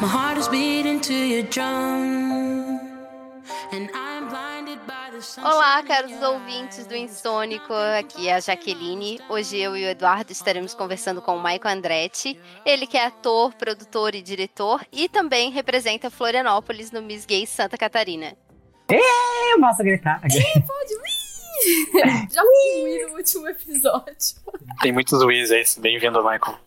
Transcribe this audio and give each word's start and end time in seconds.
My 0.00 0.08
heart 0.08 0.38
is 0.38 0.46
beating 0.48 1.00
to 1.00 1.14
your 1.14 1.42
drum. 1.44 2.78
And 3.72 3.88
I'm 3.94 4.28
blinded 4.28 4.78
by 4.86 5.10
the 5.10 5.22
sunshine 5.22 5.52
Olá, 5.52 5.82
caros 5.84 6.22
ouvintes 6.22 6.86
do 6.86 6.94
Insônico. 6.94 7.72
Aqui 7.98 8.28
é 8.28 8.34
a 8.34 8.40
Jaqueline. 8.40 9.18
Hoje 9.30 9.56
eu 9.56 9.74
e 9.74 9.86
o 9.86 9.88
Eduardo 9.88 10.32
estaremos 10.32 10.74
conversando 10.74 11.22
com 11.22 11.36
o 11.36 11.40
Maicon 11.40 11.68
Andretti. 11.68 12.38
Ele 12.66 12.86
que 12.86 12.98
é 12.98 13.06
ator, 13.06 13.54
produtor 13.54 14.14
e 14.14 14.20
diretor 14.20 14.84
e 14.92 15.08
também 15.08 15.50
representa 15.50 16.10
Florianópolis 16.10 16.90
no 16.90 17.00
Miss 17.00 17.24
Gay 17.24 17.46
Santa 17.46 17.78
Catarina. 17.78 18.36
Eu 18.90 19.60
posso 19.60 19.82
gritar. 19.82 20.20
Pode 20.20 20.36
ir! 20.36 21.26
Já 22.30 22.42
fui 22.42 23.06
no 23.06 23.16
último 23.16 23.48
episódio. 23.48 24.36
Tem 24.82 24.92
muitos 24.92 25.22
Luiz 25.22 25.50
aí, 25.50 25.64
bem-vindo, 25.78 26.22
Michael. 26.22 26.58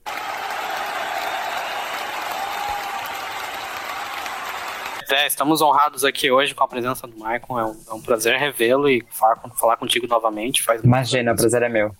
É, 5.11 5.25
estamos 5.25 5.59
honrados 5.61 6.03
aqui 6.03 6.29
hoje 6.29 6.53
com 6.53 6.63
a 6.63 6.67
presença 6.67 7.07
do 7.07 7.15
Michael. 7.15 7.41
É 7.49 7.65
um, 7.65 7.81
é 7.89 7.93
um 7.93 8.01
prazer 8.01 8.37
revê-lo 8.37 8.87
e 8.87 9.03
falar, 9.09 9.37
falar 9.59 9.77
contigo 9.77 10.05
novamente. 10.07 10.61
Faz 10.61 10.83
Imagina, 10.83 11.33
o 11.33 11.35
prazer 11.35 11.63
é 11.63 11.69
meu. 11.69 11.91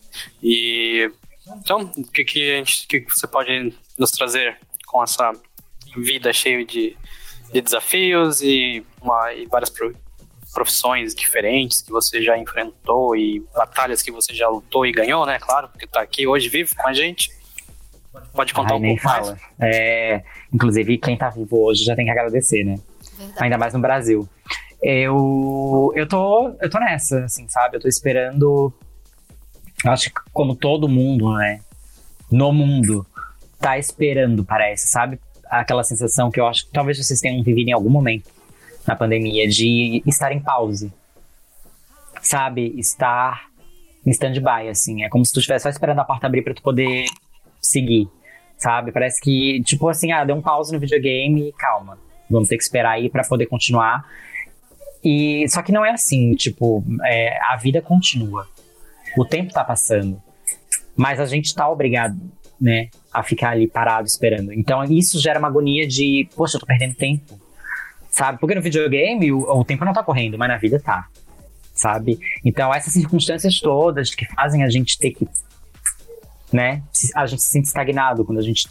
E 0.43 1.11
então, 1.57 1.91
o 1.97 2.03
que, 2.11 2.23
que, 2.23 2.51
a 2.51 2.57
gente, 2.57 2.87
que, 2.87 3.05
você 3.09 3.27
pode 3.27 3.73
nos 3.97 4.11
trazer 4.11 4.57
com 4.85 5.03
essa 5.03 5.33
vida 5.97 6.31
cheia 6.31 6.63
de, 6.63 6.95
de 7.51 7.61
desafios 7.61 8.41
e, 8.41 8.85
uma, 9.01 9.33
e 9.33 9.47
várias 9.47 9.71
pro- 9.71 9.95
profissões 10.53 11.15
diferentes 11.15 11.81
que 11.81 11.91
você 11.91 12.21
já 12.21 12.37
enfrentou 12.37 13.15
e 13.15 13.43
batalhas 13.55 14.03
que 14.03 14.11
você 14.11 14.33
já 14.33 14.47
lutou 14.47 14.85
e 14.85 14.91
ganhou, 14.91 15.25
né? 15.25 15.39
Claro, 15.39 15.69
porque 15.69 15.87
tá 15.87 16.01
aqui 16.01 16.27
hoje 16.27 16.47
vivo 16.47 16.75
com 16.75 16.87
a 16.87 16.93
gente. 16.93 17.31
Pode 18.33 18.53
contar 18.53 18.73
Ai, 18.73 18.79
um 18.79 18.81
pouco 18.81 19.03
mais? 19.03 19.27
fala. 19.27 19.39
É, 19.59 20.23
inclusive, 20.53 20.97
quem 20.99 21.17
tá 21.17 21.29
vivo 21.29 21.63
hoje 21.65 21.83
já 21.83 21.95
tem 21.95 22.05
que 22.05 22.11
agradecer, 22.11 22.63
né? 22.63 22.75
Verdade. 23.19 23.43
Ainda 23.43 23.57
mais 23.57 23.73
no 23.73 23.81
Brasil. 23.81 24.27
Eu, 24.81 25.91
eu, 25.93 26.07
tô, 26.07 26.55
eu 26.61 26.69
tô 26.69 26.79
nessa, 26.79 27.25
assim, 27.25 27.47
sabe? 27.49 27.75
Eu 27.75 27.81
tô 27.81 27.87
esperando. 27.89 28.73
Acho 29.85 30.09
que 30.09 30.21
como 30.31 30.55
todo 30.55 30.87
mundo, 30.87 31.33
né? 31.35 31.59
No 32.31 32.53
mundo, 32.53 33.05
tá 33.59 33.77
esperando, 33.77 34.45
parece, 34.45 34.87
sabe? 34.87 35.19
Aquela 35.49 35.83
sensação 35.83 36.31
que 36.31 36.39
eu 36.39 36.47
acho 36.47 36.65
que 36.65 36.71
talvez 36.71 36.97
vocês 36.97 37.19
tenham 37.19 37.43
vivido 37.43 37.67
em 37.67 37.73
algum 37.73 37.89
momento 37.89 38.29
na 38.87 38.95
pandemia, 38.95 39.47
de 39.47 40.01
estar 40.05 40.31
em 40.31 40.39
pause. 40.39 40.91
Sabe? 42.21 42.73
Estar 42.77 43.49
em 44.05 44.11
stand-by, 44.11 44.69
assim. 44.69 45.03
É 45.03 45.09
como 45.09 45.25
se 45.25 45.33
tu 45.33 45.39
estivesse 45.39 45.63
só 45.63 45.69
esperando 45.69 45.99
a 45.99 46.05
porta 46.05 46.25
abrir 46.25 46.41
pra 46.41 46.53
tu 46.53 46.61
poder 46.61 47.05
seguir. 47.61 48.07
Sabe? 48.57 48.91
Parece 48.91 49.19
que, 49.19 49.61
tipo 49.63 49.89
assim, 49.89 50.11
ah, 50.11 50.23
deu 50.23 50.35
um 50.35 50.41
pause 50.41 50.71
no 50.71 50.79
videogame 50.79 51.49
e 51.49 51.53
calma. 51.53 51.97
Vamos 52.29 52.47
ter 52.47 52.57
que 52.57 52.63
esperar 52.63 52.91
aí 52.91 53.09
pra 53.09 53.23
poder 53.23 53.47
continuar. 53.47 54.05
E 55.03 55.47
só 55.49 55.61
que 55.61 55.71
não 55.71 55.85
é 55.85 55.91
assim, 55.91 56.33
tipo, 56.35 56.83
é, 57.05 57.37
a 57.49 57.55
vida 57.55 57.81
continua. 57.81 58.47
O 59.17 59.25
tempo 59.25 59.53
tá 59.53 59.63
passando. 59.63 60.21
Mas 60.95 61.19
a 61.19 61.25
gente 61.25 61.55
tá 61.55 61.69
obrigado, 61.69 62.19
né, 62.59 62.89
a 63.13 63.23
ficar 63.23 63.51
ali 63.51 63.67
parado 63.67 64.07
esperando. 64.07 64.53
Então 64.53 64.83
isso 64.83 65.19
gera 65.19 65.39
uma 65.39 65.47
agonia 65.47 65.87
de, 65.87 66.27
poxa, 66.35 66.57
eu 66.57 66.59
tô 66.59 66.65
perdendo 66.65 66.95
tempo. 66.95 67.39
Sabe? 68.09 68.39
Porque 68.39 68.55
no 68.55 68.61
videogame 68.61 69.31
o, 69.31 69.39
o 69.39 69.63
tempo 69.63 69.85
não 69.85 69.93
tá 69.93 70.03
correndo, 70.03 70.37
mas 70.37 70.49
na 70.49 70.57
vida 70.57 70.79
tá. 70.79 71.07
Sabe? 71.73 72.19
Então 72.43 72.73
essas 72.73 72.91
circunstâncias 72.91 73.59
todas 73.59 74.13
que 74.13 74.25
fazem 74.25 74.63
a 74.63 74.69
gente 74.69 74.99
ter 74.99 75.11
que, 75.11 75.27
né, 76.51 76.83
a 77.15 77.25
gente 77.25 77.41
se 77.41 77.49
sente 77.49 77.67
estagnado 77.67 78.25
quando 78.25 78.39
a 78.39 78.43
gente 78.43 78.67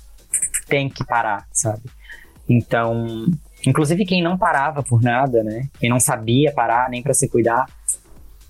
tem 0.68 0.88
que 0.90 1.04
parar, 1.04 1.46
sabe? 1.50 1.82
Então, 2.48 3.26
Inclusive 3.66 4.04
quem 4.04 4.22
não 4.22 4.38
parava 4.38 4.82
por 4.82 5.02
nada, 5.02 5.42
né? 5.42 5.68
Quem 5.78 5.90
não 5.90 5.98
sabia 6.00 6.52
parar 6.52 6.88
nem 6.88 7.02
pra 7.02 7.12
se 7.14 7.28
cuidar, 7.28 7.66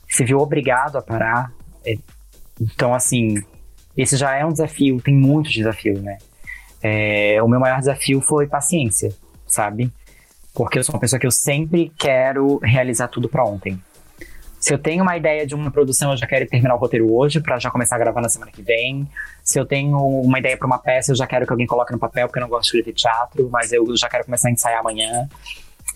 se 0.09 0.25
viu 0.25 0.39
obrigado 0.39 0.97
a 0.97 1.03
parar. 1.03 1.53
É, 1.85 1.97
Então, 2.61 2.93
assim, 2.95 3.43
esse 3.97 4.17
já 4.17 4.35
é 4.35 4.45
um 4.45 4.53
desafio, 4.53 5.01
tem 5.01 5.15
muitos 5.15 5.55
desafios, 5.55 6.01
né? 6.01 6.19
É, 6.83 7.43
o 7.43 7.49
meu 7.49 7.59
maior 7.59 7.79
desafio 7.79 8.21
foi 8.21 8.47
paciência, 8.47 9.13
sabe? 9.47 9.93
Porque 10.55 10.79
eu 10.79 10.85
sou 10.85 10.95
uma 10.95 11.01
pessoa 11.01 11.19
que 11.19 11.27
eu 11.27 11.31
sempre 11.31 11.93
quero 11.99 12.59
realizar 12.59 13.09
tudo 13.09 13.29
pra 13.29 13.45
ontem. 13.45 13.81
Se 14.59 14.75
eu 14.75 14.79
tenho 14.79 15.03
uma 15.03 15.17
ideia 15.17 15.47
de 15.47 15.55
uma 15.55 15.71
produção, 15.71 16.11
eu 16.11 16.17
já 16.17 16.27
quero 16.27 16.47
terminar 16.47 16.75
o 16.75 16.79
roteiro 16.79 17.13
hoje 17.15 17.41
pra 17.41 17.59
já 17.59 17.71
começar 17.71 17.97
a 17.97 17.99
gravar 17.99 18.21
na 18.21 18.29
semana 18.29 18.51
que 18.51 18.61
vem. 18.61 19.09
Se 19.43 19.59
eu 19.59 19.65
tenho 19.65 19.97
uma 19.97 20.39
ideia 20.39 20.57
pra 20.57 20.67
uma 20.67 20.79
peça, 20.79 21.13
eu 21.13 21.17
já 21.17 21.27
quero 21.27 21.47
que 21.47 21.53
alguém 21.53 21.67
coloque 21.67 21.93
no 21.93 21.99
papel, 21.99 22.27
porque 22.27 22.39
eu 22.39 22.43
não 22.43 22.49
gosto 22.49 22.63
de 22.63 22.79
escrever 22.79 22.93
teatro, 22.93 23.49
mas 23.51 23.73
eu 23.73 23.85
já 23.97 24.09
quero 24.09 24.25
começar 24.25 24.49
a 24.49 24.51
ensaiar 24.51 24.81
amanhã. 24.81 25.29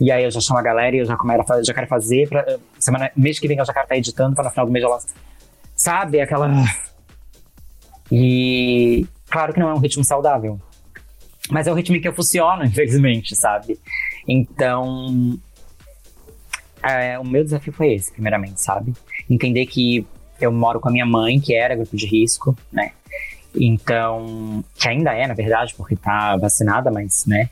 E 0.01 0.11
aí 0.11 0.25
eu 0.25 0.31
já 0.31 0.41
chamo 0.41 0.59
a 0.59 0.63
galera 0.63 0.95
e 0.97 1.01
eu 1.01 1.05
já, 1.05 1.17
começo 1.17 1.43
a 1.43 1.45
fazer, 1.45 1.65
já 1.65 1.75
quero 1.75 1.87
fazer. 1.87 2.29
Pra, 2.29 2.59
semana, 2.79 3.11
mês 3.17 3.39
que 3.39 3.49
vem 3.49 3.59
eu 3.59 3.65
já 3.65 3.73
quero 3.73 3.85
estar 3.85 3.97
editando 3.97 4.35
pra 4.35 4.45
no 4.45 4.51
final 4.51 4.67
do 4.67 4.73
mês 4.73 4.85
lançar. 4.85 5.11
Sabe? 5.77 6.21
Aquela. 6.21 6.49
E 8.11 9.07
claro 9.29 9.53
que 9.53 9.61
não 9.61 9.71
é 9.71 9.75
um 9.75 9.79
ritmo 9.79 10.05
saudável. 10.05 10.61
Mas 11.51 11.67
é 11.67 11.73
o 11.73 11.75
ritmo 11.75 12.01
que 12.01 12.07
eu 12.07 12.15
funciono, 12.15 12.63
infelizmente, 12.67 13.35
sabe? 13.35 13.79
Então. 14.27 15.39
É, 16.83 17.19
o 17.19 17.25
meu 17.25 17.45
desafio 17.45 17.73
foi 17.73 17.95
esse, 17.95 18.13
primeiramente, 18.13 18.61
sabe? 18.61 18.93
Entender 19.29 19.67
que 19.67 20.07
eu 20.41 20.51
moro 20.51 20.81
com 20.81 20.89
a 20.89 20.93
minha 20.93 21.07
mãe, 21.07 21.41
que 21.41 21.55
era 21.55 21.77
grupo 21.77 21.97
de 21.97 22.07
risco, 22.07 22.57
né? 22.73 22.93
Então, 23.55 24.65
que 24.75 24.89
ainda 24.89 25.13
é, 25.13 25.27
na 25.27 25.35
verdade, 25.35 25.75
porque 25.77 25.95
tá 25.95 26.37
vacinada, 26.37 26.91
mas, 26.91 27.27
né? 27.27 27.51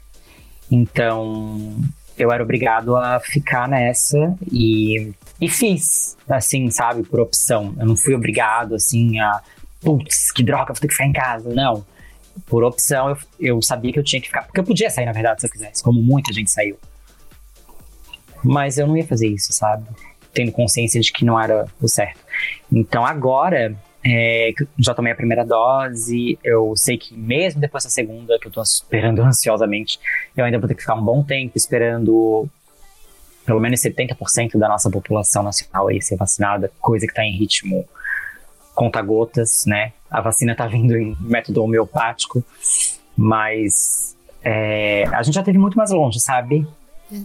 Então, 0.70 1.76
eu 2.16 2.32
era 2.32 2.42
obrigado 2.42 2.96
a 2.96 3.20
ficar 3.20 3.68
nessa 3.68 4.36
e, 4.50 5.12
e 5.40 5.48
fiz, 5.48 6.16
assim, 6.28 6.70
sabe, 6.70 7.02
por 7.02 7.20
opção. 7.20 7.74
Eu 7.78 7.86
não 7.86 7.96
fui 7.96 8.14
obrigado, 8.14 8.74
assim, 8.74 9.18
a, 9.18 9.40
putz, 9.80 10.30
que 10.30 10.42
droga, 10.42 10.72
vou 10.72 10.80
ter 10.80 10.88
que 10.88 10.94
ficar 10.94 11.06
em 11.06 11.12
casa. 11.12 11.52
Não. 11.52 11.84
Por 12.46 12.64
opção, 12.64 13.10
eu, 13.10 13.16
eu 13.38 13.62
sabia 13.62 13.92
que 13.92 13.98
eu 13.98 14.04
tinha 14.04 14.20
que 14.20 14.28
ficar. 14.28 14.42
Porque 14.44 14.60
eu 14.60 14.64
podia 14.64 14.90
sair, 14.90 15.06
na 15.06 15.12
verdade, 15.12 15.40
se 15.40 15.46
eu 15.46 15.50
quisesse, 15.50 15.82
como 15.82 16.02
muita 16.02 16.32
gente 16.32 16.50
saiu. 16.50 16.78
Mas 18.42 18.78
eu 18.78 18.86
não 18.86 18.96
ia 18.96 19.06
fazer 19.06 19.28
isso, 19.28 19.52
sabe? 19.52 19.84
Tendo 20.32 20.52
consciência 20.52 21.00
de 21.00 21.12
que 21.12 21.24
não 21.24 21.40
era 21.40 21.66
o 21.80 21.88
certo. 21.88 22.20
Então 22.72 23.04
agora, 23.04 23.76
é, 24.04 24.52
já 24.78 24.94
tomei 24.94 25.12
a 25.12 25.16
primeira 25.16 25.44
dose, 25.44 26.38
eu 26.42 26.74
sei 26.76 26.96
que 26.96 27.14
mesmo 27.14 27.60
depois 27.60 27.84
da 27.84 27.90
segunda, 27.90 28.38
que 28.38 28.46
eu 28.46 28.52
tô 28.52 28.62
esperando 28.62 29.20
ansiosamente, 29.22 29.98
eu 30.36 30.44
ainda 30.44 30.58
vou 30.58 30.68
ter 30.68 30.74
que 30.74 30.82
ficar 30.82 30.94
um 30.94 31.04
bom 31.04 31.22
tempo 31.22 31.56
esperando 31.56 32.48
pelo 33.44 33.60
menos 33.60 33.80
70% 33.80 34.58
da 34.58 34.68
nossa 34.68 34.90
população 34.90 35.42
nacional 35.42 35.88
aí 35.88 36.00
ser 36.00 36.16
vacinada, 36.16 36.70
coisa 36.80 37.06
que 37.06 37.12
tá 37.12 37.24
em 37.24 37.36
ritmo 37.36 37.84
conta-gotas, 38.74 39.64
né? 39.66 39.92
A 40.10 40.20
vacina 40.20 40.54
tá 40.54 40.66
vindo 40.66 40.96
em 40.96 41.16
método 41.20 41.62
homeopático, 41.62 42.44
mas 43.16 44.16
é, 44.42 45.04
a 45.12 45.22
gente 45.22 45.34
já 45.34 45.42
teve 45.42 45.58
muito 45.58 45.76
mais 45.76 45.90
longe, 45.90 46.20
sabe? 46.20 46.66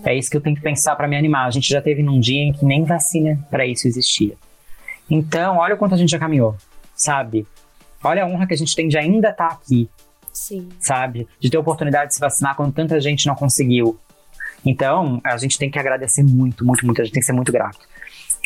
É 0.03 0.15
isso 0.15 0.29
que 0.29 0.37
eu 0.37 0.41
tenho 0.41 0.55
que 0.55 0.61
pensar 0.61 0.95
pra 0.95 1.07
me 1.07 1.15
animar. 1.15 1.45
A 1.45 1.51
gente 1.51 1.69
já 1.69 1.81
teve 1.81 2.01
num 2.01 2.19
dia 2.19 2.41
em 2.41 2.53
que 2.53 2.65
nem 2.65 2.83
vacina 2.83 3.39
pra 3.49 3.65
isso 3.65 3.87
existia. 3.87 4.35
Então, 5.09 5.57
olha 5.57 5.75
o 5.75 5.77
quanto 5.77 5.93
a 5.93 5.97
gente 5.97 6.09
já 6.09 6.19
caminhou, 6.19 6.55
sabe? 6.95 7.45
Olha 8.03 8.23
a 8.23 8.27
honra 8.27 8.47
que 8.47 8.53
a 8.53 8.57
gente 8.57 8.75
tem 8.75 8.87
de 8.87 8.97
ainda 8.97 9.29
estar 9.29 9.47
aqui, 9.47 9.89
Sim. 10.33 10.69
sabe? 10.79 11.27
De 11.39 11.49
ter 11.49 11.57
a 11.57 11.59
oportunidade 11.59 12.09
de 12.09 12.15
se 12.15 12.19
vacinar 12.19 12.55
quando 12.55 12.73
tanta 12.73 12.99
gente 12.99 13.27
não 13.27 13.35
conseguiu. 13.35 13.99
Então, 14.65 15.21
a 15.23 15.37
gente 15.37 15.57
tem 15.57 15.69
que 15.69 15.77
agradecer 15.77 16.23
muito, 16.23 16.65
muito, 16.65 16.85
muito. 16.85 17.01
A 17.01 17.05
gente 17.05 17.13
tem 17.13 17.21
que 17.21 17.25
ser 17.25 17.33
muito 17.33 17.51
grato. 17.51 17.79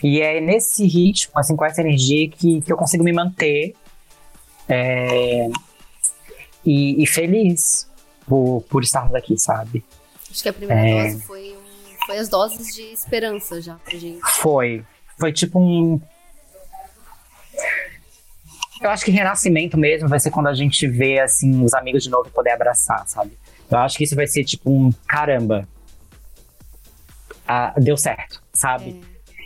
E 0.04 0.22
é 0.22 0.40
nesse 0.42 0.86
ritmo, 0.86 1.34
assim, 1.38 1.56
com 1.56 1.66
essa 1.66 1.82
energia 1.82 2.30
que, 2.30 2.62
que 2.62 2.72
eu 2.72 2.78
consigo 2.78 3.04
me 3.04 3.12
manter 3.12 3.74
é, 4.68 5.50
e, 6.66 7.02
e 7.02 7.08
feliz 7.08 7.90
por, 8.28 8.64
por 8.70 8.84
estarmos 8.84 9.16
aqui, 9.16 9.38
sabe? 9.38 9.84
Acho 10.32 10.44
que 10.44 10.50
a 10.50 10.54
primeira 10.54 10.81
É. 10.88 11.04
dose 11.12 11.22
foi, 11.24 11.54
um- 11.56 12.06
foi 12.06 12.18
as 12.18 12.30
doses 12.30 12.76
de 12.76 12.81
esperança 12.94 13.62
já 13.62 13.76
pra 13.76 13.98
gente. 13.98 14.20
Foi. 14.42 14.86
Foi 15.18 15.34
tipo 15.34 15.60
um. 15.60 16.00
Eu 18.81 18.90
acho 18.90 19.04
que 19.04 19.12
renascimento 19.12 19.78
mesmo 19.78 20.08
vai 20.08 20.20
ser 20.20 20.31
quando 20.31 20.48
a 20.48 20.54
gente 20.54 20.88
vê, 20.88 21.20
assim, 21.20 21.64
os 21.64 21.74
amigos 21.74 22.02
de 22.04 22.10
novo 22.10 22.30
e 22.30 22.31
poder 22.31 22.52
abraçar, 22.52 23.06
sabe? 23.08 23.38
Eu 23.70 23.78
acho 23.80 23.98
que 23.98 24.06
isso 24.06 24.16
vai 24.16 24.26
ser 24.26 24.44
tipo 24.46 24.72
um 24.72 24.92
caramba. 25.06 25.68
Ah, 27.46 27.74
deu 27.78 27.98
certo, 27.98 28.42
sabe? 28.54 29.02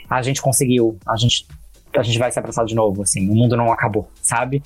A 0.10 0.22
gente 0.22 0.42
conseguiu. 0.42 1.00
A 1.08 1.16
gente, 1.16 1.48
a 1.98 2.04
gente 2.04 2.20
vai 2.20 2.32
se 2.32 2.38
abraçar 2.38 2.66
de 2.66 2.76
novo, 2.76 3.02
assim. 3.02 3.28
O 3.30 3.34
mundo 3.34 3.58
não 3.58 3.72
acabou, 3.72 4.10
sabe? 4.22 4.62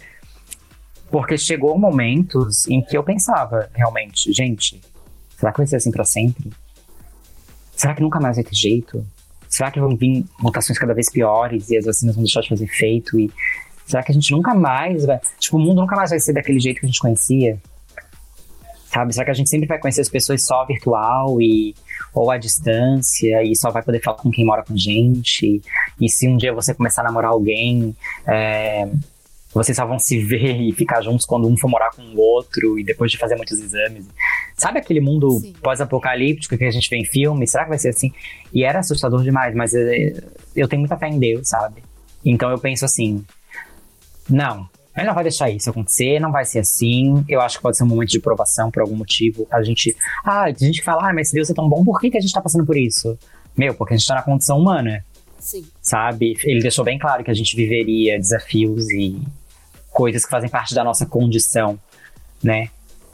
Porque 1.10 1.38
chegou 1.38 1.78
momentos 1.80 2.68
em 2.68 2.82
que 2.82 2.98
eu 2.98 3.04
pensava, 3.04 3.70
realmente, 3.74 4.34
gente, 4.34 4.82
será 5.38 5.52
que 5.52 5.60
vai 5.60 5.68
ser 5.68 5.78
assim 5.78 5.92
pra 5.92 6.04
sempre? 6.04 6.52
Será 7.76 7.94
que 7.94 8.02
nunca 8.02 8.20
mais 8.20 8.36
vai 8.38 8.44
ter 8.44 8.56
jeito? 8.56 9.06
Será 9.48 9.72
que 9.72 9.80
vão 9.80 9.96
vir 9.96 10.26
mutações 10.40 10.78
cada 10.78 10.94
vez 10.94 11.10
piores 11.10 11.70
e 11.70 11.78
as 11.78 11.86
vacinas 11.86 12.16
vão 12.16 12.24
deixar 12.24 12.42
de 12.42 12.50
fazer 12.50 12.66
efeito? 12.66 13.20
E 13.20 13.32
será 13.86 14.04
que 14.04 14.12
a 14.12 14.14
gente 14.14 14.32
nunca 14.32 14.54
mais 14.54 15.06
vai. 15.06 15.20
Tipo, 15.40 15.58
o 15.58 15.60
mundo 15.60 15.82
nunca 15.82 15.96
mais 15.96 16.10
vai 16.10 16.20
ser 16.20 16.34
daquele 16.34 16.60
jeito 16.60 16.80
que 16.80 16.86
a 16.86 16.90
gente 16.90 17.00
conhecia? 17.00 17.58
Sabe? 18.88 19.14
Será 19.14 19.26
que 19.26 19.32
a 19.32 19.34
gente 19.34 19.50
sempre 19.50 19.68
vai 19.68 19.80
conhecer 19.80 20.02
as 20.02 20.10
pessoas 20.10 20.44
só 20.44 20.66
virtual 20.66 21.42
e 21.42 21.76
ou 22.14 22.32
à 22.32 22.38
distância 22.38 23.44
e 23.44 23.56
só 23.56 23.70
vai 23.70 23.84
poder 23.84 24.02
falar 24.02 24.18
com 24.18 24.32
quem 24.32 24.46
mora 24.46 24.64
com 24.64 24.74
a 24.74 24.78
gente? 24.78 25.62
E 26.02 26.10
se 26.10 26.28
um 26.28 26.36
dia 26.36 26.54
você 26.54 26.74
começar 26.74 27.02
a 27.02 27.06
namorar 27.06 27.32
alguém, 27.32 27.96
é, 28.26 28.90
vocês 29.54 29.76
só 29.76 29.86
vão 29.86 30.00
se 30.00 30.18
ver 30.24 30.62
e 30.62 30.72
ficar 30.72 31.02
juntos 31.02 31.26
quando 31.26 31.48
um 31.48 31.58
for 31.58 31.70
morar 31.70 31.92
com 31.92 32.02
o 32.02 32.18
outro 32.20 32.80
e 32.80 32.84
depois 32.84 33.12
de 33.12 33.18
fazer 33.18 33.36
muitos 33.36 33.60
exames. 33.60 34.06
Sabe 34.58 34.80
aquele 34.80 35.00
mundo 35.00 35.40
pós-apocalíptico 35.62 36.58
que 36.58 36.66
a 36.66 36.72
gente 36.72 36.90
vê 36.90 36.98
em 36.98 37.06
filme? 37.06 37.48
Será 37.48 37.64
que 37.64 37.70
vai 37.70 37.78
ser 37.78 37.90
assim? 37.90 38.12
E 38.52 38.64
era 38.64 38.80
assustador 38.80 39.22
demais, 39.22 39.54
mas 39.54 39.76
eu, 39.76 39.88
eu 40.56 40.68
tenho 40.68 40.80
muita 40.80 40.98
fé 40.98 41.08
em 41.08 41.20
Deus, 41.20 41.50
sabe? 41.50 41.84
Então 42.26 42.50
eu 42.50 42.58
penso 42.58 42.84
assim: 42.84 43.24
não, 44.28 44.68
ele 44.96 45.06
não 45.06 45.14
vai 45.14 45.24
deixar 45.24 45.48
isso 45.52 45.70
acontecer, 45.70 46.20
não 46.20 46.32
vai 46.32 46.44
ser 46.44 46.60
assim. 46.60 47.24
Eu 47.30 47.40
acho 47.40 47.58
que 47.58 47.62
pode 47.62 47.78
ser 47.78 47.84
um 47.84 47.88
momento 47.88 48.10
de 48.10 48.20
provação 48.20 48.72
por 48.72 48.82
algum 48.82 48.96
motivo. 48.96 49.48
A 49.52 49.62
gente. 49.62 49.96
Ah, 50.26 50.46
a 50.46 50.52
gente 50.52 50.82
fala, 50.82 51.10
ah, 51.10 51.14
mas 51.14 51.32
Deus 51.32 51.52
é 51.52 51.54
tão 51.54 51.70
bom, 51.70 51.84
por 51.84 52.00
que, 52.00 52.10
que 52.10 52.18
a 52.18 52.22
gente 52.22 52.34
tá 52.34 52.42
passando 52.42 52.66
por 52.66 52.76
isso? 52.76 53.18
Meu, 53.56 53.76
porque 53.76 53.94
a 53.94 53.98
gente 53.98 54.08
tá 54.08 54.16
na 54.16 54.24
condição 54.24 54.58
humana. 54.58 55.06
Sim. 55.40 55.68
Sabe? 55.82 56.36
Ele 56.44 56.62
deixou 56.62 56.84
bem 56.84 56.98
claro 56.98 57.24
que 57.24 57.30
a 57.30 57.34
gente 57.34 57.56
viveria 57.56 58.18
desafios 58.18 58.90
e 58.90 59.22
coisas 59.92 60.26
que 60.26 60.32
fazem 60.32 60.50
parte 60.50 60.74
da 60.74 60.84
nossa 60.84 61.06
condição, 61.06 61.80
né? 62.44 62.70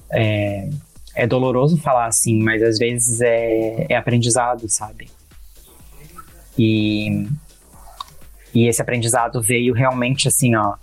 É, 0.09 0.69
é 1.15 1.27
doloroso 1.27 1.77
falar 1.77 2.05
assim, 2.05 2.41
mas 2.41 2.61
às 2.61 2.77
vezes 2.77 3.21
é, 3.21 3.87
é 3.89 3.95
aprendizado, 3.95 4.67
sabe? 4.69 5.09
E, 6.57 7.27
e 8.53 8.67
esse 8.67 8.81
aprendizado 8.81 9.41
veio 9.41 9.73
realmente 9.73 10.27
assim, 10.27 10.55
ó 10.55 10.75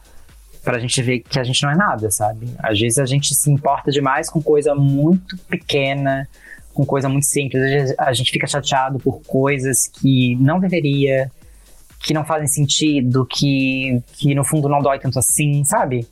pra 0.63 0.79
gente 0.79 1.03
ver 1.03 1.21
que 1.21 1.39
a 1.39 1.45
gente 1.45 1.63
não 1.63 1.71
é 1.71 1.77
nada, 1.77 2.11
sabe? 2.11 2.49
Às 2.59 2.79
vezes 2.79 2.99
a 2.99 3.07
gente 3.07 3.35
se 3.35 3.51
importa 3.51 3.91
demais 3.91 4.29
com 4.29 4.43
coisa 4.43 4.75
muito 4.75 5.37
pequena, 5.49 6.29
com 6.73 6.85
coisa 6.85 7.09
muito 7.09 7.27
simples. 7.27 7.63
Às 7.63 7.71
vezes 7.71 7.95
a 7.99 8.13
gente 8.13 8.31
fica 8.31 8.47
chateado 8.47 8.99
por 8.99 9.23
coisas 9.23 9.87
que 9.87 10.37
não 10.37 10.61
deveria, 10.61 11.31
que 12.01 12.13
não 12.13 12.25
fazem 12.25 12.47
sentido, 12.47 13.27
que, 13.27 14.03
que 14.15 14.35
no 14.35 14.45
fundo 14.45 14.69
não 14.69 14.81
dói 14.81 14.99
tanto 14.99 15.19
assim, 15.19 15.65
sabe? 15.65 16.07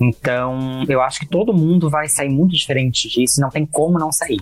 Então, 0.00 0.84
eu 0.88 1.00
acho 1.00 1.20
que 1.20 1.26
todo 1.26 1.52
mundo 1.52 1.88
vai 1.88 2.08
sair 2.08 2.28
muito 2.28 2.52
diferente 2.52 3.08
disso, 3.08 3.40
não 3.40 3.50
tem 3.50 3.64
como 3.64 3.98
não 3.98 4.10
sair. 4.10 4.40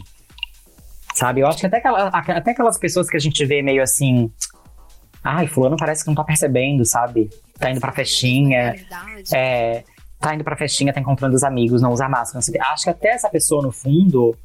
Sabe? 1.15 1.41
Eu 1.41 1.47
acho 1.47 1.59
que 1.59 1.67
até, 1.67 1.79
aquela, 1.79 2.09
até 2.09 2.51
aquelas 2.53 2.79
pessoas 2.79 3.09
que 3.09 3.17
a 3.17 3.21
gente 3.21 3.45
vê 3.45 3.63
meio 3.63 3.83
assim. 3.83 4.31
Ai, 5.23 5.47
fulano 5.47 5.77
parece 5.77 6.03
que 6.03 6.09
não 6.09 6.15
tá 6.15 6.25
percebendo, 6.25 6.85
sabe? 6.85 7.31
tá 7.63 7.71
indo 7.71 7.81
pra 7.81 7.93
festinha. 7.93 8.75
É, 9.33 9.85
tá 10.19 10.35
indo 10.35 10.43
pra 10.43 10.57
festinha, 10.57 10.93
tá 10.93 11.01
encontrando 11.01 11.35
os 11.35 11.45
amigos, 11.45 11.81
não 11.81 11.93
usa 11.93 12.09
máscara, 12.09 12.35
não 12.35 12.43
sei 12.43 12.61
Acho 12.61 12.85
que 12.85 12.91
até 12.91 13.09
essa 13.11 13.29
pessoa, 13.29 13.63
no 13.63 13.71
fundo, 13.71 14.37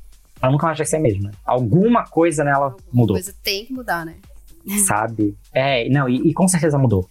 ela 0.42 0.52
nunca 0.52 0.68
mais 0.68 0.78
vai 0.78 0.86
ser 0.86 0.98
a 0.98 1.00
mesma. 1.00 1.32
Alguma 1.44 2.04
coisa 2.06 2.44
nela 2.44 2.66
Alguma 2.66 2.82
mudou. 2.94 3.16
coisa 3.16 3.34
tem 3.44 3.66
que 3.66 3.74
mudar, 3.74 4.06
né? 4.06 4.16
Sabe? 4.86 5.36
É, 5.54 5.90
não, 5.90 6.08
e, 6.08 6.30
e 6.30 6.34
com 6.34 6.48
certeza 6.48 6.78
mudou. 6.78 7.10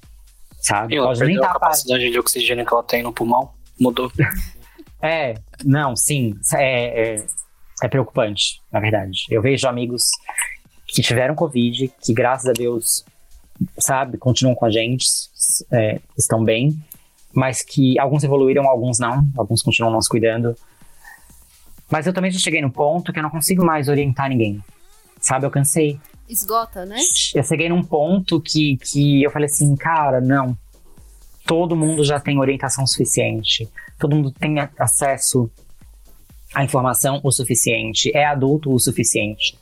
Sabe? 0.61 0.97
E 0.97 0.99
Pode 0.99 1.25
nem 1.25 1.39
tá 1.39 1.51
a 1.51 1.53
capacidade 1.55 2.11
de 2.11 2.19
oxigênio 2.19 2.65
que 2.65 2.73
ela 2.73 2.83
tem 2.83 3.03
no 3.03 3.13
pulmão 3.13 3.56
mudou. 3.81 4.11
é, 5.03 5.35
não, 5.65 5.97
sim. 5.97 6.39
É, 6.55 7.15
é, 7.15 7.27
é 7.83 7.89
preocupante, 7.89 8.61
na 8.73 8.81
verdade. 8.81 9.27
Eu 9.31 9.43
vejo 9.43 9.69
amigos 9.69 10.03
que 10.87 11.03
tiveram 11.03 11.35
Covid, 11.35 11.93
que 12.01 12.15
graças 12.15 12.49
a 12.49 12.53
Deus 12.53 13.05
sabe, 13.79 14.19
continuam 14.19 14.55
com 14.55 14.67
a 14.67 14.71
gente, 14.71 15.07
é, 15.73 16.01
estão 16.17 16.45
bem, 16.45 16.79
mas 17.33 17.63
que 17.63 17.99
alguns 17.99 18.25
evoluíram, 18.25 18.69
alguns 18.69 18.99
não, 18.99 19.29
alguns 19.37 19.63
continuam 19.63 19.93
nos 19.93 20.09
cuidando. 20.09 20.57
Mas 21.91 22.07
eu 22.07 22.13
também 22.13 22.31
já 22.31 22.39
cheguei 22.39 22.61
num 22.61 22.71
ponto 22.71 23.13
que 23.13 23.19
eu 23.19 23.23
não 23.23 23.31
consigo 23.31 23.65
mais 23.65 23.89
orientar 23.89 24.29
ninguém, 24.29 24.63
sabe? 25.21 25.47
Eu 25.47 25.51
cansei. 25.51 26.01
Esgota, 26.29 26.85
né? 26.85 26.97
Eu 27.35 27.45
cheguei 27.45 27.69
num 27.69 27.85
ponto 27.85 28.41
que, 28.41 28.77
que 28.79 29.23
eu 29.23 29.31
falei 29.31 29.47
assim, 29.47 29.77
cara, 29.77 30.21
não. 30.21 30.57
Todo 31.47 31.77
mundo 31.77 32.05
já 32.05 32.19
tem 32.19 32.39
orientação 32.39 32.87
suficiente. 32.87 33.69
Todo 33.99 34.17
mundo 34.17 34.33
tem 34.33 34.57
acesso 34.79 35.51
à 36.55 36.65
informação 36.65 37.21
o 37.23 37.31
suficiente. 37.31 38.11
É 38.15 38.27
adulto 38.27 38.73
o 38.73 38.79
suficiente. 38.79 39.59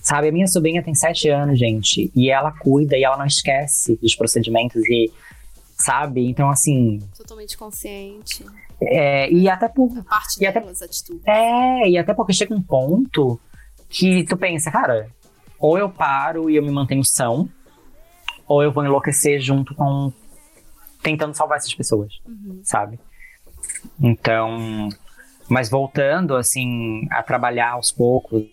Sabe, 0.00 0.28
a 0.28 0.32
minha 0.32 0.46
sobrinha 0.46 0.82
tem 0.82 0.94
sete 0.94 1.28
anos, 1.28 1.58
gente, 1.58 2.10
e 2.14 2.30
ela 2.30 2.52
cuida 2.52 2.96
e 2.96 3.04
ela 3.04 3.16
não 3.16 3.26
esquece 3.26 3.96
dos 4.00 4.14
procedimentos 4.14 4.82
e, 4.86 5.12
sabe? 5.76 6.26
Então, 6.28 6.48
assim. 6.48 7.00
Totalmente 7.16 7.58
consciente. 7.58 8.44
É, 8.80 9.30
e 9.30 9.48
até 9.48 9.68
por. 9.68 9.90
A 9.98 10.02
parte 10.02 10.40
e 10.40 10.46
até, 10.46 10.60
atitudes. 10.60 11.22
É, 11.26 11.88
e 11.88 11.98
até 11.98 12.14
porque 12.14 12.32
chega 12.32 12.54
um 12.54 12.62
ponto 12.62 13.38
que 13.88 14.24
tu 14.24 14.36
pensa, 14.36 14.70
cara, 14.70 15.10
ou 15.58 15.76
eu 15.76 15.90
paro 15.90 16.48
e 16.48 16.56
eu 16.56 16.62
me 16.62 16.70
mantenho 16.70 17.04
são, 17.04 17.48
ou 18.46 18.62
eu 18.62 18.70
vou 18.70 18.84
enlouquecer 18.84 19.40
junto 19.40 19.74
com. 19.74 20.12
Tentando 21.02 21.34
salvar 21.34 21.58
essas 21.58 21.74
pessoas, 21.74 22.20
uhum. 22.26 22.60
sabe? 22.62 22.98
Então. 24.00 24.88
Mas 25.48 25.70
voltando, 25.70 26.36
assim, 26.36 27.06
a 27.10 27.22
trabalhar 27.22 27.70
aos 27.70 27.90
poucos 27.90 28.44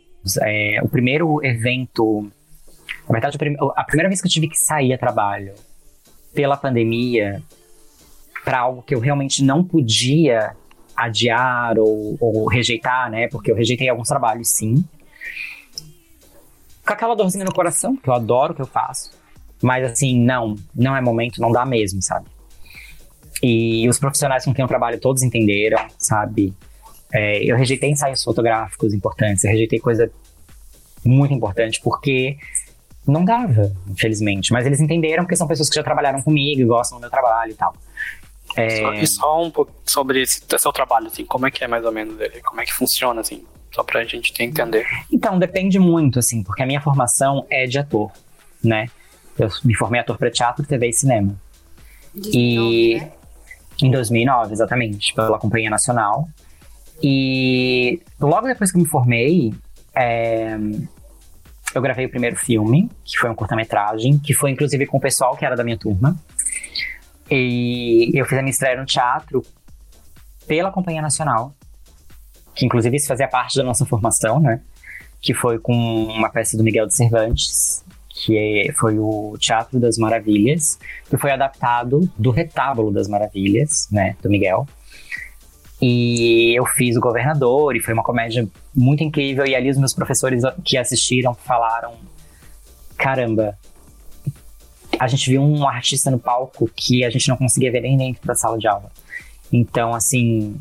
é, 0.41 0.79
o 0.81 0.87
primeiro 0.87 1.43
evento. 1.45 2.31
Na 3.07 3.13
verdade, 3.19 3.37
a 3.75 3.83
primeira 3.83 4.09
vez 4.09 4.21
que 4.21 4.27
eu 4.27 4.31
tive 4.31 4.47
que 4.47 4.57
sair 4.57 4.93
a 4.93 4.97
trabalho 4.97 5.53
pela 6.33 6.57
pandemia 6.57 7.41
para 8.43 8.59
algo 8.59 8.81
que 8.81 8.93
eu 8.93 8.99
realmente 8.99 9.43
não 9.43 9.63
podia 9.63 10.55
adiar 10.95 11.77
ou, 11.77 12.17
ou, 12.19 12.47
rejeitar, 12.47 13.09
né? 13.09 13.27
Porque 13.27 13.51
eu 13.51 13.55
rejeitei 13.55 13.89
alguns 13.89 14.07
trabalhos, 14.07 14.49
sim. 14.49 14.83
Com 16.85 16.93
aquela 16.93 17.15
dorzinha 17.15 17.45
no 17.45 17.53
coração, 17.53 17.95
que 17.95 18.09
eu 18.09 18.13
adoro 18.13 18.53
o 18.53 18.55
que 18.55 18.61
eu 18.61 18.67
faço. 18.67 19.11
Mas 19.61 19.91
assim, 19.91 20.19
não, 20.19 20.55
não 20.73 20.95
é 20.95 21.01
momento, 21.01 21.41
não 21.41 21.51
dá 21.51 21.65
mesmo, 21.65 22.01
sabe? 22.01 22.27
E 23.41 23.87
os 23.89 23.99
profissionais 23.99 24.45
com 24.45 24.53
quem 24.53 24.63
eu 24.63 24.67
trabalho 24.67 24.99
todos 24.99 25.21
entenderam, 25.21 25.85
sabe? 25.97 26.53
É, 27.13 27.43
eu 27.43 27.55
rejeitei 27.55 27.89
ensaios 27.91 28.23
fotográficos 28.23 28.93
importantes, 28.93 29.43
eu 29.43 29.51
rejeitei 29.51 29.79
coisa 29.79 30.11
muito 31.03 31.33
importante, 31.33 31.79
porque 31.83 32.37
não 33.07 33.23
dava, 33.23 33.71
infelizmente. 33.87 34.51
Mas 34.51 34.65
eles 34.65 34.79
entenderam 34.79 35.23
porque 35.23 35.35
são 35.35 35.47
pessoas 35.47 35.69
que 35.69 35.75
já 35.75 35.83
trabalharam 35.83 36.21
comigo 36.21 36.61
e 36.61 36.65
gostam 36.65 36.97
do 36.97 37.01
meu 37.01 37.09
trabalho 37.09 37.51
e 37.51 37.55
tal. 37.55 37.75
É... 38.55 38.81
Só, 38.81 38.93
e 38.93 39.07
só 39.07 39.43
um 39.43 39.51
pouco 39.51 39.71
sobre 39.85 40.21
esse 40.21 40.41
seu 40.57 40.71
trabalho, 40.71 41.07
assim, 41.07 41.25
como 41.25 41.45
é 41.45 41.51
que 41.51 41.63
é 41.63 41.67
mais 41.67 41.85
ou 41.85 41.91
menos 41.91 42.19
ele? 42.19 42.41
Como 42.41 42.61
é 42.61 42.65
que 42.65 42.73
funciona, 42.73 43.21
assim? 43.21 43.43
Só 43.71 43.83
pra 43.83 44.03
gente 44.05 44.31
entender. 44.41 44.85
Então, 45.11 45.37
depende 45.37 45.77
muito, 45.77 46.19
assim, 46.19 46.41
porque 46.41 46.63
a 46.63 46.65
minha 46.65 46.81
formação 46.81 47.45
é 47.49 47.65
de 47.65 47.77
ator, 47.77 48.11
né? 48.63 48.87
Eu 49.37 49.49
me 49.65 49.75
formei 49.75 49.99
ator 49.99 50.17
para 50.17 50.31
teatro, 50.31 50.65
TV 50.65 50.87
e 50.87 50.93
cinema. 50.93 51.35
e 52.15 52.95
né? 52.95 53.11
Em 53.81 53.91
2009, 53.91 54.53
exatamente, 54.53 55.13
pela 55.13 55.39
Companhia 55.39 55.69
Nacional. 55.69 56.27
E 57.01 58.01
logo 58.19 58.47
depois 58.47 58.71
que 58.71 58.77
eu 58.77 58.81
me 58.81 58.87
formei, 58.87 59.53
é, 59.95 60.57
eu 61.73 61.81
gravei 61.81 62.05
o 62.05 62.09
primeiro 62.09 62.35
filme, 62.35 62.89
que 63.03 63.17
foi 63.17 63.29
um 63.29 63.35
curta-metragem, 63.35 64.17
que 64.17 64.33
foi 64.33 64.51
inclusive 64.51 64.85
com 64.85 64.97
o 64.97 65.01
pessoal 65.01 65.35
que 65.35 65.45
era 65.45 65.55
da 65.55 65.63
minha 65.63 65.77
turma. 65.77 66.17
E 67.29 68.11
eu 68.13 68.25
fiz 68.25 68.37
a 68.37 68.41
minha 68.41 68.51
estreia 68.51 68.77
no 68.79 68.85
teatro 68.85 69.43
pela 70.47 70.71
Companhia 70.71 71.01
Nacional, 71.01 71.53
que 72.53 72.65
inclusive 72.65 72.95
isso 72.95 73.07
fazia 73.07 73.27
parte 73.27 73.57
da 73.57 73.63
nossa 73.63 73.85
formação, 73.85 74.39
né? 74.39 74.61
Que 75.21 75.33
foi 75.33 75.59
com 75.59 75.73
uma 75.73 76.29
peça 76.29 76.55
do 76.55 76.63
Miguel 76.63 76.87
de 76.87 76.95
Cervantes, 76.95 77.83
que 78.15 78.71
foi 78.79 78.97
o 78.97 79.35
Teatro 79.37 79.77
das 79.77 79.97
Maravilhas, 79.97 80.79
que 81.09 81.17
foi 81.17 81.31
adaptado 81.31 82.09
do 82.17 82.31
Retábulo 82.31 82.89
das 82.89 83.09
Maravilhas, 83.09 83.89
né, 83.91 84.15
do 84.23 84.29
Miguel. 84.29 84.65
E 85.81 86.57
eu 86.57 86.65
fiz 86.65 86.95
o 86.95 87.01
governador, 87.01 87.75
e 87.75 87.81
foi 87.81 87.93
uma 87.93 88.03
comédia 88.03 88.47
muito 88.73 89.03
incrível. 89.03 89.45
E 89.45 89.53
ali 89.53 89.69
os 89.69 89.77
meus 89.77 89.93
professores 89.93 90.41
que 90.63 90.77
assistiram 90.77 91.33
falaram: 91.33 91.95
caramba, 92.97 93.57
a 94.97 95.07
gente 95.07 95.29
viu 95.29 95.41
um 95.41 95.67
artista 95.67 96.09
no 96.09 96.17
palco 96.17 96.69
que 96.73 97.03
a 97.03 97.09
gente 97.09 97.27
não 97.27 97.35
conseguia 97.35 97.69
ver 97.69 97.81
nem 97.81 97.97
dentro 97.97 98.25
da 98.25 98.33
sala 98.33 98.57
de 98.57 98.65
aula. 98.65 98.89
Então, 99.51 99.93
assim, 99.93 100.55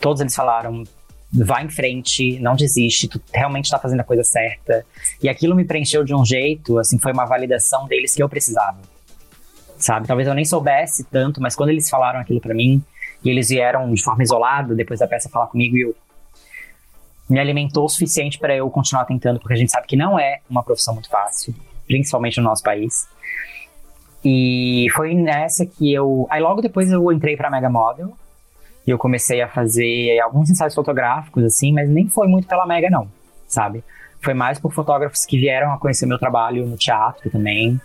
todos 0.00 0.20
eles 0.20 0.34
falaram: 0.34 0.82
vai 1.32 1.64
em 1.64 1.68
frente, 1.68 2.38
não 2.40 2.54
desiste, 2.54 3.08
tu 3.08 3.20
realmente 3.32 3.64
está 3.66 3.78
fazendo 3.78 4.00
a 4.00 4.04
coisa 4.04 4.24
certa. 4.24 4.84
E 5.22 5.28
aquilo 5.28 5.54
me 5.54 5.64
preencheu 5.64 6.04
de 6.04 6.14
um 6.14 6.24
jeito, 6.24 6.78
assim, 6.78 6.98
foi 6.98 7.12
uma 7.12 7.24
validação 7.24 7.86
deles 7.86 8.14
que 8.14 8.22
eu 8.22 8.28
precisava. 8.28 8.78
Sabe? 9.78 10.06
Talvez 10.06 10.26
eu 10.28 10.34
nem 10.34 10.44
soubesse 10.44 11.04
tanto, 11.04 11.40
mas 11.40 11.54
quando 11.54 11.70
eles 11.70 11.90
falaram 11.90 12.20
aquilo 12.20 12.40
para 12.40 12.54
mim, 12.54 12.82
e 13.24 13.30
eles 13.30 13.48
vieram 13.48 13.92
de 13.92 14.02
forma 14.02 14.22
isolada 14.22 14.74
depois 14.74 15.00
da 15.00 15.06
peça 15.06 15.28
falar 15.28 15.48
comigo 15.48 15.76
e 15.76 15.82
eu 15.82 15.94
me 17.28 17.40
alimentou 17.40 17.84
o 17.84 17.88
suficiente 17.88 18.38
para 18.38 18.54
eu 18.54 18.70
continuar 18.70 19.04
tentando, 19.04 19.40
porque 19.40 19.54
a 19.54 19.56
gente 19.56 19.72
sabe 19.72 19.86
que 19.86 19.96
não 19.96 20.18
é 20.18 20.40
uma 20.48 20.62
profissão 20.62 20.94
muito 20.94 21.08
fácil, 21.08 21.54
principalmente 21.86 22.38
no 22.38 22.44
nosso 22.44 22.62
país. 22.62 23.08
E 24.24 24.86
foi 24.94 25.14
nessa 25.14 25.66
que 25.66 25.92
eu. 25.92 26.26
Aí 26.30 26.40
logo 26.40 26.60
depois 26.60 26.90
eu 26.90 27.10
entrei 27.12 27.36
para 27.36 27.50
Mega 27.50 27.68
Model. 27.68 28.16
E 28.86 28.90
eu 28.90 28.98
comecei 28.98 29.42
a 29.42 29.48
fazer 29.48 30.20
alguns 30.20 30.48
ensaios 30.48 30.74
fotográficos, 30.74 31.42
assim, 31.42 31.72
mas 31.72 31.88
nem 31.88 32.08
foi 32.08 32.28
muito 32.28 32.46
pela 32.46 32.66
Mega, 32.66 32.88
não, 32.88 33.08
sabe? 33.48 33.82
Foi 34.22 34.32
mais 34.32 34.58
por 34.58 34.72
fotógrafos 34.72 35.26
que 35.26 35.38
vieram 35.38 35.72
a 35.72 35.78
conhecer 35.78 36.06
meu 36.06 36.18
trabalho 36.18 36.64
no 36.66 36.76
teatro 36.76 37.30
também. 37.30 37.80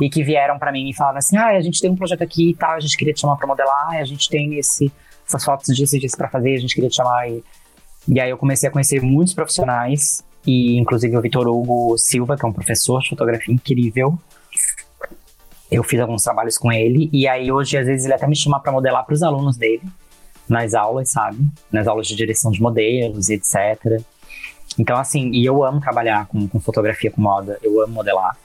E 0.00 0.10
que 0.10 0.24
vieram 0.24 0.58
para 0.58 0.72
mim 0.72 0.88
e 0.90 0.94
falaram 0.94 1.18
assim: 1.18 1.36
ah, 1.36 1.48
a 1.48 1.60
gente 1.60 1.80
tem 1.80 1.88
um 1.88 1.96
projeto 1.96 2.22
aqui 2.22 2.50
e 2.50 2.54
tal, 2.54 2.72
a 2.72 2.80
gente 2.80 2.96
queria 2.96 3.14
te 3.14 3.20
chamar 3.20 3.36
pra 3.36 3.46
modelar, 3.46 3.90
a 3.90 4.04
gente 4.04 4.28
tem 4.28 4.58
esse, 4.58 4.92
essas 5.26 5.44
fotos 5.44 5.74
disso 5.74 5.96
e 5.96 6.00
disso 6.00 6.16
pra 6.16 6.28
fazer, 6.28 6.54
a 6.54 6.58
gente 6.58 6.74
queria 6.74 6.90
te 6.90 6.96
chamar. 6.96 7.28
E, 7.30 7.44
e 8.08 8.20
aí 8.20 8.28
eu 8.28 8.36
comecei 8.36 8.68
a 8.68 8.72
conhecer 8.72 9.00
muitos 9.00 9.34
profissionais, 9.34 10.24
e 10.44 10.76
inclusive 10.78 11.16
o 11.16 11.20
Vitor 11.20 11.46
Hugo 11.46 11.96
Silva, 11.96 12.36
que 12.36 12.44
é 12.44 12.48
um 12.48 12.52
professor 12.52 13.00
de 13.00 13.10
fotografia 13.10 13.54
incrível. 13.54 14.18
Eu 15.70 15.84
fiz 15.84 16.00
alguns 16.00 16.22
trabalhos 16.22 16.58
com 16.58 16.72
ele, 16.72 17.08
e 17.12 17.28
aí 17.28 17.52
hoje 17.52 17.78
às 17.78 17.86
vezes 17.86 18.04
ele 18.04 18.14
até 18.14 18.26
me 18.26 18.36
chama 18.36 18.58
para 18.58 18.72
modelar 18.72 19.04
para 19.04 19.14
os 19.14 19.22
alunos 19.22 19.56
dele, 19.56 19.82
nas 20.48 20.74
aulas, 20.74 21.10
sabe? 21.10 21.46
Nas 21.72 21.86
aulas 21.86 22.06
de 22.06 22.14
direção 22.14 22.50
de 22.50 22.60
modelos 22.60 23.28
e 23.28 23.34
etc. 23.34 24.02
Então, 24.78 24.96
assim, 24.96 25.30
e 25.32 25.44
eu 25.44 25.64
amo 25.64 25.80
trabalhar 25.80 26.26
com, 26.26 26.48
com 26.48 26.60
fotografia, 26.60 27.10
com 27.10 27.20
moda, 27.20 27.58
eu 27.62 27.80
amo 27.82 27.94
modelar. 27.94 28.36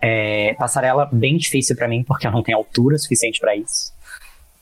É, 0.00 0.54
passarela 0.54 1.08
bem 1.12 1.36
difícil 1.36 1.74
para 1.74 1.88
mim, 1.88 2.04
porque 2.04 2.26
eu 2.26 2.30
não 2.30 2.42
tenho 2.42 2.58
altura 2.58 2.96
suficiente 2.98 3.40
para 3.40 3.56
isso, 3.56 3.92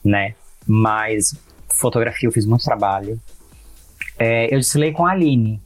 né? 0.03 0.33
Mas 0.65 1.35
fotografia 1.69 2.27
eu 2.27 2.31
fiz 2.31 2.45
muito 2.45 2.63
trabalho. 2.63 3.19
É, 4.17 4.53
eu 4.53 4.59
desfilei 4.59 4.91
com 4.91 5.05
a 5.05 5.11
Aline. 5.11 5.61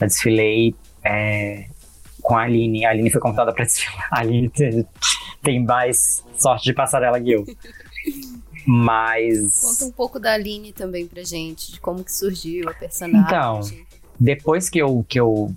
Eu 0.00 0.06
desfilei 0.06 0.74
é, 1.04 1.66
com 2.20 2.36
a 2.36 2.42
Aline. 2.42 2.84
A 2.84 2.90
Aline 2.90 3.10
foi 3.10 3.20
convidada 3.20 3.52
para 3.52 3.64
desfilar. 3.64 4.08
A 4.10 4.20
Aline 4.20 4.48
tem, 4.48 4.86
tem 5.42 5.64
mais 5.64 6.24
sorte 6.36 6.64
de 6.64 6.74
passarela 6.74 7.20
que 7.20 7.30
eu. 7.30 7.44
Mas. 8.70 9.60
Conta 9.62 9.84
um 9.86 9.90
pouco 9.90 10.20
da 10.20 10.34
Aline 10.34 10.74
também 10.74 11.06
pra 11.06 11.24
gente, 11.24 11.72
de 11.72 11.80
como 11.80 12.04
que 12.04 12.12
surgiu 12.12 12.68
a 12.68 12.74
personagem. 12.74 13.26
Então, 13.26 13.60
depois 14.20 14.68
que 14.68 14.78
eu, 14.78 15.02
que 15.08 15.18
eu 15.18 15.54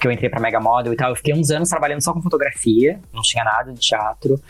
que 0.00 0.06
eu 0.06 0.12
entrei 0.12 0.30
pra 0.30 0.40
Mega 0.40 0.58
Model 0.58 0.94
e 0.94 0.96
tal, 0.96 1.10
eu 1.10 1.16
fiquei 1.16 1.34
uns 1.34 1.50
anos 1.50 1.68
trabalhando 1.68 2.02
só 2.02 2.14
com 2.14 2.22
fotografia, 2.22 2.98
não 3.12 3.20
tinha 3.20 3.44
nada 3.44 3.74
de 3.74 3.80
teatro. 3.80 4.40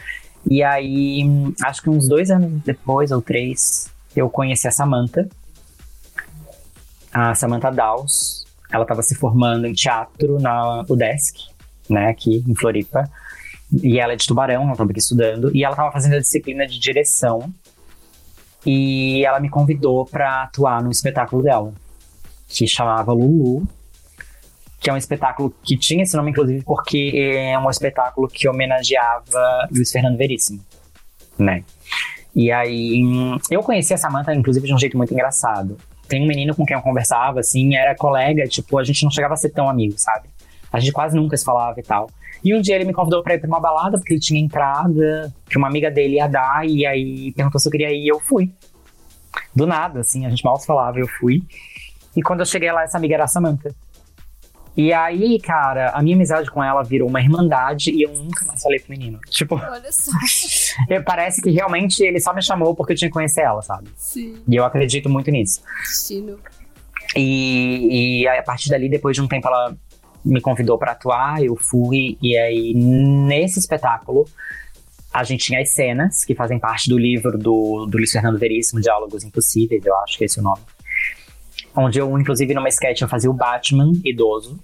E 0.49 0.63
aí, 0.63 1.23
acho 1.65 1.83
que 1.83 1.91
uns 1.91 2.09
dois 2.09 2.31
anos 2.31 2.63
depois, 2.63 3.11
ou 3.11 3.21
três, 3.21 3.91
eu 4.15 4.31
conheci 4.31 4.69
a 4.69 4.71
Samantha, 4.71 5.29
a 7.13 7.35
Samantha 7.35 7.73
Dawes. 7.73 8.45
Ela 8.71 8.83
estava 8.83 9.03
se 9.03 9.17
formando 9.17 9.67
em 9.67 9.73
teatro 9.73 10.41
na 10.41 10.85
UDESC, 10.89 11.49
né, 11.91 12.09
aqui 12.09 12.45
em 12.47 12.55
Floripa. 12.55 13.11
E 13.73 13.99
ela 13.99 14.13
é 14.13 14.17
de 14.17 14.27
Tubarão, 14.27 14.63
ela 14.63 14.73
estava 14.73 14.91
aqui 14.91 15.01
estudando. 15.01 15.55
E 15.55 15.65
ela 15.65 15.73
estava 15.73 15.91
fazendo 15.93 16.15
a 16.15 16.21
disciplina 16.21 16.67
de 16.67 16.79
direção. 16.79 17.53
E 18.65 19.25
ela 19.25 19.39
me 19.39 19.49
convidou 19.49 20.05
para 20.05 20.43
atuar 20.43 20.83
no 20.83 20.91
espetáculo 20.91 21.43
dela, 21.43 21.73
que 22.49 22.67
chamava 22.67 23.13
Lulu, 23.13 23.67
que 24.81 24.91
é 24.91 24.93
um 24.93 24.97
espetáculo 24.97 25.55
que 25.63 25.77
tinha 25.77 26.03
esse 26.03 26.17
nome, 26.17 26.31
inclusive, 26.33 26.63
porque 26.65 27.13
é 27.15 27.59
um 27.59 27.71
espetáculo 27.71 28.29
que 28.29 28.49
homenageava 28.49 29.69
Luiz 29.71 29.91
Fernando 29.91 30.17
Veríssimo, 30.17 30.61
né? 31.39 31.63
E 32.35 32.51
aí, 32.53 33.01
eu 33.51 33.63
conheci 33.63 33.95
a 33.95 33.97
Samantha, 33.97 34.35
inclusive, 34.35 34.67
de 34.67 34.75
um 34.75 34.79
jeito 34.79 34.97
muito 34.97 35.15
engraçado. 35.15 35.79
Tem 36.09 36.23
um 36.23 36.27
menino 36.27 36.55
com 36.55 36.67
quem 36.67 36.77
eu 36.77 36.83
conversava, 36.83 37.41
assim, 37.41 37.75
era 37.77 37.95
colega, 37.95 38.47
tipo, 38.47 38.79
a 38.79 38.85
gente 38.85 39.05
não 39.05 39.11
chegava 39.11 39.35
a 39.35 39.37
ser 39.37 39.51
tão 39.51 39.69
amigo, 39.69 39.95
sabe? 39.97 40.29
A 40.73 40.79
gente 40.81 40.93
quase 40.93 41.17
nunca 41.17 41.37
se 41.37 41.45
falava 41.45 41.79
e 41.81 41.83
tal. 41.83 42.11
E 42.45 42.55
um 42.55 42.61
dia 42.61 42.75
ele 42.77 42.85
me 42.85 42.93
convidou 42.93 43.23
pra 43.23 43.35
ir 43.35 43.39
pra 43.39 43.49
uma 43.49 43.61
balada, 43.61 43.99
porque 43.99 44.15
ele 44.15 44.21
tinha 44.21 44.41
entrada, 44.41 45.33
que 45.49 45.57
uma 45.59 45.69
amiga 45.69 45.91
dele 45.91 46.17
ia 46.17 46.27
dar, 46.29 46.67
e 46.67 46.87
aí 46.87 47.33
perguntou 47.33 47.61
se 47.61 47.69
eu 47.69 47.73
queria 47.73 47.91
ir, 47.91 48.05
e 48.05 48.09
eu 48.09 48.21
fui. 48.21 48.53
Do 49.55 49.67
nada, 49.67 50.01
assim, 50.01 50.25
a 50.27 50.31
gente 50.31 50.45
mal 50.45 50.57
se 50.59 50.67
falava, 50.67 50.99
eu 50.99 51.09
fui. 51.09 51.43
E 52.15 52.23
quando 52.23 52.41
eu 52.41 52.47
cheguei 52.47 52.71
lá, 52.73 52.83
essa 52.85 52.97
amiga 52.99 53.15
era 53.15 53.25
a 53.25 53.29
Samantha. 53.29 53.75
E 54.77 54.93
aí, 54.93 55.41
cara, 55.41 55.89
a 55.91 56.03
minha 56.03 56.15
amizade 56.15 56.51
com 56.51 56.63
ela 56.63 56.83
virou 56.83 57.09
uma 57.09 57.19
irmandade 57.19 57.91
e 57.91 58.03
eu 58.03 58.13
nunca 58.13 58.45
mais 58.45 58.63
falei 58.63 58.79
pro 58.79 58.91
menino. 58.91 59.19
Tipo, 59.31 59.55
Olha 59.55 59.91
só. 59.91 60.13
parece 61.07 61.41
que 61.41 61.51
realmente 61.51 62.03
ele 62.05 62.21
só 62.21 62.35
me 62.35 62.43
chamou 62.43 62.75
porque 62.75 62.93
eu 62.93 62.97
tinha 62.97 63.09
que 63.09 63.15
conhecer 63.15 63.41
ela, 63.41 63.63
sabe? 63.63 63.89
Sim, 63.97 64.43
E 64.47 64.55
eu 64.55 64.65
acredito 64.67 65.09
muito 65.09 65.31
nisso. 65.31 65.63
destino. 65.89 66.39
E, 67.17 68.21
e 68.23 68.29
aí, 68.29 68.39
a 68.39 68.43
partir 68.43 68.69
dali, 68.69 68.91
depois 68.91 69.17
de 69.17 69.23
um 69.23 69.29
tempo, 69.29 69.49
ela 69.49 69.75
me 70.27 70.41
convidou 70.41 70.77
pra 70.77 70.93
atuar, 70.93 71.43
eu 71.43 71.57
fui, 71.57 72.19
e 72.21 72.37
aí 72.37 72.75
nesse 72.75 73.59
espetáculo 73.59 74.27
a 75.13 75.25
gente 75.25 75.47
tinha 75.47 75.63
as 75.63 75.71
cenas 75.71 76.25
que 76.25 76.35
fazem 76.35 76.59
parte 76.59 76.91
do 76.91 76.99
livro 76.99 77.39
do, 77.39 77.87
do 77.87 77.97
Luiz 77.97 78.13
Fernando 78.13 78.39
Veríssimo, 78.39 78.81
Diálogos 78.81 79.25
Impossíveis, 79.25 79.85
eu 79.87 79.97
acho 80.01 80.19
que 80.19 80.25
é 80.25 80.27
esse 80.27 80.39
o 80.39 80.43
nome. 80.43 80.61
Onde 81.75 81.99
eu, 81.99 82.19
inclusive, 82.19 82.53
numa 82.53 82.69
sketch 82.69 83.01
eu 83.01 83.09
fazia 83.09 83.31
o 83.31 83.35
Batman 83.35 83.93
idoso, 84.05 84.59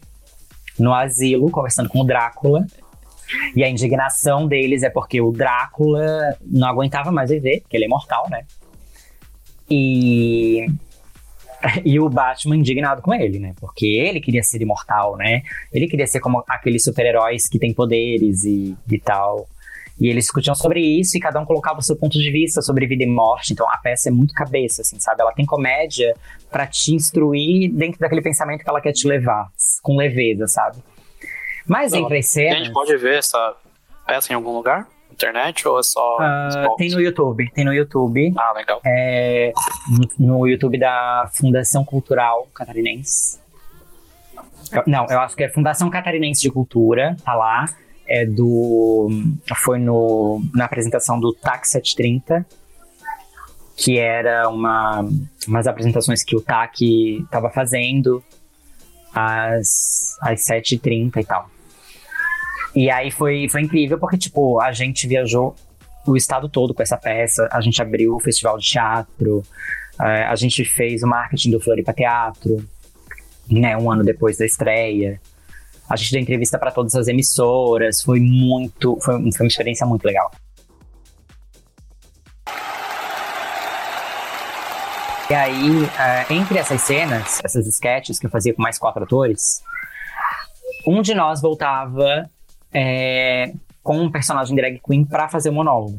no 0.79 0.93
asilo, 0.93 1.51
conversando 1.51 1.89
com 1.89 2.01
o 2.01 2.05
Drácula. 2.05 2.67
E 3.57 3.65
a 3.65 3.69
indignação 3.69 4.47
deles 4.47 4.83
é 4.83 4.91
porque 4.91 5.21
o 5.21 5.33
Drácula 5.33 6.37
não 6.45 6.69
aguentava 6.69 7.11
mais 7.11 7.31
viver, 7.31 7.61
porque 7.63 7.77
ele 7.77 7.85
é 7.85 7.87
imortal, 7.87 8.29
né? 8.29 8.45
E 9.71 10.67
e 11.85 11.99
o 11.99 12.09
Batman 12.09 12.57
indignado 12.57 13.03
com 13.03 13.15
ele, 13.15 13.39
né? 13.39 13.55
Porque 13.61 13.87
ele 13.87 14.21
queria 14.21 14.43
ser 14.43 14.61
imortal, 14.61 15.17
né? 15.17 15.43
Ele 15.73 15.87
queria 15.87 16.07
ser 16.07 16.21
como 16.21 16.45
aqueles 16.49 16.83
super-heróis 16.83 17.49
que 17.49 17.59
têm 17.59 17.73
poderes 17.73 18.45
e, 18.45 18.77
e 18.91 18.99
tal. 18.99 19.49
E 20.01 20.09
eles 20.09 20.25
discutiam 20.25 20.55
sobre 20.55 20.81
isso 20.81 21.17
e 21.17 21.21
cada 21.21 21.39
um 21.39 21.45
colocava 21.45 21.79
o 21.79 21.83
seu 21.83 21.95
ponto 21.95 22.19
de 22.19 22.31
vista 22.31 22.61
sobre 22.63 22.87
vida 22.87 23.05
e 23.05 23.07
morte. 23.07 23.53
Então 23.53 23.69
a 23.71 23.77
peça 23.77 24.09
é 24.09 24.13
muito 24.13 24.35
cabeça, 24.35 24.83
assim, 24.83 24.99
sabe? 24.99 25.21
Ela 25.21 25.33
tem 25.33 25.47
comédia 25.47 26.15
pra 26.51 26.67
te 26.67 26.95
instruir 26.95 27.73
dentro 27.73 28.01
daquele 28.01 28.23
pensamento 28.23 28.65
que 28.65 28.69
ela 28.69 28.81
quer 28.81 28.93
te 28.93 29.07
levar, 29.07 29.49
com 29.83 29.97
leveza, 29.97 30.47
sabe? 30.47 30.79
Mas 31.67 31.93
entre 31.93 32.19
as 32.19 32.27
A 32.27 32.29
cenas. 32.29 32.59
gente 32.59 32.73
pode 32.73 32.97
ver 32.97 33.19
essa 33.19 33.55
peça 34.07 34.33
em 34.33 34.37
algum 34.37 34.53
lugar? 34.53 34.89
Internet 35.23 35.67
ou 35.69 35.79
é 35.79 35.83
só. 35.83 36.19
spots? 36.51 36.77
tem 36.77 36.91
no 36.91 37.01
YouTube, 37.01 37.51
tem 37.53 37.65
no 37.65 37.73
YouTube. 37.73 38.33
Ah, 38.37 38.53
legal. 38.55 38.81
é, 38.85 39.53
no, 40.19 40.39
no 40.39 40.47
YouTube 40.47 40.79
da 40.79 41.31
Fundação 41.35 41.85
Cultural 41.85 42.49
Catarinense. 42.55 43.39
Eu- 44.73 44.83
Não, 44.87 45.07
eu 45.09 45.21
acho 45.21 45.37
que 45.37 45.45
é 45.45 45.49
Fundação 45.49 45.89
Catarinense 45.91 46.41
de 46.43 46.51
Cultura, 46.51 47.17
tá 47.25 47.35
lá. 47.35 47.67
É 48.07 48.27
do. 48.27 49.09
Foi 49.57 49.79
no, 49.79 50.43
na 50.55 50.65
apresentação 50.65 51.21
do 51.21 51.33
TAC 51.33 51.67
730, 51.69 52.45
que 53.77 53.97
era 53.99 54.49
uma, 54.49 55.09
umas 55.47 55.67
apresentações 55.67 56.23
que 56.25 56.37
o 56.37 56.41
TAC 56.41 57.21
estava 57.23 57.49
fazendo 57.49 58.23
às, 59.15 60.17
às 60.21 60.41
7h30 60.41 61.17
e 61.19 61.25
tal. 61.25 61.49
E 62.75 62.91
aí 62.91 63.11
foi, 63.11 63.49
foi 63.49 63.63
incrível 63.63 63.99
porque, 63.99 64.17
tipo, 64.17 64.61
a 64.61 64.73
gente 64.73 65.07
viajou 65.07 65.55
o 66.07 66.17
estado 66.17 66.49
todo 66.49 66.75
com 66.75 66.83
essa 66.83 66.97
peça. 66.97 67.49
A 67.53 67.61
gente 67.61 67.81
abriu 67.81 68.15
o 68.15 68.21
festival 68.21 68.59
de 68.59 68.67
teatro, 68.67 69.43
eh, 70.01 70.25
a 70.25 70.35
gente 70.35 70.65
fez 70.65 71.03
o 71.03 71.07
marketing 71.07 71.51
do 71.51 71.61
Floripa 71.61 71.93
Teatro, 71.93 72.67
né, 73.51 73.77
um 73.77 73.91
ano 73.91 74.03
depois 74.03 74.39
da 74.39 74.47
estreia. 74.47 75.21
A 75.89 75.97
gente 75.97 76.13
deu 76.13 76.21
entrevista 76.21 76.59
para 76.59 76.71
todas 76.71 76.95
as 76.95 77.09
emissoras, 77.09 78.01
foi 78.01 78.19
muito, 78.21 78.99
foi, 79.03 79.15
foi 79.33 79.45
uma 79.45 79.49
experiência 79.49 79.87
muito 79.87 80.05
legal. 80.05 80.31
E 85.29 85.35
aí, 85.35 85.85
eh, 85.99 86.27
entre 86.31 86.59
essas 86.59 86.81
cenas, 86.81 87.41
essas 87.45 87.67
sketches 87.67 88.19
que 88.19 88.27
eu 88.27 88.31
fazia 88.31 88.55
com 88.55 88.63
mais 88.63 88.79
quatro 88.79 89.05
atores, 89.05 89.63
um 90.87 91.01
de 91.01 91.15
nós 91.15 91.41
voltava 91.41 92.31
eh, 92.73 93.53
com 93.83 93.99
um 93.99 94.11
personagem 94.11 94.55
drag 94.55 94.81
queen 94.85 95.05
pra 95.05 95.29
fazer 95.29 95.51
o 95.51 95.53
monólogo. 95.53 95.99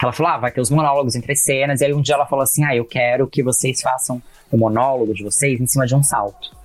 Ela 0.00 0.12
falou, 0.12 0.32
ah, 0.32 0.38
vai 0.38 0.52
ter 0.52 0.60
os 0.60 0.70
monólogos 0.70 1.16
entre 1.16 1.32
as 1.32 1.42
cenas. 1.42 1.80
E 1.80 1.84
aí 1.84 1.92
um 1.92 2.00
dia 2.00 2.14
ela 2.14 2.26
falou 2.26 2.42
assim, 2.42 2.64
ah, 2.64 2.74
eu 2.74 2.84
quero 2.84 3.26
que 3.26 3.42
vocês 3.42 3.80
façam 3.80 4.22
o 4.50 4.56
monólogo 4.56 5.12
de 5.12 5.24
vocês 5.24 5.60
em 5.60 5.66
cima 5.66 5.86
de 5.86 5.94
um 5.94 6.02
salto. 6.02 6.56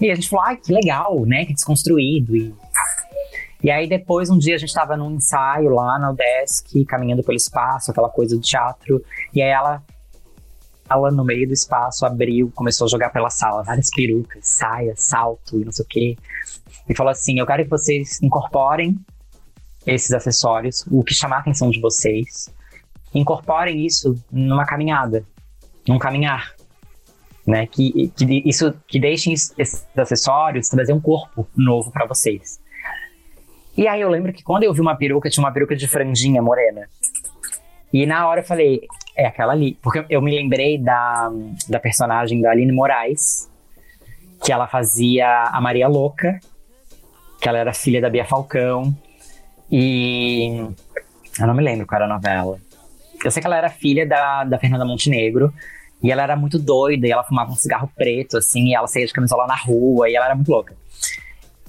E 0.00 0.10
a 0.10 0.14
gente 0.14 0.28
falou, 0.28 0.46
ah, 0.46 0.56
que 0.56 0.72
legal, 0.72 1.24
né, 1.26 1.44
que 1.44 1.52
desconstruído. 1.52 2.36
E, 2.36 2.54
e 3.62 3.70
aí 3.70 3.88
depois, 3.88 4.30
um 4.30 4.38
dia 4.38 4.54
a 4.54 4.58
gente 4.58 4.72
tava 4.72 4.96
num 4.96 5.12
ensaio 5.12 5.68
lá 5.70 5.98
na 5.98 6.12
desk, 6.12 6.84
caminhando 6.84 7.22
pelo 7.22 7.36
espaço, 7.36 7.90
aquela 7.90 8.08
coisa 8.08 8.36
do 8.36 8.42
teatro. 8.42 9.04
E 9.34 9.42
aí 9.42 9.50
ela, 9.50 9.82
ela 10.88 11.10
no 11.10 11.24
meio 11.24 11.46
do 11.46 11.52
espaço, 11.52 12.06
abriu, 12.06 12.52
começou 12.54 12.86
a 12.86 12.90
jogar 12.90 13.10
pela 13.10 13.30
sala 13.30 13.64
várias 13.64 13.90
perucas, 13.90 14.46
saia, 14.46 14.94
salto 14.96 15.60
e 15.60 15.64
não 15.64 15.72
sei 15.72 15.84
o 15.84 15.88
quê. 15.88 16.16
E 16.88 16.94
falou 16.96 17.10
assim, 17.10 17.38
eu 17.38 17.46
quero 17.46 17.64
que 17.64 17.70
vocês 17.70 18.20
incorporem 18.22 18.96
esses 19.86 20.12
acessórios, 20.12 20.84
o 20.90 21.02
que 21.02 21.14
chamar 21.14 21.36
a 21.36 21.40
atenção 21.40 21.70
de 21.70 21.80
vocês. 21.80 22.52
Incorporem 23.14 23.84
isso 23.84 24.14
numa 24.30 24.64
caminhada, 24.64 25.24
num 25.86 25.98
caminhar. 25.98 26.54
Né? 27.46 27.66
Que, 27.66 28.08
que, 28.16 28.42
isso, 28.48 28.72
que 28.86 29.00
deixem 29.00 29.32
es- 29.32 29.52
esses 29.58 29.86
acessórios 29.96 30.68
trazer 30.68 30.92
um 30.92 31.00
corpo 31.00 31.46
novo 31.56 31.90
pra 31.90 32.06
vocês. 32.06 32.60
E 33.76 33.88
aí 33.88 34.00
eu 34.00 34.08
lembro 34.08 34.32
que 34.32 34.42
quando 34.44 34.62
eu 34.64 34.72
vi 34.72 34.80
uma 34.80 34.94
peruca, 34.96 35.28
tinha 35.30 35.42
uma 35.44 35.52
peruca 35.52 35.74
de 35.74 35.88
franjinha 35.88 36.40
morena. 36.42 36.88
E 37.92 38.06
na 38.06 38.26
hora 38.28 38.40
eu 38.40 38.44
falei, 38.44 38.82
é 39.16 39.26
aquela 39.26 39.52
ali. 39.52 39.76
Porque 39.82 40.04
eu 40.08 40.22
me 40.22 40.30
lembrei 40.34 40.78
da, 40.78 41.30
da 41.68 41.80
personagem 41.80 42.40
da 42.40 42.50
Aline 42.50 42.70
Moraes, 42.72 43.50
que 44.44 44.52
ela 44.52 44.66
fazia 44.68 45.44
a 45.44 45.60
Maria 45.60 45.88
Louca, 45.88 46.38
que 47.42 47.48
ela 47.48 47.58
era 47.58 47.74
filha 47.74 48.00
da 48.00 48.08
Bia 48.08 48.24
Falcão. 48.24 48.96
E. 49.70 50.64
Eu 51.40 51.46
não 51.46 51.54
me 51.54 51.62
lembro 51.62 51.86
qual 51.86 52.00
era 52.00 52.10
a 52.10 52.14
novela. 52.14 52.58
Eu 53.24 53.30
sei 53.30 53.40
que 53.40 53.46
ela 53.46 53.56
era 53.56 53.68
filha 53.68 54.06
da, 54.06 54.44
da 54.44 54.58
Fernanda 54.58 54.84
Montenegro. 54.84 55.52
E 56.00 56.10
ela 56.10 56.22
era 56.22 56.36
muito 56.36 56.58
doida, 56.58 57.06
e 57.06 57.10
ela 57.10 57.22
fumava 57.22 57.52
um 57.52 57.56
cigarro 57.56 57.90
preto, 57.96 58.36
assim, 58.36 58.68
e 58.68 58.74
ela 58.74 58.88
saía 58.88 59.06
de 59.06 59.12
camisola 59.12 59.46
na 59.46 59.54
rua, 59.54 60.10
e 60.10 60.16
ela 60.16 60.26
era 60.26 60.34
muito 60.34 60.50
louca. 60.50 60.74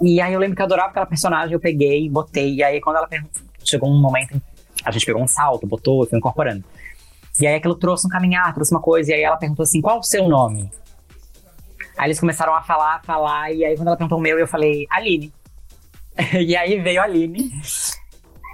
E 0.02 0.20
aí 0.20 0.34
eu 0.34 0.40
lembro 0.40 0.56
que 0.56 0.62
eu 0.62 0.66
adorava 0.66 0.90
aquela 0.90 1.06
personagem, 1.06 1.54
eu 1.54 1.60
peguei, 1.60 2.10
botei, 2.10 2.56
e 2.56 2.64
aí 2.64 2.82
quando 2.82 2.96
ela 2.98 3.08
chegou 3.64 3.88
um 3.88 4.02
momento, 4.02 4.42
a 4.84 4.90
gente 4.90 5.06
pegou 5.06 5.22
um 5.22 5.28
salto, 5.28 5.68
botou, 5.68 6.08
foi 6.08 6.18
incorporando. 6.18 6.64
E 7.40 7.46
aí 7.46 7.54
aquilo 7.54 7.76
trouxe 7.76 8.08
um 8.08 8.10
caminhar, 8.10 8.52
trouxe 8.56 8.74
uma 8.74 8.82
coisa, 8.82 9.12
e 9.12 9.14
aí 9.14 9.22
ela 9.22 9.38
perguntou 9.38 9.62
assim, 9.62 9.82
qual 9.82 10.00
o 10.00 10.04
seu 10.04 10.28
nome? 10.28 10.68
Aí 11.96 12.08
eles 12.08 12.20
começaram 12.20 12.56
a 12.56 12.64
falar, 12.64 12.96
a 12.96 13.04
falar, 13.04 13.54
e 13.54 13.64
aí 13.64 13.76
quando 13.76 13.90
ela 13.90 13.98
perguntou 13.98 14.18
o 14.18 14.22
meu, 14.22 14.40
eu 14.40 14.48
falei, 14.48 14.88
Aline. 14.90 15.32
e 16.40 16.56
aí 16.56 16.80
veio 16.80 17.02
a 17.02 17.06
Aline. 17.06 17.52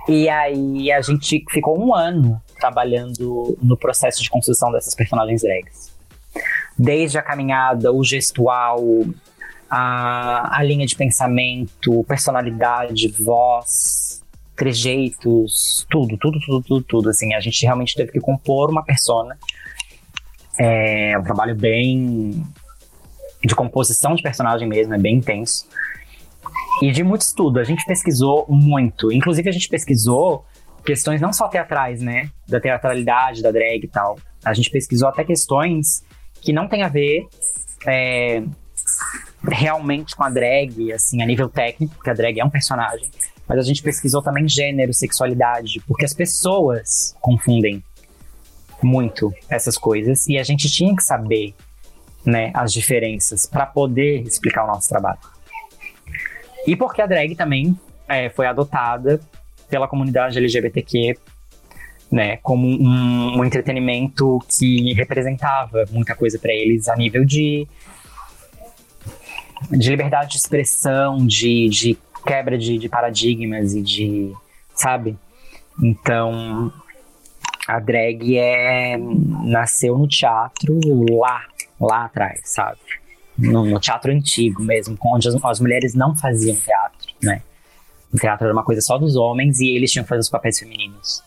E 0.07 0.27
aí 0.27 0.91
a 0.91 1.01
gente 1.01 1.43
ficou 1.49 1.79
um 1.79 1.93
ano 1.93 2.41
trabalhando 2.59 3.57
no 3.61 3.77
processo 3.77 4.21
de 4.21 4.29
construção 4.29 4.71
dessas 4.71 4.95
personagens 4.95 5.41
drags. 5.41 5.91
Desde 6.77 7.17
a 7.17 7.21
caminhada, 7.21 7.91
o 7.91 8.03
gestual, 8.03 8.79
a, 9.69 10.57
a 10.57 10.63
linha 10.63 10.85
de 10.85 10.95
pensamento, 10.95 12.03
personalidade, 12.05 13.07
voz, 13.09 14.23
trejeitos, 14.55 15.85
tudo, 15.89 16.17
tudo, 16.17 16.39
tudo, 16.39 16.63
tudo, 16.63 16.83
tudo. 16.83 17.09
Assim, 17.09 17.33
a 17.33 17.39
gente 17.39 17.61
realmente 17.63 17.95
teve 17.95 18.11
que 18.11 18.19
compor 18.19 18.69
uma 18.69 18.83
persona. 18.83 19.37
É 20.57 21.17
um 21.17 21.23
trabalho 21.23 21.55
bem 21.55 22.43
de 23.43 23.55
composição 23.55 24.15
de 24.15 24.21
personagem 24.21 24.67
mesmo, 24.67 24.93
é 24.93 24.97
bem 24.97 25.15
intenso. 25.17 25.65
E 26.81 26.91
de 26.91 27.03
muito 27.03 27.21
estudo, 27.21 27.59
a 27.59 27.63
gente 27.63 27.85
pesquisou 27.85 28.45
muito. 28.47 29.11
Inclusive, 29.11 29.49
a 29.49 29.51
gente 29.51 29.67
pesquisou 29.67 30.45
questões 30.85 31.19
não 31.19 31.33
só 31.33 31.47
teatrais, 31.47 32.01
né? 32.01 32.29
Da 32.47 32.59
teatralidade, 32.59 33.41
da 33.41 33.51
drag 33.51 33.83
e 33.83 33.87
tal. 33.87 34.17
A 34.43 34.53
gente 34.53 34.69
pesquisou 34.69 35.09
até 35.09 35.23
questões 35.23 36.03
que 36.41 36.53
não 36.53 36.67
tem 36.67 36.83
a 36.83 36.87
ver 36.87 37.27
é, 37.85 38.43
realmente 39.43 40.15
com 40.15 40.23
a 40.23 40.29
drag, 40.29 40.91
assim, 40.93 41.21
a 41.21 41.25
nível 41.25 41.49
técnico, 41.49 41.95
porque 41.95 42.09
a 42.09 42.13
drag 42.13 42.39
é 42.39 42.45
um 42.45 42.49
personagem. 42.49 43.09
Mas 43.47 43.59
a 43.59 43.63
gente 43.63 43.81
pesquisou 43.81 44.21
também 44.21 44.47
gênero, 44.47 44.93
sexualidade, 44.93 45.81
porque 45.87 46.05
as 46.05 46.13
pessoas 46.13 47.15
confundem 47.19 47.83
muito 48.81 49.33
essas 49.49 49.77
coisas 49.77 50.27
e 50.27 50.37
a 50.37 50.43
gente 50.43 50.69
tinha 50.69 50.95
que 50.95 51.03
saber, 51.03 51.53
né, 52.25 52.51
as 52.53 52.71
diferenças 52.71 53.45
para 53.45 53.65
poder 53.65 54.21
explicar 54.21 54.63
o 54.63 54.67
nosso 54.67 54.87
trabalho. 54.87 55.19
E 56.65 56.75
porque 56.75 57.01
a 57.01 57.05
drag 57.05 57.35
também 57.35 57.77
é, 58.07 58.29
foi 58.29 58.47
adotada 58.47 59.19
pela 59.69 59.87
comunidade 59.87 60.37
LGBTQ, 60.37 61.17
né, 62.11 62.37
como 62.37 62.67
um, 62.67 63.37
um 63.37 63.45
entretenimento 63.45 64.39
que 64.49 64.93
representava 64.93 65.85
muita 65.91 66.15
coisa 66.15 66.39
para 66.39 66.51
eles 66.51 66.87
a 66.87 66.95
nível 66.95 67.23
de 67.23 67.67
de 69.69 69.89
liberdade 69.89 70.31
de 70.31 70.37
expressão, 70.37 71.17
de, 71.25 71.67
de 71.69 71.97
quebra 72.25 72.57
de, 72.57 72.77
de 72.77 72.89
paradigmas 72.89 73.73
e 73.75 73.81
de, 73.81 74.33
sabe? 74.73 75.17
Então, 75.81 76.71
a 77.67 77.79
drag 77.79 78.37
é 78.37 78.97
nasceu 78.97 79.97
no 79.97 80.07
teatro 80.07 80.79
lá, 81.11 81.45
lá 81.79 82.05
atrás, 82.05 82.41
sabe? 82.45 82.79
No, 83.41 83.65
no 83.65 83.79
teatro 83.79 84.11
antigo 84.11 84.61
mesmo, 84.61 84.97
onde 85.05 85.27
as, 85.27 85.35
as, 85.43 85.59
mulheres 85.59 85.93
não 85.93 86.15
faziam 86.15 86.55
teatro, 86.55 87.13
né? 87.23 87.41
O 88.13 88.17
teatro 88.17 88.45
era 88.45 88.53
uma 88.53 88.63
coisa 88.63 88.81
só 88.81 88.97
dos 88.97 89.15
homens 89.15 89.59
e 89.59 89.69
eles 89.69 89.91
tinham 89.91 90.03
que 90.03 90.09
fazer 90.09 90.21
os 90.21 90.29
papéis 90.29 90.59
femininos. 90.59 91.23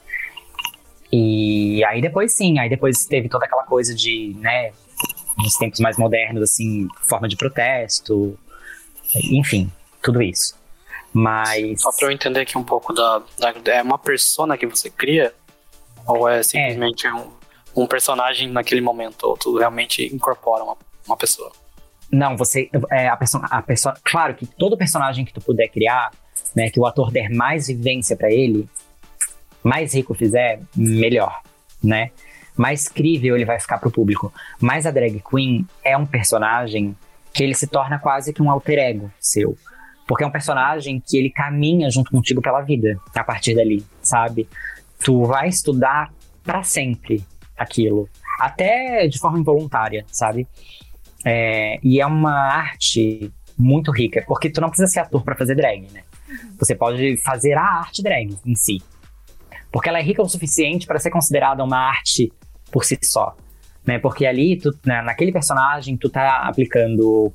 E 1.11 1.85
aí 1.85 2.01
depois 2.01 2.33
sim, 2.33 2.59
aí 2.59 2.69
depois 2.69 3.05
teve 3.07 3.29
toda 3.29 3.45
aquela 3.47 3.65
coisa 3.65 3.95
de, 3.95 4.35
né, 4.39 4.73
nos 5.39 5.57
tempos 5.57 5.81
mais 5.81 5.97
modernos, 5.97 6.43
assim, 6.43 6.89
forma 7.09 7.29
de 7.29 7.37
protesto, 7.37 8.39
enfim, 9.15 9.71
tudo 10.03 10.23
isso. 10.23 10.57
Mas. 11.13 11.83
Só 11.83 11.93
pra 11.93 12.09
eu 12.09 12.11
entender 12.11 12.41
aqui 12.41 12.57
um 12.57 12.65
pouco 12.65 12.93
da. 12.93 13.23
da 13.39 13.73
é 13.73 13.83
uma 13.83 13.99
persona 13.99 14.57
que 14.57 14.67
você 14.67 14.89
cria? 14.89 15.35
Ou 16.07 16.29
é 16.29 16.43
simplesmente 16.43 17.07
é. 17.07 17.13
Um, 17.13 17.31
um 17.77 17.87
personagem 17.87 18.49
naquele 18.51 18.81
momento? 18.81 19.25
Ou 19.25 19.37
tu 19.37 19.59
realmente 19.59 20.05
incorpora 20.15 20.65
uma, 20.65 20.77
uma 21.07 21.17
pessoa? 21.17 21.53
Não, 22.13 22.37
você. 22.37 22.69
É, 22.91 23.09
a 23.09 23.17
pessoa, 23.17 23.47
a 23.51 23.63
pessoa. 23.63 23.95
Claro 24.05 24.35
que 24.35 24.47
todo 24.47 24.77
personagem 24.77 25.25
que 25.25 25.33
tu 25.33 25.41
puder 25.41 25.69
criar, 25.69 26.11
né, 26.55 26.69
que 26.69 26.79
o 26.79 26.87
ator 26.87 27.11
der 27.11 27.31
mais 27.31 27.69
vivência 27.69 28.15
para 28.15 28.31
ele, 28.31 28.69
mais 29.63 29.95
rico 29.95 30.13
fizer, 30.13 30.61
melhor, 30.77 31.41
né? 31.83 32.11
Mais 32.55 32.87
crível 32.87 33.35
ele 33.35 33.47
vai 33.47 33.59
ficar 33.59 33.79
pro 33.79 33.91
público. 33.91 34.33
Mas 34.61 34.85
a 34.85 34.91
drag 34.91 35.23
queen 35.29 35.67
é 35.83 35.97
um 35.97 36.05
personagem 36.05 36.95
que 37.33 37.43
ele 37.43 37.55
se 37.55 37.67
torna 37.67 37.99
quase 37.99 38.33
que 38.33 38.43
um 38.43 38.51
alter 38.51 38.79
ego 38.79 39.11
seu. 39.19 39.57
Porque 40.07 40.23
é 40.23 40.27
um 40.27 40.31
personagem 40.31 41.01
que 41.01 41.17
ele 41.17 41.31
caminha 41.31 41.89
junto 41.91 42.11
contigo 42.11 42.43
pela 42.43 42.61
vida 42.61 43.01
a 43.15 43.25
partir 43.25 43.55
dali, 43.55 43.83
sabe? 44.03 44.47
Tu 45.03 45.25
vai 45.25 45.49
estudar 45.49 46.13
para 46.45 46.63
sempre 46.63 47.25
aquilo, 47.57 48.09
até 48.39 49.07
de 49.07 49.19
forma 49.19 49.39
involuntária, 49.39 50.05
sabe? 50.09 50.47
É, 51.25 51.79
e 51.83 52.01
é 52.01 52.07
uma 52.07 52.33
arte 52.33 53.33
muito 53.59 53.91
rica, 53.91 54.25
porque 54.27 54.51
tu 54.51 54.61
não 54.61 54.69
precisa 54.69 54.89
ser 54.89 55.01
ator 55.01 55.23
para 55.23 55.37
fazer 55.37 55.55
drag, 55.55 55.89
né? 55.93 56.03
Você 56.59 56.75
pode 56.75 57.17
fazer 57.19 57.55
a 57.55 57.63
arte 57.63 58.03
drag 58.03 58.37
em 58.45 58.55
si. 58.55 58.83
Porque 59.71 59.89
ela 59.89 59.99
é 59.99 60.03
rica 60.03 60.23
o 60.23 60.29
suficiente 60.29 60.87
para 60.87 60.99
ser 60.99 61.11
considerada 61.11 61.63
uma 61.63 61.79
arte 61.79 62.33
por 62.71 62.85
si 62.85 62.99
só 63.03 63.37
né? 63.87 63.99
Porque 63.99 64.27
ali, 64.27 64.57
tu, 64.57 64.77
né, 64.85 65.03
naquele 65.03 65.33
personagem, 65.33 65.97
tu 65.97 66.09
tá 66.09 66.47
aplicando 66.47 67.33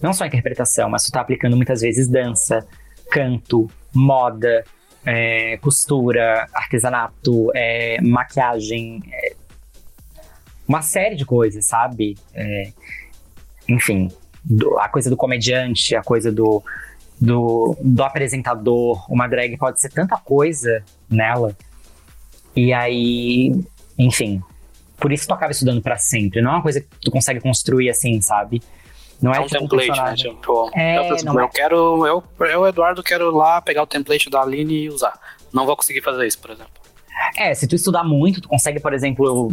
não 0.00 0.12
só 0.12 0.24
interpretação, 0.24 0.88
mas 0.88 1.04
tu 1.04 1.12
tá 1.12 1.20
aplicando 1.20 1.56
muitas 1.56 1.82
vezes 1.82 2.08
dança, 2.08 2.66
canto, 3.10 3.68
moda, 3.94 4.64
é, 5.04 5.58
costura, 5.58 6.48
artesanato, 6.54 7.50
é, 7.54 8.00
maquiagem, 8.00 9.02
é, 9.12 9.34
uma 10.66 10.80
série 10.80 11.16
de 11.16 11.26
coisas, 11.26 11.66
sabe? 11.66 12.16
É, 13.70 13.74
enfim, 13.74 14.08
do, 14.44 14.78
a 14.78 14.88
coisa 14.88 15.10
do 15.10 15.16
comediante, 15.16 15.94
a 15.94 16.02
coisa 16.02 16.32
do, 16.32 16.62
do, 17.20 17.76
do 17.80 18.02
apresentador, 18.02 19.04
uma 19.10 19.28
drag 19.28 19.56
pode 19.56 19.80
ser 19.80 19.90
tanta 19.90 20.16
coisa 20.16 20.82
nela. 21.08 21.56
E 22.54 22.72
aí, 22.72 23.52
enfim, 23.98 24.42
por 24.98 25.12
isso 25.12 25.26
tu 25.26 25.34
acaba 25.34 25.52
estudando 25.52 25.80
para 25.80 25.96
sempre. 25.96 26.42
Não 26.42 26.50
é 26.50 26.54
uma 26.54 26.62
coisa 26.62 26.80
que 26.80 26.88
tu 27.00 27.10
consegue 27.10 27.40
construir 27.40 27.90
assim, 27.90 28.20
sabe? 28.20 28.62
Não 29.20 29.32
é, 29.32 29.36
é 29.36 29.40
um 29.40 29.46
tipo 29.46 29.68
template, 29.68 30.00
um 30.00 30.04
né? 30.04 30.14
Tipo, 30.14 30.70
é, 30.74 31.10
eu, 31.10 31.16
eu 31.16 31.40
é. 31.40 31.48
quero, 31.48 32.06
eu, 32.06 32.24
eu, 32.46 32.66
Eduardo, 32.66 33.02
quero 33.02 33.30
lá 33.30 33.60
pegar 33.60 33.82
o 33.82 33.86
template 33.86 34.30
da 34.30 34.40
Aline 34.40 34.84
e 34.84 34.88
usar. 34.88 35.18
Não 35.52 35.66
vou 35.66 35.76
conseguir 35.76 36.00
fazer 36.00 36.26
isso, 36.26 36.38
por 36.38 36.50
exemplo. 36.50 36.72
É, 37.36 37.52
se 37.54 37.66
tu 37.68 37.74
estudar 37.74 38.02
muito, 38.02 38.40
tu 38.40 38.48
consegue, 38.48 38.80
por 38.80 38.94
exemplo, 38.94 39.52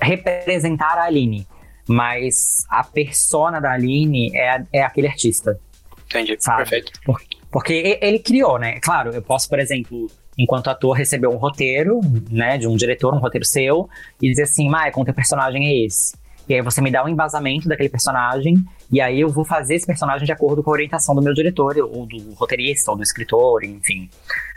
representar 0.00 0.98
a 0.98 1.04
Aline. 1.04 1.46
Mas 1.90 2.64
a 2.68 2.84
persona 2.84 3.58
da 3.58 3.72
Aline 3.72 4.30
é, 4.32 4.62
é 4.72 4.82
aquele 4.82 5.08
artista. 5.08 5.58
Entendi, 6.06 6.36
sabe? 6.38 6.58
perfeito. 6.58 6.92
Porque, 7.04 7.36
porque 7.50 7.98
ele 8.00 8.20
criou, 8.20 8.60
né? 8.60 8.78
Claro, 8.78 9.10
eu 9.10 9.20
posso, 9.20 9.48
por 9.48 9.58
exemplo, 9.58 10.06
enquanto 10.38 10.68
ator, 10.68 10.96
receber 10.96 11.26
um 11.26 11.36
roteiro, 11.36 12.00
né, 12.30 12.56
de 12.58 12.68
um 12.68 12.76
diretor, 12.76 13.12
um 13.12 13.18
roteiro 13.18 13.44
seu, 13.44 13.88
e 14.22 14.30
dizer 14.30 14.44
assim, 14.44 14.68
Maicon, 14.68 15.04
teu 15.04 15.12
personagem 15.12 15.66
é 15.66 15.84
esse. 15.84 16.14
E 16.48 16.54
aí 16.54 16.62
você 16.62 16.80
me 16.80 16.92
dá 16.92 17.04
um 17.04 17.08
embasamento 17.08 17.68
daquele 17.68 17.88
personagem, 17.88 18.64
e 18.88 19.00
aí 19.00 19.20
eu 19.20 19.28
vou 19.28 19.44
fazer 19.44 19.74
esse 19.74 19.86
personagem 19.86 20.24
de 20.24 20.30
acordo 20.30 20.62
com 20.62 20.70
a 20.70 20.74
orientação 20.74 21.12
do 21.12 21.20
meu 21.20 21.34
diretor, 21.34 21.76
ou 21.76 22.06
do 22.06 22.34
roteirista, 22.34 22.92
ou 22.92 22.96
do 22.96 23.02
escritor, 23.02 23.64
enfim. 23.64 24.08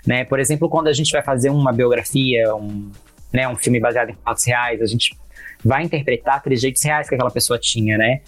Né? 0.05 0.23
Por 0.23 0.39
exemplo, 0.39 0.69
quando 0.69 0.87
a 0.87 0.93
gente 0.93 1.11
vai 1.11 1.23
fazer 1.23 1.49
uma 1.49 1.73
biografia, 1.73 2.55
um, 2.55 2.91
né, 3.33 3.47
um 3.47 3.55
filme 3.55 3.79
baseado 3.79 4.11
em 4.11 4.15
fatos 4.23 4.45
reais, 4.45 4.79
a 4.83 4.85
gente 4.85 5.17
vai 5.63 5.83
interpretar 5.83 6.41
trejeitos 6.41 6.83
reais 6.83 7.07
que 7.07 7.15
aquela 7.15 7.31
pessoa 7.31 7.59
tinha, 7.59 7.97
né? 7.97 8.21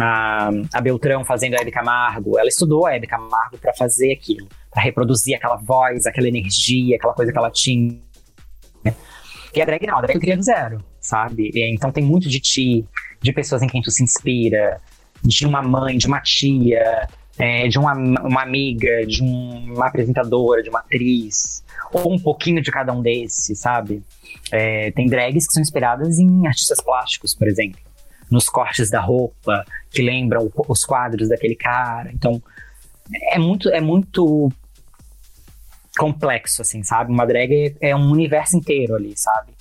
A, 0.00 0.50
a 0.72 0.80
Beltrão 0.80 1.24
fazendo 1.24 1.54
a 1.54 1.58
Hebe 1.60 1.70
Camargo, 1.70 2.38
ela 2.38 2.48
estudou 2.48 2.86
a 2.86 2.94
Hebe 2.94 3.06
Camargo 3.06 3.58
para 3.58 3.74
fazer 3.74 4.12
aquilo 4.12 4.48
para 4.70 4.82
reproduzir 4.82 5.34
aquela 5.36 5.56
voz, 5.56 6.06
aquela 6.06 6.28
energia, 6.28 6.96
aquela 6.96 7.12
coisa 7.12 7.32
que 7.32 7.38
ela 7.38 7.50
tinha. 7.50 7.98
E 9.52 9.60
a 9.60 9.64
drag 9.64 9.84
não, 9.84 9.98
a 9.98 10.02
drag 10.02 10.18
cria 10.20 10.36
do 10.36 10.42
zero, 10.42 10.78
sabe? 11.00 11.50
Então 11.54 11.90
tem 11.90 12.04
muito 12.04 12.28
de 12.28 12.38
ti, 12.38 12.86
de 13.20 13.32
pessoas 13.32 13.62
em 13.62 13.66
quem 13.66 13.82
tu 13.82 13.90
se 13.90 14.02
inspira, 14.02 14.80
de 15.22 15.44
uma 15.44 15.60
mãe, 15.60 15.98
de 15.98 16.06
uma 16.06 16.20
tia, 16.20 17.08
é, 17.36 17.66
de 17.66 17.78
uma, 17.78 17.92
uma 17.94 18.42
amiga, 18.42 19.04
de 19.04 19.22
um, 19.22 19.74
uma 19.74 19.88
apresentadora, 19.88 20.62
de 20.62 20.70
uma 20.70 20.78
atriz, 20.78 21.64
ou 21.92 22.12
um 22.12 22.18
pouquinho 22.18 22.62
de 22.62 22.70
cada 22.70 22.92
um 22.92 23.02
desses, 23.02 23.58
sabe? 23.58 24.02
É, 24.50 24.90
tem 24.92 25.06
drags 25.06 25.46
que 25.46 25.52
são 25.52 25.62
inspiradas 25.62 26.18
em 26.18 26.46
artistas 26.46 26.80
plásticos, 26.80 27.34
por 27.34 27.48
exemplo. 27.48 27.80
Nos 28.30 28.48
cortes 28.48 28.90
da 28.90 29.00
roupa, 29.00 29.64
que 29.90 30.02
lembram 30.02 30.50
os 30.68 30.84
quadros 30.84 31.28
daquele 31.28 31.56
cara. 31.56 32.10
Então, 32.12 32.40
é 33.32 33.38
muito, 33.38 33.68
é 33.70 33.80
muito 33.80 34.50
complexo, 35.98 36.62
assim, 36.62 36.82
sabe? 36.82 37.12
Uma 37.12 37.26
drag 37.26 37.76
é 37.80 37.94
um 37.94 38.10
universo 38.10 38.56
inteiro 38.56 38.94
ali, 38.94 39.14
sabe? 39.16 39.52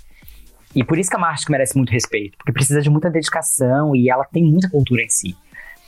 E 0.75 0.83
por 0.83 0.99
isso 0.99 1.09
que 1.09 1.15
a 1.15 1.19
Márcia 1.19 1.47
merece 1.49 1.75
muito 1.75 1.91
respeito, 1.91 2.37
porque 2.37 2.51
precisa 2.51 2.79
de 2.79 2.89
muita 2.89 3.09
dedicação 3.09 3.95
e 3.95 4.09
ela 4.09 4.23
tem 4.23 4.43
muita 4.43 4.69
cultura 4.69 5.01
em 5.01 5.09
si. 5.09 5.35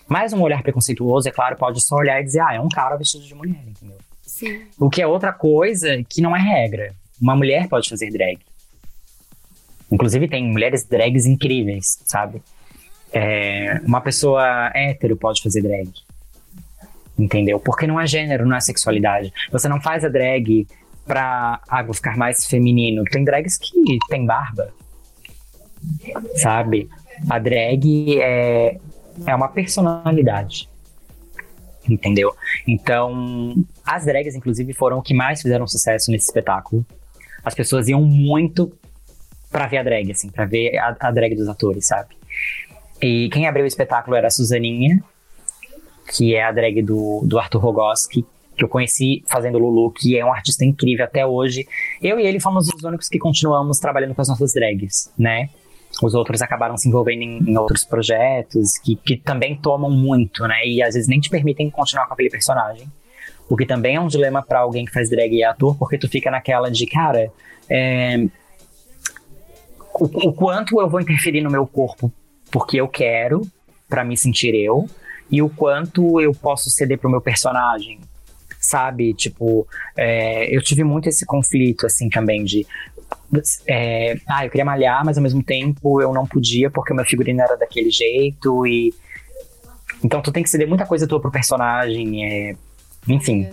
Mas 0.08 0.34
um 0.34 0.41
olhar 0.41 0.63
preconceituoso, 0.63 1.30
é 1.30 1.32
claro, 1.32 1.56
pode 1.56 1.80
só 1.82 1.95
olhar 1.95 2.19
e 2.19 2.23
dizer, 2.23 2.41
ah, 2.41 2.56
é 2.56 2.60
um 2.60 2.67
cara 2.67 2.97
vestido 2.97 3.23
de 3.23 3.36
mulher, 3.36 3.63
entendeu? 3.65 3.97
Sim. 4.31 4.61
O 4.79 4.89
que 4.89 5.01
é 5.01 5.07
outra 5.07 5.33
coisa 5.33 6.01
que 6.07 6.21
não 6.21 6.35
é 6.35 6.39
regra. 6.39 6.95
Uma 7.21 7.35
mulher 7.35 7.67
pode 7.67 7.89
fazer 7.89 8.09
drag. 8.09 8.39
Inclusive 9.91 10.27
tem 10.29 10.49
mulheres 10.49 10.85
drags 10.85 11.25
incríveis, 11.25 11.99
sabe? 12.05 12.41
É, 13.11 13.81
uma 13.83 13.99
pessoa 13.99 14.71
hétero 14.73 15.17
pode 15.17 15.43
fazer 15.43 15.61
drag. 15.61 15.91
Entendeu? 17.19 17.59
Porque 17.59 17.85
não 17.85 17.99
é 17.99 18.07
gênero, 18.07 18.45
não 18.45 18.55
é 18.55 18.61
sexualidade. 18.61 19.33
Você 19.51 19.67
não 19.67 19.81
faz 19.81 20.05
a 20.05 20.07
drag 20.07 20.65
pra 21.05 21.59
ah, 21.67 21.83
vou 21.83 21.93
ficar 21.93 22.15
mais 22.15 22.47
feminino. 22.47 23.03
Tem 23.03 23.25
drags 23.25 23.57
que 23.57 23.99
tem 24.07 24.25
barba. 24.25 24.73
Sabe? 26.35 26.89
A 27.29 27.37
drag 27.37 28.17
é, 28.21 28.77
é 29.27 29.35
uma 29.35 29.49
personalidade. 29.49 30.70
Entendeu? 31.89 32.33
Então, 32.67 33.55
as 33.85 34.05
drags, 34.05 34.35
inclusive, 34.35 34.73
foram 34.73 34.99
o 34.99 35.01
que 35.01 35.13
mais 35.13 35.41
fizeram 35.41 35.67
sucesso 35.67 36.11
nesse 36.11 36.25
espetáculo. 36.25 36.85
As 37.43 37.55
pessoas 37.55 37.87
iam 37.87 38.01
muito 38.01 38.71
pra 39.51 39.67
ver 39.67 39.77
a 39.77 39.83
drag, 39.83 40.11
assim, 40.11 40.29
pra 40.29 40.45
ver 40.45 40.77
a, 40.77 40.95
a 40.99 41.11
drag 41.11 41.35
dos 41.35 41.47
atores, 41.47 41.87
sabe? 41.87 42.15
E 43.01 43.29
quem 43.29 43.47
abriu 43.47 43.63
o 43.63 43.67
espetáculo 43.67 44.15
era 44.15 44.27
a 44.27 44.31
Suzaninha, 44.31 45.03
que 46.15 46.35
é 46.35 46.43
a 46.43 46.51
drag 46.51 46.81
do, 46.81 47.21
do 47.25 47.39
Arthur 47.39 47.59
Rogoski, 47.59 48.25
que 48.55 48.63
eu 48.63 48.69
conheci 48.69 49.23
fazendo 49.27 49.57
Lulu, 49.57 49.91
que 49.91 50.17
é 50.17 50.23
um 50.23 50.31
artista 50.31 50.63
incrível 50.63 51.05
até 51.05 51.25
hoje. 51.25 51.67
Eu 52.01 52.19
e 52.19 52.23
ele 52.23 52.39
fomos 52.39 52.67
os 52.67 52.83
únicos 52.83 53.09
que 53.09 53.17
continuamos 53.17 53.79
trabalhando 53.79 54.13
com 54.13 54.21
as 54.21 54.27
nossas 54.27 54.53
drags, 54.53 55.11
né? 55.17 55.49
Os 56.01 56.13
outros 56.13 56.41
acabaram 56.41 56.77
se 56.77 56.88
envolvendo 56.88 57.21
em, 57.21 57.39
em 57.39 57.58
outros 57.58 57.84
projetos 57.84 58.77
que, 58.77 58.95
que 58.95 59.17
também 59.17 59.56
tomam 59.56 59.89
muito, 59.89 60.47
né? 60.47 60.65
E 60.65 60.82
às 60.82 60.93
vezes 60.93 61.08
nem 61.08 61.19
te 61.19 61.30
permitem 61.30 61.69
continuar 61.69 62.08
com 62.08 62.13
aquele 62.13 62.30
personagem. 62.30 62.88
O 63.49 63.58
que 63.58 63.65
também 63.65 63.95
é 63.95 63.99
um 63.99 64.08
dilema 64.08 64.41
para 64.41 64.60
alguém 64.60 64.86
que 64.86 64.91
faz 64.91 65.10
drag 65.10 65.34
e 65.34 65.43
é 65.43 65.45
ator, 65.45 65.77
porque 65.77 65.97
tu 65.97 66.08
fica 66.08 66.32
naquela 66.32 66.69
de, 66.71 66.86
cara, 66.86 67.32
é, 67.69 68.25
o, 69.93 70.30
o, 70.30 70.34
quanto 70.34 70.80
eu 70.80 70.89
vou 70.89 71.01
interferir 71.01 71.41
no 71.41 71.51
meu 71.51 71.67
corpo 71.67 72.12
porque 72.51 72.77
eu 72.77 72.88
quero, 72.88 73.41
para 73.88 74.04
me 74.04 74.17
sentir 74.17 74.54
eu, 74.54 74.88
e 75.30 75.41
o 75.41 75.49
quanto 75.49 76.19
eu 76.19 76.34
posso 76.34 76.69
ceder 76.69 76.97
pro 76.97 77.10
meu 77.10 77.21
personagem, 77.21 77.99
sabe? 78.60 79.13
Tipo, 79.13 79.65
é, 79.95 80.54
eu 80.56 80.62
tive 80.62 80.84
muito 80.84 81.08
esse 81.08 81.25
conflito, 81.25 81.86
assim, 81.86 82.10
também 82.10 82.43
de. 82.43 82.67
É, 83.67 84.17
ah, 84.27 84.45
eu 84.45 84.49
queria 84.49 84.65
malhar, 84.65 85.03
mas 85.05 85.17
ao 85.17 85.23
mesmo 85.23 85.41
tempo 85.41 86.01
eu 86.01 86.13
não 86.13 86.25
podia 86.25 86.69
porque 86.69 86.91
o 86.91 86.95
meu 86.95 87.05
figurino 87.05 87.41
era 87.41 87.55
daquele 87.55 87.89
jeito 87.89 88.65
e. 88.65 88.93
Então 90.03 90.21
tu 90.21 90.31
tem 90.31 90.41
que 90.41 90.49
ceder 90.49 90.67
muita 90.67 90.85
coisa 90.85 91.07
tua 91.07 91.19
pro 91.19 91.31
personagem, 91.31 92.25
é, 92.25 92.55
enfim. 93.07 93.47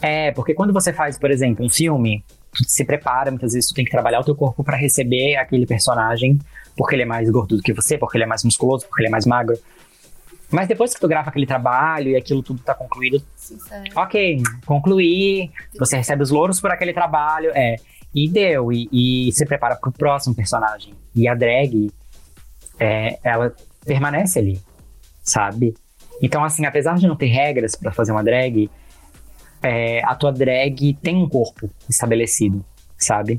É, 0.00 0.30
porque 0.32 0.54
quando 0.54 0.72
você 0.72 0.92
faz, 0.92 1.18
por 1.18 1.30
exemplo, 1.30 1.64
um 1.64 1.70
filme, 1.70 2.22
tu 2.52 2.64
se 2.68 2.84
prepara, 2.84 3.30
muitas 3.30 3.52
vezes 3.52 3.70
tu 3.70 3.74
tem 3.74 3.84
que 3.84 3.90
trabalhar 3.90 4.20
o 4.20 4.24
teu 4.24 4.34
corpo 4.34 4.62
para 4.62 4.76
receber 4.76 5.36
aquele 5.36 5.66
personagem, 5.66 6.38
porque 6.76 6.94
ele 6.94 7.02
é 7.02 7.06
mais 7.06 7.30
gordo 7.30 7.56
do 7.56 7.62
que 7.62 7.72
você, 7.72 7.96
porque 7.96 8.16
ele 8.16 8.24
é 8.24 8.26
mais 8.26 8.44
musculoso, 8.44 8.86
porque 8.86 9.02
ele 9.02 9.08
é 9.08 9.10
mais 9.10 9.26
magro. 9.26 9.58
Mas 10.50 10.68
depois 10.68 10.94
que 10.94 11.00
tu 11.00 11.08
grava 11.08 11.30
aquele 11.30 11.46
trabalho 11.46 12.10
e 12.10 12.16
aquilo 12.16 12.42
tudo 12.42 12.60
tá 12.62 12.74
concluído, 12.74 13.20
Sincero. 13.34 13.84
ok, 13.96 14.42
concluí, 14.64 15.50
você 15.78 15.96
recebe 15.96 16.22
os 16.22 16.30
louros 16.30 16.60
por 16.60 16.70
aquele 16.70 16.92
trabalho, 16.92 17.50
é, 17.54 17.76
e 18.16 18.30
deu, 18.30 18.72
e, 18.72 18.88
e 18.90 19.30
se 19.32 19.44
prepara 19.44 19.76
pro 19.76 19.92
próximo 19.92 20.34
personagem. 20.34 20.94
E 21.14 21.28
a 21.28 21.34
drag, 21.34 21.92
é, 22.80 23.18
ela 23.22 23.54
permanece 23.84 24.38
ali, 24.38 24.58
sabe? 25.22 25.74
Então, 26.22 26.42
assim, 26.42 26.64
apesar 26.64 26.96
de 26.96 27.06
não 27.06 27.14
ter 27.14 27.26
regras 27.26 27.76
para 27.76 27.92
fazer 27.92 28.12
uma 28.12 28.24
drag, 28.24 28.70
é, 29.62 30.02
a 30.02 30.14
tua 30.14 30.32
drag 30.32 30.94
tem 31.02 31.16
um 31.16 31.28
corpo 31.28 31.68
estabelecido, 31.90 32.64
sabe? 32.96 33.38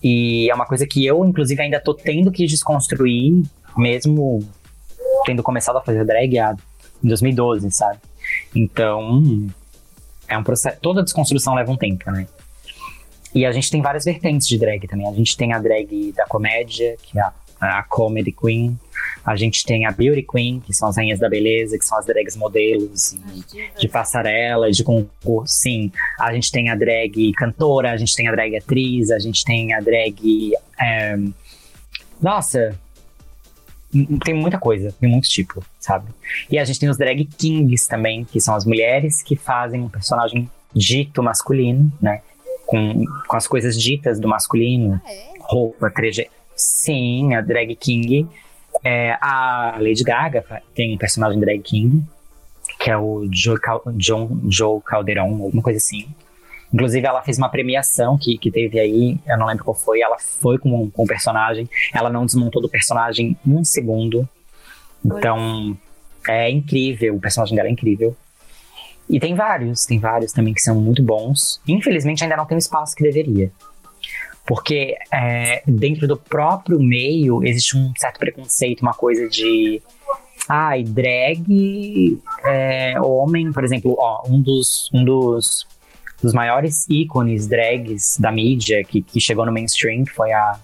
E 0.00 0.48
é 0.48 0.54
uma 0.54 0.66
coisa 0.66 0.86
que 0.86 1.04
eu, 1.04 1.24
inclusive, 1.24 1.60
ainda 1.60 1.80
tô 1.80 1.94
tendo 1.94 2.30
que 2.30 2.46
desconstruir, 2.46 3.42
mesmo 3.76 4.48
tendo 5.26 5.42
começado 5.42 5.78
a 5.78 5.82
fazer 5.82 6.04
drag 6.04 6.38
há, 6.38 6.56
em 7.02 7.08
2012, 7.08 7.68
sabe? 7.72 7.98
Então, 8.54 9.48
é 10.28 10.38
um 10.38 10.44
processo. 10.44 10.78
Toda 10.80 11.02
desconstrução 11.02 11.54
leva 11.54 11.72
um 11.72 11.76
tempo, 11.76 12.08
né? 12.12 12.28
E 13.34 13.46
a 13.46 13.52
gente 13.52 13.70
tem 13.70 13.80
várias 13.80 14.04
vertentes 14.04 14.46
de 14.46 14.58
drag 14.58 14.86
também. 14.86 15.08
A 15.08 15.12
gente 15.12 15.36
tem 15.36 15.52
a 15.52 15.58
drag 15.58 16.12
da 16.12 16.26
comédia, 16.26 16.96
que 17.02 17.18
é 17.18 17.22
a, 17.22 17.32
a 17.60 17.82
Comedy 17.84 18.32
Queen. 18.32 18.78
A 19.24 19.36
gente 19.36 19.64
tem 19.64 19.86
a 19.86 19.90
Beauty 19.92 20.22
Queen, 20.22 20.60
que 20.60 20.74
são 20.74 20.88
as 20.88 20.96
rainhas 20.96 21.18
da 21.18 21.28
beleza, 21.28 21.78
que 21.78 21.84
são 21.84 21.96
as 21.96 22.06
drags 22.06 22.36
modelos 22.36 23.16
de 23.78 23.88
passarela, 23.88 24.70
de 24.70 24.82
concurso, 24.82 25.54
sim. 25.54 25.92
A 26.18 26.34
gente 26.34 26.50
tem 26.50 26.68
a 26.68 26.74
drag 26.74 27.32
cantora, 27.32 27.92
a 27.92 27.96
gente 27.96 28.14
tem 28.14 28.28
a 28.28 28.32
drag 28.32 28.56
atriz, 28.56 29.10
a 29.10 29.18
gente 29.18 29.44
tem 29.44 29.72
a 29.72 29.80
drag. 29.80 30.52
é, 30.78 31.16
Nossa, 32.20 32.78
tem 34.24 34.34
muita 34.34 34.58
coisa, 34.58 34.92
tem 35.00 35.08
muito 35.08 35.28
tipo, 35.28 35.62
sabe? 35.78 36.10
E 36.50 36.58
a 36.58 36.64
gente 36.64 36.80
tem 36.80 36.88
os 36.88 36.96
drag 36.96 37.24
kings 37.24 37.88
também, 37.88 38.24
que 38.24 38.40
são 38.40 38.54
as 38.54 38.64
mulheres 38.64 39.22
que 39.22 39.36
fazem 39.36 39.82
um 39.82 39.88
personagem 39.88 40.50
dito 40.74 41.22
masculino, 41.22 41.92
né? 42.00 42.22
Com, 42.72 43.04
com 43.28 43.36
as 43.36 43.46
coisas 43.46 43.76
ditas 43.76 44.18
do 44.18 44.26
masculino, 44.26 44.98
Ah, 45.04 45.12
é? 45.12 45.32
roupa, 45.40 45.90
treje. 45.90 46.26
Sim, 46.56 47.34
a 47.34 47.42
drag 47.42 47.76
king. 47.76 48.26
É, 48.82 49.18
a 49.20 49.76
Lady 49.78 50.02
Gaga 50.02 50.42
tem 50.74 50.94
um 50.94 50.96
personagem 50.96 51.38
drag 51.38 51.60
king, 51.60 52.02
que 52.80 52.90
é 52.90 52.96
o 52.96 53.28
Joe, 53.30 53.60
Cal 53.60 53.82
John, 53.96 54.40
Joe 54.48 54.80
Calderon, 54.80 55.42
alguma 55.42 55.62
coisa 55.62 55.76
assim. 55.76 56.06
Inclusive, 56.72 57.06
ela 57.06 57.20
fez 57.20 57.36
uma 57.36 57.50
premiação 57.50 58.16
que, 58.16 58.38
que 58.38 58.50
teve 58.50 58.80
aí, 58.80 59.18
eu 59.28 59.36
não 59.36 59.46
lembro 59.46 59.64
qual 59.64 59.74
foi, 59.74 60.00
ela 60.00 60.16
foi 60.18 60.56
com, 60.56 60.90
com 60.90 61.04
o 61.04 61.06
personagem, 61.06 61.68
ela 61.92 62.08
não 62.08 62.24
desmontou 62.24 62.62
do 62.62 62.68
personagem 62.70 63.36
um 63.46 63.62
segundo. 63.62 64.26
Então, 65.04 65.76
é 66.26 66.50
incrível, 66.50 67.16
o 67.16 67.20
personagem 67.20 67.54
dela 67.54 67.68
é 67.68 67.72
incrível. 67.72 68.16
E 69.08 69.20
tem 69.20 69.34
vários, 69.34 69.84
tem 69.84 69.98
vários 69.98 70.32
também 70.32 70.54
que 70.54 70.60
são 70.60 70.80
muito 70.80 71.02
bons. 71.02 71.60
Infelizmente, 71.66 72.22
ainda 72.22 72.36
não 72.36 72.46
tem 72.46 72.56
o 72.56 72.58
espaço 72.58 72.94
que 72.94 73.02
deveria. 73.02 73.50
Porque 74.46 74.96
é, 75.12 75.62
dentro 75.66 76.08
do 76.08 76.16
próprio 76.16 76.80
meio 76.80 77.44
existe 77.44 77.76
um 77.76 77.92
certo 77.96 78.18
preconceito, 78.18 78.80
uma 78.80 78.94
coisa 78.94 79.28
de. 79.28 79.80
Ai, 80.48 80.82
drag, 80.82 82.20
é, 82.44 83.00
homem, 83.00 83.52
por 83.52 83.62
exemplo, 83.62 83.94
ó, 83.96 84.22
um 84.26 84.40
dos, 84.40 84.90
um 84.92 85.04
dos, 85.04 85.66
dos 86.20 86.32
maiores 86.32 86.84
ícones 86.90 87.46
drags 87.46 88.18
da 88.18 88.32
mídia 88.32 88.82
que, 88.82 89.02
que 89.02 89.20
chegou 89.20 89.46
no 89.46 89.52
mainstream 89.52 90.04
foi 90.04 90.32
a, 90.32 90.58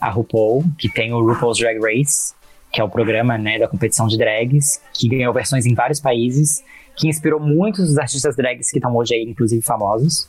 a 0.00 0.08
RuPaul, 0.08 0.64
que 0.78 0.88
tem 0.88 1.12
o 1.12 1.20
RuPaul's 1.20 1.58
Drag 1.58 1.78
Race, 1.78 2.32
que 2.72 2.80
é 2.80 2.84
o 2.84 2.88
programa 2.88 3.36
né, 3.36 3.58
da 3.58 3.68
competição 3.68 4.06
de 4.06 4.16
drags, 4.16 4.80
que 4.94 5.08
ganhou 5.08 5.32
versões 5.32 5.66
em 5.66 5.74
vários 5.74 6.00
países, 6.00 6.62
que 6.98 7.08
inspirou 7.08 7.40
muitos 7.40 7.86
dos 7.86 7.98
artistas 7.98 8.34
drags 8.36 8.70
que 8.70 8.78
estão 8.78 8.94
hoje 8.96 9.14
aí, 9.14 9.22
inclusive 9.22 9.62
famosos. 9.62 10.26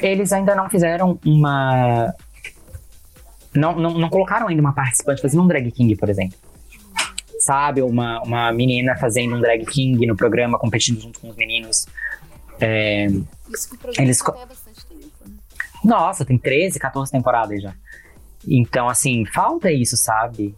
Eles 0.00 0.32
ainda 0.32 0.54
não 0.54 0.70
fizeram 0.70 1.18
uma. 1.24 2.14
Não, 3.54 3.76
não, 3.76 3.98
não 3.98 4.08
colocaram 4.08 4.48
ainda 4.48 4.62
uma 4.62 4.72
participante 4.72 5.20
fazendo 5.20 5.42
um 5.42 5.46
drag 5.46 5.70
king, 5.70 5.94
por 5.96 6.08
exemplo. 6.08 6.38
Sabe, 7.40 7.82
uma, 7.82 8.22
uma 8.22 8.52
menina 8.52 8.96
fazendo 8.96 9.34
um 9.34 9.40
drag 9.40 9.66
king 9.66 10.06
no 10.06 10.16
programa, 10.16 10.58
competindo 10.58 11.00
junto 11.00 11.20
com 11.20 11.28
os 11.28 11.36
meninos. 11.36 11.86
É, 12.60 13.06
Isso 13.52 13.68
que 13.68 13.74
o 13.74 13.78
programa 13.78 14.06
Eles 14.06 14.18
tem 14.22 14.42
há 14.42 14.46
bastante 14.46 14.86
tempo, 14.86 15.06
né? 15.26 15.34
nossa, 15.84 16.24
tem 16.24 16.38
13, 16.38 16.78
14 16.78 17.10
temporadas 17.10 17.60
já. 17.60 17.74
Então, 18.48 18.88
assim, 18.88 19.24
falta 19.26 19.70
isso, 19.70 19.96
sabe? 19.96 20.54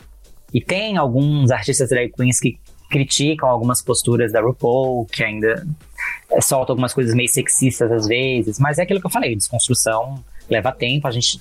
E 0.52 0.60
tem 0.60 0.96
alguns 0.96 1.50
artistas 1.50 1.88
drag 1.88 2.12
queens 2.12 2.38
que 2.38 2.60
criticam 2.90 3.48
algumas 3.48 3.82
posturas 3.82 4.32
da 4.32 4.40
RuPaul, 4.40 5.06
que 5.06 5.24
ainda 5.24 5.66
soltam 6.40 6.74
algumas 6.74 6.92
coisas 6.92 7.14
meio 7.14 7.28
sexistas 7.28 7.90
às 7.90 8.06
vezes, 8.06 8.58
mas 8.58 8.78
é 8.78 8.82
aquilo 8.82 9.00
que 9.00 9.06
eu 9.06 9.10
falei, 9.10 9.34
desconstrução 9.34 10.22
leva 10.48 10.72
tempo, 10.72 11.06
a 11.06 11.10
gente, 11.10 11.40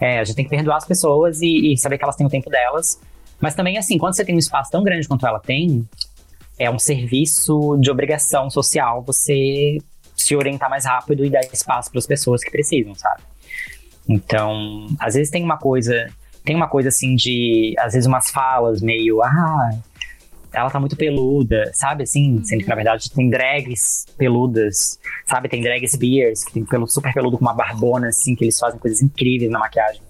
é, 0.00 0.20
a 0.20 0.24
gente 0.24 0.36
tem 0.36 0.44
que 0.44 0.50
perdoar 0.50 0.76
as 0.76 0.84
pessoas 0.84 1.40
e, 1.40 1.72
e 1.72 1.78
saber 1.78 1.98
que 1.98 2.04
elas 2.04 2.16
têm 2.16 2.26
o 2.26 2.30
tempo 2.30 2.48
delas. 2.48 3.00
Mas 3.40 3.54
também, 3.54 3.76
assim, 3.76 3.98
quando 3.98 4.14
você 4.14 4.24
tem 4.24 4.34
um 4.34 4.38
espaço 4.38 4.70
tão 4.70 4.82
grande 4.82 5.06
quanto 5.06 5.26
ela 5.26 5.40
tem, 5.40 5.86
é 6.58 6.70
um 6.70 6.78
serviço 6.78 7.76
de 7.78 7.90
obrigação 7.90 8.48
social 8.48 9.02
você 9.02 9.78
se 10.16 10.34
orientar 10.34 10.70
mais 10.70 10.86
rápido 10.86 11.24
e 11.24 11.30
dar 11.30 11.40
espaço 11.40 11.90
para 11.90 11.98
as 11.98 12.06
pessoas 12.06 12.42
que 12.42 12.50
precisam, 12.50 12.94
sabe? 12.94 13.22
Então, 14.08 14.86
às 14.98 15.14
vezes 15.14 15.30
tem 15.30 15.42
uma 15.42 15.58
coisa, 15.58 16.08
tem 16.44 16.56
uma 16.56 16.68
coisa 16.68 16.88
assim 16.88 17.14
de, 17.14 17.74
às 17.78 17.92
vezes 17.92 18.06
umas 18.06 18.30
falas 18.30 18.80
meio, 18.80 19.22
ah, 19.22 19.70
ela 20.56 20.70
tá 20.70 20.80
muito 20.80 20.96
peluda, 20.96 21.70
sabe 21.74 22.04
assim? 22.04 22.42
Sendo 22.42 22.62
que 22.62 22.68
na 22.68 22.74
verdade 22.74 23.10
tem 23.10 23.28
drags 23.28 24.06
peludas, 24.16 24.98
sabe? 25.26 25.50
Tem 25.50 25.60
drags 25.60 25.94
beers, 25.96 26.42
que 26.44 26.54
tem 26.54 26.64
pelo 26.64 26.86
super 26.86 27.12
peludo 27.12 27.36
com 27.36 27.44
uma 27.44 27.52
barbona, 27.52 28.08
assim, 28.08 28.34
que 28.34 28.42
eles 28.42 28.58
fazem 28.58 28.80
coisas 28.80 29.02
incríveis 29.02 29.50
na 29.50 29.58
maquiagem. 29.58 30.00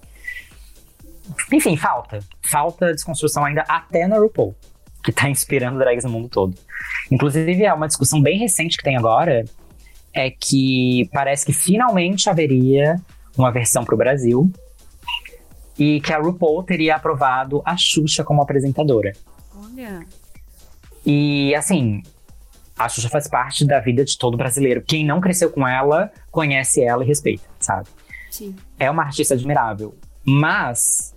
Enfim, 1.51 1.75
falta. 1.75 2.19
Falta 2.41 2.93
desconstrução 2.93 3.43
ainda 3.43 3.65
até 3.67 4.07
na 4.07 4.17
RuPaul, 4.17 4.55
que 5.03 5.11
tá 5.11 5.27
inspirando 5.29 5.79
drags 5.79 6.05
no 6.05 6.11
mundo 6.11 6.29
todo. 6.29 6.57
Inclusive, 7.11 7.65
é 7.65 7.73
uma 7.73 7.87
discussão 7.87 8.21
bem 8.21 8.39
recente 8.39 8.77
que 8.77 8.83
tem 8.83 8.95
agora, 8.95 9.43
é 10.13 10.31
que 10.31 11.09
parece 11.11 11.45
que 11.45 11.51
finalmente 11.51 12.29
haveria 12.29 12.95
uma 13.37 13.51
versão 13.51 13.83
pro 13.83 13.97
Brasil 13.97 14.49
e 15.77 15.99
que 15.99 16.13
a 16.13 16.19
RuPaul 16.19 16.63
teria 16.63 16.95
aprovado 16.95 17.61
a 17.65 17.75
Xuxa 17.75 18.23
como 18.23 18.41
apresentadora. 18.41 19.11
Olha. 19.53 20.05
E 21.09 21.55
assim, 21.55 22.03
a 22.77 22.89
Xuxa 22.89 23.07
faz 23.09 23.29
parte 23.29 23.65
da 23.65 23.79
vida 23.79 24.03
de 24.03 24.17
todo 24.17 24.35
brasileiro. 24.35 24.83
Quem 24.85 25.05
não 25.05 25.21
cresceu 25.21 25.49
com 25.49 25.65
ela, 25.65 26.11
conhece 26.29 26.83
ela 26.83 27.01
e 27.03 27.07
respeita, 27.07 27.45
sabe? 27.59 27.87
Sim. 28.29 28.53
É 28.77 28.91
uma 28.91 29.03
artista 29.03 29.33
admirável. 29.33 29.95
Mas 30.25 31.15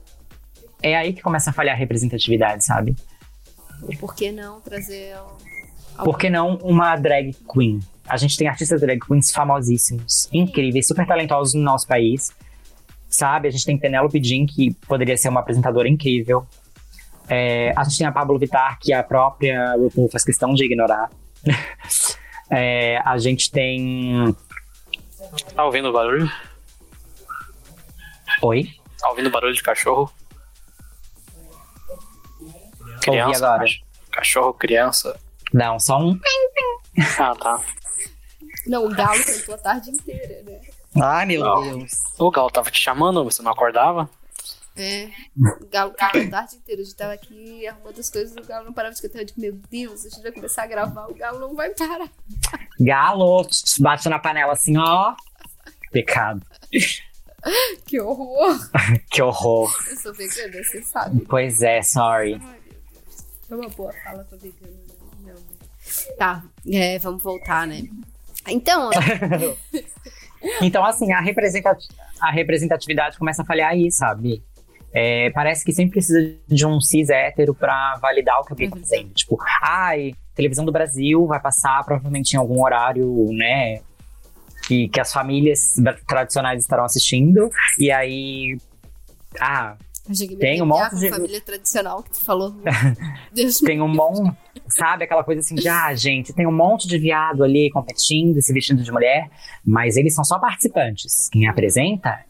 é 0.80 0.96
aí 0.96 1.12
que 1.12 1.20
começa 1.20 1.50
a 1.50 1.52
falhar 1.52 1.74
a 1.74 1.78
representatividade, 1.78 2.64
sabe? 2.64 2.94
Por 3.98 4.14
que 4.14 4.30
não 4.30 4.60
trazer. 4.60 5.14
ao- 5.14 5.38
Por 6.04 6.16
que 6.16 6.30
não 6.30 6.56
uma 6.62 6.94
drag 6.96 7.34
queen? 7.52 7.80
A 8.08 8.16
gente 8.16 8.36
tem 8.36 8.46
artistas 8.46 8.80
drag 8.80 9.00
queens 9.00 9.32
famosíssimos, 9.32 10.28
incríveis, 10.32 10.86
super 10.86 11.04
talentosos 11.06 11.54
no 11.54 11.62
nosso 11.62 11.86
país. 11.88 12.30
Sabe? 13.08 13.48
A 13.48 13.50
gente 13.50 13.64
tem 13.66 13.76
Penelope 13.76 14.22
Jean, 14.22 14.46
que 14.46 14.72
poderia 14.86 15.16
ser 15.16 15.28
uma 15.30 15.40
apresentadora 15.40 15.88
incrível. 15.88 16.46
É, 17.30 17.72
a 17.76 17.84
gente 17.84 17.98
tem 17.98 18.06
a 18.06 18.12
Pablo 18.12 18.38
Vittar, 18.38 18.76
que 18.80 18.92
a 18.92 19.02
própria 19.04 19.74
RuPaul 19.76 20.10
faz 20.10 20.24
questão 20.24 20.52
de 20.52 20.64
ignorar. 20.64 21.08
É, 22.52 23.00
a 23.04 23.16
gente 23.16 23.48
tem. 23.48 24.34
Tá 25.54 25.64
ouvindo 25.64 25.88
o 25.88 25.92
barulho? 25.92 26.28
Oi? 28.42 28.68
Tá 28.98 29.08
ouvindo 29.08 29.30
barulho 29.30 29.54
de 29.54 29.62
cachorro? 29.62 30.10
Criança, 33.00 33.46
agora. 33.46 33.60
cach- 33.60 33.80
cachorro, 34.10 34.52
criança. 34.54 35.16
Não, 35.52 35.78
só 35.78 35.98
um. 36.00 36.18
Ah, 37.20 37.34
tá. 37.36 37.60
Não, 38.66 38.86
o 38.86 38.88
Galo 38.90 39.24
cantou 39.24 39.54
a 39.54 39.58
tarde 39.58 39.90
inteira, 39.90 40.42
né? 40.42 40.60
Ai, 41.00 41.26
meu 41.26 41.40
Não. 41.44 41.62
Deus. 41.78 41.92
O 42.18 42.30
Gal 42.32 42.50
tava 42.50 42.70
te 42.70 42.80
chamando, 42.82 43.22
você 43.22 43.42
não 43.42 43.52
acordava? 43.52 44.10
É. 44.76 45.08
O 45.36 45.66
Galo 45.70 45.92
a 45.98 46.30
tarde 46.30 46.56
inteira. 46.56 46.80
A 46.80 46.84
gente 46.84 46.96
tava 46.96 47.12
aqui 47.12 47.66
arrumando 47.66 47.98
as 47.98 48.08
coisas, 48.08 48.34
o 48.36 48.46
Galo 48.46 48.64
não 48.66 48.72
parava 48.72 48.94
de 48.94 49.02
cantar. 49.02 49.18
Eu 49.18 49.24
digo, 49.24 49.40
meu 49.40 49.52
Deus, 49.70 50.06
a 50.06 50.08
gente 50.08 50.22
vai 50.22 50.32
começar 50.32 50.62
a 50.62 50.66
gravar, 50.66 51.06
o 51.08 51.14
Galo 51.14 51.38
não 51.38 51.54
vai 51.54 51.70
parar. 51.70 52.08
Galo, 52.80 53.46
bate 53.80 54.08
na 54.08 54.18
panela 54.18 54.52
assim, 54.52 54.76
ó. 54.78 55.14
Pecado. 55.92 56.40
Que 57.86 58.00
horror. 58.00 58.56
Que 59.10 59.22
horror. 59.22 59.70
Eu 59.90 59.96
sou 59.96 60.14
vegana, 60.14 60.62
você 60.62 60.82
sabe. 60.82 61.24
Pois 61.28 61.62
é, 61.62 61.82
sorry. 61.82 62.40
Ai. 62.42 62.60
É 63.50 63.54
uma 63.54 63.68
boa 63.70 63.92
fala 64.04 64.22
pra 64.24 64.38
vegana, 64.38 64.72
né? 64.72 64.94
Não, 65.24 65.34
né? 65.34 65.40
Tá, 66.16 66.44
é, 66.72 66.98
vamos 67.00 67.22
voltar, 67.22 67.66
né? 67.66 67.82
Então, 68.46 68.90
Então, 70.62 70.84
assim, 70.84 71.12
a, 71.12 71.20
representati- 71.20 71.88
a 72.20 72.30
representatividade 72.30 73.18
começa 73.18 73.42
a 73.42 73.44
falhar 73.44 73.70
aí, 73.70 73.90
sabe? 73.90 74.42
É, 74.92 75.30
parece 75.30 75.64
que 75.64 75.72
sempre 75.72 75.92
precisa 75.92 76.34
de 76.48 76.66
um 76.66 76.80
cis 76.80 77.08
hétero 77.10 77.54
pra 77.54 77.96
validar 78.02 78.40
o 78.40 78.44
que 78.44 78.52
alguém 78.52 78.68
tá 78.68 78.76
Uhum. 78.76 78.82
fazendo. 78.82 79.10
Tipo, 79.14 79.38
ai, 79.62 80.14
televisão 80.34 80.64
do 80.64 80.72
Brasil 80.72 81.26
vai 81.26 81.40
passar 81.40 81.84
provavelmente 81.84 82.32
em 82.32 82.36
algum 82.38 82.62
horário, 82.62 83.28
né? 83.32 83.80
Que, 84.66 84.88
que 84.88 85.00
as 85.00 85.12
famílias 85.12 85.74
tradicionais 86.08 86.60
estarão 86.62 86.84
assistindo. 86.84 87.48
E 87.78 87.90
aí. 87.90 88.56
Ah, 89.40 89.76
Tem 90.40 90.60
um 90.60 90.66
monte 90.66 90.96
de- 90.96 91.08
família 91.08 91.40
tradicional 91.40 92.02
que 92.02 92.10
tu 92.10 92.20
falou. 92.24 92.52
Tem 93.64 93.80
um 93.80 93.88
monte. 93.88 94.36
Sabe 94.68 95.04
aquela 95.04 95.22
coisa 95.24 95.40
assim 95.40 95.54
de, 95.54 95.68
ah, 95.68 95.92
gente, 95.94 96.32
tem 96.32 96.46
um 96.46 96.52
monte 96.52 96.86
de 96.86 96.96
viado 96.96 97.42
ali 97.42 97.70
competindo 97.72 98.40
se 98.40 98.52
vestindo 98.52 98.82
de 98.84 98.92
mulher, 98.92 99.28
mas 99.64 99.96
eles 99.96 100.14
são 100.14 100.22
só 100.24 100.38
participantes. 100.38 101.28
Quem 101.32 101.48
apresenta 101.48 102.20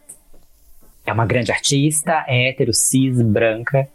é 1.06 1.12
uma 1.12 1.26
grande 1.26 1.50
artista, 1.52 2.24
hétero, 2.28 2.72
cis, 2.72 3.20
branca, 3.22 3.88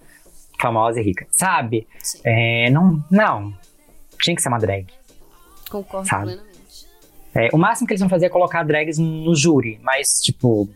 famosa 0.60 1.00
e 1.00 1.04
rica. 1.04 1.28
Sabe? 1.32 1.88
Sim. 2.00 2.20
É, 2.24 2.70
não, 2.70 3.04
não. 3.10 3.54
Tinha 4.22 4.36
que 4.36 4.42
ser 4.42 4.50
uma 4.50 4.60
drag. 4.60 4.88
Concordo 5.70 6.08
Sabe? 6.08 6.26
plenamente. 6.26 6.56
É, 7.34 7.50
o 7.54 7.58
máximo 7.58 7.86
que 7.88 7.94
eles 7.94 8.00
vão 8.02 8.10
fazer 8.10 8.28
é 8.28 8.30
colocar 8.30 8.64
drags 8.64 8.98
no 8.98 9.36
júri, 9.36 9.80
mas, 9.84 10.22
tipo, 10.22 10.70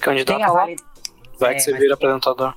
candidata 0.00 0.44
a 0.44 0.52
lá, 0.52 0.60
vali- 0.60 0.76
vai 1.38 1.52
é, 1.52 1.54
que 1.54 1.60
você 1.60 1.70
mas- 1.72 1.80
vira 1.80 1.94
apresentador. 1.94 2.54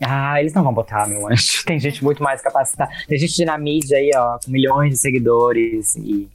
Ah, 0.00 0.40
eles 0.40 0.52
não 0.52 0.62
vão 0.62 0.72
botar, 0.72 1.08
meu 1.08 1.26
anjo. 1.28 1.62
Tem 1.66 1.78
gente 1.78 2.02
muito 2.04 2.22
mais 2.22 2.40
capacitada. 2.40 2.90
Tem 3.08 3.18
gente 3.18 3.44
na 3.44 3.58
mídia 3.58 3.98
aí, 3.98 4.10
ó, 4.14 4.38
com 4.44 4.50
milhões 4.50 4.90
de 4.90 4.96
seguidores 4.98 5.96
e 5.96 6.28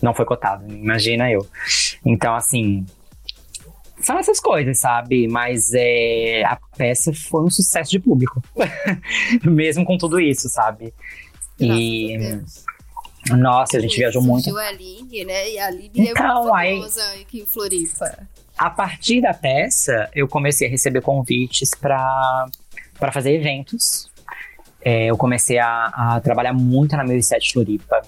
não 0.00 0.14
foi 0.14 0.24
cotado, 0.24 0.72
imagina 0.72 1.30
eu. 1.30 1.46
Então, 2.04 2.34
assim, 2.34 2.84
são 4.02 4.18
essas 4.18 4.40
coisas, 4.40 4.78
sabe? 4.80 5.26
Mas 5.28 5.72
é, 5.74 6.42
a 6.44 6.58
peça 6.76 7.12
foi 7.12 7.44
um 7.44 7.50
sucesso 7.50 7.90
de 7.90 7.98
público. 7.98 8.42
Mesmo 9.44 9.84
com 9.84 9.96
tudo 9.96 10.20
isso, 10.20 10.48
sabe? 10.48 10.92
E, 11.58 12.16
Graças 12.18 12.64
Deus. 13.28 13.40
nossa, 13.40 13.76
a 13.76 13.80
gente 13.80 13.96
viajou 13.96 14.22
muito. 14.22 14.56
A 14.56 14.66
Aline, 14.68 15.24
né? 15.24 15.50
E 15.50 15.58
a 15.58 15.66
Aline 15.66 15.90
Então, 15.94 16.38
é 16.38 16.42
muito 16.42 16.54
aí- 16.54 16.76
famosa 16.76 17.04
aqui 17.20 17.40
em 17.40 17.46
Floripa. 17.46 18.26
A 18.58 18.68
partir 18.70 19.20
da 19.22 19.32
peça, 19.32 20.10
eu 20.14 20.28
comecei 20.28 20.68
a 20.68 20.70
receber 20.70 21.00
convites 21.00 21.70
para 21.74 22.46
fazer 23.12 23.32
eventos. 23.34 24.10
É, 24.84 25.06
eu 25.06 25.16
comecei 25.16 25.58
a, 25.58 25.86
a 25.86 26.20
trabalhar 26.20 26.52
muito 26.52 26.96
na 26.96 27.04
1007 27.04 27.52
Floripa. 27.54 28.02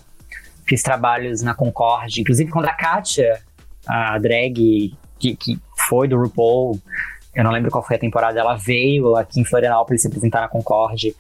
Fiz 0.67 0.83
trabalhos 0.83 1.43
na 1.43 1.55
Concorde, 1.55 2.21
inclusive 2.21 2.51
quando 2.51 2.67
a 2.67 2.73
Kátia, 2.75 3.41
a 3.87 4.19
drag 4.19 4.95
que, 5.25 5.37
que 5.37 5.61
foi 5.89 6.07
do 6.07 6.19
RuPaul, 6.19 6.79
eu 7.35 7.43
não 7.43 7.51
lembro 7.51 7.71
qual 7.71 7.85
foi 7.85 7.97
a 7.97 7.99
temporada, 7.99 8.39
ela 8.39 8.57
veio 8.57 9.17
aqui 9.17 9.41
em 9.41 9.45
Florianópolis 9.45 10.03
se 10.03 10.09
apresentar 10.09 10.43
na 10.43 10.49
Concorde. 10.49 11.17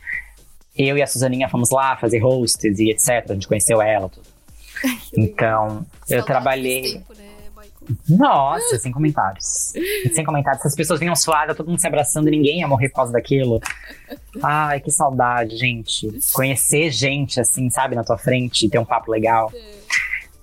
Eu 0.76 0.98
e 0.98 1.02
a 1.02 1.06
Suzaninha 1.06 1.48
fomos 1.48 1.70
lá 1.70 1.96
fazer 1.96 2.18
hosts 2.18 2.78
e 2.78 2.90
etc. 2.90 3.30
A 3.30 3.34
gente 3.34 3.48
conheceu 3.48 3.80
ela. 3.80 4.08
Tudo. 4.08 4.26
Então, 5.16 5.86
eu 6.08 6.22
trabalhei. 6.24 6.94
tempo, 6.94 7.14
né? 7.14 7.24
Nossa, 8.08 8.78
sem 8.78 8.90
comentários. 8.90 9.72
Sem 10.14 10.24
comentários. 10.24 10.64
As 10.64 10.74
pessoas 10.74 11.00
vinham 11.00 11.14
suadas, 11.14 11.54
todo 11.54 11.68
mundo 11.68 11.78
se 11.78 11.86
abraçando 11.86 12.28
e 12.28 12.30
ninguém 12.30 12.60
ia 12.60 12.68
morrer 12.68 12.88
por 12.88 12.96
causa 12.96 13.12
daquilo. 13.12 13.60
Ai, 14.42 14.80
que 14.80 14.90
saudade, 14.90 15.54
gente. 15.56 16.08
Conhecer 16.32 16.90
gente, 16.90 17.38
assim, 17.38 17.68
sabe, 17.68 17.94
na 17.94 18.02
tua 18.02 18.16
frente, 18.16 18.70
ter 18.70 18.78
um 18.78 18.86
papo 18.86 19.10
legal. 19.10 19.52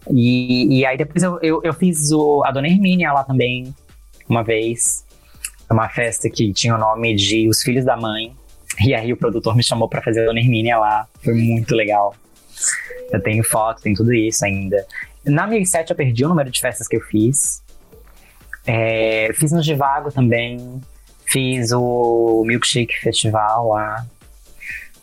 E, 0.09 0.79
e 0.79 0.85
aí 0.85 0.97
depois 0.97 1.23
eu, 1.23 1.39
eu, 1.41 1.61
eu 1.63 1.73
fiz 1.73 2.11
o, 2.11 2.43
a 2.43 2.51
Dona 2.51 2.67
Hermínia 2.67 3.11
lá 3.13 3.23
também, 3.23 3.73
uma 4.27 4.43
vez. 4.43 5.05
Uma 5.69 5.87
festa 5.87 6.29
que 6.29 6.51
tinha 6.51 6.75
o 6.75 6.77
nome 6.77 7.15
de 7.15 7.47
Os 7.47 7.61
Filhos 7.61 7.85
da 7.85 7.95
Mãe. 7.95 8.35
E 8.79 8.93
aí 8.93 9.13
o 9.13 9.17
produtor 9.17 9.55
me 9.55 9.63
chamou 9.63 9.87
pra 9.87 10.01
fazer 10.01 10.21
a 10.21 10.25
Dona 10.25 10.39
Hermínia 10.39 10.77
lá. 10.77 11.07
Foi 11.23 11.33
muito 11.33 11.75
legal. 11.75 12.15
Eu 13.11 13.21
tenho 13.21 13.43
foto, 13.43 13.81
tem 13.81 13.93
tudo 13.93 14.13
isso 14.13 14.43
ainda. 14.43 14.85
Na 15.25 15.45
1007 15.47 15.91
eu 15.91 15.95
perdi 15.95 16.25
o 16.25 16.29
número 16.29 16.49
de 16.49 16.59
festas 16.59 16.87
que 16.87 16.95
eu 16.95 17.01
fiz. 17.01 17.63
É, 18.65 19.31
fiz 19.33 19.51
no 19.51 19.61
Divago 19.61 20.11
também. 20.11 20.81
Fiz 21.25 21.71
o 21.71 22.43
Milkshake 22.45 22.99
Festival 22.99 23.69
lá. 23.69 24.05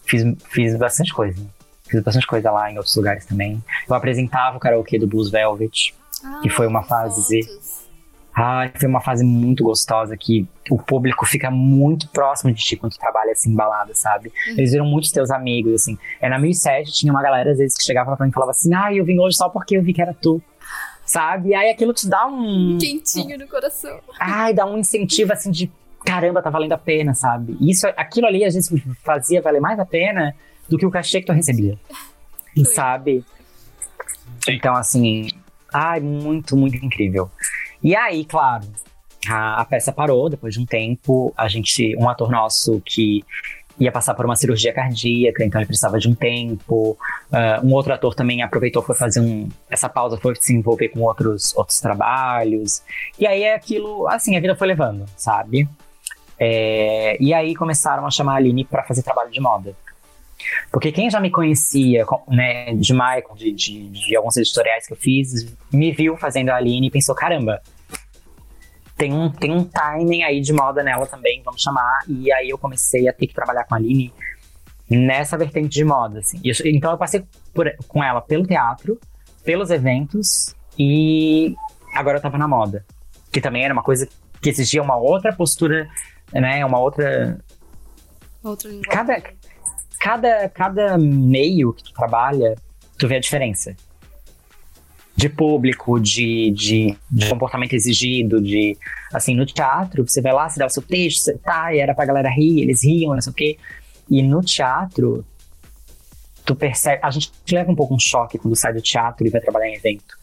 Fiz, 0.04 0.24
fiz 0.50 0.76
bastante 0.76 1.12
coisa. 1.12 1.40
Fiz 1.88 2.02
bastante 2.02 2.26
coisa 2.26 2.50
lá 2.50 2.70
em 2.70 2.76
outros 2.76 2.94
lugares 2.96 3.24
também. 3.24 3.62
Eu 3.88 3.94
apresentava 3.94 4.56
o 4.56 4.60
karaokê 4.60 4.98
do 4.98 5.06
Blues 5.06 5.30
Velvet. 5.30 5.94
Que 6.42 6.48
foi 6.48 6.66
uma 6.66 6.80
Ah, 6.80 6.84
fase-. 6.84 7.40
Ai, 8.34 8.70
foi 8.74 8.88
uma 8.88 9.00
fase 9.00 9.24
muito 9.24 9.64
gostosa 9.64 10.16
que 10.16 10.46
o 10.70 10.78
público 10.78 11.26
fica 11.26 11.50
muito 11.50 12.08
próximo 12.08 12.52
de 12.52 12.62
ti 12.62 12.76
quando 12.76 12.92
tu 12.92 12.98
trabalha 12.98 13.32
assim, 13.32 13.50
em 13.50 13.54
balada, 13.54 13.92
sabe? 13.94 14.32
Eles 14.48 14.70
viram 14.70 14.86
muitos 14.86 15.10
teus 15.10 15.28
amigos, 15.30 15.74
assim. 15.74 15.98
É, 16.20 16.28
na 16.28 16.38
1007 16.38 16.92
tinha 16.92 17.12
uma 17.12 17.20
galera, 17.22 17.50
às 17.50 17.58
vezes, 17.58 17.76
que 17.76 17.82
chegava 17.84 18.16
pra 18.16 18.24
mim 18.24 18.30
e 18.30 18.34
falava 18.34 18.52
assim, 18.52 18.72
ai, 18.74 19.00
eu 19.00 19.04
vim 19.04 19.18
hoje 19.18 19.36
só 19.36 19.48
porque 19.48 19.76
eu 19.76 19.82
vi 19.82 19.92
que 19.92 20.00
era 20.02 20.14
tu. 20.14 20.40
Sabe? 21.04 21.48
E 21.50 21.54
aí 21.54 21.70
aquilo 21.70 21.92
te 21.92 22.08
dá 22.08 22.26
um. 22.26 22.78
Quentinho 22.78 23.38
no 23.38 23.48
coração. 23.48 23.98
Ai, 24.20 24.52
dá 24.52 24.66
um 24.66 24.78
incentivo 24.78 25.32
assim 25.32 25.50
de 25.50 25.72
caramba, 26.04 26.40
tá 26.42 26.50
valendo 26.50 26.72
a 26.74 26.78
pena, 26.78 27.14
sabe? 27.14 27.56
Isso, 27.60 27.86
aquilo 27.96 28.26
ali 28.26 28.44
às 28.44 28.54
vezes 28.54 28.70
fazia 29.02 29.42
valer 29.42 29.60
mais 29.60 29.80
a 29.80 29.84
pena 29.84 30.34
do 30.68 30.76
que 30.76 30.86
o 30.86 30.90
cachê 30.90 31.20
que 31.20 31.26
tu 31.26 31.32
recebia. 31.32 31.78
Sabe? 32.74 33.24
Sim. 34.44 34.52
Então, 34.52 34.74
assim, 34.74 35.28
ai, 35.72 36.00
muito, 36.00 36.56
muito 36.56 36.76
incrível. 36.84 37.30
E 37.82 37.94
aí, 37.94 38.24
claro, 38.24 38.64
a, 39.28 39.60
a 39.60 39.64
peça 39.64 39.92
parou 39.92 40.28
depois 40.28 40.54
de 40.54 40.60
um 40.60 40.66
tempo. 40.66 41.32
A 41.36 41.48
gente, 41.48 41.96
um 41.96 42.08
ator 42.08 42.30
nosso 42.30 42.82
que 42.84 43.24
ia 43.78 43.92
passar 43.92 44.14
por 44.14 44.24
uma 44.24 44.34
cirurgia 44.34 44.72
cardíaca, 44.72 45.44
então 45.44 45.60
ele 45.60 45.66
precisava 45.66 45.98
de 45.98 46.08
um 46.08 46.14
tempo. 46.14 46.98
Uh, 47.30 47.64
um 47.64 47.72
outro 47.72 47.92
ator 47.92 48.14
também 48.14 48.42
aproveitou, 48.42 48.82
foi 48.82 48.94
fazer 48.94 49.20
um, 49.20 49.48
essa 49.70 49.88
pausa, 49.88 50.18
foi 50.18 50.34
se 50.36 50.54
envolver 50.54 50.88
com 50.88 51.00
outros, 51.00 51.56
outros 51.56 51.78
trabalhos. 51.80 52.82
E 53.18 53.26
aí 53.26 53.44
é 53.44 53.54
aquilo, 53.54 54.08
assim, 54.08 54.36
a 54.36 54.40
vida 54.40 54.56
foi 54.56 54.66
levando, 54.66 55.04
sabe? 55.16 55.68
É, 56.40 57.16
e 57.20 57.34
aí 57.34 57.54
começaram 57.54 58.06
a 58.06 58.10
chamar 58.10 58.34
a 58.34 58.36
Aline 58.36 58.64
para 58.64 58.84
fazer 58.84 59.02
trabalho 59.02 59.30
de 59.30 59.40
moda. 59.40 59.74
Porque 60.70 60.92
quem 60.92 61.10
já 61.10 61.20
me 61.20 61.30
conhecia, 61.30 62.04
né, 62.28 62.74
de 62.74 62.92
Michael, 62.92 63.34
de, 63.34 63.52
de, 63.52 63.88
de, 63.88 64.16
alguns 64.16 64.36
editoriais 64.36 64.86
que 64.86 64.92
eu 64.92 64.96
fiz, 64.96 65.52
me 65.72 65.92
viu 65.92 66.16
fazendo 66.16 66.50
a 66.50 66.56
Aline 66.56 66.86
e 66.86 66.90
pensou: 66.90 67.14
caramba, 67.14 67.60
tem 68.96 69.12
um, 69.12 69.30
tem 69.30 69.52
um 69.52 69.64
timing 69.64 70.22
aí 70.22 70.40
de 70.40 70.52
moda 70.52 70.82
nela 70.82 71.06
também, 71.06 71.42
vamos 71.44 71.62
chamar. 71.62 72.00
E 72.08 72.32
aí 72.32 72.50
eu 72.50 72.58
comecei 72.58 73.08
a 73.08 73.12
ter 73.12 73.26
que 73.26 73.34
trabalhar 73.34 73.64
com 73.64 73.74
a 73.74 73.78
Aline 73.78 74.12
nessa 74.88 75.36
vertente 75.36 75.68
de 75.68 75.84
moda, 75.84 76.20
assim. 76.20 76.40
Eu, 76.44 76.54
então 76.66 76.90
eu 76.90 76.98
passei 76.98 77.24
por, 77.54 77.70
com 77.86 78.02
ela 78.02 78.20
pelo 78.20 78.46
teatro, 78.46 78.98
pelos 79.44 79.70
eventos 79.70 80.54
e 80.78 81.54
agora 81.94 82.18
eu 82.18 82.22
tava 82.22 82.38
na 82.38 82.48
moda. 82.48 82.84
Que 83.30 83.40
também 83.40 83.64
era 83.64 83.72
uma 83.72 83.82
coisa 83.82 84.08
que 84.40 84.48
exigia 84.48 84.82
uma 84.82 84.96
outra 84.96 85.32
postura, 85.32 85.88
né, 86.32 86.64
uma 86.64 86.78
outra... 86.78 87.38
Outra 88.42 88.68
linguagem. 88.68 88.90
Cada, 88.90 89.22
cada, 89.98 90.48
cada 90.48 90.96
meio 90.96 91.72
que 91.72 91.84
tu 91.84 91.92
trabalha, 91.92 92.54
tu 92.96 93.08
vê 93.08 93.16
a 93.16 93.20
diferença. 93.20 93.74
De 95.16 95.28
público, 95.28 95.98
de, 95.98 96.52
de, 96.52 96.96
de 97.10 97.28
comportamento 97.28 97.72
exigido, 97.72 98.40
de. 98.40 98.76
Assim, 99.12 99.34
no 99.34 99.44
teatro, 99.44 100.06
você 100.06 100.22
vai 100.22 100.32
lá, 100.32 100.48
você 100.48 100.60
dá 100.60 100.66
o 100.66 100.70
seu 100.70 100.82
texto, 100.82 101.24
você 101.24 101.38
tá, 101.38 101.74
e 101.74 101.80
era 101.80 101.92
pra 101.92 102.04
galera 102.04 102.30
rir, 102.30 102.60
eles 102.60 102.84
riam, 102.84 103.14
não 103.14 103.20
sei 103.20 103.32
o 103.32 103.34
quê. 103.34 103.58
E 104.08 104.22
no 104.22 104.40
teatro, 104.40 105.24
tu 106.44 106.54
percebe. 106.54 107.00
A 107.02 107.10
gente 107.10 107.32
leva 107.50 107.72
um 107.72 107.74
pouco 107.74 107.94
um 107.94 107.98
choque 107.98 108.38
quando 108.38 108.54
sai 108.54 108.72
do 108.72 108.80
teatro 108.80 109.26
e 109.26 109.30
vai 109.30 109.40
trabalhar 109.40 109.68
em 109.68 109.74
evento. 109.74 110.16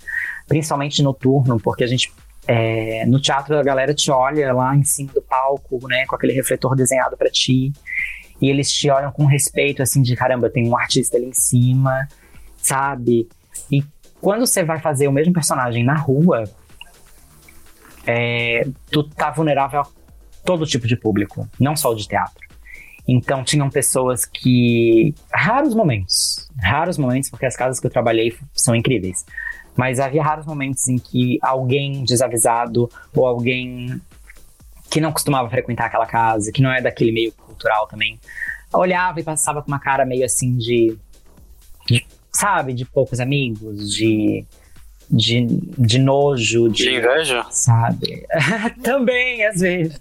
Principalmente 0.48 1.04
noturno, 1.04 1.60
porque 1.60 1.84
a 1.84 1.88
gente 1.88 2.14
é, 2.48 3.06
no 3.06 3.20
teatro 3.20 3.58
a 3.58 3.64
galera 3.64 3.94
te 3.94 4.10
olha 4.12 4.54
lá 4.54 4.74
em 4.76 4.84
cima 4.84 5.12
do 5.12 5.22
palco, 5.22 5.86
né, 5.88 6.06
com 6.06 6.16
aquele 6.16 6.32
refletor 6.32 6.76
desenhado 6.76 7.18
para 7.18 7.30
ti 7.30 7.74
e 8.42 8.50
eles 8.50 8.72
te 8.72 8.90
olham 8.90 9.12
com 9.12 9.26
respeito, 9.26 9.82
assim, 9.82 10.02
de 10.02 10.16
caramba, 10.16 10.50
tem 10.50 10.68
um 10.68 10.78
artista 10.78 11.18
ali 11.18 11.28
em 11.28 11.34
cima, 11.34 12.08
sabe? 12.58 13.28
E 13.72 13.84
quando 14.20 14.46
você 14.46 14.64
vai 14.64 14.80
fazer 14.80 15.08
o 15.08 15.12
mesmo 15.12 15.34
personagem 15.34 15.84
na 15.84 15.96
rua, 15.96 16.44
é, 18.06 18.68
tu 18.92 19.04
tá 19.04 19.32
vulnerável 19.32 19.82
a 19.82 19.88
todo 20.44 20.66
tipo 20.66 20.88
de 20.88 20.96
público, 20.96 21.48
não 21.60 21.76
só 21.76 21.92
o 21.92 21.96
de 21.96 22.08
teatro. 22.08 22.46
Então 23.08 23.44
tinham 23.44 23.70
pessoas 23.70 24.26
que. 24.26 25.14
Raros 25.32 25.76
momentos. 25.76 26.50
Raros 26.60 26.98
momentos, 26.98 27.30
porque 27.30 27.46
as 27.46 27.56
casas 27.56 27.80
que 27.80 27.86
eu 27.86 27.92
trabalhei 27.92 28.36
são 28.54 28.76
incríveis. 28.76 29.26
Mas 29.76 30.00
havia 30.00 30.24
raros 30.24 30.46
momentos 30.46 30.88
em 30.88 30.98
que 30.98 31.38
alguém 31.42 32.04
desavisado 32.04 32.90
ou 33.16 33.28
alguém 33.28 34.02
que 34.90 35.02
não 35.02 35.12
costumava 35.12 35.50
frequentar 35.50 35.86
aquela 35.88 36.06
casa, 36.06 36.52
que 36.52 36.62
não 36.62 36.72
é 36.72 36.82
daquele 36.82 37.12
meio 37.12 37.32
cultural 37.34 37.88
também, 37.88 38.20
olhava 38.74 39.20
e 39.20 39.24
passava 39.24 39.62
com 39.62 39.68
uma 39.68 39.80
cara 39.80 40.06
meio 40.06 40.26
assim 40.26 40.58
de, 40.58 40.98
de 41.88 42.06
sabe, 42.34 42.74
de 42.74 42.86
poucos 42.86 43.20
amigos, 43.20 43.94
de, 43.94 44.46
de, 45.10 45.46
de 45.78 46.00
nojo, 46.00 46.70
de, 46.70 46.84
De 46.84 46.96
inveja? 46.96 47.46
sabe? 47.50 48.26
também, 48.84 49.46
às 49.46 49.60
vezes. 49.60 50.00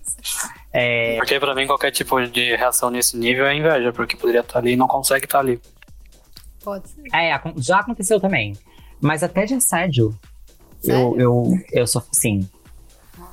É, 0.72 1.16
Porque 1.16 1.38
pra 1.38 1.54
mim 1.54 1.66
qualquer 1.66 1.92
tipo 1.92 2.20
de 2.26 2.56
reação 2.56 2.90
nesse 2.90 3.16
nível 3.16 3.46
é 3.46 3.54
inveja, 3.54 3.92
porque 3.92 4.16
poderia 4.16 4.40
estar 4.40 4.58
ali 4.58 4.72
e 4.72 4.76
não 4.76 4.88
consegue 4.88 5.24
estar 5.24 5.38
ali. 5.40 5.60
Pode 6.62 6.88
ser. 6.88 7.02
é, 7.14 7.40
já 7.58 7.80
aconteceu 7.80 8.18
também. 8.18 8.56
Mas 9.00 9.22
até 9.22 9.44
de 9.44 9.54
assédio. 9.54 10.18
Eu, 10.82 11.14
eu, 11.18 11.58
eu 11.72 11.86
sou, 11.86 12.02
sim. 12.12 12.48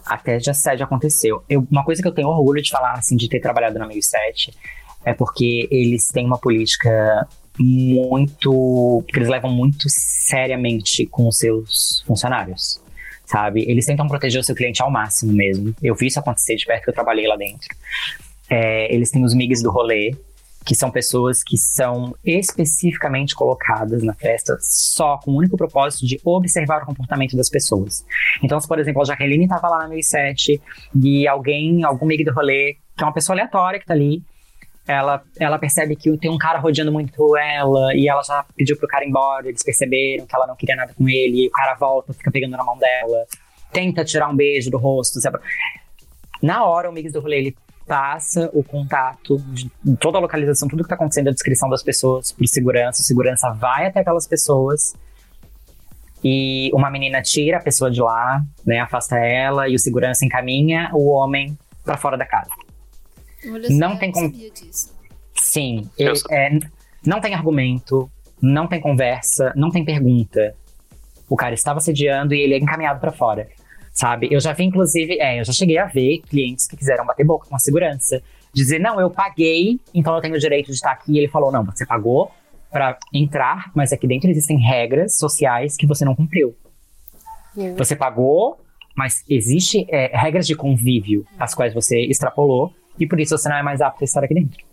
Até 0.06 0.38
de 0.38 0.50
assédio 0.50 0.86
aconteceu. 0.86 1.44
Eu, 1.50 1.66
uma 1.70 1.84
coisa 1.84 2.02
que 2.02 2.08
eu 2.08 2.14
tenho 2.14 2.28
orgulho 2.28 2.62
de 2.62 2.70
falar, 2.70 2.94
assim, 2.94 3.16
de 3.16 3.30
ter 3.30 3.40
trabalhado 3.40 3.78
na 3.78 3.88
1007, 3.88 4.54
é 5.06 5.14
porque 5.14 5.68
eles 5.72 6.08
têm 6.08 6.26
uma 6.26 6.38
política 6.38 7.28
muito. 7.60 9.04
que 9.08 9.18
eles 9.18 9.30
levam 9.30 9.52
muito 9.52 9.86
seriamente 9.88 11.06
com 11.06 11.28
os 11.28 11.38
seus 11.38 12.04
funcionários. 12.06 12.82
Sabe? 13.26 13.64
Eles 13.70 13.86
tentam 13.86 14.08
proteger 14.08 14.42
o 14.42 14.44
seu 14.44 14.56
cliente 14.56 14.82
ao 14.82 14.92
máximo 14.92 15.32
mesmo. 15.32 15.74
Eu 15.82 15.96
vi 15.96 16.08
isso 16.08 16.20
acontecer 16.20 16.56
de 16.56 16.66
perto 16.66 16.84
que 16.84 16.90
eu 16.90 16.94
trabalhei 16.94 17.28
lá 17.28 17.38
dentro. 17.38 17.70
É, 18.50 18.94
eles 18.94 19.10
têm 19.10 19.24
os 19.24 19.34
MIGs 19.34 19.64
do 19.64 19.72
rolê, 19.72 20.14
que 20.66 20.76
são 20.76 20.92
pessoas 20.92 21.44
que 21.44 21.58
são 21.58 22.16
especificamente 22.24 23.36
colocadas 23.36 24.04
na 24.04 24.14
festa 24.14 24.58
só 24.62 25.18
com 25.18 25.32
o 25.32 25.38
único 25.38 25.58
propósito 25.58 26.06
de 26.06 26.20
observar 26.24 26.84
o 26.84 26.86
comportamento 26.86 27.36
das 27.36 27.50
pessoas. 27.50 28.06
Então, 28.44 28.60
se, 28.60 28.68
por 28.68 28.78
exemplo, 28.80 29.02
a 29.02 29.06
Jaqueline 29.06 29.46
estava 29.46 29.68
lá 29.68 29.80
na 29.80 29.88
1007 29.88 30.62
e 31.04 31.28
alguém, 31.28 31.84
algum 31.84 32.06
MIG 32.06 32.24
do 32.26 32.34
rolê, 32.34 32.78
que 32.96 33.04
é 33.04 33.06
uma 33.06 33.14
pessoa 33.14 33.36
aleatória 33.36 33.80
que 33.80 33.86
tá 33.86 33.94
ali, 33.94 34.24
ela, 34.88 35.24
ela 35.40 35.58
percebe 35.58 35.96
que 35.96 36.16
tem 36.18 36.30
um 36.30 36.38
cara 36.38 36.60
rodeando 36.60 36.92
muito 36.92 37.38
ela 37.38 37.96
e 37.96 38.08
ela 38.08 38.22
já 38.24 38.46
pediu 38.56 38.78
pro 38.78 38.88
cara 38.88 39.06
ir 39.06 39.10
embora, 39.10 39.48
eles 39.48 39.64
perceberam 39.64 40.26
que 40.26 40.36
ela 40.36 40.48
não 40.48 40.56
queria 40.56 40.76
nada 40.76 40.94
com 40.94 41.08
ele, 41.08 41.46
e 41.46 41.48
o 41.48 41.52
cara 41.52 41.76
volta, 41.76 42.14
fica 42.14 42.32
pegando 42.32 42.58
na 42.58 42.64
mão 42.64 42.78
dela, 42.78 43.26
tenta 43.72 44.04
tirar 44.04 44.30
um 44.30 44.36
beijo 44.36 44.70
do 44.70 44.78
rosto, 44.78 45.20
sabe? 45.20 45.40
Na 46.42 46.66
hora, 46.66 46.90
o 46.90 46.94
Mix 46.94 47.14
do 47.14 47.20
rolê, 47.20 47.38
ele 47.38 47.56
passa 47.92 48.50
o 48.54 48.64
contato 48.64 49.38
de 49.52 49.70
toda 50.00 50.18
a 50.18 50.22
localização, 50.22 50.66
tudo 50.66 50.82
que 50.82 50.88
tá 50.88 50.96
acontecendo, 50.96 51.28
a 51.28 51.32
descrição 51.34 51.70
das 51.70 51.84
pessoas 51.84 52.32
por 52.32 52.48
segurança. 52.48 53.02
O 53.02 53.04
segurança 53.06 53.52
vai 53.52 53.86
até 53.88 54.00
aquelas 54.00 54.26
pessoas 54.26 54.96
e 56.24 56.72
uma 56.74 56.90
menina 56.90 57.22
tira 57.22 57.58
a 57.58 57.62
pessoa 57.62 57.92
de 57.92 58.00
lá, 58.02 58.42
né, 58.66 58.80
afasta 58.80 59.18
ela 59.18 59.68
e 59.68 59.76
o 59.76 59.80
segurança 59.80 60.24
encaminha 60.24 60.90
o 60.94 61.10
homem 61.10 61.58
pra 61.84 61.98
fora 61.98 62.18
da 62.18 62.26
casa. 62.26 62.50
Olha 63.52 63.68
só, 63.68 63.74
Não 63.74 63.92
eu 63.92 64.00
tem 64.00 64.12
disso. 64.52 64.96
Sim, 65.36 65.90
ele- 65.98 66.18
é, 66.32 66.50
não 67.06 67.20
tem 67.20 67.36
argumento, 67.36 68.10
não 68.42 68.68
tem 68.68 68.80
conversa, 68.80 69.52
não 69.54 69.70
tem 69.70 69.84
pergunta. 69.84 70.56
O 71.28 71.36
cara 71.36 71.54
estava 71.54 71.82
sediando 71.82 72.34
e 72.34 72.40
ele 72.40 72.54
é 72.54 72.58
encaminhado 72.58 73.02
pra 73.02 73.12
fora, 73.12 73.50
sabe? 73.94 74.28
Eu 74.32 74.40
já 74.40 74.54
vi, 74.54 74.64
inclusive, 74.64 75.20
é, 75.20 75.40
eu 75.40 75.44
já 75.46 75.54
cheguei 75.54 75.78
a 75.78 75.86
ver 75.86 76.22
clientes 76.30 76.68
que 76.68 76.78
quiseram 76.78 77.06
bater 77.06 77.26
boca 77.26 77.48
com 77.48 77.56
a 77.56 77.60
segurança. 77.60 78.22
Dizer, 78.54 78.80
não, 78.80 79.00
eu 79.00 79.10
paguei, 79.10 79.80
então 79.94 80.16
eu 80.16 80.22
tenho 80.22 80.36
o 80.36 80.40
direito 80.40 80.68
de 80.68 80.74
estar 80.74 80.92
aqui. 80.92 81.14
E 81.14 81.18
ele 81.18 81.28
falou, 81.28 81.52
não, 81.52 81.64
você 81.64 81.86
pagou 81.86 82.32
pra 82.72 82.98
entrar, 83.14 83.72
mas 83.76 83.92
aqui 83.92 84.08
dentro 84.08 84.30
existem 84.30 84.58
regras 84.58 85.18
sociais 85.18 85.76
que 85.76 85.86
você 85.86 86.06
não 86.06 86.16
cumpriu. 86.16 86.56
Você 87.78 87.96
pagou, 87.96 88.60
mas 88.96 89.24
existe 89.30 89.86
é, 89.90 90.16
regras 90.18 90.48
de 90.48 90.56
convívio, 90.56 91.26
as 91.38 91.54
quais 91.54 91.74
você 91.74 92.00
extrapolou, 92.02 92.74
e 92.98 93.06
por 93.06 93.20
isso 93.20 93.38
você 93.38 93.50
não 93.50 93.58
é 93.58 93.64
mais 93.64 93.82
apto 93.82 94.04
a 94.04 94.06
estar 94.06 94.24
aqui 94.24 94.34
dentro. 94.34 94.64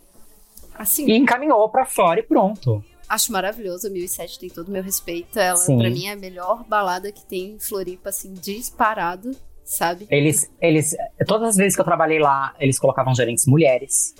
Assim, 0.78 1.11
E 1.11 1.16
encaminhou 1.16 1.68
pra 1.68 1.85
fora 1.85 2.20
e 2.20 2.22
pronto. 2.22 2.85
Acho 3.08 3.32
maravilhoso. 3.32 3.86
A 3.86 3.90
1007 3.90 4.38
tem 4.38 4.50
todo 4.50 4.68
o 4.68 4.70
meu 4.70 4.82
respeito. 4.82 5.38
Ela, 5.38 5.56
Sim. 5.56 5.78
pra 5.78 5.90
mim, 5.90 6.06
é 6.06 6.12
a 6.12 6.16
melhor 6.16 6.64
balada 6.68 7.10
que 7.10 7.24
tem 7.24 7.52
em 7.52 7.58
Floripa, 7.58 8.10
assim, 8.10 8.34
disparado, 8.34 9.30
sabe? 9.64 10.06
Eles, 10.10 10.50
eles, 10.60 10.94
todas 11.26 11.50
as 11.50 11.56
vezes 11.56 11.74
que 11.74 11.80
eu 11.80 11.84
trabalhei 11.84 12.18
lá, 12.18 12.54
eles 12.58 12.78
colocavam 12.78 13.14
gerentes 13.14 13.46
mulheres, 13.46 14.14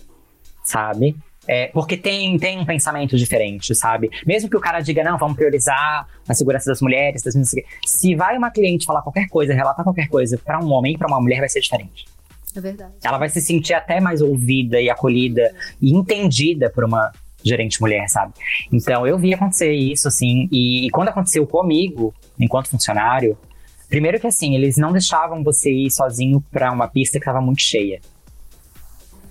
sabe? 0.65 1.17
É, 1.47 1.69
porque 1.69 1.97
tem, 1.97 2.39
tem 2.39 2.59
um 2.59 2.67
pensamento 2.67 3.17
diferente, 3.17 3.75
sabe? 3.75 4.11
Mesmo 4.27 4.51
que 4.51 4.57
o 4.57 4.61
cara 4.61 4.81
diga, 4.81 5.03
não, 5.03 5.17
vamos 5.17 5.35
priorizar 5.35 6.07
a 6.29 6.35
segurança 6.35 6.69
das 6.71 6.83
mulheres, 6.83 7.23
das 7.23 7.35
meninas, 7.35 7.55
se 7.87 8.15
vai 8.15 8.37
uma 8.37 8.51
cliente 8.51 8.85
falar 8.85 9.01
qualquer 9.01 9.29
coisa, 9.29 9.55
relatar 9.55 9.83
qualquer 9.83 10.09
coisa 10.09 10.37
pra 10.37 10.63
um 10.63 10.71
homem 10.71 10.95
e 10.95 10.99
pra 10.99 11.09
uma 11.09 11.19
mulher, 11.19 11.41
vai 11.41 11.49
ser 11.49 11.61
diferente. 11.61 12.05
É 12.55 12.61
verdade. 12.61 12.93
Ela 13.03 13.17
vai 13.17 13.31
se 13.31 13.41
sentir 13.41 13.73
até 13.73 13.99
mais 13.99 14.21
ouvida 14.21 14.79
e 14.79 14.91
acolhida 14.91 15.55
e 15.81 15.95
entendida 15.95 16.69
por 16.69 16.85
uma 16.85 17.13
gerente 17.49 17.81
mulher, 17.81 18.09
sabe? 18.09 18.33
Então 18.73 19.07
eu 19.07 19.19
vi 19.19 19.35
acontecer 19.35 19.73
isso, 19.73 20.07
assim, 20.09 20.49
e, 20.53 20.87
e 20.87 20.91
quando 20.91 21.09
aconteceu 21.09 21.47
comigo, 21.47 22.15
enquanto 22.39 22.69
funcionário, 22.69 23.37
primeiro 23.89 24.21
que 24.21 24.27
assim, 24.27 24.55
eles 24.55 24.77
não 24.77 24.93
deixavam 24.93 25.43
você 25.43 25.71
ir 25.73 25.91
sozinho 25.91 26.41
pra 26.51 26.71
uma 26.73 26.87
pista 26.89 27.19
que 27.19 27.25
tava 27.25 27.41
muito 27.41 27.63
cheia. 27.63 28.01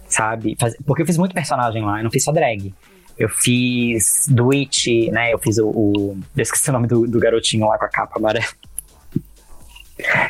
Sabe? 0.09 0.55
Faz- 0.59 0.75
Porque 0.85 1.01
eu 1.01 1.05
fiz 1.05 1.17
muito 1.17 1.33
personagem 1.33 1.83
lá, 1.83 1.99
eu 1.99 2.03
não 2.03 2.11
fiz 2.11 2.23
só 2.23 2.31
drag. 2.31 2.73
Eu 3.17 3.29
fiz 3.29 4.25
do 4.29 4.51
It, 4.51 5.09
né? 5.11 5.33
Eu 5.33 5.39
fiz 5.39 5.57
o. 5.57 5.67
o 5.69 6.17
eu 6.35 6.41
esqueci 6.43 6.69
o 6.69 6.73
nome 6.73 6.87
do, 6.87 7.07
do 7.07 7.19
garotinho 7.19 7.67
lá 7.67 7.77
com 7.77 7.85
a 7.85 7.89
capa 7.89 8.19
amarela. 8.19 8.45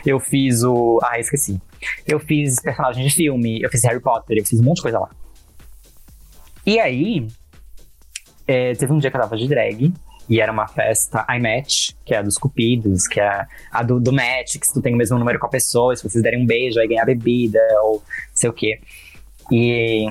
Eu 0.06 0.20
fiz 0.20 0.64
o. 0.64 1.00
Ah, 1.04 1.20
esqueci. 1.20 1.60
Eu 2.08 2.18
fiz 2.20 2.60
personagem 2.62 3.06
de 3.06 3.14
filme, 3.14 3.62
eu 3.62 3.70
fiz 3.70 3.84
Harry 3.84 4.00
Potter, 4.00 4.38
eu 4.38 4.46
fiz 4.46 4.60
um 4.60 4.64
monte 4.64 4.78
de 4.78 4.84
coisa 4.84 5.00
lá. 5.00 5.10
E 6.66 6.80
aí, 6.80 7.28
é, 8.48 8.74
teve 8.74 8.94
um 8.94 9.00
dia 9.00 9.12
que 9.12 9.18
eu 9.18 9.22
tava 9.22 9.38
de 9.38 9.48
drag, 9.48 9.94
E 10.30 10.42
era 10.42 10.52
uma 10.52 10.68
festa 10.68 11.26
iMatch, 11.38 11.96
que 12.04 12.14
é 12.14 12.18
a 12.18 12.22
dos 12.22 12.38
cupidos, 12.38 13.08
que 13.08 13.20
é 13.20 13.46
a 13.72 13.84
do, 13.84 14.00
do 14.00 14.12
match, 14.12 14.58
que 14.58 14.68
se 14.68 14.74
tu 14.74 14.82
tem 14.82 14.94
o 14.94 14.98
mesmo 14.98 15.18
número 15.18 15.40
com 15.40 15.46
a 15.46 15.50
pessoa, 15.50 15.96
se 15.96 16.04
vocês 16.04 16.22
derem 16.22 16.44
um 16.44 16.46
beijo, 16.46 16.76
vai 16.76 16.88
ganhar 16.88 17.06
bebida, 17.06 17.60
ou 17.84 18.04
sei 18.34 18.50
o 18.50 18.54
quê. 18.54 18.80
E 19.50 20.10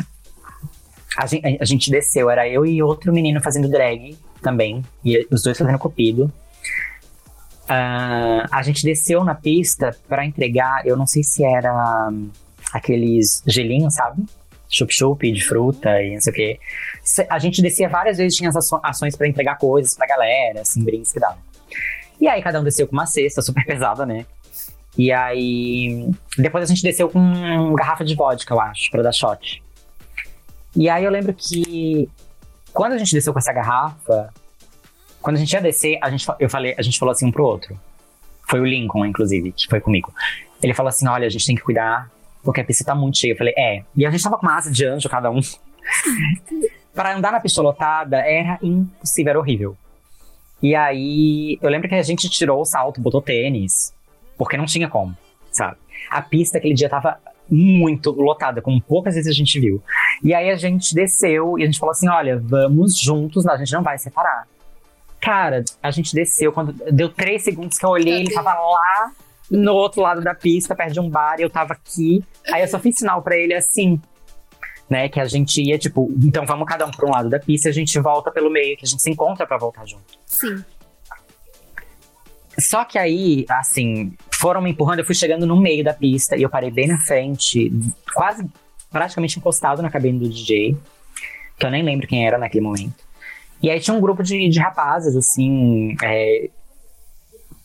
a 1.18 1.26
gente, 1.26 1.58
a 1.60 1.64
gente 1.64 1.90
desceu, 1.90 2.30
era 2.30 2.48
eu 2.48 2.64
e 2.64 2.82
outro 2.82 3.12
menino 3.12 3.42
fazendo 3.42 3.68
drag 3.68 4.16
também, 4.40 4.82
e 5.04 5.26
os 5.30 5.42
dois 5.42 5.58
fazendo 5.58 5.78
cupido. 5.78 6.32
Ah, 7.68 8.46
a 8.50 8.62
gente 8.62 8.84
desceu 8.84 9.22
na 9.22 9.34
pista 9.34 9.94
pra 10.08 10.24
entregar, 10.24 10.86
eu 10.86 10.96
não 10.96 11.06
sei 11.06 11.22
se 11.22 11.44
era 11.44 12.10
aqueles 12.72 13.42
gelinhos, 13.46 13.94
sabe? 13.94 14.24
Chup-chup 14.68 15.30
de 15.30 15.44
fruta 15.44 16.02
e 16.02 16.14
não 16.14 16.20
sei 16.20 16.32
o 16.32 16.36
quê. 16.36 16.60
A 17.28 17.38
gente 17.38 17.62
descia 17.62 17.88
várias 17.88 18.18
vezes, 18.18 18.36
tinha 18.36 18.50
as 18.50 18.72
ações 18.82 19.16
pra 19.16 19.28
entregar 19.28 19.56
coisas 19.56 19.94
pra 19.94 20.06
galera, 20.06 20.60
assim, 20.60 20.84
brindes 20.84 21.12
que 21.12 21.20
davam. 21.20 21.38
E 22.20 22.28
aí 22.28 22.42
cada 22.42 22.60
um 22.60 22.64
desceu 22.64 22.86
com 22.86 22.92
uma 22.94 23.06
cesta 23.06 23.42
super 23.42 23.64
pesada, 23.64 24.04
né? 24.04 24.26
E 24.96 25.12
aí 25.12 26.08
depois 26.38 26.64
a 26.64 26.66
gente 26.66 26.82
desceu 26.82 27.08
com 27.08 27.18
uma 27.18 27.76
garrafa 27.76 28.04
de 28.04 28.14
vodka, 28.14 28.54
eu 28.54 28.60
acho, 28.60 28.90
pra 28.90 29.02
dar 29.02 29.12
shot. 29.12 29.62
E 30.74 30.88
aí 30.88 31.04
eu 31.04 31.10
lembro 31.10 31.32
que 31.34 32.08
quando 32.72 32.92
a 32.92 32.98
gente 32.98 33.12
desceu 33.12 33.32
com 33.32 33.38
essa 33.38 33.52
garrafa, 33.52 34.32
quando 35.20 35.36
a 35.36 35.38
gente 35.38 35.52
ia 35.52 35.60
descer, 35.60 35.98
a 36.02 36.10
gente, 36.10 36.26
eu 36.38 36.48
falei, 36.48 36.74
a 36.78 36.82
gente 36.82 36.98
falou 36.98 37.12
assim 37.12 37.26
um 37.26 37.32
pro 37.32 37.44
outro. 37.44 37.78
Foi 38.48 38.60
o 38.60 38.64
Lincoln, 38.64 39.04
inclusive, 39.04 39.52
que 39.52 39.66
foi 39.66 39.80
comigo. 39.80 40.12
Ele 40.62 40.72
falou 40.72 40.88
assim: 40.88 41.08
olha, 41.08 41.26
a 41.26 41.30
gente 41.30 41.46
tem 41.46 41.56
que 41.56 41.62
cuidar, 41.62 42.10
porque 42.46 42.60
a 42.60 42.64
pista 42.64 42.84
tá 42.84 42.94
muito 42.94 43.18
cheia. 43.18 43.32
Eu 43.32 43.36
falei, 43.36 43.52
é. 43.58 43.82
E 43.94 44.06
a 44.06 44.10
gente 44.10 44.22
tava 44.22 44.38
com 44.38 44.46
uma 44.46 44.56
asa 44.56 44.70
de 44.70 44.86
anjo, 44.86 45.08
cada 45.08 45.30
um. 45.30 45.40
Pra 46.94 47.14
andar 47.14 47.32
na 47.32 47.40
pista 47.40 47.60
lotada 47.60 48.16
era 48.18 48.58
impossível, 48.62 49.30
era 49.30 49.38
horrível. 49.38 49.76
E 50.62 50.74
aí, 50.74 51.58
eu 51.60 51.68
lembro 51.68 51.88
que 51.88 51.94
a 51.94 52.02
gente 52.02 52.30
tirou 52.30 52.62
o 52.62 52.64
salto, 52.64 53.00
botou 53.00 53.20
tênis, 53.20 53.92
porque 54.38 54.56
não 54.56 54.64
tinha 54.64 54.88
como, 54.88 55.14
sabe? 55.52 55.76
A 56.08 56.22
pista 56.22 56.56
aquele 56.56 56.72
dia 56.72 56.88
tava 56.88 57.18
muito 57.50 58.10
lotada, 58.12 58.62
como 58.62 58.80
poucas 58.80 59.14
vezes 59.14 59.30
a 59.30 59.34
gente 59.34 59.60
viu. 59.60 59.82
E 60.24 60.32
aí 60.32 60.48
a 60.48 60.56
gente 60.56 60.94
desceu 60.94 61.58
e 61.58 61.62
a 61.62 61.66
gente 61.66 61.78
falou 61.78 61.90
assim: 61.90 62.08
olha, 62.08 62.38
vamos 62.42 62.98
juntos, 62.98 63.46
a 63.46 63.56
gente 63.58 63.72
não 63.72 63.82
vai 63.82 63.98
separar. 63.98 64.48
Cara, 65.20 65.64
a 65.82 65.90
gente 65.90 66.14
desceu, 66.14 66.52
quando 66.52 66.72
deu 66.90 67.10
três 67.10 67.42
segundos 67.42 67.76
que 67.76 67.84
eu 67.84 67.90
olhei, 67.90 68.20
ele 68.20 68.32
tava 68.32 68.54
lá 68.54 69.12
no 69.50 69.72
outro 69.72 70.00
lado 70.00 70.20
da 70.20 70.34
pista, 70.34 70.74
perto 70.74 70.92
de 70.92 71.00
um 71.00 71.08
bar, 71.08 71.36
e 71.38 71.42
eu 71.42 71.50
tava 71.50 71.74
aqui. 71.74 72.24
Aí 72.52 72.62
eu 72.62 72.68
só 72.68 72.78
fiz 72.78 72.98
sinal 72.98 73.22
pra 73.22 73.36
ele 73.36 73.54
assim, 73.54 74.00
né? 74.88 75.08
Que 75.08 75.20
a 75.20 75.24
gente 75.24 75.62
ia, 75.62 75.78
tipo, 75.78 76.10
então 76.22 76.44
vamos 76.46 76.66
cada 76.66 76.86
um 76.86 76.90
pra 76.90 77.06
um 77.06 77.12
lado 77.12 77.28
da 77.28 77.38
pista 77.38 77.68
e 77.68 77.70
a 77.70 77.74
gente 77.74 77.98
volta 78.00 78.30
pelo 78.30 78.50
meio, 78.50 78.76
que 78.76 78.84
a 78.84 78.88
gente 78.88 79.02
se 79.02 79.10
encontra 79.10 79.46
pra 79.46 79.58
voltar 79.58 79.86
junto. 79.86 80.18
Sim. 80.26 80.64
Só 82.58 82.84
que 82.84 82.98
aí, 82.98 83.44
assim, 83.50 84.16
foram 84.32 84.62
me 84.62 84.70
empurrando, 84.70 85.00
eu 85.00 85.04
fui 85.04 85.14
chegando 85.14 85.46
no 85.46 85.60
meio 85.60 85.84
da 85.84 85.92
pista 85.92 86.36
e 86.36 86.42
eu 86.42 86.48
parei 86.48 86.70
bem 86.70 86.86
na 86.86 86.98
frente, 86.98 87.70
quase 88.14 88.46
praticamente 88.90 89.38
encostado 89.38 89.82
na 89.82 89.90
cabine 89.90 90.18
do 90.18 90.28
DJ, 90.28 90.76
que 91.58 91.66
eu 91.66 91.70
nem 91.70 91.82
lembro 91.82 92.06
quem 92.06 92.26
era 92.26 92.38
naquele 92.38 92.64
momento. 92.64 93.04
E 93.62 93.70
aí 93.70 93.78
tinha 93.80 93.94
um 93.94 94.00
grupo 94.00 94.22
de, 94.22 94.48
de 94.48 94.58
rapazes, 94.58 95.14
assim, 95.16 95.96
é, 96.02 96.48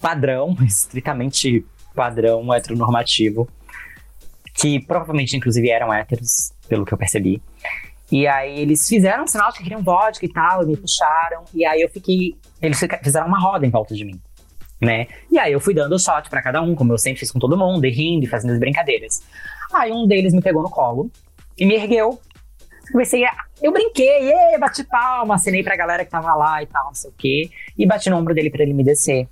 padrão, 0.02 0.58
estritamente 0.66 1.66
padrão 1.96 2.54
heteronormativo, 2.54 3.48
que 4.54 4.80
provavelmente, 4.80 5.36
inclusive, 5.36 5.70
eram 5.70 5.94
héteros, 5.94 6.52
pelo 6.68 6.86
que 6.86 6.94
eu 6.94 6.98
percebi. 6.98 7.42
E 8.12 8.28
aí 8.28 8.60
eles 8.60 8.88
fizeram 8.88 9.24
um 9.24 9.28
sinal 9.28 9.52
de 9.52 9.58
que 9.58 9.64
queriam 9.64 9.82
vodka 9.82 10.26
e 10.26 10.30
tal, 10.30 10.64
e 10.64 10.66
me 10.66 10.78
puxaram, 10.78 11.46
e 11.54 11.66
aí 11.66 11.82
eu 11.82 11.90
fiquei. 11.90 12.36
Eles 12.62 12.80
fizeram 13.04 13.28
uma 13.28 13.40
roda 13.40 13.66
em 13.66 13.70
volta 13.70 13.96
de 13.96 14.04
mim 14.04 14.20
né? 14.82 15.08
E 15.30 15.38
aí 15.38 15.54
eu 15.54 15.60
fui 15.60 15.74
dando 15.74 15.98
shot 16.00 16.28
pra 16.30 16.42
cada 16.42 16.62
um, 16.62 16.74
como 16.74 16.92
eu 16.92 16.98
sempre 16.98 17.20
fiz 17.20 17.32
com 17.32 17.38
todo 17.38 17.56
mundo, 17.56 17.86
e 17.86 17.92
rindo 17.92 18.26
e 18.26 18.28
fazendo 18.28 18.52
as 18.52 18.60
brincadeiras. 18.60 19.22
Aí 19.72 19.92
um 19.92 20.08
deles 20.08 20.34
me 20.34 20.42
pegou 20.42 20.64
no 20.64 20.70
colo 20.70 21.10
e 21.58 21.66
me 21.66 21.76
ergueu. 21.76 22.20
Comecei 22.92 23.24
a. 23.24 23.32
Eu 23.62 23.72
brinquei, 23.72 24.32
ê, 24.32 24.58
bati 24.58 24.84
palma, 24.84 25.36
acenei 25.36 25.64
pra 25.64 25.76
galera 25.76 26.04
que 26.04 26.10
tava 26.10 26.34
lá 26.34 26.64
e 26.64 26.66
tal, 26.66 26.86
não 26.86 26.94
sei 26.96 27.12
o 27.12 27.14
quê, 27.16 27.50
e 27.78 27.86
bati 27.86 28.10
no 28.10 28.18
ombro 28.18 28.34
dele 28.34 28.50
pra 28.50 28.64
ele 28.64 28.74
me 28.74 28.84
descer. 28.84 29.30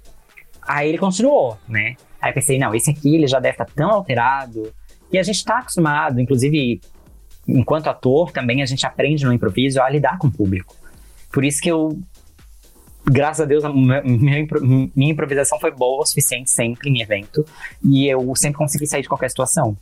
Aí 0.61 0.87
ele 0.87 0.99
continuou, 0.99 1.57
né? 1.67 1.95
Aí 2.21 2.31
eu 2.31 2.33
pensei, 2.33 2.57
não, 2.59 2.73
esse 2.75 2.89
aqui 2.91 3.15
ele 3.15 3.27
já 3.27 3.39
deve 3.39 3.53
estar 3.53 3.65
tão 3.65 3.89
alterado. 3.91 4.71
E 5.11 5.17
a 5.17 5.23
gente 5.23 5.43
tá 5.43 5.59
acostumado, 5.59 6.19
inclusive, 6.19 6.79
enquanto 7.47 7.87
ator, 7.87 8.31
também 8.31 8.61
a 8.61 8.65
gente 8.65 8.85
aprende 8.85 9.25
no 9.25 9.33
improviso 9.33 9.81
a 9.81 9.89
lidar 9.89 10.17
com 10.17 10.27
o 10.27 10.31
público. 10.31 10.75
Por 11.31 11.43
isso 11.45 11.61
que 11.61 11.69
eu 11.69 11.99
graças 13.05 13.41
a 13.41 13.45
Deus, 13.45 13.63
a 13.63 13.73
minha, 13.73 14.01
minha 14.03 14.37
impro- 14.39 14.61
minha 14.63 15.11
improvisação 15.11 15.59
foi 15.59 15.71
boa 15.71 16.03
o 16.03 16.05
suficiente 16.05 16.51
sempre 16.51 16.89
em 16.89 17.01
evento. 17.01 17.43
E 17.83 18.07
eu 18.07 18.35
sempre 18.35 18.57
consegui 18.57 18.85
sair 18.85 19.01
de 19.01 19.07
qualquer 19.09 19.29
situação. 19.29 19.75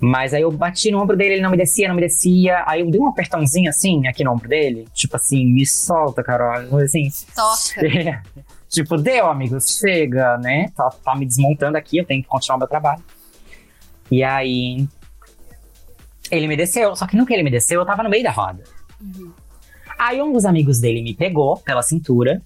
Mas 0.00 0.32
aí 0.34 0.42
eu 0.42 0.50
bati 0.50 0.90
no 0.90 1.00
ombro 1.00 1.16
dele, 1.16 1.34
ele 1.34 1.42
não 1.42 1.50
me 1.50 1.56
descia, 1.56 1.86
não 1.86 1.94
me 1.94 2.00
descia. 2.00 2.64
Aí 2.66 2.80
eu 2.80 2.90
dei 2.90 3.00
um 3.00 3.06
apertãozinho 3.08 3.68
assim, 3.68 4.06
aqui 4.08 4.24
no 4.24 4.32
ombro 4.32 4.48
dele. 4.48 4.88
Tipo 4.94 5.16
assim, 5.16 5.44
me 5.46 5.64
solta, 5.66 6.24
Carol. 6.24 6.78
Assim, 6.78 7.08
Toca. 7.36 8.22
tipo, 8.70 8.96
deu, 8.96 9.26
amigo, 9.26 9.60
chega, 9.60 10.38
né? 10.38 10.70
Tá, 10.74 10.88
tá 10.88 11.14
me 11.16 11.26
desmontando 11.26 11.76
aqui, 11.76 11.98
eu 11.98 12.06
tenho 12.06 12.22
que 12.22 12.28
continuar 12.28 12.58
meu 12.58 12.68
trabalho. 12.68 13.02
E 14.10 14.22
aí. 14.22 14.88
Ele 16.30 16.46
me 16.46 16.56
desceu, 16.56 16.94
só 16.94 17.06
que 17.06 17.16
no 17.16 17.26
que 17.26 17.34
ele 17.34 17.42
me 17.42 17.50
desceu, 17.50 17.80
eu 17.80 17.86
tava 17.86 18.04
no 18.04 18.08
meio 18.08 18.22
da 18.22 18.30
roda. 18.30 18.62
Aí 19.98 20.22
um 20.22 20.32
dos 20.32 20.44
amigos 20.44 20.78
dele 20.78 21.02
me 21.02 21.12
pegou 21.12 21.56
pela 21.58 21.82
cintura, 21.82 22.40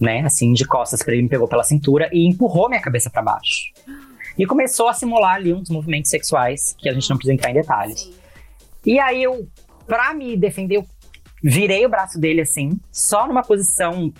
né? 0.00 0.20
Assim, 0.20 0.52
de 0.52 0.64
costas 0.64 1.02
pra 1.02 1.12
ele, 1.12 1.24
me 1.24 1.28
pegou 1.28 1.48
pela 1.48 1.64
cintura 1.64 2.08
e 2.12 2.26
empurrou 2.26 2.68
minha 2.68 2.80
cabeça 2.80 3.10
pra 3.10 3.20
baixo. 3.20 3.72
E 4.38 4.46
começou 4.46 4.86
a 4.86 4.94
simular 4.94 5.34
ali 5.34 5.52
uns 5.52 5.68
movimentos 5.68 6.10
sexuais 6.10 6.76
que 6.78 6.88
a 6.88 6.92
gente 6.92 7.10
não 7.10 7.16
precisa 7.16 7.34
entrar 7.34 7.50
em 7.50 7.54
detalhes. 7.54 8.02
Sim. 8.02 8.14
E 8.86 9.00
aí 9.00 9.20
eu, 9.20 9.48
pra 9.84 10.14
me 10.14 10.36
defender, 10.36 10.76
eu 10.76 10.86
virei 11.42 11.84
o 11.84 11.88
braço 11.88 12.20
dele 12.20 12.42
assim, 12.42 12.78
só 12.92 13.26
numa 13.26 13.42
posição 13.42 14.12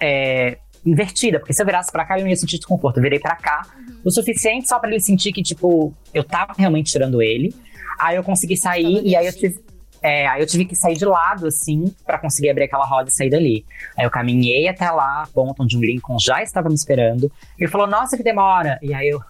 é, 0.00 0.58
invertida, 0.84 1.38
porque 1.38 1.52
se 1.52 1.62
eu 1.62 1.66
virasse 1.66 1.90
pra 1.90 2.04
cá, 2.04 2.18
eu 2.18 2.22
não 2.22 2.30
ia 2.30 2.36
sentir 2.36 2.58
desconforto. 2.58 2.98
Eu 2.98 3.02
virei 3.02 3.18
pra 3.18 3.36
cá, 3.36 3.62
o 4.04 4.10
suficiente 4.10 4.68
só 4.68 4.78
pra 4.78 4.90
ele 4.90 5.00
sentir 5.00 5.32
que, 5.32 5.42
tipo, 5.42 5.94
eu 6.12 6.22
tava 6.22 6.52
realmente 6.56 6.92
tirando 6.92 7.22
ele. 7.22 7.54
Aí 7.98 8.16
eu 8.16 8.24
consegui 8.24 8.56
sair 8.56 9.02
e 9.04 9.16
aí 9.16 9.26
eu 9.26 9.32
tive. 9.32 9.62
É, 10.02 10.26
aí 10.26 10.42
eu 10.42 10.46
tive 10.46 10.66
que 10.66 10.76
sair 10.76 10.96
de 10.96 11.06
lado, 11.06 11.46
assim, 11.46 11.94
pra 12.04 12.18
conseguir 12.18 12.50
abrir 12.50 12.64
aquela 12.64 12.84
roda 12.84 13.08
e 13.08 13.12
sair 13.12 13.30
dali. 13.30 13.64
Aí 13.96 14.04
eu 14.04 14.10
caminhei 14.10 14.68
até 14.68 14.90
lá, 14.90 15.22
a 15.22 15.26
ponta 15.26 15.62
onde 15.62 15.78
o 15.78 15.80
Lincoln 15.80 16.18
já 16.18 16.42
estava 16.42 16.68
me 16.68 16.74
esperando. 16.74 17.32
Ele 17.58 17.70
falou, 17.70 17.86
nossa, 17.86 18.14
que 18.14 18.22
demora. 18.22 18.78
E 18.82 18.92
aí 18.92 19.08
eu 19.08 19.20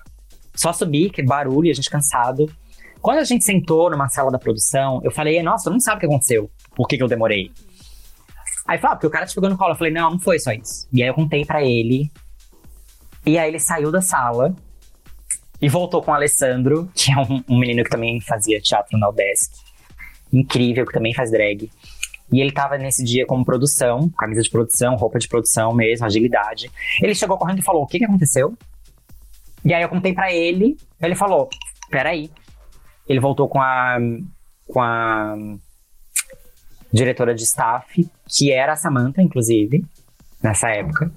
só 0.52 0.72
subi, 0.72 1.10
que 1.10 1.22
barulho, 1.22 1.70
a 1.70 1.74
gente 1.74 1.88
cansado. 1.88 2.50
Quando 3.00 3.18
a 3.18 3.24
gente 3.24 3.44
sentou 3.44 3.88
numa 3.88 4.08
sala 4.08 4.32
da 4.32 4.38
produção, 4.38 5.00
eu 5.04 5.12
falei, 5.12 5.40
nossa, 5.42 5.64
tu 5.64 5.70
não 5.70 5.78
sabe 5.78 5.98
o 5.98 6.00
que 6.00 6.06
aconteceu. 6.06 6.50
Por 6.74 6.88
que, 6.88 6.96
que 6.96 7.02
eu 7.04 7.08
demorei? 7.08 7.52
Aí 8.66 8.78
falou, 8.78 8.92
ah, 8.92 8.96
porque 8.96 9.06
o 9.06 9.10
cara 9.10 9.26
te 9.26 9.34
pegou 9.34 9.50
no 9.50 9.58
colo. 9.58 9.72
Eu 9.72 9.76
falei, 9.76 9.92
não, 9.92 10.10
não 10.10 10.18
foi 10.18 10.38
só 10.38 10.52
isso. 10.52 10.88
E 10.92 11.02
aí 11.02 11.08
eu 11.08 11.14
contei 11.14 11.44
pra 11.44 11.62
ele. 11.62 12.10
E 13.26 13.38
aí 13.38 13.48
ele 13.48 13.58
saiu 13.58 13.90
da 13.90 14.00
sala 14.00 14.54
e 15.60 15.68
voltou 15.68 16.02
com 16.02 16.10
o 16.10 16.14
Alessandro, 16.14 16.90
que 16.94 17.12
é 17.12 17.16
um, 17.18 17.44
um 17.48 17.58
menino 17.58 17.84
que 17.84 17.90
também 17.90 18.20
fazia 18.20 18.60
teatro 18.60 18.98
na 18.98 19.08
UDESC. 19.08 19.52
Incrível, 20.32 20.86
que 20.86 20.92
também 20.92 21.14
faz 21.14 21.30
drag. 21.30 21.70
E 22.32 22.40
ele 22.40 22.50
tava 22.50 22.78
nesse 22.78 23.04
dia 23.04 23.26
como 23.26 23.44
produção, 23.44 24.08
camisa 24.10 24.42
de 24.42 24.50
produção, 24.50 24.96
roupa 24.96 25.18
de 25.18 25.28
produção 25.28 25.72
mesmo, 25.72 26.06
agilidade. 26.06 26.70
Ele 27.00 27.14
chegou 27.14 27.36
correndo 27.36 27.58
e 27.58 27.62
falou: 27.62 27.82
O 27.82 27.86
que, 27.86 27.98
que 27.98 28.04
aconteceu? 28.04 28.56
E 29.64 29.72
aí 29.72 29.82
eu 29.82 29.88
contei 29.88 30.12
pra 30.12 30.32
ele, 30.32 30.76
ele 31.00 31.14
falou: 31.14 31.48
Peraí. 31.90 32.30
Ele 33.06 33.20
voltou 33.20 33.46
com 33.48 33.60
a, 33.60 33.98
com 34.66 34.80
a 34.80 35.36
diretora 36.94 37.34
de 37.34 37.42
staff, 37.42 38.08
que 38.28 38.52
era 38.52 38.72
a 38.72 38.76
Samantha, 38.76 39.20
inclusive, 39.20 39.84
nessa 40.42 40.70
época, 40.70 41.12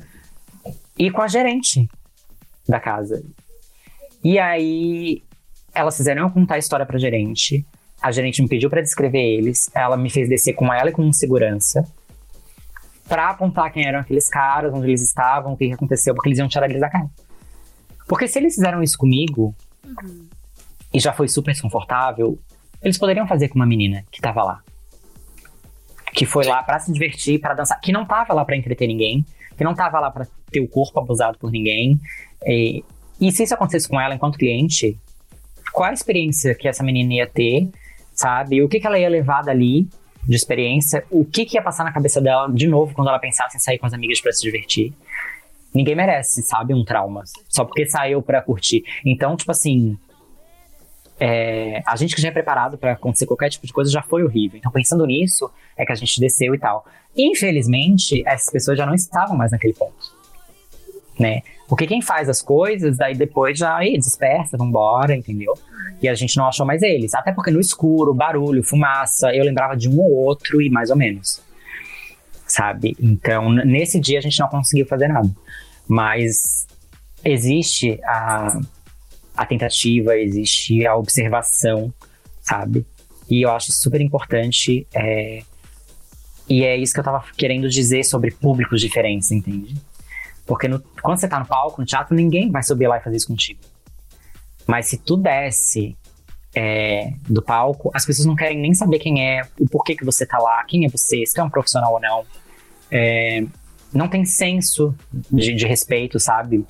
e 0.98 1.12
com 1.12 1.22
a 1.22 1.28
gerente 1.28 1.88
da 2.68 2.80
casa. 2.80 3.24
E 4.24 4.40
aí 4.40 5.24
elas 5.74 5.96
fizeram 5.96 6.24
eu 6.24 6.32
contar 6.32 6.56
a 6.56 6.58
história 6.58 6.86
pra 6.86 6.98
gerente. 6.98 7.64
A 8.02 8.12
gerente 8.12 8.42
me 8.42 8.50
pediu 8.50 8.70
pra 8.70 8.82
descrever 8.82 9.22
eles. 9.22 9.70
Ela 9.74 9.96
me 9.96 10.10
fez 10.10 10.28
descer 10.28 10.54
com 10.54 10.74
ela 10.74 10.90
e 10.90 10.92
com 10.92 11.04
um 11.04 11.14
segurança. 11.14 11.84
Pra 13.08 13.30
apontar 13.30 13.72
quem 13.72 13.88
eram 13.88 14.00
aqueles 14.00 14.28
caras, 14.28 14.74
onde 14.74 14.88
eles 14.88 15.02
estavam, 15.02 15.54
o 15.54 15.58
que 15.58 15.72
aconteceu, 15.72 16.14
porque 16.14 16.30
eles 16.30 16.40
iam 16.40 16.48
tirar 16.48 16.68
eles 16.68 16.82
da 16.82 16.90
casa. 16.90 17.10
Porque 18.08 18.28
se 18.28 18.40
eles 18.40 18.56
fizeram 18.56 18.82
isso 18.82 18.98
comigo, 18.98 19.56
e 20.94 21.00
já 21.00 21.14
foi 21.14 21.28
super 21.28 21.52
desconfortável, 21.52 22.38
eles 22.82 22.98
poderiam 22.98 23.28
fazer 23.28 23.50
com 23.50 23.56
uma 23.56 23.66
menina 23.66 24.04
que 24.12 24.20
tava 24.20 24.44
lá. 24.44 24.64
Que 26.18 26.26
foi 26.26 26.46
lá 26.46 26.64
pra 26.64 26.80
se 26.80 26.92
divertir, 26.92 27.40
pra 27.40 27.54
dançar, 27.54 27.80
que 27.80 27.92
não 27.92 28.06
tava 28.06 28.34
lá 28.34 28.44
pra 28.44 28.58
entreter 28.58 28.88
ninguém, 28.88 29.26
que 29.56 29.64
não 29.64 29.76
tava 29.76 30.00
lá 30.00 30.10
pra 30.10 30.26
ter 30.52 30.60
o 30.60 30.68
corpo 30.68 31.00
abusado 31.00 31.38
por 31.38 31.52
ninguém. 31.52 32.00
E, 32.46 32.84
e 33.22 33.32
se 33.32 33.44
isso 33.44 33.54
acontecesse 33.54 33.88
com 33.88 34.00
ela 34.00 34.16
enquanto 34.16 34.38
cliente, 34.38 34.98
qual 35.72 35.90
a 35.90 35.94
experiência 35.94 36.56
que 36.56 36.68
essa 36.68 36.84
menina 36.84 37.14
ia 37.14 37.28
ter, 37.28 37.70
sabe? 38.14 38.64
O 38.64 38.68
que, 38.68 38.80
que 38.80 38.88
ela 38.88 38.98
ia 38.98 39.10
levar 39.10 39.44
dali? 39.44 39.88
de 40.28 40.36
experiência, 40.36 41.06
o 41.10 41.24
que, 41.24 41.46
que 41.46 41.56
ia 41.56 41.62
passar 41.62 41.86
na 41.86 41.92
cabeça 41.94 42.20
dela 42.20 42.52
de 42.52 42.68
novo 42.68 42.94
quando 42.94 43.08
ela 43.08 43.18
pensasse 43.18 43.56
em 43.56 43.60
sair 43.60 43.78
com 43.78 43.86
as 43.86 43.94
amigas 43.94 44.20
para 44.20 44.34
se 44.34 44.42
divertir. 44.42 44.94
Ninguém 45.74 45.96
merece, 45.96 46.42
sabe, 46.44 46.74
um 46.74 46.84
trauma. 46.84 47.24
Só 47.48 47.64
porque 47.64 47.86
saiu 47.86 48.22
pra 48.22 48.42
curtir. 48.42 48.84
Então, 49.06 49.38
tipo 49.38 49.52
assim. 49.52 49.98
É, 51.20 51.82
a 51.86 51.96
gente 51.96 52.16
que 52.16 52.22
já 52.22 52.30
é 52.30 52.32
preparado 52.32 52.78
pra 52.78 52.94
acontecer 52.94 53.26
qualquer 53.26 53.50
tipo 53.50 53.66
de 53.66 53.74
coisa 53.74 53.90
já 53.92 54.02
foi 54.02 54.24
horrível. 54.24 54.58
Então, 54.58 54.72
pensando 54.72 55.06
nisso, 55.06 55.50
é 55.76 55.86
que 55.86 55.92
a 55.92 55.96
gente 55.96 56.20
desceu 56.20 56.54
e 56.54 56.60
tal. 56.60 56.86
Infelizmente, 57.16 58.24
essas 58.26 58.52
pessoas 58.52 58.78
já 58.78 58.86
não 58.86 58.94
estavam 58.94 59.36
mais 59.36 59.52
naquele 59.52 59.74
ponto. 59.74 60.16
Né? 61.20 61.42
Porque 61.68 61.88
quem 61.88 62.02
faz 62.02 62.30
as 62.30 62.42
coisas, 62.42 62.98
daí 62.98 63.16
depois 63.16 63.58
já 63.58 63.76
aí, 63.76 63.98
dispersa, 63.98 64.56
vambora, 64.56 65.16
entendeu? 65.16 65.54
E 66.02 66.08
a 66.08 66.14
gente 66.14 66.38
não 66.38 66.48
achou 66.48 66.66
mais 66.66 66.84
eles. 66.84 67.16
Até 67.16 67.32
porque 67.32 67.50
no 67.50 67.60
escuro, 67.60 68.14
barulho, 68.14 68.64
fumaça, 68.64 69.34
eu 69.34 69.44
lembrava 69.44 69.76
de 69.76 69.90
um 69.90 70.00
ou 70.00 70.12
outro 70.12 70.62
e 70.62 70.70
mais 70.70 70.92
ou 70.92 70.96
menos. 70.96 71.42
Sabe? 72.46 72.96
Então, 73.02 73.52
nesse 73.52 74.00
dia 74.00 74.20
a 74.20 74.22
gente 74.22 74.40
não 74.40 74.48
conseguiu 74.48 74.86
fazer 74.86 75.08
nada. 75.08 75.30
Mas 75.88 76.68
existe 77.26 78.00
a, 78.06 78.60
a 79.38 79.46
tentativa, 79.46 80.18
existe 80.18 80.86
a 80.86 80.96
observação, 80.96 81.94
sabe? 82.42 82.86
E 83.30 83.46
eu 83.46 83.52
acho 83.52 83.72
super 83.72 84.02
importante. 84.02 84.88
é, 84.94 85.42
e 86.50 86.64
é 86.64 86.78
isso 86.78 86.94
que 86.94 87.00
eu 87.00 87.04
tava 87.04 87.24
querendo 87.38 87.68
dizer 87.70 88.04
sobre 88.06 88.32
públicos 88.32 88.80
diferentes, 88.80 89.32
entende? 89.32 89.76
Porque 90.46 90.68
no- 90.68 90.82
quando 91.02 91.20
você 91.20 91.28
tá 91.28 91.40
no 91.40 91.46
palco, 91.46 91.82
no 91.82 91.86
teatro, 91.86 92.16
ninguém 92.16 92.50
vai 92.50 92.64
subir 92.64 92.88
lá 92.88 92.98
e 92.98 93.02
fazer 93.02 93.18
isso 93.18 93.28
contigo. 93.28 93.60
Mas 94.66 94.86
se 94.88 94.98
tu 94.98 95.18
desce 95.18 95.96
é, 96.56 97.12
do 97.30 97.42
palco, 97.42 97.92
as 97.94 98.06
pessoas 98.06 98.26
não 98.26 98.36
querem 98.36 98.58
nem 98.58 98.74
saber 98.74 98.98
quem 99.00 99.22
é, 99.24 99.42
o 99.60 99.68
porquê 99.68 99.94
que 99.96 100.06
você 100.06 100.26
tá 100.26 100.38
lá, 100.40 100.64
quem 100.64 100.86
é 100.86 100.90
você, 100.90 101.26
se 101.26 101.34
tu 101.34 101.42
é 101.42 101.44
um 101.44 101.50
profissional 101.50 101.94
ou 101.94 102.00
não. 102.00 102.26
É, 102.90 103.44
não 103.94 104.08
tem 104.08 104.24
senso 104.26 104.96
de, 105.32 105.54
de 105.54 105.68
respeito, 105.68 106.20
sabe? 106.20 106.66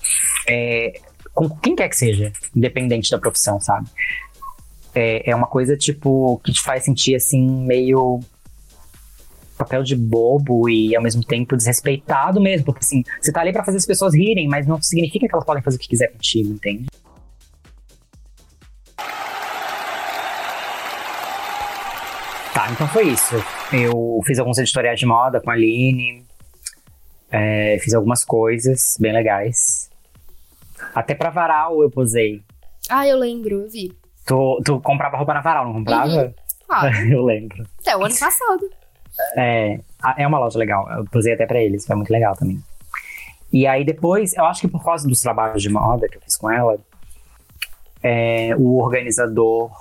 É, 0.48 1.00
com 1.38 1.48
quem 1.50 1.76
quer 1.76 1.88
que 1.88 1.96
seja, 1.96 2.34
independente 2.56 3.12
da 3.12 3.20
profissão, 3.20 3.62
sabe? 3.62 3.88
É, 4.96 5.30
é 5.30 5.36
uma 5.36 5.46
coisa, 5.46 5.78
tipo, 5.78 6.42
que 6.44 6.52
te 6.52 6.64
faz 6.64 6.84
sentir, 6.84 7.14
assim, 7.14 7.48
meio 7.48 8.20
papel 9.56 9.84
de 9.84 9.96
bobo 9.96 10.68
e 10.68 10.96
ao 10.96 11.04
mesmo 11.04 11.24
tempo 11.24 11.56
desrespeitado 11.56 12.42
mesmo, 12.42 12.66
porque 12.66 12.80
assim, 12.84 13.04
você 13.22 13.32
tá 13.32 13.42
ali 13.42 13.54
pra 13.54 13.64
fazer 13.64 13.78
as 13.78 13.86
pessoas 13.86 14.16
rirem, 14.16 14.48
mas 14.48 14.66
não 14.66 14.82
significa 14.82 15.28
que 15.28 15.34
elas 15.34 15.46
podem 15.46 15.62
fazer 15.62 15.78
o 15.78 15.80
que 15.80 15.88
quiser 15.88 16.12
contigo, 16.12 16.52
entende? 16.54 16.88
Tá, 22.52 22.72
então 22.72 22.88
foi 22.88 23.10
isso. 23.10 23.36
Eu 23.72 24.22
fiz 24.26 24.40
alguns 24.40 24.58
editoriais 24.58 25.00
de 25.00 25.06
moda 25.06 25.40
com 25.40 25.52
a 25.52 25.54
Aline, 25.54 26.24
é, 27.30 27.78
fiz 27.80 27.94
algumas 27.94 28.24
coisas 28.26 28.98
bem 29.00 29.14
legais. 29.14 29.87
Até 30.94 31.16
pra 31.16 31.30
varal 31.30 31.82
eu 31.82 31.90
posei. 31.90 32.42
Ah, 32.90 33.08
eu 33.08 33.18
lembro, 33.18 33.64
eu 33.64 33.70
vi. 33.70 33.92
Tu, 34.26 34.62
tu 34.64 34.80
comprava 34.82 35.18
roupa 35.18 35.34
na 35.34 35.42
varal, 35.42 35.66
não 35.66 35.74
comprava? 35.74 36.34
Ah, 36.70 36.90
eu 37.10 37.24
lembro. 37.24 37.66
até 37.80 37.96
o 37.96 38.04
ano 38.04 38.18
passado. 38.18 38.70
É, 39.36 39.80
é 40.18 40.28
uma 40.28 40.40
loja 40.40 40.60
legal. 40.60 40.90
Eu 40.92 41.06
posei 41.06 41.34
até 41.34 41.46
pra 41.46 41.62
eles, 41.62 41.86
foi 41.86 41.96
muito 41.96 42.12
legal 42.12 42.36
também. 42.36 42.62
E 43.52 43.66
aí 43.66 43.86
depois, 43.86 44.36
eu 44.36 44.46
acho 44.46 44.62
que 44.62 44.68
por 44.68 44.84
causa 44.84 45.08
dos 45.08 45.20
trabalhos 45.22 45.62
de 45.62 45.70
moda 45.70 46.08
que 46.08 46.18
eu 46.18 46.22
fiz 46.22 46.36
com 46.38 46.52
ela, 46.52 46.78
é, 48.04 48.56
o 48.58 48.78
organizador, 48.80 49.72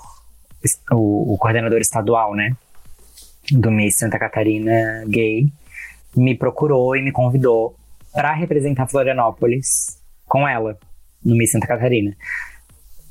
o, 0.91 1.33
o 1.33 1.37
coordenador 1.37 1.79
estadual, 1.79 2.33
né, 2.33 2.55
do 3.51 3.69
Miss 3.69 3.97
Santa 3.97 4.17
Catarina 4.17 5.03
Gay, 5.07 5.51
me 6.15 6.35
procurou 6.35 6.95
e 6.95 7.01
me 7.01 7.11
convidou 7.11 7.75
pra 8.13 8.33
representar 8.33 8.87
Florianópolis 8.87 10.01
com 10.25 10.47
ela 10.47 10.77
no 11.27 11.35
Miss 11.35 11.51
Santa 11.51 11.67
Catarina. 11.67 12.15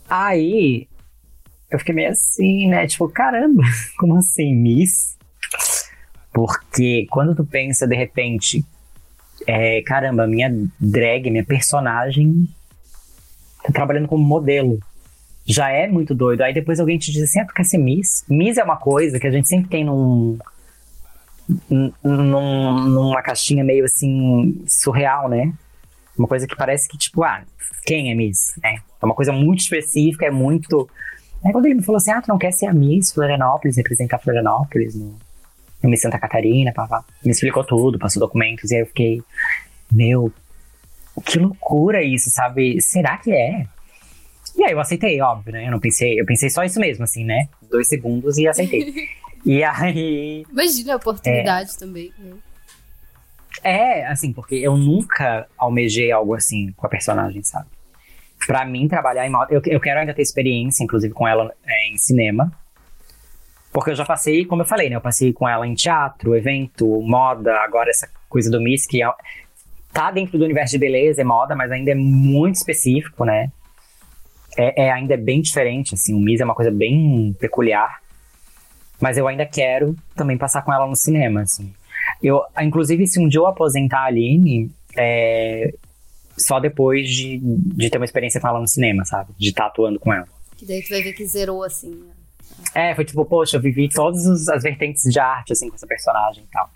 Aí 0.09 0.89
eu 1.71 1.79
fiquei 1.79 1.95
meio 1.95 2.11
assim, 2.11 2.69
né? 2.69 2.87
Tipo, 2.87 3.09
caramba, 3.09 3.63
como 3.99 4.17
assim, 4.17 4.55
Miss? 4.55 5.17
Porque 6.33 7.07
quando 7.11 7.35
tu 7.35 7.45
pensa, 7.45 7.87
de 7.87 7.95
repente, 7.95 8.65
é, 9.47 9.83
caramba, 9.83 10.27
minha 10.27 10.51
drag, 10.81 11.31
minha 11.31 11.45
personagem 11.45 12.49
tá 13.63 13.73
trabalhando 13.73 14.09
como 14.09 14.25
modelo. 14.25 14.79
Já 15.45 15.71
é 15.71 15.87
muito 15.87 16.15
doido. 16.15 16.43
Aí 16.43 16.53
depois 16.53 16.81
alguém 16.81 16.99
te 16.99 17.13
diz 17.13 17.23
assim, 17.23 17.41
ah, 17.41 17.47
tu 17.47 17.55
quer 17.55 17.65
ser 17.65 17.79
Miss? 17.79 18.25
Miss 18.29 18.59
é 18.59 18.65
uma 18.65 18.77
coisa 18.77 19.21
que 19.21 19.27
a 19.27 19.31
gente 19.31 19.49
sempre 19.49 19.69
tem 19.69 19.85
num, 19.85 20.39
num, 22.03 22.81
numa 22.89 23.23
caixinha 23.23 23.63
meio 23.63 23.85
assim, 23.85 24.63
surreal, 24.67 25.29
né? 25.29 25.53
Uma 26.19 26.29
coisa 26.29 26.47
que 26.47 26.57
parece 26.57 26.89
que, 26.89 26.97
tipo, 26.97 27.23
ah, 27.23 27.43
quem 27.85 28.11
é 28.11 28.15
Miss? 28.15 28.55
É, 28.65 28.75
é 28.75 29.05
uma 29.05 29.15
coisa 29.15 29.33
muito 29.33 29.61
específica, 29.61 30.27
é 30.27 30.31
muito... 30.31 30.89
Aí 31.45 31.53
quando 31.53 31.67
ele 31.67 31.77
me 31.77 31.83
falou 31.83 31.99
assim, 31.99 32.11
ah, 32.11 32.21
tu 32.21 32.29
não 32.29 32.39
quer 32.39 32.53
ser 32.53 32.67
a 32.67 32.73
Miss 32.73 33.13
Florianópolis, 33.13 33.77
representar 33.77 34.19
Florianópolis 34.19 34.95
no, 34.95 35.15
no 35.83 35.91
Miss 35.91 36.01
Santa 36.01 36.19
Catarina, 36.19 36.73
me 37.25 37.31
explicou 37.31 37.63
tudo, 37.63 37.99
passou 37.99 38.21
documentos, 38.21 38.71
e 38.71 38.77
aí 38.77 38.81
eu 38.81 38.87
fiquei, 38.87 39.23
meu, 39.93 40.33
que 41.25 41.39
loucura 41.39 42.03
isso, 42.03 42.31
sabe? 42.31 42.81
Será 42.81 43.17
que 43.19 43.33
é? 43.33 43.67
E 44.57 44.65
aí 44.65 44.73
eu 44.73 44.81
aceitei, 44.81 45.21
óbvio, 45.21 45.53
né? 45.53 45.67
Eu 45.67 45.71
não 45.71 45.79
pensei, 45.79 46.19
eu 46.19 46.25
pensei 46.25 46.49
só 46.49 46.65
isso 46.65 46.81
mesmo, 46.81 47.05
assim, 47.05 47.25
né? 47.25 47.49
Dois 47.71 47.89
segundos 47.89 48.39
e 48.39 48.49
aceitei. 48.49 49.09
e 49.45 49.63
aí, 49.63 50.45
Imagina 50.51 50.95
a 50.95 50.97
oportunidade 50.97 51.77
também. 51.79 52.13
né? 52.19 52.35
É, 53.63 54.07
assim, 54.07 54.33
porque 54.33 54.55
eu 54.55 54.77
nunca 54.77 55.47
almejei 55.57 56.13
algo 56.13 56.35
assim 56.35 56.73
com 56.77 56.87
a 56.87 56.91
personagem, 56.91 57.43
sabe? 57.43 57.67
Pra 58.47 58.65
mim, 58.65 58.87
trabalhar 58.87 59.27
em 59.27 59.31
moda. 59.31 59.53
Eu, 59.53 59.61
eu 59.67 59.81
quero 59.81 60.01
ainda 60.01 60.15
ter 60.15 60.23
experiência, 60.23 60.85
inclusive, 60.85 61.13
com 61.13 61.27
ela 61.27 61.53
é, 61.67 61.89
em 61.89 61.97
cinema. 61.97 62.53
Porque 63.73 63.91
eu 63.91 63.95
já 63.95 64.05
passei, 64.05 64.45
como 64.45 64.63
eu 64.63 64.67
falei, 64.67 64.89
né? 64.89 64.97
Eu 64.97 65.01
passei 65.01 65.33
com 65.33 65.49
ela 65.49 65.67
em 65.67 65.75
teatro, 65.75 66.35
evento, 66.35 66.87
moda, 67.03 67.57
agora 67.59 67.91
essa 67.91 68.09
coisa 68.29 68.51
do 68.51 68.61
Miss, 68.61 68.87
que 68.87 69.03
é, 69.03 69.11
tá 69.93 70.11
dentro 70.11 70.39
do 70.39 70.45
universo 70.45 70.73
de 70.73 70.79
beleza 70.79 71.21
e 71.21 71.25
moda, 71.25 71.55
mas 71.57 71.71
ainda 71.73 71.91
é 71.91 71.95
muito 71.95 72.57
específico, 72.57 73.25
né? 73.25 73.51
É, 74.57 74.87
é 74.87 74.93
ainda 74.93 75.15
é 75.15 75.19
bem 75.19 75.41
diferente, 75.41 75.95
assim. 75.95 76.15
O 76.15 76.21
Miss 76.21 76.41
é 76.41 76.45
uma 76.45 76.55
coisa 76.55 76.71
bem 76.71 77.35
peculiar. 77.39 78.01
Mas 79.01 79.19
eu 79.19 79.29
ainda 79.29 79.45
quero 79.45 79.95
também 80.15 80.39
passar 80.39 80.63
com 80.63 80.73
ela 80.73 80.87
no 80.87 80.97
cinema, 80.97 81.43
assim. 81.43 81.75
Eu, 82.27 82.43
inclusive, 82.61 83.07
se 83.07 83.21
um 83.21 83.29
dia 83.29 83.41
eu 83.41 83.47
aposentar 83.47 84.01
a 84.01 84.05
Aline, 84.07 84.71
é, 84.97 85.73
só 86.37 86.59
depois 86.61 87.09
de, 87.09 87.39
de 87.43 87.89
ter 87.91 87.99
uma 87.99 88.05
experiência 88.05 88.41
com 88.41 88.49
ela 88.49 88.61
no 88.61 88.67
cinema, 88.69 89.05
sabe? 89.05 89.33
De 89.39 89.49
estar 89.51 89.67
atuando 89.67 89.99
com 90.01 90.13
ela. 90.13 90.27
Que 90.57 90.67
daí 90.67 90.83
tu 90.83 90.89
vai 90.91 91.03
ver 91.03 91.13
que 91.13 91.25
zerou 91.27 91.63
assim. 91.63 91.91
né? 91.91 92.13
É, 92.75 92.95
foi 92.95 93.05
tipo, 93.05 93.25
poxa, 93.25 93.57
eu 93.57 93.61
vivi 93.61 93.89
todas 93.89 94.49
as 94.49 94.63
vertentes 94.63 95.03
de 95.11 95.19
arte, 95.19 95.53
assim, 95.53 95.69
com 95.69 95.75
essa 95.77 95.87
personagem 95.87 96.45
e 96.45 96.51
tal. 96.51 96.71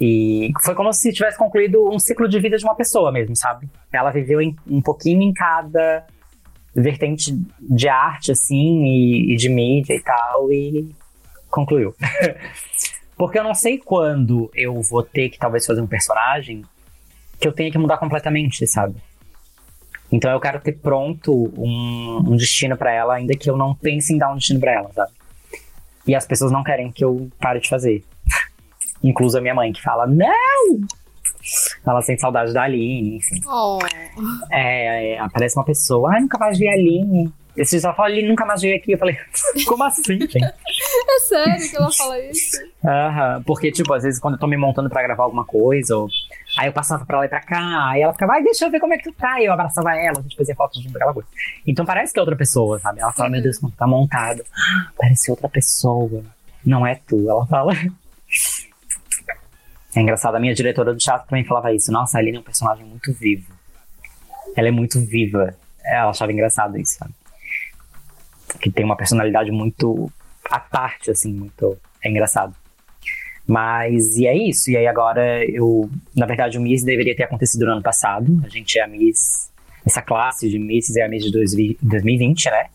E 0.00 0.50
foi 0.62 0.74
como 0.74 0.92
se 0.92 1.12
tivesse 1.12 1.36
concluído 1.36 1.88
um 1.90 1.98
ciclo 1.98 2.28
de 2.28 2.38
vida 2.40 2.56
de 2.56 2.64
uma 2.64 2.74
pessoa 2.74 3.10
mesmo, 3.12 3.36
sabe? 3.36 3.68
Ela 3.92 4.10
viveu 4.10 4.40
em- 4.40 4.56
um 4.66 4.80
pouquinho 4.80 5.22
em 5.22 5.32
cada 5.32 6.06
vertente 6.74 7.36
de 7.60 7.88
arte, 7.88 8.32
assim, 8.32 8.84
e, 8.84 9.32
e 9.34 9.36
de 9.36 9.48
mídia 9.48 9.94
e 9.94 10.00
tal, 10.00 10.50
e 10.52 10.94
concluiu. 11.50 11.94
Porque 13.20 13.38
eu 13.38 13.44
não 13.44 13.54
sei 13.54 13.76
quando 13.76 14.50
eu 14.54 14.80
vou 14.80 15.02
ter 15.02 15.28
que 15.28 15.38
talvez 15.38 15.66
fazer 15.66 15.82
um 15.82 15.86
personagem 15.86 16.64
que 17.38 17.46
eu 17.46 17.52
tenha 17.52 17.70
que 17.70 17.76
mudar 17.76 17.98
completamente, 17.98 18.66
sabe? 18.66 18.94
Então 20.10 20.30
eu 20.30 20.40
quero 20.40 20.58
ter 20.58 20.72
pronto 20.78 21.52
um, 21.54 22.24
um 22.26 22.34
destino 22.34 22.78
pra 22.78 22.90
ela, 22.90 23.16
ainda 23.16 23.36
que 23.36 23.50
eu 23.50 23.58
não 23.58 23.74
pense 23.74 24.14
em 24.14 24.16
dar 24.16 24.32
um 24.32 24.36
destino 24.36 24.58
pra 24.58 24.72
ela, 24.72 24.90
sabe? 24.94 25.12
E 26.06 26.14
as 26.14 26.24
pessoas 26.24 26.50
não 26.50 26.64
querem 26.64 26.90
que 26.90 27.04
eu 27.04 27.28
pare 27.38 27.60
de 27.60 27.68
fazer. 27.68 28.02
Incluso 29.04 29.36
a 29.36 29.42
minha 29.42 29.54
mãe, 29.54 29.70
que 29.70 29.82
fala, 29.82 30.06
não! 30.06 30.80
Ela 31.86 32.00
sente 32.00 32.22
saudade 32.22 32.54
da 32.54 32.62
Aline, 32.62 33.18
enfim. 33.18 33.38
Oh, 33.46 33.78
É, 34.50 35.12
é, 35.12 35.18
aparece 35.18 35.58
uma 35.58 35.64
pessoa, 35.66 36.14
ai, 36.14 36.22
nunca 36.22 36.38
mais 36.38 36.58
vi 36.58 36.66
a 36.66 36.72
Aline. 36.72 37.30
Esse 37.56 37.84
ela 37.84 37.94
fala, 37.94 38.08
Aline 38.08 38.28
nunca 38.28 38.46
mais 38.46 38.60
veio 38.60 38.76
aqui. 38.76 38.92
Eu 38.92 38.98
falei, 38.98 39.16
como 39.66 39.84
assim, 39.84 40.20
gente? 40.20 40.38
é 40.44 41.18
sério 41.20 41.70
que 41.70 41.76
ela 41.76 41.90
fala 41.92 42.18
isso? 42.20 42.56
Aham, 42.84 43.42
porque, 43.44 43.70
tipo, 43.70 43.92
às 43.92 44.02
vezes 44.02 44.20
quando 44.20 44.34
eu 44.34 44.40
tô 44.40 44.46
me 44.46 44.56
montando 44.56 44.88
pra 44.88 45.02
gravar 45.02 45.24
alguma 45.24 45.44
coisa, 45.44 45.96
ou... 45.96 46.08
aí 46.58 46.68
eu 46.68 46.72
passava 46.72 47.04
pra 47.04 47.18
lá 47.18 47.26
e 47.26 47.28
pra 47.28 47.40
cá, 47.40 47.90
aí 47.90 48.02
ela 48.02 48.12
ficava, 48.12 48.32
ai, 48.34 48.42
deixa 48.42 48.64
eu 48.64 48.70
ver 48.70 48.80
como 48.80 48.94
é 48.94 48.98
que 48.98 49.10
tu 49.10 49.12
tá. 49.12 49.40
E 49.40 49.46
eu 49.46 49.52
abraçava 49.52 49.94
ela, 49.96 50.18
a 50.18 50.22
gente 50.22 50.36
fazia 50.36 50.54
fotos 50.54 50.82
junto, 50.82 50.96
aquela 50.96 51.12
coisa. 51.12 51.28
Então 51.66 51.84
parece 51.84 52.12
que 52.12 52.18
é 52.18 52.22
outra 52.22 52.36
pessoa, 52.36 52.78
sabe? 52.78 53.00
Ela 53.00 53.12
fala, 53.12 53.30
meu 53.30 53.42
Deus, 53.42 53.58
como 53.58 53.72
tá 53.72 53.86
montado. 53.86 54.44
Parece 54.98 55.30
outra 55.30 55.48
pessoa. 55.48 56.22
Não 56.64 56.86
é 56.86 57.00
tu, 57.06 57.28
ela 57.28 57.46
fala. 57.46 57.72
É 59.94 60.00
engraçado, 60.00 60.36
a 60.36 60.40
minha 60.40 60.54
diretora 60.54 60.92
do 60.92 60.98
teatro 60.98 61.28
também 61.28 61.44
falava 61.44 61.72
isso. 61.74 61.90
Nossa, 61.90 62.16
a 62.16 62.20
Aline 62.20 62.36
é 62.36 62.40
um 62.40 62.44
personagem 62.44 62.86
muito 62.86 63.12
vivo. 63.12 63.52
Ela 64.56 64.68
é 64.68 64.70
muito 64.70 65.00
viva. 65.04 65.52
Ela 65.84 66.10
achava 66.10 66.32
engraçado 66.32 66.78
isso, 66.78 66.94
sabe? 66.94 67.12
Que 68.58 68.70
tem 68.70 68.84
uma 68.84 68.96
personalidade 68.96 69.50
muito 69.50 70.10
à 70.50 70.58
parte, 70.58 71.10
assim, 71.10 71.32
muito. 71.32 71.76
É 72.02 72.10
engraçado. 72.10 72.54
Mas, 73.46 74.16
e 74.16 74.26
é 74.26 74.36
isso. 74.36 74.70
E 74.70 74.76
aí 74.76 74.86
agora 74.86 75.44
eu, 75.44 75.90
na 76.14 76.26
verdade, 76.26 76.56
o 76.56 76.60
Miss 76.60 76.84
deveria 76.84 77.16
ter 77.16 77.24
acontecido 77.24 77.66
no 77.66 77.72
ano 77.72 77.82
passado. 77.82 78.40
A 78.44 78.48
gente 78.48 78.78
é 78.78 78.84
a 78.84 78.88
Miss, 78.88 79.50
essa 79.84 80.02
classe 80.02 80.48
de 80.48 80.58
Misses 80.58 80.96
é 80.96 81.02
a 81.02 81.08
Miss 81.08 81.24
de 81.24 81.32
2020, 81.82 82.50
né? 82.50 82.66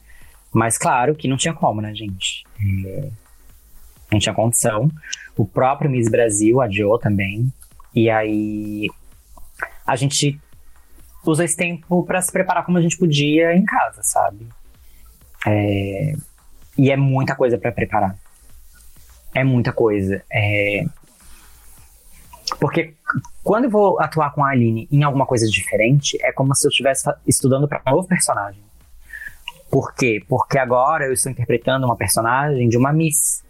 Mas 0.53 0.77
claro 0.77 1.15
que 1.15 1.27
não 1.27 1.37
tinha 1.37 1.53
como, 1.53 1.81
né, 1.81 1.93
gente? 1.93 2.45
É, 2.85 3.09
não 4.11 4.19
tinha 4.19 4.33
condição. 4.33 4.89
O 5.37 5.45
próprio 5.45 5.89
Miss 5.89 6.09
Brasil 6.09 6.61
adiou 6.61 6.97
também. 6.97 7.51
E 7.93 8.09
aí 8.09 8.89
a 9.85 9.95
gente 9.95 10.39
usa 11.25 11.43
esse 11.43 11.55
tempo 11.55 12.03
para 12.03 12.21
se 12.21 12.31
preparar 12.31 12.65
como 12.65 12.77
a 12.77 12.81
gente 12.81 12.97
podia 12.97 13.55
em 13.55 13.63
casa, 13.63 14.01
sabe? 14.03 14.47
É, 15.45 16.13
e 16.77 16.91
é 16.91 16.97
muita 16.97 17.35
coisa 17.35 17.57
para 17.57 17.71
preparar. 17.71 18.15
É 19.33 19.43
muita 19.43 19.71
coisa. 19.71 20.23
É, 20.31 20.85
porque 22.59 22.93
quando 23.43 23.65
eu 23.65 23.69
vou 23.69 23.99
atuar 23.99 24.31
com 24.33 24.43
a 24.43 24.49
Aline 24.49 24.87
em 24.91 25.03
alguma 25.03 25.25
coisa 25.25 25.47
diferente, 25.47 26.17
é 26.21 26.31
como 26.31 26.53
se 26.55 26.67
eu 26.67 26.69
estivesse 26.69 27.09
estudando 27.27 27.67
para 27.67 27.81
um 27.87 27.91
novo 27.91 28.07
personagem. 28.07 28.61
Por 29.69 29.93
quê? 29.93 30.23
Porque 30.27 30.57
agora 30.57 31.05
eu 31.05 31.13
estou 31.13 31.31
interpretando 31.31 31.85
uma 31.85 31.95
personagem 31.95 32.69
de 32.69 32.77
uma 32.77 32.93
Miss. 32.93 33.43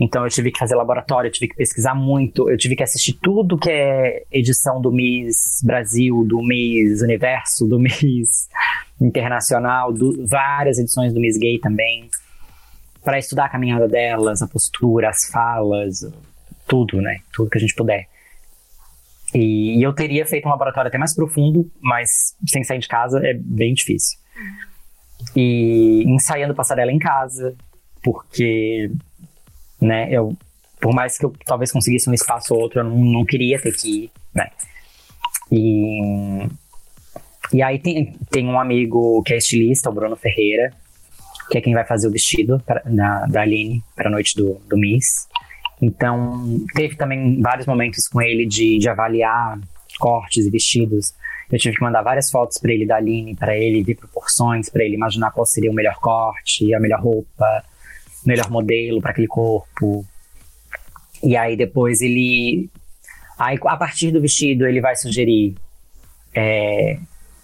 Então 0.00 0.24
eu 0.24 0.30
tive 0.30 0.50
que 0.50 0.58
fazer 0.58 0.74
laboratório, 0.74 1.28
eu 1.28 1.32
tive 1.32 1.48
que 1.48 1.56
pesquisar 1.56 1.94
muito, 1.94 2.50
eu 2.50 2.56
tive 2.56 2.74
que 2.74 2.82
assistir 2.82 3.12
tudo 3.22 3.58
que 3.58 3.70
é 3.70 4.24
edição 4.32 4.80
do 4.80 4.90
Miss 4.90 5.62
Brasil, 5.62 6.24
do 6.24 6.42
Miss 6.42 7.02
Universo, 7.02 7.66
do 7.66 7.78
Miss 7.78 8.48
Internacional, 9.04 9.92
do, 9.92 10.26
várias 10.26 10.78
edições 10.78 11.12
do 11.12 11.20
Miss 11.20 11.38
Gay 11.38 11.58
também, 11.58 12.08
para 13.02 13.18
estudar 13.18 13.46
a 13.46 13.48
caminhada 13.48 13.88
delas, 13.88 14.42
a 14.42 14.46
postura, 14.46 15.10
as 15.10 15.26
falas, 15.26 16.06
tudo, 16.66 17.00
né? 17.00 17.18
Tudo 17.32 17.50
que 17.50 17.58
a 17.58 17.60
gente 17.60 17.74
puder. 17.74 18.08
E, 19.34 19.78
e 19.78 19.82
eu 19.82 19.92
teria 19.92 20.26
feito 20.26 20.46
um 20.46 20.50
laboratório 20.50 20.88
até 20.88 20.98
mais 20.98 21.14
profundo, 21.14 21.70
mas 21.80 22.36
sem 22.46 22.62
sair 22.62 22.78
de 22.78 22.88
casa 22.88 23.18
é 23.26 23.34
bem 23.34 23.74
difícil. 23.74 24.18
E 25.34 26.04
ensaiando 26.06 26.54
passarela 26.54 26.92
em 26.92 26.98
casa, 26.98 27.54
porque 28.02 28.90
né? 29.82 30.08
Eu, 30.10 30.36
por 30.80 30.94
mais 30.94 31.18
que 31.18 31.26
eu 31.26 31.34
talvez 31.44 31.72
conseguisse 31.72 32.08
um 32.08 32.14
espaço 32.14 32.54
ou 32.54 32.60
outro, 32.60 32.80
eu 32.80 32.84
não, 32.84 32.96
não 32.96 33.24
queria 33.24 33.60
ter 33.60 33.74
que 33.74 34.04
ir, 34.04 34.10
né? 34.34 34.48
E, 35.50 36.48
e 37.52 37.62
aí 37.62 37.78
tem, 37.78 38.14
tem 38.30 38.46
um 38.46 38.58
amigo 38.58 39.22
que 39.22 39.34
é 39.34 39.38
estilista, 39.38 39.88
o 39.88 39.92
Bruno 39.92 40.16
Ferreira, 40.16 40.72
que 41.50 41.58
é 41.58 41.60
quem 41.60 41.74
vai 41.74 41.84
fazer 41.84 42.08
o 42.08 42.10
vestido 42.10 42.62
pra, 42.64 42.82
da, 42.84 43.26
da 43.26 43.40
Aline 43.42 43.82
para 43.94 44.08
a 44.08 44.10
noite 44.10 44.36
do, 44.36 44.60
do 44.68 44.76
Miss. 44.76 45.28
Então, 45.80 46.60
teve 46.74 46.96
também 46.96 47.40
vários 47.40 47.66
momentos 47.66 48.06
com 48.08 48.20
ele 48.22 48.46
de, 48.46 48.78
de 48.78 48.88
avaliar 48.88 49.58
cortes 49.98 50.46
e 50.46 50.50
vestidos. 50.50 51.14
Eu 51.50 51.58
tive 51.58 51.76
que 51.76 51.82
mandar 51.82 52.02
várias 52.02 52.30
fotos 52.30 52.58
para 52.58 52.72
ele 52.72 52.86
da 52.86 52.96
Aline, 52.96 53.34
para 53.34 53.56
ele 53.56 53.82
ver 53.82 53.96
proporções, 53.96 54.70
para 54.70 54.84
ele 54.84 54.94
imaginar 54.94 55.30
qual 55.32 55.44
seria 55.44 55.70
o 55.70 55.74
melhor 55.74 55.96
corte, 55.96 56.72
a 56.72 56.80
melhor 56.80 57.00
roupa 57.00 57.64
melhor 58.24 58.50
modelo 58.50 59.00
para 59.00 59.10
aquele 59.10 59.26
corpo. 59.26 60.06
E 61.22 61.36
aí 61.36 61.56
depois 61.56 62.00
ele. 62.00 62.70
Aí, 63.38 63.58
a 63.64 63.76
partir 63.76 64.10
do 64.10 64.20
vestido, 64.20 64.66
ele 64.66 64.80
vai 64.80 64.94
sugerir 64.94 65.54
é, 66.34 66.98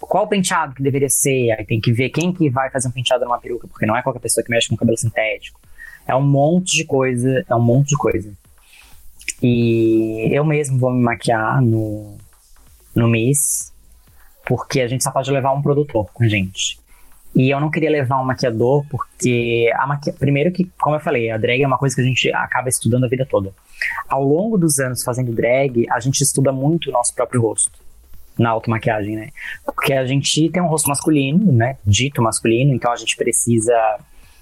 qual 0.09 0.27
penteado 0.27 0.73
que 0.73 0.81
deveria 0.81 1.07
ser. 1.07 1.51
Aí 1.51 1.63
tem 1.63 1.79
que 1.79 1.93
ver 1.93 2.09
quem 2.09 2.33
que 2.33 2.49
vai 2.49 2.69
fazer 2.71 2.87
um 2.87 2.91
penteado 2.91 3.23
numa 3.23 3.39
peruca, 3.39 3.67
porque 3.67 3.85
não 3.85 3.95
é 3.95 4.01
qualquer 4.01 4.19
pessoa 4.19 4.43
que 4.43 4.49
mexe 4.49 4.67
com 4.67 4.75
cabelo 4.75 4.97
sintético. 4.97 5.61
É 6.07 6.15
um 6.15 6.21
monte 6.21 6.75
de 6.75 6.83
coisa, 6.83 7.45
é 7.47 7.55
um 7.55 7.61
monte 7.61 7.89
de 7.89 7.95
coisa. 7.95 8.33
E 9.41 10.27
eu 10.31 10.43
mesmo 10.43 10.79
vou 10.79 10.91
me 10.91 11.01
maquiar 11.01 11.61
no, 11.61 12.17
no 12.95 13.07
Miss, 13.07 13.71
porque 14.47 14.81
a 14.81 14.87
gente 14.87 15.03
só 15.03 15.11
pode 15.11 15.31
levar 15.31 15.53
um 15.53 15.61
produtor 15.61 16.09
com 16.11 16.23
a 16.23 16.27
gente. 16.27 16.79
E 17.35 17.51
eu 17.51 17.59
não 17.59 17.69
queria 17.69 17.91
levar 17.91 18.19
um 18.19 18.25
maquiador, 18.25 18.83
porque 18.89 19.71
a 19.75 19.85
maqui... 19.85 20.11
primeiro 20.11 20.51
que, 20.51 20.67
como 20.79 20.95
eu 20.95 20.99
falei, 20.99 21.29
a 21.29 21.37
drag 21.37 21.61
é 21.61 21.67
uma 21.67 21.77
coisa 21.77 21.95
que 21.95 22.01
a 22.01 22.05
gente 22.05 22.33
acaba 22.33 22.67
estudando 22.67 23.03
a 23.03 23.07
vida 23.07 23.27
toda. 23.29 23.53
Ao 24.07 24.23
longo 24.23 24.57
dos 24.57 24.79
anos 24.79 25.03
fazendo 25.03 25.31
drag, 25.31 25.85
a 25.91 25.99
gente 25.99 26.21
estuda 26.21 26.51
muito 26.51 26.89
o 26.89 26.91
nosso 26.91 27.13
próprio 27.13 27.39
rosto. 27.39 27.88
Na 28.39 28.49
automaquiagem, 28.49 29.15
né? 29.15 29.29
Porque 29.65 29.93
a 29.93 30.05
gente 30.05 30.49
tem 30.49 30.61
um 30.61 30.67
rosto 30.67 30.87
masculino, 30.87 31.51
né? 31.51 31.77
Dito 31.85 32.21
masculino, 32.21 32.73
então 32.73 32.91
a 32.91 32.95
gente 32.95 33.15
precisa 33.17 33.75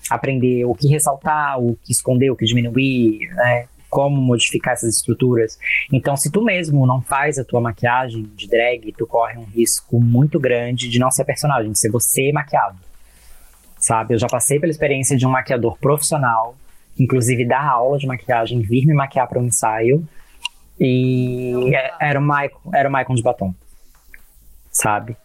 aprender 0.10 0.64
o 0.66 0.74
que 0.74 0.88
ressaltar, 0.88 1.60
o 1.60 1.78
que 1.84 1.92
esconder, 1.92 2.30
o 2.30 2.36
que 2.36 2.46
diminuir, 2.46 3.28
né? 3.36 3.68
como 3.90 4.22
modificar 4.22 4.74
essas 4.74 4.96
estruturas. 4.96 5.58
Então, 5.92 6.16
se 6.16 6.32
tu 6.32 6.44
mesmo 6.44 6.86
não 6.86 7.02
faz 7.02 7.40
a 7.40 7.44
tua 7.44 7.62
maquiagem 7.62 8.24
de 8.36 8.48
drag, 8.48 8.94
tu 8.98 9.08
corre 9.08 9.38
um 9.38 9.46
risco 9.46 10.00
muito 10.00 10.40
grande 10.40 10.90
de 10.90 11.00
não 11.00 11.10
ser 11.10 11.24
personagem, 11.24 11.72
de 11.72 11.80
ser 11.80 11.90
você 11.90 12.32
maquiado. 12.32 12.78
Sabe? 13.80 14.14
Eu 14.14 14.20
já 14.20 14.28
passei 14.28 14.60
pela 14.60 14.72
experiência 14.72 15.16
de 15.16 15.26
um 15.26 15.30
maquiador 15.30 15.78
profissional, 15.78 16.56
inclusive 17.00 17.46
dar 17.46 17.66
aula 17.66 17.98
de 17.98 18.08
maquiagem, 18.08 18.62
vir 18.62 18.86
me 18.86 18.94
maquiar 18.94 19.28
para 19.28 19.40
um 19.40 19.46
ensaio, 19.46 20.08
e 20.80 21.72
era 22.00 22.20
o 22.20 22.22
Michael, 22.22 22.62
era 22.74 22.90
o 22.90 22.92
Michael 22.92 23.16
de 23.16 23.24
batom. 23.24 23.56
Sabe? 24.78 25.18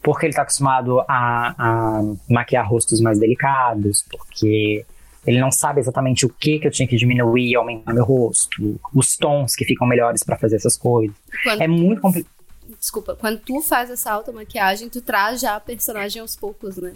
Porque 0.00 0.26
ele 0.26 0.32
tá 0.32 0.42
acostumado 0.42 1.00
a, 1.00 1.54
a 1.58 2.02
maquiar 2.30 2.68
rostos 2.68 3.00
mais 3.00 3.18
delicados, 3.18 4.04
porque 4.08 4.86
ele 5.26 5.40
não 5.40 5.50
sabe 5.50 5.80
exatamente 5.80 6.24
o 6.24 6.28
que, 6.28 6.60
que 6.60 6.66
eu 6.68 6.70
tinha 6.70 6.86
que 6.86 6.96
diminuir 6.96 7.50
e 7.50 7.56
aumentar 7.56 7.92
meu 7.92 8.04
rosto, 8.04 8.80
os 8.94 9.16
tons 9.16 9.56
que 9.56 9.64
ficam 9.64 9.86
melhores 9.86 10.22
para 10.22 10.38
fazer 10.38 10.56
essas 10.56 10.76
coisas. 10.76 11.14
Quando, 11.42 11.60
é 11.60 11.66
muito 11.66 12.00
complicado. 12.00 12.32
Desculpa, 12.78 13.16
quando 13.16 13.40
tu 13.40 13.60
faz 13.60 13.90
essa 13.90 14.12
automaquiagem, 14.12 14.88
tu 14.88 15.02
traz 15.02 15.40
já 15.40 15.56
a 15.56 15.60
personagem 15.60 16.22
aos 16.22 16.36
poucos, 16.36 16.76
né? 16.76 16.92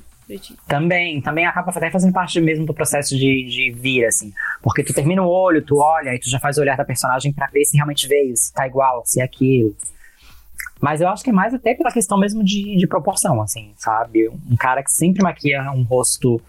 Também, 0.69 1.21
também 1.21 1.45
acaba 1.45 1.71
até 1.71 1.91
fazendo 1.91 2.13
parte 2.13 2.41
mesmo 2.41 2.65
do 2.65 2.73
processo 2.73 3.17
de, 3.17 3.45
de 3.45 3.71
vir, 3.73 4.07
assim. 4.07 4.33
Porque 4.63 4.85
tu 4.85 4.95
termina 4.95 5.21
o 5.23 5.29
olho, 5.29 5.61
tu 5.61 5.79
olha 5.79 6.15
e 6.15 6.19
tu 6.19 6.31
já 6.31 6.39
faz 6.39 6.57
o 6.57 6.61
olhar 6.61 6.77
da 6.77 6.85
personagem 6.85 7.33
para 7.33 7.49
ver 7.49 7.65
se 7.65 7.77
realmente 7.77 8.07
veio, 8.07 8.35
se 8.37 8.53
tá 8.53 8.67
igual, 8.67 9.03
se 9.05 9.21
é 9.21 9.25
aquilo. 9.25 9.77
Mas 10.83 11.01
eu 11.01 11.09
acho 11.09 11.23
que 11.23 11.31
é 11.31 11.33
mais 11.33 11.55
até 11.55 11.75
pela 11.75 11.93
questão 11.93 12.19
mesmo 12.19 12.43
de, 12.43 12.77
de 12.77 12.89
proporção, 12.89 13.41
assim, 13.41 13.73
sabe? 13.77 14.29
Um 14.29 14.57
cara 14.57 14.83
que 14.83 14.91
sempre 14.91 15.23
maquia 15.23 15.63
um 15.71 15.85
rosto 15.85 16.43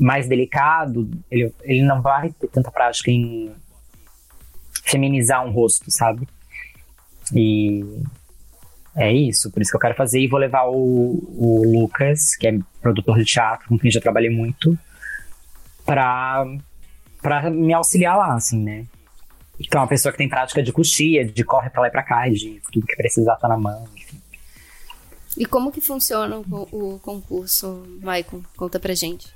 mais 0.00 0.26
delicado, 0.26 1.10
ele, 1.30 1.52
ele 1.60 1.82
não 1.82 2.00
vai 2.00 2.30
ter 2.30 2.48
tanta 2.48 2.70
prática 2.70 3.10
em 3.10 3.52
feminizar 4.84 5.46
um 5.46 5.50
rosto, 5.50 5.90
sabe? 5.90 6.26
E 7.34 7.84
é 8.96 9.12
isso, 9.12 9.50
por 9.50 9.60
isso 9.60 9.70
que 9.70 9.76
eu 9.76 9.80
quero 9.80 9.94
fazer. 9.94 10.18
E 10.18 10.28
vou 10.28 10.40
levar 10.40 10.64
o, 10.66 10.74
o 10.74 11.62
Lucas, 11.66 12.34
que 12.36 12.48
é 12.48 12.58
produtor 12.80 13.18
de 13.18 13.26
teatro, 13.26 13.68
com 13.68 13.78
quem 13.78 13.90
já 13.90 14.00
trabalhei 14.00 14.30
muito, 14.30 14.78
pra, 15.84 16.42
pra 17.20 17.50
me 17.50 17.74
auxiliar 17.74 18.16
lá, 18.16 18.34
assim, 18.34 18.64
né? 18.64 18.86
Então, 19.60 19.80
é 19.80 19.82
uma 19.82 19.88
pessoa 19.88 20.12
que 20.12 20.18
tem 20.18 20.28
prática 20.28 20.62
de 20.62 20.72
coxia, 20.72 21.24
de 21.24 21.44
corre 21.44 21.70
pra 21.70 21.82
lá 21.82 21.88
e 21.88 21.90
pra 21.90 22.02
cá, 22.02 22.28
de 22.28 22.60
tudo 22.72 22.86
que 22.86 22.96
precisar 22.96 23.36
tá 23.36 23.48
na 23.48 23.58
mão, 23.58 23.88
enfim. 23.96 24.20
E 25.36 25.44
como 25.44 25.70
que 25.70 25.80
funciona 25.80 26.38
o, 26.38 26.94
o 26.94 26.98
concurso, 27.00 27.86
Maicon? 28.02 28.42
Conta 28.56 28.80
pra 28.80 28.94
gente. 28.94 29.28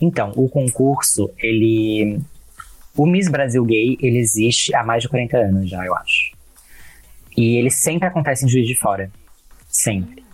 Então, 0.00 0.32
o 0.36 0.48
concurso, 0.48 1.30
ele. 1.38 2.20
O 2.96 3.06
Miss 3.06 3.28
Brasil 3.28 3.62
Gay, 3.64 3.98
ele 4.00 4.18
existe 4.18 4.74
há 4.74 4.82
mais 4.82 5.02
de 5.02 5.08
40 5.08 5.36
anos 5.36 5.68
já, 5.68 5.84
eu 5.84 5.94
acho. 5.94 6.32
E 7.36 7.56
ele 7.56 7.70
sempre 7.70 8.08
acontece 8.08 8.46
em 8.46 8.48
Juiz 8.48 8.66
de 8.66 8.74
Fora. 8.74 9.10
Sempre. 9.68 10.24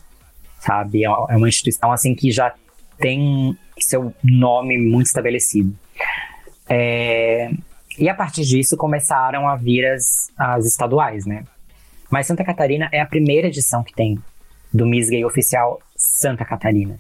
Sabe? 0.61 1.05
É, 1.05 1.09
é 1.09 1.37
uma 1.37 1.49
instituição, 1.49 1.91
assim, 1.91 2.15
que 2.15 2.31
já 2.31 2.55
tem 2.99 3.57
seu 3.81 4.15
nome 4.23 4.79
muito 4.79 5.07
estabelecido. 5.07 5.77
É... 6.69 7.51
E 7.99 8.09
a 8.09 8.15
partir 8.15 8.43
disso 8.43 8.77
começaram 8.77 9.49
a 9.49 9.57
vir 9.57 9.87
as, 9.87 10.31
as 10.37 10.67
estaduais, 10.67 11.27
né? 11.27 11.45
Mas 12.11 12.27
Santa 12.27 12.45
Catarina 12.45 12.89
é 12.93 13.01
a 13.01 13.07
primeira 13.07 13.49
edição 13.49 13.83
que 13.83 13.95
tem 13.95 14.19
do 14.73 14.87
Miss 14.87 15.09
Gay 15.09 15.25
Oficial 15.25 15.81
Santa 15.97 16.45
Catarina 16.45 16.99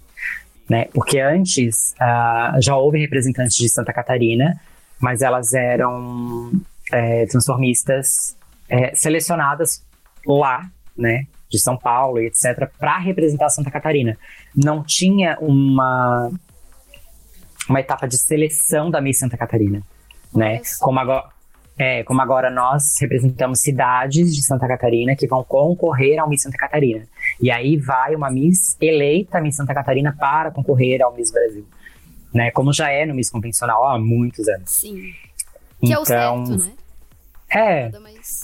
né? 0.73 0.87
Porque 0.95 1.21
antes 1.21 1.95
uh, 2.01 2.61
já 2.61 2.75
houve 2.75 2.99
representantes 2.99 3.57
de 3.57 3.69
Santa 3.69 3.93
Catarina, 3.93 4.59
mas 4.99 5.21
elas 5.21 5.53
eram 5.53 6.51
é, 6.91 7.27
transformistas 7.27 8.37
é, 8.69 8.95
selecionadas 8.95 9.85
lá, 10.27 10.71
né? 10.97 11.27
De 11.51 11.59
São 11.59 11.77
Paulo 11.77 12.21
e 12.21 12.27
etc., 12.27 12.71
para 12.79 12.99
representar 12.99 13.51
Santa 13.51 13.71
Catarina. 13.71 14.17
Não 14.57 14.83
tinha 14.83 15.37
uma, 15.41 16.31
uma 17.69 17.81
etapa 17.81 18.09
de 18.09 18.17
seleção 18.17 18.91
da 18.91 19.01
Miss 19.01 19.19
Santa 19.19 19.37
Catarina, 19.37 19.83
né? 20.35 20.61
Como 20.81 20.99
agora, 20.99 21.29
é, 21.79 22.03
como 22.05 22.21
agora 22.21 22.51
nós 22.51 22.97
representamos 23.01 23.61
cidades 23.61 24.35
de 24.35 24.43
Santa 24.43 24.69
Catarina 24.69 25.17
que 25.17 25.27
vão 25.27 25.43
concorrer 25.43 26.19
ao 26.19 26.29
Miss 26.29 26.43
Santa 26.43 26.57
Catarina. 26.57 27.07
E 27.41 27.51
aí 27.51 27.77
vai 27.77 28.15
uma 28.15 28.31
Miss 28.31 28.77
eleita 28.81 29.41
Miss 29.41 29.57
Santa 29.57 29.75
Catarina 29.75 30.15
para 30.19 30.51
concorrer 30.51 31.03
ao 31.03 31.15
Miss 31.15 31.33
Brasil. 31.33 31.67
Né? 32.33 32.51
Como 32.51 32.73
já 32.73 32.91
é 32.91 33.05
no 33.05 33.15
Miss 33.15 33.31
Convencional 33.31 33.85
há 33.85 33.99
muitos 33.99 34.49
anos. 34.49 34.71
Sim. 34.71 35.13
Que 35.81 35.93
então, 35.93 35.95
é 35.95 35.99
o 35.99 36.03
então, 36.03 36.47
certo, 36.47 36.69
né? 36.69 36.83
É, 37.55 37.91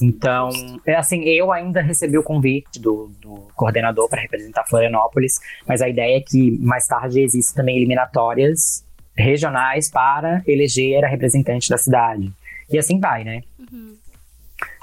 Então, 0.03 0.51
é 0.85 0.95
assim, 0.95 1.23
eu 1.23 1.51
ainda 1.51 1.81
recebi 1.81 2.19
o 2.19 2.23
convite 2.23 2.79
do, 2.79 3.11
do 3.21 3.49
coordenador 3.55 4.07
para 4.07 4.21
representar 4.21 4.65
Florianópolis, 4.67 5.41
mas 5.67 5.81
a 5.81 5.89
ideia 5.89 6.19
é 6.19 6.21
que 6.21 6.59
mais 6.59 6.87
tarde 6.87 7.21
existem 7.21 7.57
também 7.57 7.77
eliminatórias 7.79 8.85
regionais 9.19 9.91
para 9.91 10.43
eleger 10.47 11.05
a 11.05 11.09
representante 11.09 11.69
da 11.69 11.77
cidade. 11.77 12.33
E 12.71 12.79
assim 12.79 13.01
vai, 13.01 13.25
né? 13.25 13.43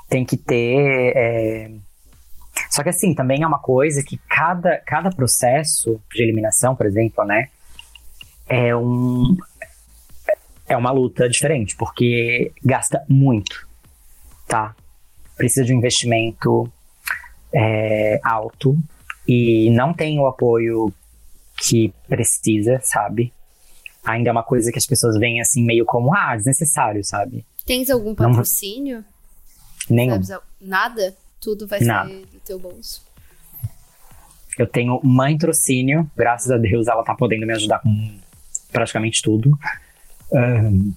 Tem 0.10 0.26
que 0.26 0.38
ter. 0.38 1.14
é, 1.16 1.72
Só 2.70 2.84
que 2.84 2.90
assim, 2.90 3.14
também 3.14 3.44
é 3.44 3.48
uma 3.48 3.60
coisa 3.60 4.04
que 4.04 4.18
cada, 4.30 4.78
cada 4.80 5.10
processo 5.10 6.00
de 6.14 6.24
eliminação, 6.24 6.76
por 6.76 6.86
exemplo, 6.86 7.24
né? 7.26 7.50
É 8.48 8.76
um. 8.76 9.36
É 10.68 10.76
uma 10.76 10.92
luta 10.92 11.30
diferente, 11.30 11.76
porque 11.76 12.52
gasta 12.64 13.04
muito, 13.08 13.68
tá? 14.48 14.76
precisa 15.36 15.66
de 15.66 15.74
um 15.74 15.78
investimento 15.78 16.72
é, 17.54 18.20
alto 18.24 18.78
e 19.28 19.70
não 19.72 19.94
tem 19.94 20.20
o 20.20 20.28
apoio 20.28 20.94
que 21.58 21.94
precisa, 22.08 22.80
sabe? 22.84 23.34
Ainda 24.06 24.30
é 24.30 24.32
uma 24.32 24.44
coisa 24.44 24.72
que 24.72 24.78
as 24.78 24.86
pessoas 24.86 25.18
veem 25.18 25.42
assim 25.42 25.64
meio 25.64 25.84
como, 25.86 26.16
ah, 26.16 26.36
desnecessário, 26.36 27.04
sabe? 27.04 27.46
Tens 27.66 27.90
algum 27.90 28.14
patrocínio? 28.14 29.04
Nenhum. 29.90 30.14
Sabes, 30.14 30.32
al- 30.32 30.44
Nada? 30.62 31.16
Tudo 31.42 31.68
vai 31.68 31.80
Nada. 31.82 32.10
ser 32.10 32.26
do 32.28 32.40
teu 32.46 32.60
bolso. 32.60 33.04
Eu 34.58 34.68
tenho 34.68 35.00
mãe 35.04 35.38
trocínio, 35.38 36.10
graças 36.16 36.50
a 36.50 36.58
Deus 36.58 36.88
ela 36.88 37.04
tá 37.04 37.14
podendo 37.14 37.46
me 37.46 37.54
ajudar 37.54 37.80
com 37.80 38.18
praticamente 38.72 39.22
tudo. 39.22 39.58
Ahn, 40.34 40.92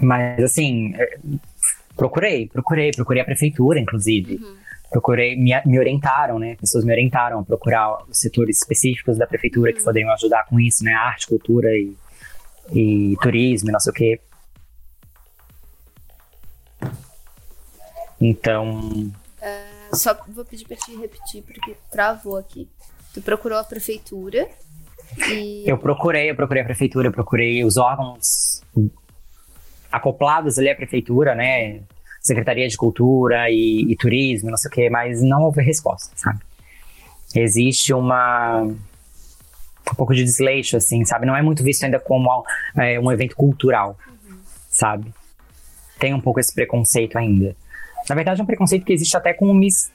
mas 0.00 0.42
assim, 0.42 0.92
é, 0.96 1.18
procurei, 1.96 2.48
procurei, 2.48 2.90
procurei 2.90 3.22
a 3.22 3.24
prefeitura, 3.24 3.78
inclusive. 3.78 4.40
Procurei, 4.90 5.36
me, 5.36 5.52
me 5.66 5.78
orientaram, 5.78 6.38
né? 6.38 6.56
Pessoas 6.56 6.84
me 6.84 6.92
orientaram 6.92 7.38
a 7.38 7.44
procurar 7.44 8.02
os 8.08 8.18
setores 8.18 8.58
específicos 8.58 9.16
da 9.16 9.26
prefeitura 9.26 9.72
que 9.72 9.82
poderiam 9.82 10.12
ajudar 10.12 10.46
com 10.46 10.58
isso, 10.58 10.82
né? 10.82 10.92
Arte, 10.92 11.28
cultura 11.28 11.70
e, 11.70 11.96
e 12.72 13.16
turismo 13.22 13.70
não 13.70 13.80
sei 13.80 13.90
o 13.90 13.94
quê. 13.94 14.20
Então, 18.20 19.12
Só 19.92 20.16
vou 20.28 20.44
pedir 20.44 20.66
pra 20.66 20.76
te 20.76 20.94
repetir, 20.96 21.42
porque 21.42 21.76
travou 21.90 22.36
aqui. 22.36 22.68
Tu 23.12 23.20
procurou 23.20 23.58
a 23.58 23.64
prefeitura 23.64 24.48
e. 25.28 25.64
Eu 25.66 25.78
procurei, 25.78 26.30
eu 26.30 26.36
procurei 26.36 26.62
a 26.62 26.66
prefeitura, 26.66 27.08
eu 27.08 27.12
procurei 27.12 27.64
os 27.64 27.76
órgãos 27.76 28.62
acoplados 29.90 30.58
ali 30.58 30.70
à 30.70 30.76
prefeitura, 30.76 31.34
né? 31.34 31.82
Secretaria 32.20 32.68
de 32.68 32.76
Cultura 32.76 33.50
e, 33.50 33.90
e 33.90 33.96
Turismo, 33.96 34.50
não 34.50 34.56
sei 34.56 34.68
o 34.68 34.72
quê, 34.72 34.90
mas 34.90 35.22
não 35.22 35.42
houve 35.42 35.62
resposta, 35.62 36.12
sabe? 36.14 36.40
Existe 37.34 37.94
uma 37.94 38.62
um 38.62 39.94
pouco 39.96 40.14
de 40.14 40.22
desleixo, 40.22 40.76
assim, 40.76 41.04
sabe? 41.04 41.26
Não 41.26 41.34
é 41.34 41.42
muito 41.42 41.64
visto 41.64 41.84
ainda 41.84 41.98
como 41.98 42.44
é, 42.76 43.00
um 43.00 43.10
evento 43.10 43.34
cultural, 43.34 43.98
sabe? 44.68 45.12
Tem 45.98 46.14
um 46.14 46.20
pouco 46.20 46.38
esse 46.38 46.54
preconceito 46.54 47.18
ainda. 47.18 47.56
Na 48.08 48.14
verdade, 48.14 48.40
é 48.40 48.44
um 48.44 48.46
preconceito 48.46 48.84
que 48.84 48.92
existe 48.92 49.16
até 49.16 49.32
com 49.32 49.46
o 49.46 49.54
Miss 49.54 49.90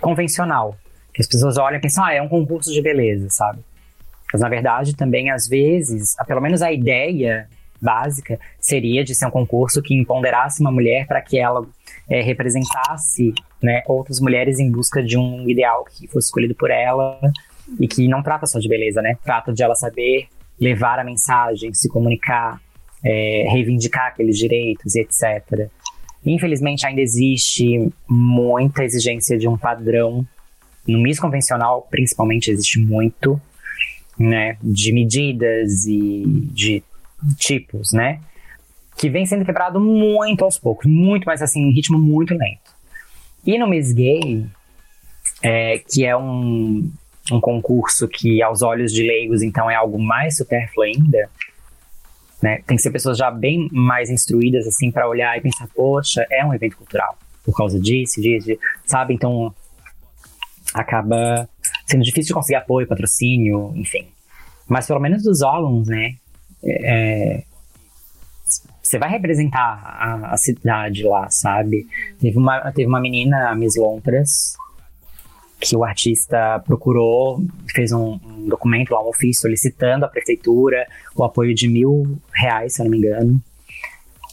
convencional. 0.00 0.76
Que 1.12 1.20
as 1.20 1.26
pessoas 1.26 1.58
olham 1.58 1.78
e 1.78 1.80
pensam, 1.80 2.04
ah, 2.04 2.12
é 2.12 2.22
um 2.22 2.28
concurso 2.28 2.72
de 2.72 2.80
beleza, 2.80 3.28
sabe? 3.30 3.58
Mas 4.32 4.40
na 4.40 4.48
verdade, 4.48 4.94
também 4.94 5.30
às 5.30 5.48
vezes, 5.48 6.14
pelo 6.26 6.40
menos 6.40 6.62
a 6.62 6.70
ideia 6.70 7.48
básica 7.80 8.38
seria 8.60 9.02
de 9.04 9.14
ser 9.14 9.26
um 9.26 9.30
concurso 9.30 9.82
que 9.82 9.94
empoderasse 9.94 10.60
uma 10.60 10.70
mulher 10.70 11.06
para 11.06 11.20
que 11.20 11.38
ela 11.38 11.66
eh, 12.08 12.22
representasse 12.22 13.32
né, 13.62 13.82
outras 13.86 14.20
mulheres 14.20 14.58
em 14.58 14.70
busca 14.70 15.02
de 15.02 15.16
um 15.16 15.48
ideal 15.48 15.84
que 15.84 16.06
fosse 16.08 16.28
escolhido 16.28 16.54
por 16.54 16.70
ela 16.70 17.20
e 17.78 17.86
que 17.86 18.08
não 18.08 18.22
trata 18.22 18.46
só 18.46 18.58
de 18.58 18.68
beleza, 18.68 19.00
né? 19.00 19.16
Trata 19.24 19.52
de 19.52 19.62
ela 19.62 19.74
saber 19.74 20.28
levar 20.58 20.98
a 20.98 21.04
mensagem, 21.04 21.72
se 21.72 21.88
comunicar, 21.88 22.60
eh, 23.04 23.46
reivindicar 23.50 24.08
aqueles 24.08 24.36
direitos 24.36 24.94
e 24.94 25.00
etc. 25.00 25.68
Infelizmente, 26.24 26.86
ainda 26.86 27.00
existe 27.00 27.90
muita 28.08 28.84
exigência 28.84 29.38
de 29.38 29.48
um 29.48 29.56
padrão. 29.56 30.26
No 30.86 30.98
Miss 30.98 31.18
convencional, 31.18 31.86
principalmente, 31.90 32.50
existe 32.50 32.78
muito 32.78 33.40
né, 34.18 34.58
de 34.62 34.92
medidas 34.92 35.86
e 35.86 36.24
de 36.52 36.82
tipos, 37.36 37.92
né, 37.92 38.20
que 38.96 39.08
vem 39.08 39.24
sendo 39.24 39.44
quebrado 39.44 39.80
muito 39.80 40.44
aos 40.44 40.58
poucos, 40.58 40.86
muito, 40.86 41.24
mas 41.24 41.40
assim, 41.42 41.62
em 41.62 41.72
ritmo 41.72 41.98
muito 41.98 42.34
lento. 42.34 42.74
E 43.46 43.58
no 43.58 43.66
Miss 43.66 43.92
Gay, 43.92 44.46
é, 45.42 45.78
que 45.78 46.04
é 46.04 46.16
um, 46.16 46.90
um 47.32 47.40
concurso 47.40 48.06
que 48.06 48.42
aos 48.42 48.62
olhos 48.62 48.92
de 48.92 49.02
leigos, 49.02 49.42
então, 49.42 49.70
é 49.70 49.74
algo 49.74 49.98
mais 49.98 50.36
supérfluo 50.36 50.84
ainda, 50.84 51.30
né, 52.42 52.62
tem 52.66 52.76
que 52.76 52.82
ser 52.82 52.90
pessoas 52.90 53.18
já 53.18 53.30
bem 53.30 53.68
mais 53.72 54.10
instruídas, 54.10 54.66
assim, 54.66 54.90
para 54.90 55.08
olhar 55.08 55.36
e 55.36 55.40
pensar, 55.40 55.68
poxa, 55.74 56.26
é 56.30 56.44
um 56.44 56.52
evento 56.52 56.76
cultural, 56.76 57.18
por 57.44 57.56
causa 57.56 57.78
disso, 57.78 58.20
disso, 58.20 58.50
sabe? 58.86 59.14
Então, 59.14 59.54
acaba 60.74 61.48
sendo 61.86 62.02
difícil 62.02 62.28
de 62.28 62.34
conseguir 62.34 62.56
apoio, 62.56 62.86
patrocínio, 62.86 63.72
enfim. 63.74 64.06
Mas 64.68 64.86
pelo 64.86 65.00
menos 65.00 65.22
dos 65.22 65.42
órgãos, 65.42 65.88
né? 65.88 66.14
É, 66.64 67.42
Você 68.82 68.98
vai 68.98 69.10
representar 69.10 69.80
a, 69.84 70.32
a 70.32 70.36
cidade 70.36 71.02
lá, 71.04 71.30
sabe? 71.30 71.86
Teve 72.20 72.38
uma, 72.38 72.72
teve 72.72 72.88
uma 72.88 73.00
menina, 73.00 73.50
a 73.50 73.54
Miss 73.54 73.76
Lontras, 73.76 74.56
que 75.60 75.76
o 75.76 75.84
artista 75.84 76.62
procurou, 76.66 77.44
fez 77.74 77.92
um, 77.92 78.18
um 78.24 78.48
documento 78.48 78.92
lá, 78.92 79.04
um 79.04 79.08
ofício 79.08 79.42
solicitando 79.42 80.04
à 80.04 80.08
prefeitura 80.08 80.86
o 81.14 81.22
apoio 81.22 81.54
de 81.54 81.68
mil 81.68 82.18
reais, 82.32 82.74
se 82.74 82.80
eu 82.80 82.84
não 82.84 82.90
me 82.90 82.98
engano. 82.98 83.40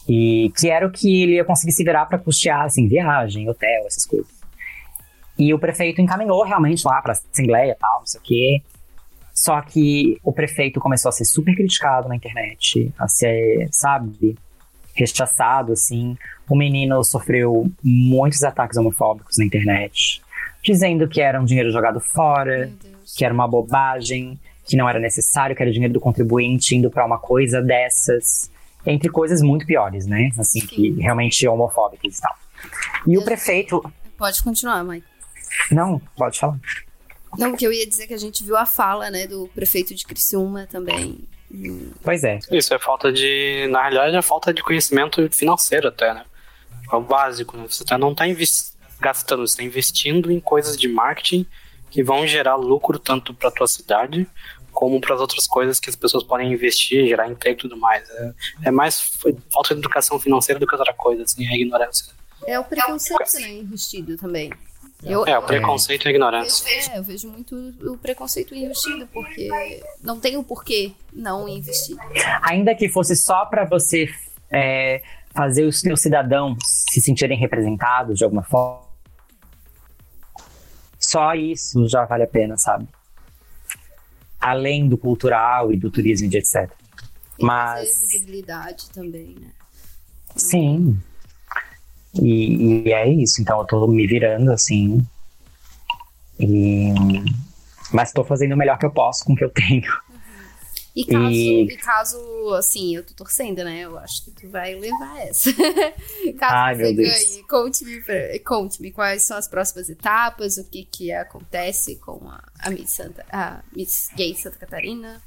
E 0.08 0.50
que 0.56 0.70
era 0.70 0.86
o 0.86 0.90
que 0.90 1.22
ele 1.22 1.34
ia 1.34 1.44
conseguir 1.44 1.72
se 1.72 1.84
virar 1.84 2.06
para 2.06 2.18
custear, 2.18 2.64
assim, 2.64 2.88
viagem, 2.88 3.48
hotel, 3.48 3.86
essas 3.86 4.06
coisas. 4.06 4.38
E 5.38 5.52
o 5.52 5.58
prefeito 5.58 6.00
encaminhou 6.00 6.42
realmente 6.42 6.84
lá 6.86 7.00
para 7.02 7.12
assembleia 7.12 7.72
e 7.72 7.74
tal, 7.74 8.00
não 8.00 8.06
sei 8.06 8.20
o 8.20 8.22
quê. 8.24 8.62
Só 9.38 9.60
que 9.60 10.18
o 10.24 10.32
prefeito 10.32 10.80
começou 10.80 11.10
a 11.10 11.12
ser 11.12 11.24
super 11.24 11.54
criticado 11.54 12.08
na 12.08 12.16
internet, 12.16 12.92
a 12.98 13.06
ser, 13.06 13.68
sabe, 13.70 14.36
rechaçado, 14.92 15.72
assim. 15.72 16.18
O 16.50 16.56
menino 16.56 17.04
sofreu 17.04 17.70
muitos 17.80 18.42
ataques 18.42 18.76
homofóbicos 18.76 19.38
na 19.38 19.44
internet, 19.44 20.20
dizendo 20.60 21.06
que 21.06 21.20
era 21.20 21.40
um 21.40 21.44
dinheiro 21.44 21.70
jogado 21.70 22.00
fora, 22.00 22.68
que 23.16 23.24
era 23.24 23.32
uma 23.32 23.46
bobagem, 23.46 24.36
que 24.66 24.76
não 24.76 24.88
era 24.88 24.98
necessário, 24.98 25.54
que 25.54 25.62
era 25.62 25.70
dinheiro 25.70 25.94
do 25.94 26.00
contribuinte 26.00 26.74
indo 26.74 26.90
para 26.90 27.06
uma 27.06 27.18
coisa 27.18 27.62
dessas, 27.62 28.50
entre 28.84 29.08
coisas 29.08 29.40
muito 29.40 29.64
piores, 29.64 30.04
né? 30.04 30.30
Assim, 30.36 30.66
que 30.66 31.00
realmente 31.00 31.46
homofóbicas 31.46 32.18
e 32.18 32.20
tal. 32.20 32.34
E 33.06 33.16
o 33.16 33.22
prefeito. 33.22 33.80
Pode 34.16 34.42
continuar, 34.42 34.82
mãe. 34.82 35.00
Não, 35.70 36.00
pode 36.16 36.40
falar. 36.40 36.58
Não, 37.36 37.50
porque 37.50 37.66
eu 37.66 37.72
ia 37.72 37.86
dizer 37.86 38.06
que 38.06 38.14
a 38.14 38.18
gente 38.18 38.42
viu 38.42 38.56
a 38.56 38.64
fala, 38.64 39.10
né, 39.10 39.26
do 39.26 39.48
prefeito 39.54 39.94
de 39.94 40.04
Criciúma 40.04 40.66
também. 40.70 41.18
Pois 42.02 42.24
é. 42.24 42.38
Isso 42.52 42.74
é 42.74 42.78
falta 42.78 43.10
de. 43.12 43.66
Na 43.70 43.82
realidade, 43.82 44.16
é 44.16 44.22
falta 44.22 44.52
de 44.52 44.62
conhecimento 44.62 45.28
financeiro, 45.30 45.88
até, 45.88 46.12
né? 46.12 46.24
É 46.90 46.94
o 46.96 47.00
básico, 47.00 47.56
né? 47.56 47.64
Você 47.68 47.84
tá- 47.84 47.98
não 47.98 48.12
está 48.12 48.24
gastando, 49.00 49.46
você 49.46 49.52
está 49.54 49.62
investindo 49.62 50.30
em 50.30 50.40
coisas 50.40 50.76
de 50.76 50.88
marketing 50.88 51.46
que 51.90 52.02
vão 52.02 52.26
gerar 52.26 52.56
lucro 52.56 52.98
tanto 52.98 53.32
para 53.32 53.50
tua 53.50 53.66
cidade 53.66 54.26
como 54.72 55.00
para 55.00 55.14
as 55.14 55.20
outras 55.20 55.46
coisas 55.46 55.80
que 55.80 55.90
as 55.90 55.96
pessoas 55.96 56.22
podem 56.22 56.52
investir, 56.52 57.08
gerar 57.08 57.28
emprego 57.28 57.58
e 57.58 57.62
tudo 57.62 57.76
mais. 57.76 58.08
É, 58.10 58.32
é 58.66 58.70
mais 58.70 59.00
falta 59.50 59.74
de 59.74 59.80
educação 59.80 60.20
financeira 60.20 60.60
do 60.60 60.66
que 60.66 60.74
outra 60.76 60.92
coisa, 60.94 61.22
assim, 61.24 61.46
é 61.46 61.54
ignorância. 61.54 62.12
É 62.46 62.60
o 62.60 62.64
preconceito, 62.64 63.34
né, 63.40 63.48
enrustido 63.54 64.16
também. 64.16 64.52
Eu, 65.02 65.24
É, 65.26 65.38
o 65.38 65.42
preconceito 65.42 66.06
e 66.06 66.08
a 66.08 66.10
ignorância. 66.10 66.92
É, 66.92 66.98
eu 66.98 67.04
vejo 67.04 67.30
muito 67.30 67.54
o 67.82 67.96
preconceito 67.96 68.54
enrustido, 68.54 69.06
porque 69.12 69.48
não 70.02 70.18
tem 70.18 70.36
o 70.36 70.42
porquê 70.42 70.92
não 71.12 71.48
investir. 71.48 71.96
Ainda 72.42 72.74
que 72.74 72.88
fosse 72.88 73.14
só 73.14 73.46
para 73.46 73.64
você 73.64 74.08
é, 74.50 75.02
fazer 75.30 75.64
os 75.64 75.80
seus 75.80 76.00
cidadãos 76.00 76.58
se 76.90 77.00
sentirem 77.00 77.38
representados 77.38 78.18
de 78.18 78.24
alguma 78.24 78.42
forma, 78.42 78.88
só 80.98 81.32
isso 81.34 81.88
já 81.88 82.04
vale 82.04 82.24
a 82.24 82.28
pena, 82.28 82.56
sabe? 82.56 82.88
Além 84.40 84.88
do 84.88 84.98
cultural 84.98 85.72
e 85.72 85.76
do 85.76 85.90
turismo 85.90 86.26
e 86.26 86.30
de 86.30 86.38
etc. 86.38 86.70
E 87.38 87.44
Mas, 87.44 88.00
visibilidade 88.00 88.90
também, 88.90 89.36
né? 89.40 89.52
sim. 90.34 90.98
E, 92.20 92.86
e 92.88 92.92
é 92.92 93.08
isso. 93.08 93.40
Então 93.40 93.58
eu 93.60 93.66
tô 93.66 93.86
me 93.86 94.06
virando 94.06 94.52
assim. 94.52 95.04
E, 96.38 96.92
mas 97.92 98.12
tô 98.12 98.24
fazendo 98.24 98.52
o 98.52 98.56
melhor 98.56 98.78
que 98.78 98.86
eu 98.86 98.90
posso 98.90 99.24
com 99.24 99.32
o 99.32 99.36
que 99.36 99.44
eu 99.44 99.50
tenho. 99.50 99.90
E 100.94 101.04
caso, 101.04 101.30
E- 101.30 101.64
e... 101.64 101.76
caso, 101.76 102.54
assim, 102.54 102.96
eu 102.96 103.04
tô 103.04 103.14
torcendo, 103.14 103.62
né? 103.62 103.82
Eu 103.82 103.96
acho 103.98 104.24
que 104.24 104.30
tu 104.32 104.48
vai 104.48 104.74
levar 104.74 105.20
essa. 105.20 105.52
caso 106.38 106.54
Ai, 106.54 106.74
você 106.74 106.92
ganhe, 106.92 107.42
conte-me 107.48 108.02
conte-me 108.40 108.90
quais 108.90 109.22
são 109.24 109.36
as 109.36 109.46
próximas 109.46 109.88
etapas, 109.88 110.56
o 110.56 110.64
que 110.64 110.84
que 110.84 111.12
acontece 111.12 111.96
com 111.96 112.28
a, 112.28 112.42
a 112.58 112.70
Miss 112.70 112.90
Santa, 112.90 113.24
a 113.30 113.62
Miss 113.76 114.10
Gay 114.16 114.34
Santa 114.34 114.58
Catarina. 114.58 115.22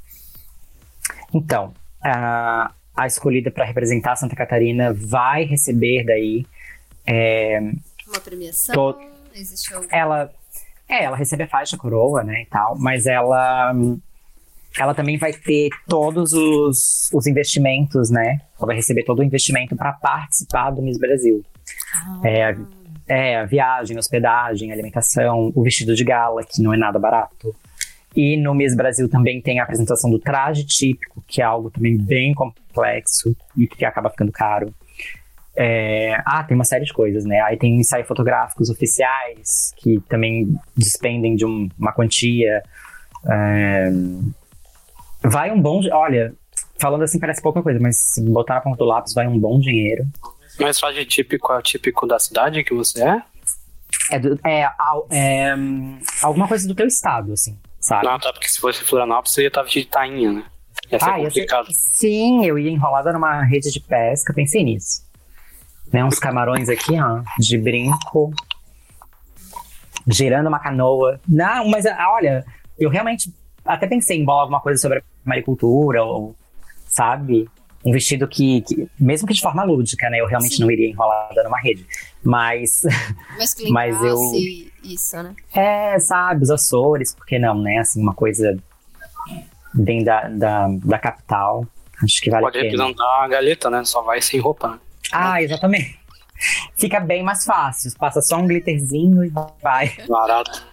Então, 1.33 1.73
a, 2.03 2.73
a 2.95 3.07
escolhida 3.07 3.49
para 3.49 3.63
representar 3.63 4.17
Santa 4.17 4.35
Catarina 4.35 4.93
vai 4.93 5.45
receber 5.45 6.03
daí. 6.05 6.45
É, 7.05 7.59
Uma 8.07 8.19
premiação, 8.23 8.97
existe 9.33 9.73
algum... 9.73 9.87
ela, 9.91 10.31
é, 10.87 11.03
ela 11.03 11.15
recebe 11.17 11.43
a 11.43 11.47
faixa 11.47 11.77
coroa, 11.77 12.23
né, 12.23 12.41
e 12.43 12.45
tal, 12.45 12.77
mas 12.77 13.05
ela, 13.05 13.73
ela 14.77 14.93
também 14.93 15.17
vai 15.17 15.33
ter 15.33 15.69
todos 15.87 16.33
os, 16.33 17.09
os 17.13 17.27
investimentos, 17.27 18.09
né? 18.09 18.39
Ela 18.57 18.67
vai 18.67 18.75
receber 18.75 19.03
todo 19.03 19.19
o 19.19 19.23
investimento 19.23 19.75
para 19.75 19.91
participar 19.93 20.71
do 20.71 20.81
Miss 20.81 20.97
Brasil. 20.97 21.43
É, 22.23 22.45
a- 22.45 22.57
é, 23.07 23.37
a 23.39 23.45
viagem, 23.45 23.97
hospedagem, 23.97 24.71
alimentação, 24.71 25.51
o 25.53 25.63
vestido 25.63 25.93
de 25.95 26.03
gala, 26.03 26.43
que 26.45 26.61
não 26.61 26.73
é 26.73 26.77
nada 26.77 26.97
barato. 26.97 27.53
E 28.15 28.37
no 28.37 28.53
Miss 28.53 28.75
Brasil 28.75 29.09
também 29.09 29.41
tem 29.41 29.59
a 29.59 29.63
apresentação 29.63 30.09
do 30.09 30.19
traje 30.19 30.65
típico, 30.65 31.21
que 31.27 31.41
é 31.41 31.45
algo 31.45 31.69
também 31.69 31.97
bem 31.97 32.33
complexo 32.33 33.35
e 33.57 33.67
que 33.67 33.83
acaba 33.83 34.09
ficando 34.09 34.31
caro. 34.31 34.73
É, 35.63 36.17
ah, 36.25 36.43
tem 36.43 36.55
uma 36.55 36.63
série 36.63 36.85
de 36.85 36.93
coisas, 36.93 37.23
né? 37.23 37.39
Aí 37.41 37.55
tem 37.57 37.79
ensaios 37.79 38.07
fotográficos 38.07 38.69
oficiais, 38.69 39.73
que 39.77 39.99
também 40.09 40.55
despendem 40.75 41.35
de 41.35 41.45
um- 41.45 41.69
uma 41.77 41.91
quantia. 41.93 42.63
É, 43.29 43.91
vai 45.23 45.51
um 45.51 45.61
bom. 45.61 45.81
Olha, 45.91 46.33
falando 46.79 47.03
assim 47.03 47.19
parece 47.19 47.41
pouca 47.41 47.61
coisa, 47.61 47.79
mas 47.79 47.97
se 47.97 48.21
botar 48.23 48.55
na 48.55 48.61
ponta 48.61 48.77
do 48.77 48.85
lápis, 48.85 49.13
vai 49.13 49.27
um 49.27 49.37
bom 49.37 49.59
dinheiro. 49.59 50.05
Mas 50.59 50.79
traje 50.79 51.05
típico 51.05 51.51
é 51.53 51.57
o 51.57 51.61
típico 51.61 52.07
da 52.07 52.17
cidade 52.19 52.63
que 52.63 52.73
você 52.73 53.03
é? 53.03 53.21
É, 54.11 54.19
do- 54.19 54.39
é, 54.43 54.67
é, 55.11 55.55
alguma 56.23 56.47
coisa 56.47 56.67
do 56.67 56.73
teu 56.73 56.87
estado, 56.87 57.33
assim, 57.33 57.57
sabe? 57.79 58.05
Não, 58.05 58.17
tá, 58.19 58.31
porque 58.33 58.47
se 58.49 58.59
fosse 58.59 58.83
Florianópolis, 58.83 59.31
você 59.33 59.41
ia 59.43 59.47
estar 59.49 59.61
vestido 59.63 59.83
de 59.83 59.89
tainha, 59.89 60.31
né? 60.31 60.43
Ia 60.91 60.99
ser 60.99 61.05
Ah, 61.05 61.19
ia 61.19 61.29
ser- 61.29 61.41
complicado. 61.41 61.67
Sim, 61.71 62.45
eu 62.45 62.57
ia 62.57 62.71
enrolada 62.71 63.13
numa 63.13 63.43
rede 63.43 63.71
de 63.71 63.79
pesca, 63.79 64.33
pensei 64.33 64.63
nisso. 64.63 65.03
Né, 65.91 66.03
uns 66.05 66.17
camarões 66.19 66.69
aqui, 66.69 66.99
ó, 66.99 67.21
de 67.37 67.57
brinco, 67.57 68.31
girando 70.07 70.47
uma 70.47 70.59
canoa. 70.59 71.19
Não, 71.27 71.67
mas 71.67 71.85
ah, 71.85 72.11
olha, 72.13 72.45
eu 72.79 72.89
realmente 72.89 73.33
até 73.65 73.87
pensei 73.87 74.17
em 74.19 74.25
bolar 74.25 74.41
alguma 74.43 74.61
coisa 74.61 74.81
sobre 74.81 74.99
a 74.99 75.01
maricultura, 75.25 76.03
ou, 76.03 76.35
sabe? 76.87 77.49
Um 77.83 77.91
vestido 77.91 78.27
que, 78.27 78.61
que- 78.61 78.87
mesmo 78.99 79.27
que 79.27 79.33
de 79.33 79.41
forma 79.41 79.63
lúdica, 79.63 80.09
né? 80.09 80.19
Eu 80.21 80.27
realmente 80.27 80.55
Sim. 80.55 80.61
não 80.63 80.71
iria 80.71 80.87
enrolada 80.89 81.43
numa 81.43 81.59
rede. 81.59 81.85
Mas, 82.23 82.81
Mas 83.37 83.53
que 83.53 83.69
Mas 83.71 84.01
eu- 84.03 84.17
isso, 84.83 85.21
né? 85.21 85.35
é, 85.53 85.99
sabe, 85.99 86.43
os 86.43 86.49
Açores, 86.51 87.13
por 87.13 87.25
que 87.25 87.37
não, 87.37 87.59
né? 87.61 87.77
Assim, 87.77 88.01
uma 88.01 88.13
coisa 88.13 88.57
bem 89.73 90.03
da, 90.03 90.27
da, 90.29 90.67
da 90.83 90.99
capital. 90.99 91.65
Acho 92.03 92.21
que 92.21 92.29
vale 92.31 92.43
Pode 92.45 92.57
a 92.57 92.61
pena. 92.61 92.71
representar 92.71 93.23
a 93.23 93.27
galeta, 93.27 93.69
né? 93.69 93.83
Só 93.83 94.01
vai 94.01 94.21
sem 94.21 94.39
roupa, 94.39 94.69
né? 94.69 94.79
Ah, 95.11 95.41
exatamente. 95.41 95.99
Fica 96.75 96.99
bem 96.99 97.21
mais 97.23 97.43
fácil. 97.45 97.91
Passa 97.99 98.21
só 98.21 98.37
um 98.37 98.47
glitterzinho 98.47 99.23
e 99.23 99.31
vai. 99.61 99.91
Barato. 100.07 100.65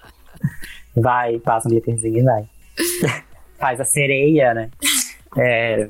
Vai, 0.96 1.38
passa 1.38 1.68
um 1.68 1.70
glitterzinho 1.70 2.18
e 2.18 2.22
vai. 2.22 2.48
Faz 3.58 3.80
a 3.80 3.84
sereia, 3.84 4.54
né? 4.54 4.70
É, 5.36 5.88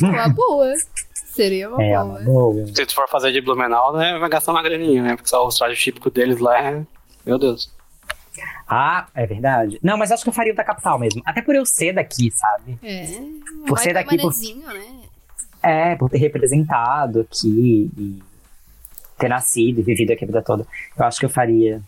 Uma 0.00 0.28
boa. 0.28 0.72
Seria 1.14 1.68
uma 1.70 1.82
é 1.82 1.90
boa. 1.94 2.04
uma 2.04 2.20
boa. 2.20 2.66
Se 2.66 2.86
tu 2.86 2.94
for 2.94 3.08
fazer 3.08 3.32
de 3.32 3.40
Blumenau, 3.40 3.96
né? 3.96 4.18
Vai 4.18 4.28
gastar 4.28 4.52
uma 4.52 4.62
graninha, 4.62 5.02
né? 5.02 5.16
Porque 5.16 5.28
só 5.28 5.46
os 5.46 5.56
trajes 5.56 5.80
típicos 5.80 6.12
deles 6.12 6.38
lá 6.38 6.60
é. 6.60 6.82
Meu 7.24 7.38
Deus. 7.38 7.72
Ah, 8.68 9.06
é 9.14 9.26
verdade. 9.26 9.78
Não, 9.82 9.96
mas 9.96 10.10
acho 10.12 10.22
que 10.22 10.28
eu 10.28 10.32
faria 10.34 10.52
o 10.52 10.56
da 10.56 10.64
capital 10.64 10.98
mesmo. 10.98 11.22
Até 11.24 11.42
por 11.42 11.54
eu 11.54 11.64
ser 11.66 11.92
daqui, 11.92 12.30
sabe? 12.30 12.78
É. 12.82 13.06
Por 13.66 13.78
ser 13.78 13.92
daqui, 13.94 14.16
por- 14.16 14.24
Manezinho, 14.26 14.66
né? 14.66 15.03
É, 15.64 15.96
por 15.96 16.10
ter 16.10 16.18
representado 16.18 17.20
aqui 17.20 17.90
e 17.96 18.22
ter 19.18 19.28
nascido 19.28 19.80
e 19.80 19.82
vivido 19.82 20.12
aqui 20.12 20.24
a 20.24 20.26
vida 20.26 20.42
toda. 20.42 20.66
Eu 20.96 21.04
acho 21.04 21.18
que 21.18 21.24
eu 21.26 21.30
faria. 21.30 21.80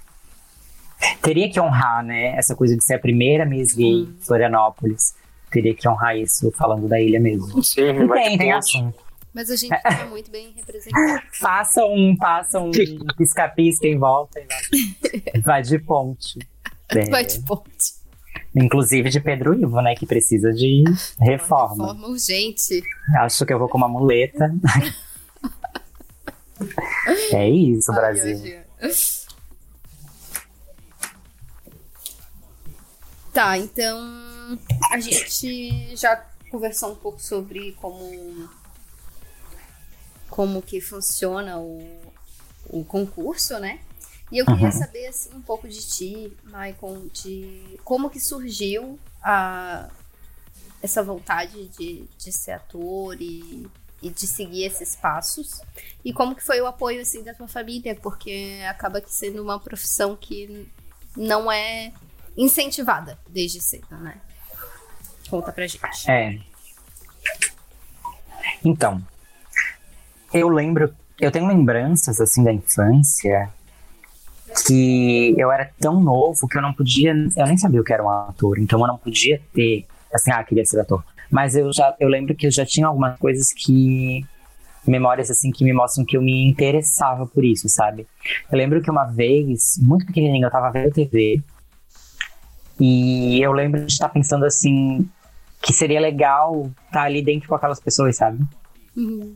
Teria 1.21 1.51
que 1.51 1.61
honrar, 1.61 2.03
né? 2.05 2.29
Essa 2.37 2.55
coisa 2.55 2.75
de 2.77 2.83
ser 2.85 2.95
a 2.95 2.99
primeira 2.99 3.45
Miss 3.45 3.75
Gay 3.75 4.03
Hum. 4.03 4.15
de 4.19 4.25
Florianópolis. 4.27 5.15
Teria 5.51 5.75
que 5.75 5.89
honrar 5.89 6.17
isso 6.17 6.51
falando 6.53 6.89
da 6.89 7.01
ilha 7.01 7.21
mesmo. 7.21 7.63
Sim, 7.63 8.09
Tem, 8.13 8.39
tem 8.39 8.53
assunto. 8.53 8.99
Mas 9.35 9.51
a 9.51 9.57
gente 9.57 9.79
tá 9.83 10.07
muito 10.09 10.31
bem 10.31 10.53
representado. 10.57 11.23
Passa 11.41 11.85
um, 11.85 12.17
passa 12.17 12.59
um 12.59 12.71
pisca-pisca 13.19 13.87
em 13.87 13.99
volta 13.99 14.41
e 14.41 14.47
vai, 14.47 15.41
vai 15.45 15.63
de 15.63 15.79
ponte. 15.79 16.39
É, 16.89 17.05
Vai 17.11 17.25
de 17.27 17.41
ponte. 17.41 17.96
Inclusive 18.57 19.11
de 19.11 19.21
Pedro 19.21 19.53
Ivo, 19.55 19.83
né? 19.83 19.95
Que 19.95 20.07
precisa 20.07 20.51
de 20.53 20.85
reforma. 21.21 21.89
Forma 21.89 22.09
urgente. 22.09 22.83
Acho 23.19 23.45
que 23.45 23.53
eu 23.53 23.59
vou 23.59 23.69
com 23.69 23.77
uma 23.77 23.89
muleta. 23.89 24.51
é 27.33 27.49
isso, 27.51 27.93
Ai, 27.93 27.99
Brasil. 27.99 28.37
hoje. 28.83 29.27
Tá, 33.37 33.59
então 33.59 34.59
a 34.91 34.99
gente 34.99 35.95
já 35.95 36.17
conversou 36.51 36.93
um 36.93 36.95
pouco 36.95 37.21
sobre 37.21 37.73
como 37.73 38.49
como 40.31 40.63
que 40.63 40.81
funciona 40.81 41.59
o, 41.59 41.87
o 42.71 42.83
concurso, 42.83 43.59
né? 43.59 43.81
E 44.31 44.39
eu 44.39 44.47
queria 44.47 44.67
Uhum. 44.67 44.73
saber 44.73 45.07
assim, 45.07 45.31
um 45.35 45.41
pouco 45.41 45.69
de 45.69 45.79
ti, 45.87 46.37
Maicon, 46.45 47.07
de 47.13 47.79
como 47.85 48.11
que 48.11 48.19
surgiu 48.19 48.99
a, 49.23 49.89
essa 50.83 51.03
vontade 51.03 51.69
de, 51.69 52.05
de 52.19 52.33
ser 52.33 52.53
ator 52.53 53.17
e, 53.21 53.67
e 54.03 54.11
de 54.11 54.27
seguir 54.27 54.65
esses 54.65 54.97
passos. 54.97 55.61
E 56.05 56.13
como 56.13 56.35
que 56.35 56.43
foi 56.43 56.61
o 56.61 56.67
apoio 56.67 57.01
assim 57.01 57.23
da 57.23 57.35
tua 57.35 57.47
família, 57.47 57.95
porque 57.95 58.61
acaba 58.69 59.01
que 59.01 59.13
sendo 59.15 59.43
uma 59.43 59.61
profissão 59.61 60.17
que 60.17 60.69
não 61.17 61.51
é 61.51 61.93
incentivada 62.37 63.19
desde 63.29 63.61
cedo, 63.63 63.97
né? 63.97 64.21
Conta 65.31 65.53
pra 65.53 65.67
gente. 65.67 65.81
É. 66.11 66.39
Então, 68.65 69.05
eu 70.33 70.49
lembro, 70.49 70.95
eu 71.21 71.31
tenho 71.31 71.47
lembranças 71.47 72.21
assim 72.21 72.43
da 72.45 72.53
infância 72.53 73.53
que 74.65 75.35
eu 75.37 75.51
era 75.51 75.71
tão 75.79 76.01
novo 76.01 76.47
que 76.49 76.57
eu 76.57 76.63
não 76.63 76.73
podia, 76.73 77.13
eu 77.37 77.47
nem 77.47 77.57
sabia 77.57 77.81
o 77.81 77.85
que 77.85 77.93
era 77.93 78.05
um 78.05 78.11
ator, 78.11 78.59
então 78.59 78.81
eu 78.81 78.87
não 78.87 78.99
podia 78.99 79.41
ter, 79.53 79.85
assim, 80.13 80.31
ah, 80.31 80.43
queria 80.43 80.65
ser 80.65 80.81
ator. 80.81 81.05
Mas 81.31 81.57
eu 81.57 81.73
já, 81.73 81.95
eu 81.99 82.09
lembro 82.09 82.35
que 82.35 82.47
eu 82.47 82.51
já 82.51 82.65
tinha 82.65 82.87
algumas 82.87 83.19
coisas 83.19 83.53
que 83.53 84.25
memórias 84.87 85.31
assim 85.31 85.51
que 85.51 85.65
me 85.65 85.73
mostram 85.73 86.05
que 86.05 86.17
eu 86.17 86.23
me 86.23 86.49
interessava 86.49 87.27
por 87.27 87.45
isso, 87.45 87.69
sabe? 87.69 88.07
Eu 88.51 88.57
lembro 88.57 88.81
que 88.81 88.91
uma 88.91 89.05
vez, 89.05 89.79
muito 89.79 90.07
pequenininho, 90.07 90.47
eu 90.47 90.51
tava 90.51 90.71
vendo 90.71 90.93
TV 90.93 91.43
e 92.79 93.43
eu 93.43 93.53
lembro 93.53 93.85
de 93.85 93.93
estar 93.93 94.09
pensando 94.09 94.45
assim 94.45 95.09
que 95.61 95.73
seria 95.73 96.01
legal 96.01 96.71
estar 96.87 97.03
ali 97.03 97.23
dentro 97.23 97.49
com 97.49 97.55
aquelas 97.55 97.81
pessoas, 97.81 98.17
sabe? 98.17 98.39
Uhum. 98.97 99.35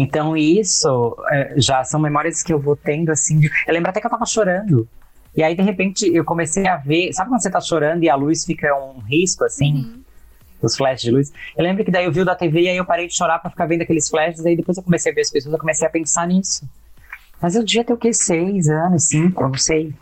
Então 0.00 0.36
isso 0.36 1.16
é, 1.30 1.54
já 1.56 1.84
são 1.84 2.00
memórias 2.00 2.42
que 2.42 2.52
eu 2.52 2.58
vou 2.58 2.74
tendo 2.76 3.10
assim. 3.10 3.38
de- 3.38 3.50
Eu 3.66 3.74
lembro 3.74 3.90
até 3.90 4.00
que 4.00 4.06
eu 4.06 4.10
tava 4.10 4.24
chorando. 4.26 4.88
E 5.36 5.42
aí, 5.42 5.54
de 5.54 5.62
repente, 5.62 6.06
eu 6.12 6.24
comecei 6.24 6.66
a 6.66 6.76
ver. 6.76 7.12
Sabe 7.12 7.30
quando 7.30 7.40
você 7.42 7.50
tá 7.50 7.60
chorando 7.60 8.02
e 8.02 8.08
a 8.10 8.16
luz 8.16 8.44
fica 8.44 8.74
um 8.76 8.98
risco, 9.00 9.44
assim? 9.44 9.74
Uhum. 9.74 10.00
Os 10.62 10.76
flashes 10.76 11.02
de 11.02 11.10
luz. 11.10 11.32
Eu 11.56 11.62
lembro 11.64 11.84
que 11.84 11.90
daí 11.90 12.04
eu 12.04 12.12
vi 12.12 12.20
o 12.20 12.24
da 12.24 12.34
TV 12.34 12.62
e 12.62 12.68
aí 12.68 12.76
eu 12.76 12.84
parei 12.84 13.06
de 13.06 13.14
chorar 13.16 13.38
pra 13.38 13.50
ficar 13.50 13.66
vendo 13.66 13.82
aqueles 13.82 14.08
flashes. 14.08 14.44
Aí 14.44 14.56
depois 14.56 14.76
eu 14.76 14.82
comecei 14.82 15.12
a 15.12 15.14
ver 15.14 15.20
as 15.22 15.30
pessoas, 15.30 15.52
eu 15.52 15.58
comecei 15.58 15.86
a 15.86 15.90
pensar 15.90 16.26
nisso. 16.26 16.68
Mas 17.40 17.54
eu 17.54 17.64
devia 17.64 17.84
ter 17.84 17.92
o 17.92 17.96
quê? 17.96 18.12
Seis 18.12 18.68
anos, 18.68 19.04
cinco, 19.08 19.42
eu 19.44 19.48
não 19.48 19.56
sei. 19.58 19.94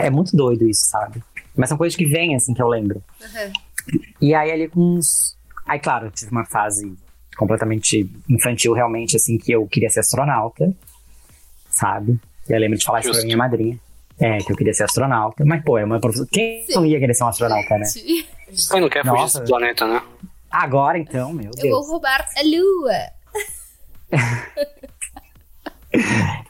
É 0.00 0.08
muito 0.10 0.34
doido 0.36 0.66
isso, 0.68 0.86
sabe? 0.86 1.22
Mas 1.56 1.68
são 1.68 1.76
coisas 1.76 1.94
que 1.96 2.06
vêm, 2.06 2.34
assim, 2.34 2.54
que 2.54 2.62
eu 2.62 2.68
lembro. 2.68 3.02
Uhum. 3.20 3.52
E 4.20 4.34
aí 4.34 4.50
ali 4.50 4.68
com 4.68 4.80
uns. 4.96 5.36
Aí, 5.66 5.78
claro, 5.78 6.06
eu 6.06 6.10
tive 6.10 6.30
uma 6.30 6.44
fase 6.46 6.94
completamente 7.36 8.08
infantil, 8.28 8.72
realmente, 8.72 9.16
assim, 9.16 9.38
que 9.38 9.52
eu 9.52 9.66
queria 9.66 9.90
ser 9.90 10.00
astronauta, 10.00 10.72
sabe? 11.70 12.18
Eu 12.48 12.58
lembro 12.58 12.78
de 12.78 12.84
falar 12.84 13.00
isso 13.00 13.08
pra 13.08 13.14
Justo. 13.14 13.26
minha 13.26 13.36
madrinha. 13.36 13.78
É, 14.20 14.38
que 14.38 14.52
eu 14.52 14.56
queria 14.56 14.72
ser 14.74 14.84
astronauta. 14.84 15.44
Mas, 15.44 15.64
pô, 15.64 15.78
é 15.78 15.84
uma 15.84 15.98
profissão. 15.98 16.26
Quem 16.30 16.64
não 16.70 16.84
ia 16.86 16.98
querer 17.00 17.14
ser 17.14 17.24
um 17.24 17.28
astronauta, 17.28 17.78
né? 17.78 17.84
Você 17.86 18.78
não 18.80 18.88
quer 18.88 19.02
fugir 19.04 19.16
Nossa. 19.16 19.40
desse 19.40 19.50
planeta, 19.50 19.86
né? 19.88 20.02
Agora, 20.50 20.98
então, 20.98 21.32
meu 21.32 21.46
Eu 21.46 21.50
vou 21.52 21.62
Deus. 21.62 21.88
roubar 21.88 22.24
a 22.36 22.42
lua. 22.44 24.12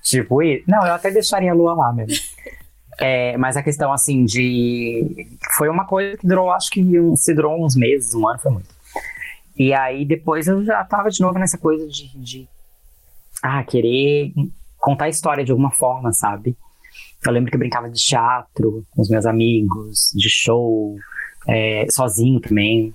Tipo, 0.02 0.42
e- 0.42 0.62
não, 0.68 0.86
eu 0.86 0.94
até 0.94 1.10
deixaria 1.10 1.50
a 1.50 1.54
lua 1.54 1.74
lá 1.74 1.92
mesmo. 1.92 2.14
É, 3.00 3.36
mas 3.36 3.56
a 3.56 3.62
questão, 3.62 3.92
assim, 3.92 4.24
de. 4.24 5.26
Foi 5.56 5.68
uma 5.68 5.84
coisa 5.86 6.16
que 6.16 6.26
durou, 6.26 6.52
acho 6.52 6.70
que 6.70 6.84
se 7.16 7.34
durou 7.34 7.64
uns 7.64 7.74
meses, 7.74 8.14
um 8.14 8.28
ano, 8.28 8.38
foi 8.38 8.52
muito. 8.52 8.68
E 9.56 9.72
aí 9.72 10.04
depois 10.04 10.46
eu 10.48 10.64
já 10.64 10.82
tava 10.84 11.08
de 11.08 11.20
novo 11.20 11.38
nessa 11.38 11.58
coisa 11.58 11.86
de, 11.86 12.08
de 12.18 12.48
ah, 13.42 13.62
querer 13.64 14.32
contar 14.78 15.06
a 15.06 15.10
história 15.10 15.44
de 15.44 15.50
alguma 15.50 15.70
forma, 15.70 16.12
sabe? 16.12 16.56
Eu 17.24 17.32
lembro 17.32 17.50
que 17.50 17.56
eu 17.56 17.60
brincava 17.60 17.88
de 17.88 18.02
teatro 18.02 18.84
com 18.90 19.02
os 19.02 19.08
meus 19.08 19.26
amigos, 19.26 20.10
de 20.14 20.28
show, 20.28 20.96
é, 21.46 21.86
sozinho 21.90 22.40
também, 22.40 22.94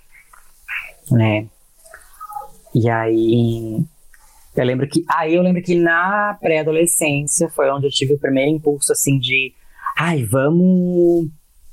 né? 1.12 1.48
E 2.76 2.90
aí 2.90 3.86
eu 4.56 4.66
lembro 4.66 4.88
que 4.88 5.06
aí 5.08 5.36
eu 5.36 5.42
lembro 5.42 5.62
que 5.62 5.76
na 5.76 6.38
pré-adolescência 6.42 7.48
foi 7.50 7.70
onde 7.70 7.88
eu 7.88 7.92
tive 7.92 8.14
o 8.14 8.20
primeiro 8.20 8.52
impulso 8.52 8.92
assim 8.92 9.18
de, 9.20 9.54
ai, 9.98 10.24
vamos 10.24 11.30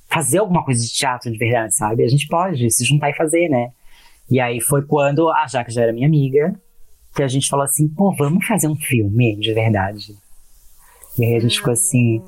fazer 0.08 0.38
alguma 0.38 0.64
coisa 0.64 0.82
de 0.82 0.92
teatro 0.92 1.32
de 1.32 1.38
verdade, 1.38 1.74
sabe? 1.74 2.04
A 2.04 2.08
gente 2.08 2.28
pode 2.28 2.70
se 2.70 2.84
juntar 2.84 3.10
e 3.10 3.16
fazer, 3.16 3.48
né? 3.48 3.72
E 4.30 4.40
aí 4.40 4.60
foi 4.60 4.82
quando 4.82 5.30
a 5.30 5.46
Jaque 5.46 5.72
já 5.72 5.82
era 5.82 5.92
minha 5.92 6.06
amiga, 6.06 6.54
que 7.14 7.22
a 7.22 7.28
gente 7.28 7.48
falou 7.48 7.64
assim, 7.64 7.88
pô, 7.88 8.14
vamos 8.16 8.46
fazer 8.46 8.68
um 8.68 8.76
filme 8.76 9.36
de 9.36 9.52
verdade. 9.52 10.16
E 11.18 11.24
aí 11.24 11.36
a 11.36 11.40
gente 11.40 11.58
ficou 11.58 11.72
assim, 11.72 12.22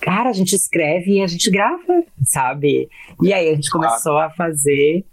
cara, 0.00 0.30
a 0.30 0.32
gente 0.32 0.54
escreve 0.54 1.18
e 1.18 1.22
a 1.22 1.26
gente 1.26 1.50
grava, 1.50 2.04
sabe? 2.24 2.88
E 3.22 3.32
aí 3.32 3.50
a 3.50 3.54
gente 3.54 3.70
começou 3.70 4.18
a 4.18 4.30
fazer 4.30 5.04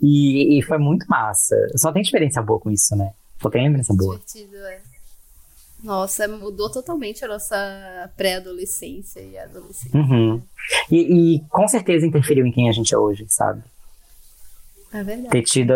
e, 0.00 0.58
e 0.58 0.62
foi 0.62 0.78
muito 0.78 1.06
massa. 1.08 1.56
Só 1.76 1.90
tem 1.92 2.02
experiência 2.02 2.42
boa 2.42 2.60
com 2.60 2.70
isso, 2.70 2.94
né? 2.94 3.12
Só 3.40 3.50
tem 3.50 3.64
lembrança 3.64 3.92
boa. 3.94 4.14
Divertido, 4.14 4.56
é. 4.56 4.80
Nossa, 5.82 6.28
mudou 6.28 6.70
totalmente 6.70 7.24
a 7.24 7.28
nossa 7.28 8.10
pré-adolescência 8.16 9.20
e 9.20 9.36
adolescência. 9.36 9.98
Uhum. 9.98 10.40
E, 10.88 11.36
e 11.36 11.40
com 11.48 11.66
certeza 11.66 12.06
interferiu 12.06 12.46
em 12.46 12.52
quem 12.52 12.68
a 12.68 12.72
gente 12.72 12.94
é 12.94 12.98
hoje, 12.98 13.26
sabe? 13.28 13.64
É 14.92 15.02
verdade. 15.02 15.30
ter 15.30 15.42
tido, 15.42 15.74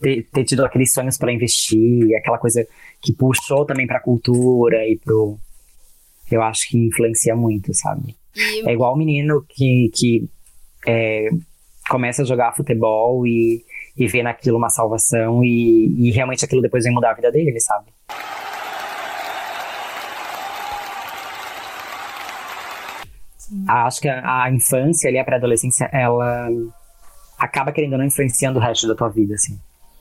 ter, 0.00 0.26
ter 0.32 0.44
tido 0.44 0.64
aqueles 0.64 0.92
sonhos 0.92 1.18
para 1.18 1.32
investir, 1.32 2.16
aquela 2.16 2.38
coisa 2.38 2.66
que 3.02 3.12
puxou 3.12 3.66
também 3.66 3.86
pra 3.86 4.00
cultura 4.00 4.86
e 4.88 4.96
pro. 4.96 5.38
Eu 6.30 6.42
acho 6.42 6.68
que 6.68 6.78
influencia 6.78 7.36
muito, 7.36 7.72
sabe? 7.74 8.16
E 8.34 8.68
É 8.68 8.72
igual 8.72 8.94
o 8.94 8.96
menino 8.96 9.44
que, 9.48 9.90
que 9.94 10.28
é, 10.86 11.28
começa 11.88 12.22
a 12.22 12.24
jogar 12.24 12.56
futebol 12.56 13.26
e, 13.26 13.64
e 13.96 14.06
vê 14.06 14.22
naquilo 14.22 14.56
uma 14.56 14.70
salvação 14.70 15.44
e, 15.44 16.08
e 16.08 16.10
realmente 16.10 16.44
aquilo 16.44 16.62
depois 16.62 16.84
vem 16.84 16.92
mudar 16.92 17.10
a 17.10 17.14
vida 17.14 17.30
dele, 17.30 17.60
sabe? 17.60 17.86
Acho 23.68 24.00
que 24.00 24.08
a, 24.08 24.44
a 24.44 24.50
infância 24.50 25.08
ali, 25.08 25.18
a 25.18 25.24
pré-adolescência, 25.24 25.88
ela 25.92 26.48
acaba 27.38 27.72
querendo 27.72 27.92
ou 27.92 27.98
não 27.98 28.04
influenciando 28.06 28.58
o 28.58 28.62
resto 28.62 28.86
da 28.88 28.94
tua 28.94 29.08
vida, 29.08 29.34
assim. 29.34 29.58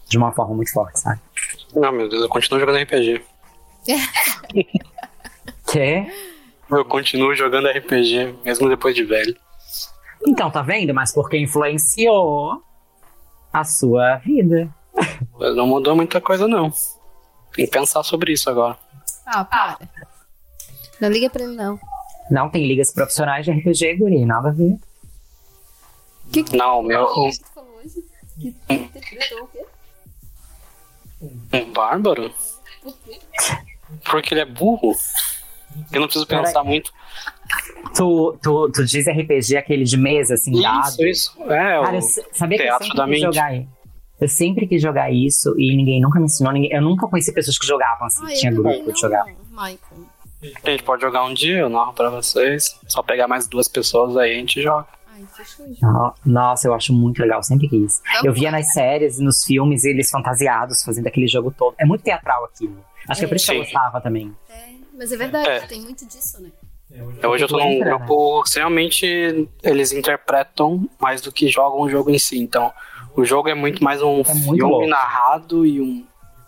De 0.08 0.18
uma 0.18 0.32
forma 0.32 0.56
muito 0.56 0.72
forte, 0.72 1.00
sabe? 1.00 1.20
Não, 1.74 1.92
meu 1.92 2.08
Deus, 2.08 2.22
eu 2.22 2.30
continuo 2.30 2.60
jogando 2.60 2.82
RPG. 2.82 3.22
Que? 5.68 6.06
Eu 6.70 6.86
continuo 6.86 7.36
jogando 7.36 7.68
RPG, 7.68 8.36
mesmo 8.46 8.70
depois 8.70 8.96
de 8.96 9.04
velho. 9.04 9.36
Então, 10.28 10.50
tá 10.50 10.62
vendo? 10.62 10.94
Mas 10.94 11.12
porque 11.12 11.38
influenciou 11.38 12.62
a 13.52 13.64
sua 13.64 14.18
vida. 14.18 14.70
Não 15.56 15.68
mudou 15.68 15.96
muita 15.96 16.22
coisa, 16.22 16.48
não. 16.48 16.72
Tem 17.54 17.66
que 17.66 17.72
pensar 17.72 18.04
sobre 18.04 18.34
isso 18.34 18.50
agora. 18.50 18.78
Ah, 19.26 19.44
para. 19.44 19.80
Não 21.00 21.10
liga 21.10 21.30
pra 21.30 21.44
ele, 21.44 21.56
não. 21.56 21.80
Não 22.30 22.50
tem 22.50 22.68
ligas 22.68 22.94
profissionais 22.94 23.46
de 23.46 23.52
RPG, 23.52 23.98
guri, 23.98 24.26
nada 24.26 24.50
a 24.50 24.52
ver. 24.52 24.76
Que 26.32 26.44
que 26.44 26.56
Não, 26.58 26.82
meu. 26.82 27.08
falou 27.54 27.80
hoje? 27.84 28.04
Que 28.40 28.56
interpretou 28.74 29.44
o 29.44 29.48
quê? 29.48 29.66
Um 31.54 31.72
bárbaro? 31.72 32.32
Porque 34.04 34.34
ele 34.34 34.42
é 34.42 34.46
burro. 34.46 34.94
Eu 35.92 36.00
não 36.02 36.08
preciso 36.08 36.28
pensar 36.28 36.64
muito. 36.64 36.92
Tu, 37.96 38.38
tu, 38.42 38.70
tu 38.72 38.86
diz 38.86 39.08
RPG 39.08 39.58
aquele 39.58 39.84
de 39.84 39.98
mesa, 39.98 40.34
assim, 40.36 40.62
dado? 40.62 40.88
Isso, 40.90 41.06
isso. 41.06 41.44
É, 41.44 41.82
Cara, 41.82 41.96
eu 41.98 42.02
sabia 42.34 42.58
que 42.58 42.64
eu 42.64 42.68
teatro 42.68 42.86
sempre 42.88 42.98
da 42.98 43.04
quis 43.06 43.12
mente. 43.12 43.22
jogar 43.22 43.54
Eu 44.20 44.28
sempre 44.30 44.68
quis 44.68 44.82
jogar 44.82 45.12
isso 45.12 45.54
e 45.58 45.76
ninguém 45.76 46.02
nunca 46.02 46.20
me 46.20 46.26
ensinou. 46.26 46.52
Ninguém, 46.54 46.72
eu 46.72 46.82
nunca 46.82 47.08
conheci 47.08 47.34
pessoas 47.34 47.58
que 47.58 47.66
jogavam 47.66 48.08
assim, 48.08 48.24
Ah, 48.26 48.32
eu 48.32 48.38
tinha 48.38 48.54
também 48.54 48.74
grupo 48.78 48.94
de 48.94 49.02
não, 49.04 49.10
jogar. 49.10 49.26
Michael. 49.50 49.80
A 50.64 50.70
gente 50.70 50.84
pode 50.84 51.02
jogar 51.02 51.24
um 51.24 51.34
dia, 51.34 51.60
eu 51.60 51.70
narro 51.70 51.94
pra 51.94 52.10
vocês. 52.10 52.80
Só 52.88 53.02
pegar 53.02 53.28
mais 53.28 53.48
duas 53.48 53.68
pessoas 53.68 54.16
aí 54.18 54.32
a 54.36 54.40
gente 54.40 54.62
joga. 54.62 54.88
Ai, 55.16 56.12
Nossa, 56.26 56.68
eu 56.68 56.74
acho 56.74 56.92
muito 56.94 57.22
legal, 57.22 57.42
sempre 57.42 57.70
quis. 57.70 58.02
Eu 58.24 58.34
via 58.34 58.52
nas 58.52 58.74
séries 58.74 59.20
e 59.20 59.24
nos 59.24 59.44
filmes 59.44 59.86
eles 59.86 60.10
fantasiados 60.10 60.84
fazendo 60.84 61.08
aquele 61.08 61.28
jogo 61.28 61.54
todo. 61.58 61.74
É 61.78 61.86
muito 61.86 62.04
teatral 62.04 62.44
aquilo. 62.46 62.78
Acho 63.08 63.20
que 63.20 63.26
é 63.26 63.28
por 63.30 63.36
isso 63.38 63.46
que 63.46 63.54
eu 63.54 63.60
gostava 63.60 64.02
também. 64.02 64.36
É, 64.50 64.70
mas 64.98 65.12
é 65.12 65.18
verdade, 65.18 65.48
É. 65.48 65.60
tem 65.62 65.82
muito 65.82 66.06
disso, 66.08 66.42
né? 66.42 66.50
Hoje 67.28 67.44
eu 67.44 67.48
tô 67.48 67.58
num 67.58 67.80
né? 67.80 67.86
grupo, 67.86 68.44
realmente 68.56 69.50
eles 69.64 69.92
interpretam 69.92 70.88
mais 71.00 71.20
do 71.22 71.32
que 71.32 71.48
jogam 71.48 71.82
o 71.82 71.90
jogo 71.90 72.10
em 72.10 72.18
si. 72.20 72.38
Então, 72.40 72.72
o 73.16 73.26
jogo 73.26 73.50
é 73.50 73.54
muito 73.56 73.84
mais 73.84 74.02
um 74.02 74.22
É 74.22 74.34
muito 74.34 74.44
filme 74.44 74.62
louco. 74.62 74.88
narrado 74.88 75.66
e 75.66 75.82
um 75.82 76.06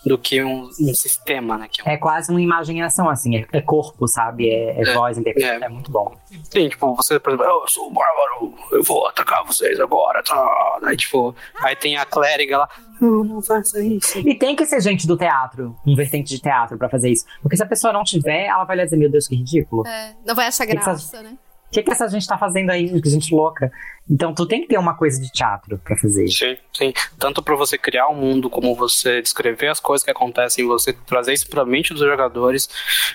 do 0.07 0.17
que 0.17 0.43
um, 0.43 0.63
um 0.79 0.93
sistema, 0.93 1.57
né? 1.57 1.67
Que 1.71 1.81
é 1.81 1.83
um- 1.83 1.89
É 1.93 1.97
quase 1.97 2.31
uma 2.31 2.41
imaginação, 2.41 3.09
assim, 3.09 3.37
é, 3.37 3.45
é 3.51 3.61
corpo, 3.61 4.07
sabe? 4.07 4.49
É, 4.49 4.79
é 4.79 4.81
É, 4.81 4.93
voz, 4.93 5.17
interpretação, 5.17 5.61
é. 5.63 5.65
é 5.65 5.69
muito 5.69 5.91
bom. 5.91 6.15
Sim, 6.43 6.69
tipo, 6.69 6.95
você, 6.95 7.19
por 7.19 7.33
exemplo, 7.33 7.45
eu 7.45 7.67
sou 7.67 7.87
o 7.87 7.91
bárbaro, 7.91 8.53
eu 8.71 8.83
vou 8.83 9.07
atacar 9.07 9.43
vocês 9.45 9.79
agora, 9.79 10.23
tá? 10.23 10.79
Aí, 10.83 10.95
tipo, 10.97 11.35
aí 11.61 11.75
tem 11.75 11.97
a 11.97 12.05
clériga 12.05 12.59
lá, 12.59 12.69
não, 13.01 13.23
não 13.23 13.41
faça 13.41 13.83
isso. 13.83 14.17
E 14.19 14.33
tem 14.35 14.55
que 14.55 14.65
ser 14.65 14.81
gente 14.81 15.05
do 15.07 15.17
teatro, 15.17 15.75
um 15.85 15.95
vertente 15.95 16.29
de 16.35 16.41
teatro 16.41 16.77
pra 16.77 16.89
fazer 16.89 17.09
isso. 17.11 17.25
Porque 17.41 17.55
se 17.57 17.63
a 17.63 17.67
pessoa 17.67 17.91
não 17.93 18.03
tiver, 18.03 18.45
ela 18.45 18.63
vai 18.63 18.77
dizer, 18.77 18.97
meu 18.97 19.09
Deus, 19.09 19.27
que 19.27 19.35
ridículo. 19.35 19.85
É, 19.87 20.15
não 20.25 20.33
vai 20.35 20.47
achar 20.47 20.65
Que 20.65 20.75
que 20.75 20.83
graça, 20.83 21.21
né? 21.23 21.37
O 21.67 21.69
que, 21.71 21.83
que 21.83 21.91
essa 21.91 22.07
gente 22.07 22.25
tá 22.25 22.37
fazendo 22.37 22.69
aí? 22.69 23.01
Que 23.01 23.09
gente 23.09 23.33
louca. 23.35 23.69
Então 24.09 24.33
tu 24.33 24.45
tem 24.45 24.61
que 24.61 24.67
ter 24.67 24.77
uma 24.77 24.95
coisa 24.95 25.19
de 25.21 25.29
teatro 25.31 25.77
pra 25.79 25.97
fazer. 25.97 26.27
Sim, 26.29 26.57
sim. 26.73 26.93
Tanto 27.19 27.43
pra 27.43 27.55
você 27.55 27.77
criar 27.77 28.07
um 28.07 28.15
mundo, 28.15 28.49
como 28.49 28.73
você 28.73 29.21
descrever 29.21 29.67
as 29.67 29.79
coisas 29.79 30.03
que 30.05 30.09
acontecem, 30.11 30.65
você 30.65 30.93
trazer 30.93 31.33
isso 31.33 31.49
pra 31.49 31.65
mente 31.65 31.93
dos 31.93 32.01
jogadores, 32.01 32.69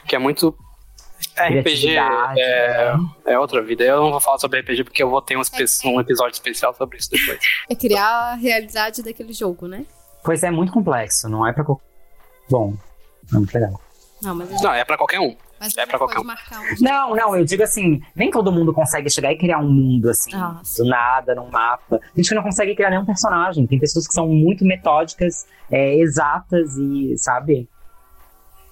que 0.07 0.15
é 0.15 0.19
muito. 0.19 0.55
RPG 1.35 1.63
Criatividade, 1.63 2.41
é, 2.41 2.95
né? 2.95 3.09
é 3.27 3.39
outra 3.39 3.63
vida. 3.63 3.85
Eu 3.85 4.01
não 4.03 4.11
vou 4.11 4.21
falar 4.21 4.39
sobre 4.39 4.61
RPG 4.61 4.85
porque 4.85 5.03
eu 5.03 5.09
vou 5.09 5.23
ter 5.23 5.37
um, 5.37 5.41
espe- 5.41 5.65
um 5.87 5.99
episódio 6.01 6.33
especial 6.35 6.75
sobre 6.75 6.99
isso 6.99 7.09
depois. 7.11 7.39
É 7.71 7.75
criar 7.75 8.33
a 8.33 8.35
realidade 8.35 9.03
daquele 9.03 9.33
jogo, 9.33 9.67
né? 9.67 9.87
Pois 10.23 10.43
é, 10.43 10.51
muito 10.51 10.73
complexo, 10.73 11.29
não 11.29 11.47
é 11.47 11.53
pra. 11.53 11.65
Bom, 12.51 12.75
é 13.33 13.37
muito 13.37 13.55
legal. 13.55 13.81
Não, 14.21 14.35
mas 14.35 14.49
a 14.49 14.53
gente, 14.53 14.63
Não, 14.63 14.75
é 14.75 14.85
pra 14.85 14.99
qualquer 14.99 15.21
um. 15.21 15.35
Mas 15.63 15.77
é 15.77 15.81
a 15.81 15.85
gente 15.85 15.91
pra 15.91 15.99
qualquer 15.99 16.19
um. 16.21 16.25
Não, 16.81 17.15
não, 17.15 17.37
eu 17.37 17.45
digo 17.45 17.63
assim, 17.63 18.01
nem 18.15 18.31
todo 18.31 18.51
mundo 18.53 18.73
consegue 18.73 19.09
chegar 19.09 19.33
e 19.33 19.39
criar 19.39 19.59
um 19.59 19.71
mundo 19.71 20.11
assim, 20.11 20.35
Ah, 20.35 20.61
sim. 20.65 20.83
do 20.83 20.89
nada, 20.89 21.35
num 21.35 21.49
mapa. 21.51 21.99
Tem 21.99 22.17
gente 22.23 22.29
que 22.31 22.35
não 22.35 22.43
consegue 22.43 22.75
criar 22.75 22.91
nenhum 22.91 23.05
personagem. 23.05 23.67
Tem 23.67 23.79
pessoas 23.79 24.07
que 24.07 24.13
são 24.13 24.27
muito 24.29 24.65
metódicas, 24.65 25.47
é, 25.71 25.95
exatas 25.97 26.77
e, 26.77 27.17
sabe? 27.19 27.69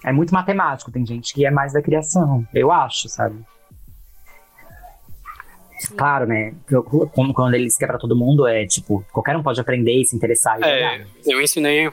É 0.05 0.13
muito 0.13 0.33
matemático. 0.35 0.91
Tem 0.91 1.05
gente 1.07 1.33
que 1.35 1.45
é 1.47 1.51
mais 1.51 1.73
da 1.73 1.83
criação, 1.83 2.47
eu 2.55 2.73
acho, 2.73 3.09
sabe? 3.09 3.37
Claro, 5.97 6.27
né? 6.27 6.55
Como 7.15 7.33
quando 7.33 7.55
eles 7.55 7.77
quer 7.77 7.87
pra 7.87 7.99
todo 7.99 8.15
mundo, 8.15 8.47
é 8.47 8.67
tipo, 8.67 9.05
qualquer 9.13 9.37
um 9.37 9.43
pode 9.43 9.61
aprender 9.61 9.95
e 9.95 10.05
se 10.05 10.15
interessar 10.15 10.61
e 10.61 10.65
É, 10.65 10.99
jogar. 10.99 11.07
eu 11.27 11.41
ensinei. 11.41 11.87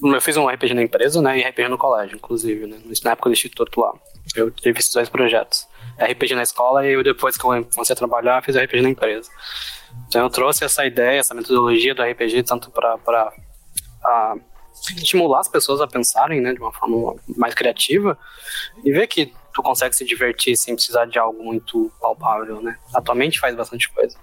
Eu 0.00 0.20
fiz 0.20 0.36
um 0.36 0.46
RPG 0.48 0.74
na 0.74 0.82
empresa, 0.82 1.20
né? 1.20 1.38
E 1.38 1.42
RPG 1.42 1.68
no 1.68 1.76
colégio, 1.76 2.16
inclusive, 2.16 2.66
né? 2.66 2.78
Na 3.04 3.10
época 3.12 3.28
do 3.28 3.32
instituto 3.32 3.80
lá. 3.80 3.92
Eu 4.34 4.50
tive 4.50 4.78
esses 4.78 4.92
dois 4.92 5.08
projetos. 5.08 5.66
RPG 5.98 6.34
na 6.34 6.42
escola 6.42 6.86
e 6.86 6.92
eu, 6.92 7.02
depois 7.02 7.36
que 7.36 7.44
eu 7.44 7.64
comecei 7.64 7.92
a 7.92 7.96
trabalhar, 7.96 8.42
fiz 8.42 8.56
RPG 8.56 8.82
na 8.82 8.90
empresa. 8.90 9.30
Então 10.06 10.22
eu 10.22 10.30
trouxe 10.30 10.64
essa 10.64 10.84
ideia, 10.86 11.18
essa 11.18 11.34
metodologia 11.34 11.94
do 11.94 12.02
RPG, 12.02 12.42
tanto 12.44 12.70
para 12.70 13.32
estimular 14.96 15.40
as 15.40 15.48
pessoas 15.48 15.80
a 15.80 15.86
pensarem, 15.86 16.40
né? 16.40 16.52
De 16.52 16.60
uma 16.60 16.72
forma 16.72 17.16
mais 17.36 17.54
criativa 17.54 18.16
e 18.84 18.92
ver 18.92 19.06
que 19.06 19.32
tu 19.52 19.62
consegue 19.62 19.96
se 19.96 20.04
divertir 20.04 20.56
sem 20.56 20.74
precisar 20.74 21.06
de 21.06 21.18
algo 21.18 21.42
muito 21.42 21.90
palpável, 22.00 22.62
né? 22.62 22.76
A 22.94 23.00
tua 23.00 23.14
mente 23.14 23.40
faz 23.40 23.56
bastante 23.56 23.90
coisa. 23.90 24.16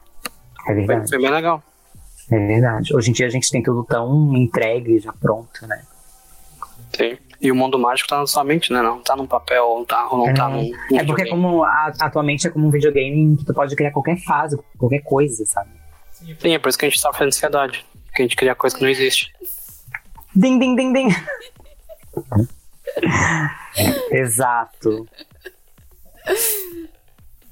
É 0.61 0.65
Foi, 0.65 0.75
verdade. 0.75 1.09
foi 1.09 1.19
bem 1.19 1.29
legal. 1.31 1.61
É 2.31 2.39
verdade. 2.39 2.95
Hoje 2.95 3.09
em 3.09 3.13
dia 3.13 3.27
a 3.27 3.29
gente 3.29 3.51
tem 3.51 3.61
tudo 3.61 3.83
tão 3.83 4.35
entregue, 4.35 4.99
já 4.99 5.13
pronto, 5.13 5.67
né? 5.67 5.83
Sim. 6.95 7.17
E 7.41 7.51
o 7.51 7.55
mundo 7.55 7.77
mágico 7.77 8.09
tá 8.09 8.19
na 8.19 8.27
sua 8.27 8.43
mente, 8.43 8.71
né? 8.71 8.81
Não 8.81 9.01
tá 9.01 9.15
num 9.15 9.27
papel, 9.27 9.75
não 9.77 9.85
tá, 9.85 10.07
não 10.11 10.33
tá 10.33 10.47
num, 10.49 10.63
num 10.63 10.97
É 10.97 11.03
porque 11.03 11.23
videogame. 11.23 11.29
como 11.29 11.63
a, 11.63 11.91
atualmente 11.99 12.47
é 12.47 12.49
como 12.49 12.67
um 12.67 12.71
videogame 12.71 13.37
que 13.37 13.45
tu 13.45 13.53
pode 13.53 13.75
criar 13.75 13.91
qualquer 13.91 14.17
fase, 14.23 14.57
qualquer 14.77 15.01
coisa, 15.01 15.45
sabe? 15.45 15.69
Sim, 16.39 16.53
é 16.53 16.59
por 16.59 16.69
isso 16.69 16.77
que 16.77 16.85
a 16.85 16.89
gente 16.89 16.99
sofre 16.99 17.25
ansiedade. 17.25 17.85
Que 18.15 18.21
a 18.21 18.25
gente 18.25 18.35
cria 18.35 18.55
coisa 18.55 18.75
que 18.75 18.81
não 18.81 18.89
existe. 18.89 19.31
Ding, 20.33 20.57
ding, 20.59 20.75
ding, 20.75 20.93
ding. 20.93 21.09
Exato. 24.11 25.07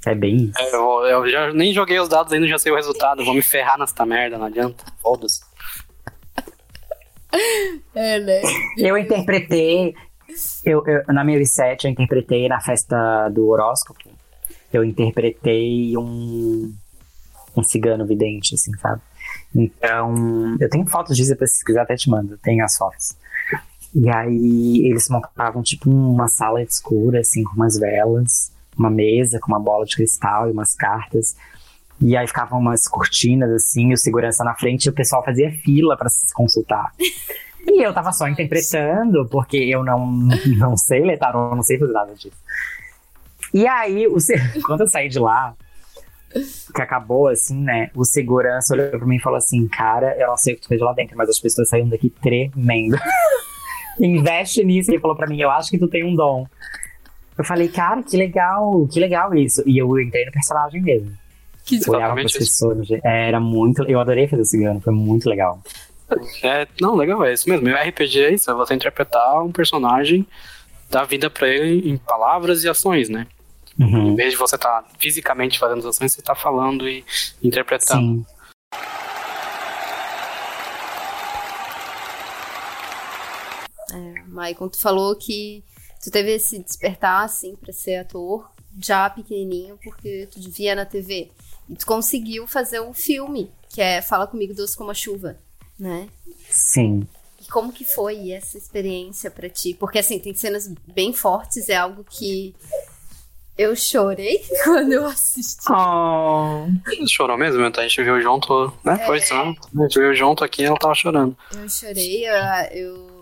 É 0.05 0.15
bem 0.15 0.36
isso. 0.36 0.59
É, 0.59 0.75
Eu, 0.75 1.05
eu 1.05 1.29
já 1.29 1.53
nem 1.53 1.73
joguei 1.73 1.99
os 1.99 2.09
dados 2.09 2.31
ainda, 2.34 2.47
já 2.47 2.57
sei 2.57 2.71
o 2.71 2.75
resultado. 2.75 3.23
Vou 3.23 3.34
me 3.34 3.41
ferrar 3.41 3.77
nesta 3.77 4.05
merda, 4.05 4.38
não 4.38 4.47
adianta. 4.47 4.84
Foda-se. 5.01 5.41
É, 7.95 8.19
né? 8.19 8.41
Eu 8.77 8.97
interpretei. 8.97 9.93
Eu, 10.65 10.84
eu- 10.88 11.03
na 11.13 11.23
minha 11.23 11.39
V7, 11.39 11.86
eu 11.86 11.91
interpretei 11.91 12.47
na 12.47 12.59
festa 12.59 13.29
do 13.29 13.47
horóscopo. 13.49 14.09
Eu 14.71 14.84
interpretei 14.84 15.97
um. 15.97 16.73
Um 17.55 17.61
cigano 17.63 18.05
vidente, 18.05 18.55
assim, 18.55 18.71
sabe? 18.77 18.99
Então. 19.55 20.57
Eu 20.59 20.69
tenho 20.69 20.86
fotos 20.88 21.15
disso, 21.15 21.29
depois 21.29 21.55
se 21.55 21.63
quiser 21.63 21.81
até 21.81 21.95
te 21.95 22.09
mando. 22.09 22.38
Tem 22.39 22.61
as 22.61 22.75
fotos. 22.77 23.15
E 23.95 24.09
aí 24.09 24.88
eles 24.88 25.07
montavam 25.07 25.61
tipo 25.61 25.88
uma 25.89 26.27
sala 26.27 26.63
escura, 26.63 27.19
assim, 27.19 27.43
com 27.43 27.53
umas 27.53 27.77
velas, 27.77 28.51
uma 28.75 28.89
mesa 28.89 29.39
com 29.39 29.51
uma 29.51 29.59
bola 29.59 29.86
de 29.86 29.95
cristal 29.95 30.47
e 30.49 30.51
umas 30.51 30.73
cartas. 30.73 31.36
E 32.04 32.18
aí 32.18 32.28
ficavam 32.28 32.60
umas 32.60 32.88
cortinas, 32.88 33.49
assim, 33.49 33.93
o 33.93 33.97
segurança 33.97 34.43
na 34.43 34.54
frente 34.54 34.86
e 34.86 34.89
o 34.89 34.93
pessoal 34.93 35.24
fazia 35.24 35.51
fila 35.64 35.95
pra 35.97 36.10
se 36.10 36.34
consultar. 36.34 36.91
E 37.66 37.82
eu 37.82 37.93
tava 37.93 38.12
só 38.12 38.28
interpretando, 38.28 39.26
porque 39.30 39.56
eu 39.56 39.86
não, 39.86 40.06
não 40.60 40.76
sei 40.76 40.99
ler 40.99 41.18
tarô, 41.18 41.56
não 41.56 41.64
sei 41.64 41.80
fazer 41.80 41.93
nada 41.93 42.14
disso. 42.14 42.36
E 43.54 43.66
aí, 43.66 44.06
o 44.06 44.18
quando 44.66 44.82
eu 44.82 44.88
saí 44.88 45.08
de 45.08 45.18
lá, 45.18 45.56
que 46.76 46.82
acabou 46.82 47.30
assim, 47.30 47.64
né? 47.64 47.89
O 47.95 48.04
segurança 48.04 48.74
olhou 48.74 48.89
pra 48.89 49.06
mim 49.06 49.16
e 49.16 49.22
falou 49.22 49.38
assim: 49.38 49.66
Cara, 49.70 50.14
eu 50.20 50.28
não 50.28 50.38
sei 50.38 50.54
o 50.54 50.56
que 50.58 50.64
tu 50.64 50.68
fez 50.68 50.82
lá 50.82 50.91
dentro, 50.91 51.16
mas 51.16 51.30
as 51.30 51.39
pessoas 51.39 51.70
saíram 51.70 51.88
daqui 51.88 52.10
tremendo. 52.10 52.97
Investe 53.97 54.62
nisso. 54.66 54.91
Ele 54.91 54.99
falou 54.99 55.16
pra 55.16 55.26
mim: 55.26 55.39
Eu 55.39 55.49
acho 55.49 55.72
que 55.72 55.78
tu 55.78 55.88
tem 55.88 56.04
um 56.04 56.16
dom. 56.16 56.45
Eu 57.38 57.43
falei, 57.43 57.68
cara, 57.68 58.04
que 58.04 58.16
legal, 58.16 58.88
que 58.88 58.99
legal 58.99 59.34
isso. 59.34 59.64
E 59.66 59.78
eu 59.78 59.99
entrei 59.99 60.26
no 60.26 60.32
personagem 60.32 60.82
mesmo. 60.82 61.22
Que 61.66 61.80
Eu 61.88 61.93
olhava 61.93 62.16
pras 62.16 62.34
pessoas. 62.34 62.89
é, 62.91 63.28
Era 63.28 63.39
muito. 63.39 63.84
Eu 63.84 63.99
adorei 63.99 64.28
fazer 64.28 64.45
cigano, 64.45 64.82
foi 64.82 64.93
muito 64.93 65.30
legal. 65.30 65.61
É, 66.43 66.68
não, 66.82 66.95
legal, 66.95 67.24
é 67.26 67.34
isso 67.34 67.49
mesmo. 67.49 67.68
O 67.68 67.74
RPG 67.76 68.24
é 68.24 68.34
isso, 68.34 68.51
é 68.51 68.53
você 68.53 68.74
interpretar 68.76 69.41
um 69.43 69.51
personagem, 69.51 70.28
dar 70.89 71.05
vida 71.05 71.30
pra 71.30 71.47
ele 71.47 71.89
em 71.89 71.97
palavras 71.97 72.64
e 72.64 72.70
ações, 72.70 73.09
né? 73.09 73.26
Em 73.80 73.84
Uhum. 73.86 74.16
vez 74.16 74.32
de 74.34 74.38
você 74.38 74.55
estar 74.55 74.86
fisicamente 74.99 75.57
fazendo 75.57 75.80
as 75.80 75.86
ações, 75.86 76.14
você 76.14 76.22
tá 76.22 76.36
falando 76.36 76.88
e 76.88 77.03
interpretando. 77.41 78.24
Sim. 78.24 78.26
Maicon, 84.28 84.70
tu 84.70 84.80
falou 84.80 85.16
que 85.16 85.64
tu 86.03 86.09
teve 86.11 86.34
esse 86.34 86.59
despertar, 86.59 87.24
assim, 87.24 87.55
pra 87.55 87.72
ser 87.72 87.97
ator 87.97 88.49
já 88.82 89.09
pequenininho, 89.09 89.78
porque 89.84 90.28
tu 90.32 90.39
via 90.49 90.74
na 90.76 90.86
TV. 90.86 91.30
E 91.70 91.76
tu 91.76 91.86
conseguiu 91.86 92.45
fazer 92.47 92.82
um 92.82 92.93
filme, 92.93 93.51
que 93.70 93.82
é 93.82 94.01
Fala 94.01 94.28
Comigo 94.28 94.53
Doce 94.53 94.76
Como 94.78 94.91
a 94.91 94.93
Chuva, 94.93 95.38
né? 95.80 96.07
Sim. 96.49 97.07
E 97.41 97.49
como 97.49 97.72
que 97.74 97.84
foi 97.86 98.32
essa 98.32 98.57
experiência 98.57 99.30
pra 99.32 99.49
ti? 99.49 99.74
Porque, 99.74 99.99
assim, 99.99 100.20
tem 100.20 100.34
cenas 100.34 100.68
bem 100.88 101.11
fortes, 101.14 101.70
é 101.70 101.76
algo 101.76 102.05
que 102.09 102.55
eu 103.57 103.76
chorei 103.76 104.41
quando 104.64 104.93
eu 104.93 105.05
assisti. 105.05 105.72
Oh. 105.72 106.66
Chorou 107.07 107.38
mesmo? 107.38 107.64
Então 107.66 107.84
a 107.84 107.88
gente 107.88 108.01
viu 108.03 108.20
junto, 108.22 108.74
né? 108.84 108.97
Foi 109.05 109.18
isso, 109.18 109.34
né? 109.34 109.55
A 109.78 109.82
gente 109.84 109.99
viu 109.99 110.16
junto 110.16 110.43
aqui 110.43 110.61
e 110.64 110.66
ela 110.66 110.78
tava 110.78 110.95
chorando. 110.95 111.38
Eu 111.55 111.70
chorei, 111.70 112.28
eu, 112.28 112.36
eu- 112.72 113.12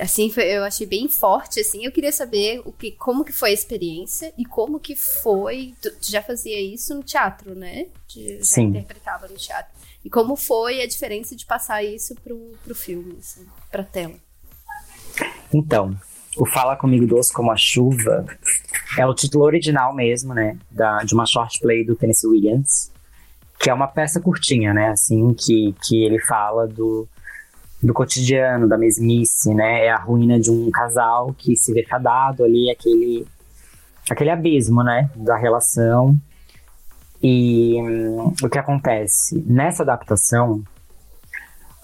assim, 0.00 0.30
foi- 0.30 0.44
eu 0.44 0.64
achei 0.64 0.86
bem 0.86 1.08
forte, 1.08 1.60
assim. 1.60 1.84
Eu 1.84 1.92
queria 1.92 2.12
saber 2.12 2.60
o 2.64 2.72
que, 2.72 2.92
como 2.92 3.24
que 3.24 3.32
foi 3.32 3.50
a 3.50 3.54
experiência 3.54 4.32
e 4.38 4.44
como 4.44 4.80
que 4.80 4.94
foi. 4.96 5.74
Tu, 5.80 5.90
tu 5.90 6.10
já 6.10 6.22
fazia 6.22 6.60
isso 6.60 6.94
no 6.94 7.02
teatro, 7.02 7.54
né? 7.54 7.86
Tu 8.08 8.20
já 8.38 8.44
Sim. 8.44 8.64
interpretava 8.64 9.28
no 9.28 9.34
teatro. 9.34 9.72
E 10.04 10.10
como 10.10 10.34
foi 10.36 10.82
a 10.82 10.86
diferença 10.86 11.36
de 11.36 11.46
passar 11.46 11.84
isso 11.84 12.14
pro, 12.16 12.36
pro 12.64 12.74
filme, 12.74 13.16
assim, 13.20 13.46
pra 13.70 13.84
tela? 13.84 14.14
Então, 15.54 15.94
o 16.36 16.46
Fala 16.46 16.76
Comigo 16.76 17.06
Doce 17.06 17.32
Como 17.32 17.50
a 17.52 17.56
Chuva 17.56 18.26
é 18.98 19.06
o 19.06 19.14
título 19.14 19.44
original 19.44 19.94
mesmo, 19.94 20.34
né? 20.34 20.58
Da, 20.70 20.98
de 21.04 21.14
uma 21.14 21.26
short 21.26 21.60
play 21.60 21.84
do 21.84 21.94
Tennessee 21.94 22.28
Williams, 22.28 22.90
que 23.60 23.70
é 23.70 23.74
uma 23.74 23.86
peça 23.86 24.20
curtinha, 24.20 24.72
né? 24.74 24.88
Assim, 24.88 25.32
que, 25.34 25.74
que 25.84 26.02
ele 26.04 26.18
fala 26.18 26.66
do, 26.66 27.06
do 27.82 27.92
cotidiano, 27.92 28.68
da 28.68 28.78
mesmice, 28.78 29.52
né? 29.54 29.86
É 29.86 29.90
a 29.90 29.96
ruína 29.96 30.38
de 30.38 30.50
um 30.50 30.70
casal 30.70 31.34
que 31.36 31.56
se 31.56 31.72
vê 31.72 31.84
fadado 31.84 32.44
ali, 32.44 32.70
aquele, 32.70 33.26
aquele 34.08 34.30
abismo, 34.30 34.84
né? 34.84 35.10
Da 35.16 35.36
relação. 35.36 36.16
E 37.20 37.80
hum, 37.82 38.32
o 38.42 38.48
que 38.48 38.58
acontece? 38.58 39.42
Nessa 39.46 39.82
adaptação, 39.82 40.62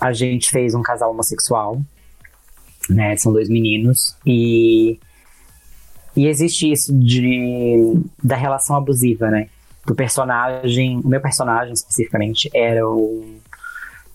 a 0.01 0.12
gente 0.12 0.51
fez 0.51 0.74
um 0.74 0.82
casal 0.82 1.11
homossexual, 1.11 1.80
né? 2.88 3.16
São 3.16 3.32
dois 3.32 3.49
meninos 3.49 4.16
e 4.24 5.01
e 6.16 6.26
existe 6.26 6.72
isso 6.72 6.92
de 6.99 7.94
da 8.22 8.34
relação 8.36 8.76
abusiva, 8.76 9.30
né? 9.30 9.49
Do 9.86 9.94
personagem, 9.94 11.01
o 11.05 11.09
meu 11.09 11.20
personagem 11.20 11.72
especificamente 11.72 12.51
era 12.53 12.86
o, 12.86 13.36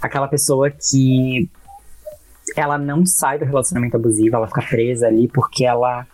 aquela 0.02 0.28
pessoa 0.28 0.70
que 0.70 1.50
ela 2.56 2.78
não 2.78 3.06
sai 3.06 3.40
do 3.40 3.46
relacionamento 3.46 3.98
abusivo, 3.98 4.36
ela 4.36 4.48
fica 4.48 4.62
presa 4.62 5.08
ali 5.08 5.28
porque 5.28 5.66
ela 5.66 6.06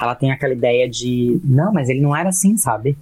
ela 0.00 0.14
tem 0.14 0.32
aquela 0.32 0.52
ideia 0.52 0.88
de 0.88 1.40
não, 1.44 1.72
mas 1.72 1.88
ele 1.88 2.00
não 2.00 2.16
era 2.16 2.28
assim, 2.28 2.56
sabe? 2.56 2.96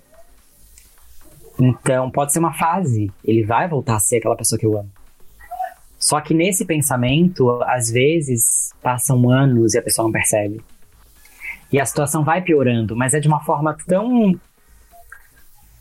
Então 1.59 2.11
pode 2.11 2.33
ser 2.33 2.39
uma 2.39 2.53
fase, 2.53 3.11
ele 3.25 3.43
vai 3.45 3.69
voltar 3.69 3.97
a 3.97 4.01
ser 4.01 4.19
aquela 4.19 4.37
pessoa 4.37 4.59
que 4.59 4.67
eu 4.67 4.79
amo. 4.79 4.91
Só 5.99 6.21
que 6.21 6.35
nesse 6.35 6.65
pensamento, 6.65 7.63
às 7.63 7.91
vezes 7.91 8.73
passam 8.83 9.31
anos 9.31 9.75
e 9.75 9.79
a 9.79 9.83
pessoa 9.83 10.05
não 10.05 10.13
percebe. 10.13 10.61
E 11.71 11.81
a 11.81 11.87
situação 11.87 12.25
vai 12.25 12.43
piorando, 12.43 12.97
mas 12.97 13.15
é 13.15 13.21
de 13.21 13.29
uma 13.29 13.41
forma 13.41 13.77
tão 13.87 14.39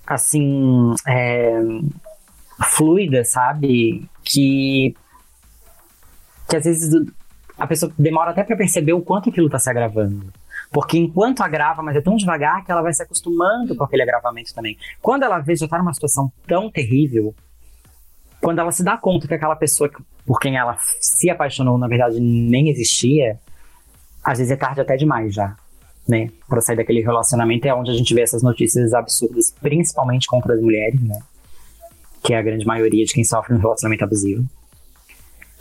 assim 0.05 0.93
é, 1.07 1.59
fluida, 2.63 3.23
sabe? 3.23 4.07
Que 4.23 4.95
que 6.51 6.57
às 6.57 6.65
vezes 6.65 6.93
a 7.57 7.65
pessoa 7.65 7.93
demora 7.97 8.31
até 8.31 8.43
pra 8.43 8.57
perceber 8.57 8.91
o 8.91 9.01
quanto 9.01 9.29
aquilo 9.29 9.49
tá 9.49 9.57
se 9.57 9.69
agravando. 9.69 10.33
Porque 10.69 10.97
enquanto 10.97 11.41
agrava, 11.41 11.81
mas 11.81 11.95
é 11.95 12.01
tão 12.01 12.17
devagar 12.17 12.65
que 12.65 12.71
ela 12.71 12.81
vai 12.81 12.93
se 12.93 13.01
acostumando 13.01 13.73
com 13.73 13.85
aquele 13.85 14.03
agravamento 14.03 14.53
também. 14.53 14.77
Quando 15.01 15.23
ela 15.23 15.39
vê 15.39 15.55
já 15.55 15.65
tá 15.65 15.77
numa 15.77 15.93
situação 15.93 16.29
tão 16.45 16.69
terrível, 16.69 17.33
quando 18.41 18.59
ela 18.59 18.71
se 18.73 18.83
dá 18.83 18.97
conta 18.97 19.29
que 19.29 19.33
aquela 19.33 19.55
pessoa 19.55 19.89
por 20.25 20.39
quem 20.39 20.57
ela 20.57 20.77
se 20.99 21.29
apaixonou, 21.29 21.77
na 21.77 21.87
verdade, 21.87 22.19
nem 22.19 22.69
existia, 22.69 23.39
às 24.21 24.37
vezes 24.37 24.51
é 24.51 24.57
tarde 24.57 24.81
até 24.81 24.97
demais 24.97 25.33
já, 25.33 25.55
né? 26.07 26.29
Pra 26.49 26.59
sair 26.59 26.75
daquele 26.75 27.01
relacionamento 27.01 27.65
é 27.65 27.73
onde 27.73 27.91
a 27.91 27.93
gente 27.93 28.13
vê 28.13 28.21
essas 28.21 28.43
notícias 28.43 28.93
absurdas, 28.93 29.51
principalmente 29.61 30.27
contra 30.27 30.53
as 30.53 30.61
mulheres, 30.61 31.01
né? 31.01 31.17
Que 32.21 32.33
é 32.33 32.37
a 32.37 32.41
grande 32.41 32.65
maioria 32.65 33.05
de 33.05 33.13
quem 33.13 33.23
sofre 33.23 33.53
um 33.53 33.57
relacionamento 33.57 34.03
abusivo. 34.03 34.45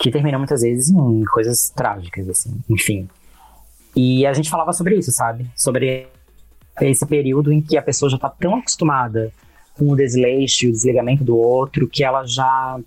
Que 0.00 0.10
termina 0.10 0.38
muitas 0.38 0.62
vezes 0.62 0.88
em 0.88 1.24
coisas 1.24 1.68
trágicas, 1.76 2.28
assim, 2.28 2.58
enfim. 2.68 3.08
E 3.94 4.24
a 4.24 4.32
gente 4.32 4.48
falava 4.48 4.72
sobre 4.72 4.96
isso, 4.96 5.10
sabe? 5.12 5.46
Sobre 5.54 6.08
esse 6.80 7.04
período 7.06 7.52
em 7.52 7.60
que 7.60 7.76
a 7.76 7.82
pessoa 7.82 8.08
já 8.10 8.16
tá 8.16 8.30
tão 8.30 8.54
acostumada 8.56 9.30
com 9.76 9.90
o 9.90 9.96
desleixo, 9.96 10.68
o 10.68 10.72
desligamento 10.72 11.22
do 11.24 11.36
outro, 11.36 11.86
que 11.88 12.02
ela 12.02 12.24
já. 12.24 12.78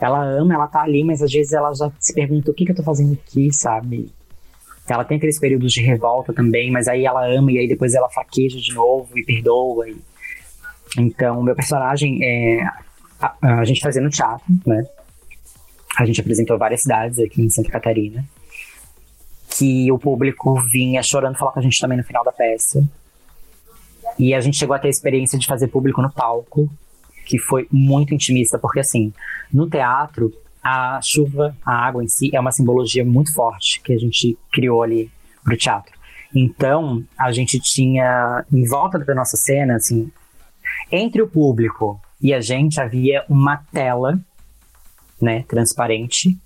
Ela 0.00 0.22
ama, 0.22 0.52
ela 0.54 0.66
tá 0.66 0.82
ali, 0.82 1.02
mas 1.04 1.22
às 1.22 1.32
vezes 1.32 1.52
ela 1.52 1.72
já 1.72 1.90
se 1.98 2.12
pergunta 2.12 2.50
o 2.50 2.54
que, 2.54 2.64
que 2.66 2.72
eu 2.72 2.76
tô 2.76 2.82
fazendo 2.82 3.12
aqui, 3.14 3.50
sabe? 3.52 4.10
Ela 4.86 5.04
tem 5.04 5.16
aqueles 5.16 5.38
períodos 5.38 5.72
de 5.72 5.80
revolta 5.80 6.32
também, 6.34 6.70
mas 6.70 6.88
aí 6.88 7.06
ela 7.06 7.26
ama 7.26 7.52
e 7.52 7.58
aí 7.58 7.66
depois 7.68 7.94
ela 7.94 8.10
fraqueja 8.10 8.58
de 8.60 8.74
novo 8.74 9.16
e 9.18 9.24
perdoa. 9.24 9.88
e- 9.88 9.96
Então, 10.98 11.42
meu 11.42 11.54
personagem 11.54 12.18
é. 12.22 12.62
A, 13.20 13.60
a 13.60 13.64
gente 13.64 13.80
fazia 13.80 14.02
no 14.02 14.10
teatro, 14.10 14.44
né? 14.66 14.84
A 15.96 16.04
gente 16.04 16.20
apresentou 16.20 16.58
várias 16.58 16.82
cidades 16.82 17.18
aqui 17.18 17.42
em 17.42 17.50
Santa 17.50 17.70
Catarina. 17.70 18.24
Que 19.56 19.90
o 19.92 19.98
público 19.98 20.60
vinha 20.62 21.02
chorando 21.02 21.36
falar 21.36 21.52
com 21.52 21.60
a 21.60 21.62
gente 21.62 21.80
também 21.80 21.98
no 21.98 22.04
final 22.04 22.24
da 22.24 22.32
peça. 22.32 22.86
E 24.18 24.34
a 24.34 24.40
gente 24.40 24.56
chegou 24.56 24.74
a 24.74 24.78
ter 24.78 24.88
a 24.88 24.90
experiência 24.90 25.38
de 25.38 25.46
fazer 25.46 25.68
público 25.68 26.02
no 26.02 26.10
palco, 26.10 26.68
que 27.24 27.38
foi 27.38 27.66
muito 27.70 28.14
intimista, 28.14 28.58
porque 28.58 28.80
assim, 28.80 29.12
no 29.52 29.68
teatro, 29.68 30.32
a 30.62 31.00
chuva, 31.02 31.56
a 31.64 31.86
água 31.86 32.02
em 32.02 32.08
si, 32.08 32.30
é 32.34 32.40
uma 32.40 32.52
simbologia 32.52 33.04
muito 33.04 33.32
forte 33.34 33.80
que 33.80 33.92
a 33.92 33.98
gente 33.98 34.36
criou 34.52 34.82
ali 34.82 35.10
pro 35.42 35.56
teatro. 35.56 35.92
Então, 36.34 37.04
a 37.16 37.30
gente 37.30 37.60
tinha, 37.60 38.44
em 38.52 38.66
volta 38.66 38.98
da 38.98 39.14
nossa 39.14 39.36
cena, 39.36 39.76
assim, 39.76 40.10
entre 40.90 41.22
o 41.22 41.28
público 41.28 42.00
e 42.20 42.32
a 42.32 42.40
gente 42.40 42.80
havia 42.80 43.24
uma 43.28 43.58
tela, 43.72 44.18
né, 45.24 45.44
transparente, 45.48 46.38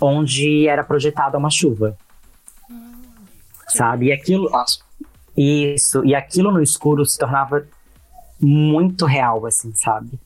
onde 0.00 0.68
era 0.68 0.84
projetada 0.84 1.38
uma 1.38 1.50
chuva. 1.50 1.96
Sabe? 3.68 4.06
E 4.06 4.12
aquilo, 4.12 4.50
isso, 5.36 6.04
e 6.04 6.14
aquilo 6.14 6.52
no 6.52 6.62
escuro 6.62 7.04
se 7.06 7.18
tornava 7.18 7.66
muito 8.38 9.06
real, 9.06 9.46
assim, 9.46 9.72
sabe? 9.74 10.18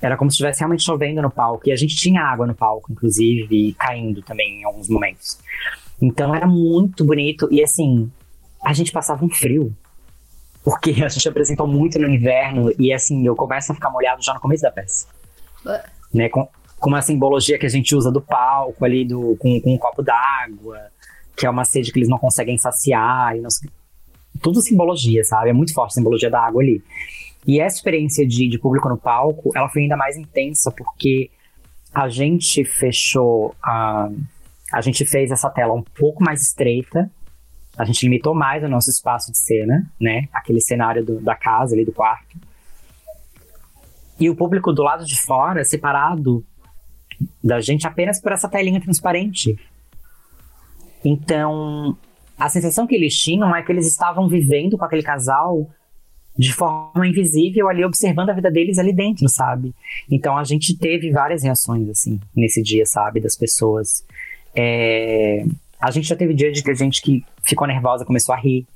Era 0.00 0.16
como 0.16 0.30
se 0.30 0.34
estivesse 0.34 0.60
realmente 0.60 0.82
chovendo 0.82 1.20
no 1.20 1.30
palco. 1.30 1.68
E 1.68 1.72
a 1.72 1.76
gente 1.76 1.94
tinha 1.94 2.22
água 2.22 2.46
no 2.46 2.54
palco, 2.54 2.90
inclusive, 2.90 3.54
e 3.54 3.74
caindo 3.74 4.22
também 4.22 4.60
em 4.60 4.64
alguns 4.64 4.88
momentos. 4.88 5.38
Então 6.00 6.34
era 6.34 6.46
muito 6.46 7.04
bonito. 7.04 7.48
E 7.50 7.62
assim, 7.62 8.10
a 8.64 8.72
gente 8.72 8.92
passava 8.92 9.22
um 9.24 9.28
frio. 9.28 9.76
Porque 10.62 10.90
a 11.04 11.08
gente 11.08 11.28
apresentou 11.28 11.66
muito 11.66 11.98
no 11.98 12.08
inverno. 12.08 12.72
E 12.78 12.92
assim, 12.92 13.26
eu 13.26 13.36
começo 13.36 13.72
a 13.72 13.74
ficar 13.74 13.90
molhado 13.90 14.22
já 14.22 14.32
no 14.32 14.40
começo 14.40 14.62
da 14.62 14.70
peça. 14.70 15.06
Né, 16.12 16.28
com, 16.28 16.48
com 16.80 16.88
uma 16.88 17.02
simbologia 17.02 17.58
que 17.58 17.66
a 17.66 17.70
gente 17.70 17.94
usa 17.94 18.10
do 18.10 18.20
palco 18.20 18.84
ali, 18.84 19.04
do, 19.04 19.36
com, 19.38 19.60
com 19.60 19.74
um 19.74 19.78
copo 19.78 20.02
d'água, 20.02 20.80
que 21.36 21.44
é 21.46 21.50
uma 21.50 21.64
sede 21.64 21.92
que 21.92 21.98
eles 21.98 22.08
não 22.08 22.18
conseguem 22.18 22.56
saciar. 22.56 23.36
E 23.36 23.40
não, 23.40 23.48
tudo 24.42 24.62
simbologia, 24.62 25.22
sabe? 25.22 25.50
É 25.50 25.52
muito 25.52 25.74
forte 25.74 25.92
a 25.92 25.94
simbologia 25.94 26.30
da 26.30 26.40
água 26.40 26.62
ali. 26.62 26.82
E 27.46 27.60
essa 27.60 27.76
experiência 27.76 28.26
de, 28.26 28.48
de 28.48 28.58
público 28.58 28.88
no 28.88 28.96
palco, 28.96 29.50
ela 29.54 29.68
foi 29.68 29.82
ainda 29.82 29.96
mais 29.96 30.16
intensa 30.16 30.70
porque 30.70 31.30
a 31.94 32.08
gente 32.08 32.64
fechou 32.64 33.54
a. 33.62 34.08
A 34.72 34.80
gente 34.80 35.04
fez 35.04 35.32
essa 35.32 35.50
tela 35.50 35.74
um 35.74 35.82
pouco 35.82 36.22
mais 36.22 36.40
estreita. 36.42 37.10
A 37.76 37.84
gente 37.84 38.04
limitou 38.04 38.34
mais 38.34 38.62
o 38.62 38.68
nosso 38.68 38.88
espaço 38.88 39.32
de 39.32 39.38
cena, 39.38 39.90
né? 40.00 40.28
Aquele 40.32 40.60
cenário 40.60 41.04
do, 41.04 41.20
da 41.20 41.34
casa 41.34 41.74
ali 41.74 41.84
do 41.84 41.92
quarto. 41.92 42.38
E 44.18 44.30
o 44.30 44.36
público 44.36 44.72
do 44.72 44.82
lado 44.82 45.04
de 45.04 45.20
fora, 45.20 45.64
separado 45.64 46.44
da 47.42 47.60
gente 47.60 47.86
apenas 47.86 48.20
por 48.20 48.32
essa 48.32 48.48
telinha 48.48 48.80
transparente. 48.80 49.58
Então, 51.04 51.96
a 52.38 52.48
sensação 52.48 52.86
que 52.86 52.94
eles 52.94 53.16
tinham 53.16 53.54
é 53.54 53.62
que 53.62 53.70
eles 53.70 53.86
estavam 53.86 54.28
vivendo 54.28 54.78
com 54.78 54.84
aquele 54.84 55.02
casal 55.02 55.68
de 56.36 56.52
forma 56.54 57.06
invisível 57.06 57.68
ali, 57.68 57.84
observando 57.84 58.30
a 58.30 58.32
vida 58.32 58.50
deles 58.50 58.78
ali 58.78 58.94
dentro, 58.94 59.28
sabe? 59.28 59.74
Então 60.10 60.38
a 60.38 60.44
gente 60.44 60.76
teve 60.76 61.10
várias 61.10 61.42
reações, 61.42 61.88
assim, 61.90 62.18
nesse 62.34 62.62
dia, 62.62 62.86
sabe? 62.86 63.20
Das 63.20 63.36
pessoas. 63.36 64.04
É... 64.54 65.44
A 65.78 65.90
gente 65.90 66.08
já 66.08 66.16
teve 66.16 66.32
dia 66.32 66.50
de 66.50 66.62
ter 66.62 66.74
gente 66.76 67.02
que 67.02 67.24
ficou 67.44 67.66
nervosa, 67.66 68.04
começou 68.04 68.34
a 68.34 68.38
rir. 68.38 68.66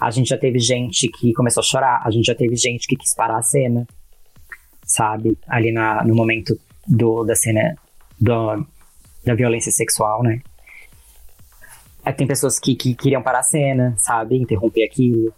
A 0.00 0.10
gente 0.10 0.30
já 0.30 0.38
teve 0.38 0.58
gente 0.58 1.08
que 1.08 1.32
começou 1.34 1.60
a 1.60 1.64
chorar. 1.64 2.02
A 2.04 2.10
gente 2.10 2.26
já 2.26 2.34
teve 2.34 2.56
gente 2.56 2.88
que 2.88 2.96
quis 2.96 3.14
parar 3.14 3.38
a 3.38 3.42
cena, 3.42 3.86
sabe? 4.84 5.38
Ali 5.46 5.70
na, 5.70 6.02
no 6.04 6.14
momento 6.14 6.58
do, 6.92 7.24
da 7.24 7.34
cena 7.34 7.76
do, 8.20 8.66
da 9.24 9.34
violência 9.34 9.72
sexual, 9.72 10.22
né? 10.22 10.40
Aí 12.04 12.12
tem 12.12 12.26
pessoas 12.26 12.58
que, 12.58 12.74
que 12.74 12.94
queriam 12.94 13.22
parar 13.22 13.40
a 13.40 13.44
cena, 13.44 13.94
sabe? 13.96 14.36
Interromper 14.36 14.84
aquilo. 14.84 15.32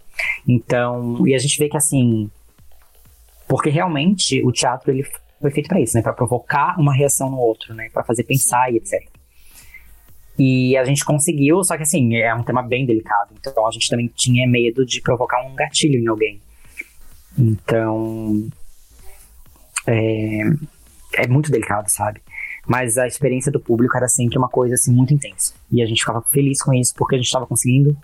Então, 0.47 1.25
e 1.27 1.33
a 1.33 1.37
gente 1.37 1.57
vê 1.57 1.69
que 1.69 1.77
assim, 1.77 2.29
porque 3.47 3.69
realmente 3.69 4.43
o 4.43 4.51
teatro 4.51 4.91
ele 4.91 5.03
foi 5.39 5.51
feito 5.51 5.67
para 5.67 5.79
isso, 5.79 5.95
né? 5.95 6.01
Para 6.01 6.13
provocar 6.13 6.79
uma 6.79 6.93
reação 6.93 7.29
no 7.29 7.37
outro, 7.37 7.73
né? 7.73 7.89
Para 7.93 8.03
fazer 8.03 8.23
pensar 8.23 8.71
e 8.73 8.77
etc. 8.77 9.07
E 10.37 10.75
a 10.75 10.83
gente 10.83 11.05
conseguiu, 11.05 11.63
só 11.63 11.77
que 11.77 11.83
assim, 11.83 12.15
é 12.15 12.33
um 12.33 12.43
tema 12.43 12.61
bem 12.63 12.85
delicado. 12.85 13.33
Então 13.39 13.65
a 13.65 13.71
gente 13.71 13.87
também 13.87 14.11
tinha 14.13 14.47
medo 14.47 14.85
de 14.85 15.01
provocar 15.01 15.41
um 15.45 15.55
gatilho 15.55 15.99
em 15.99 16.07
alguém. 16.07 16.41
Então. 17.37 18.49
É, 19.87 20.41
é 21.15 21.27
muito 21.27 21.51
delicado, 21.51 21.89
sabe? 21.89 22.21
Mas 22.67 22.97
a 22.97 23.07
experiência 23.07 23.51
do 23.51 23.59
público 23.59 23.95
era 23.95 24.07
sempre 24.07 24.37
uma 24.37 24.49
coisa 24.49 24.75
assim 24.75 24.91
muito 24.91 25.13
intensa. 25.13 25.53
E 25.71 25.81
a 25.81 25.85
gente 25.85 25.99
ficava 25.99 26.21
feliz 26.21 26.61
com 26.61 26.73
isso 26.73 26.93
porque 26.95 27.15
a 27.15 27.17
gente 27.17 27.27
estava 27.27 27.45
conseguindo 27.45 27.95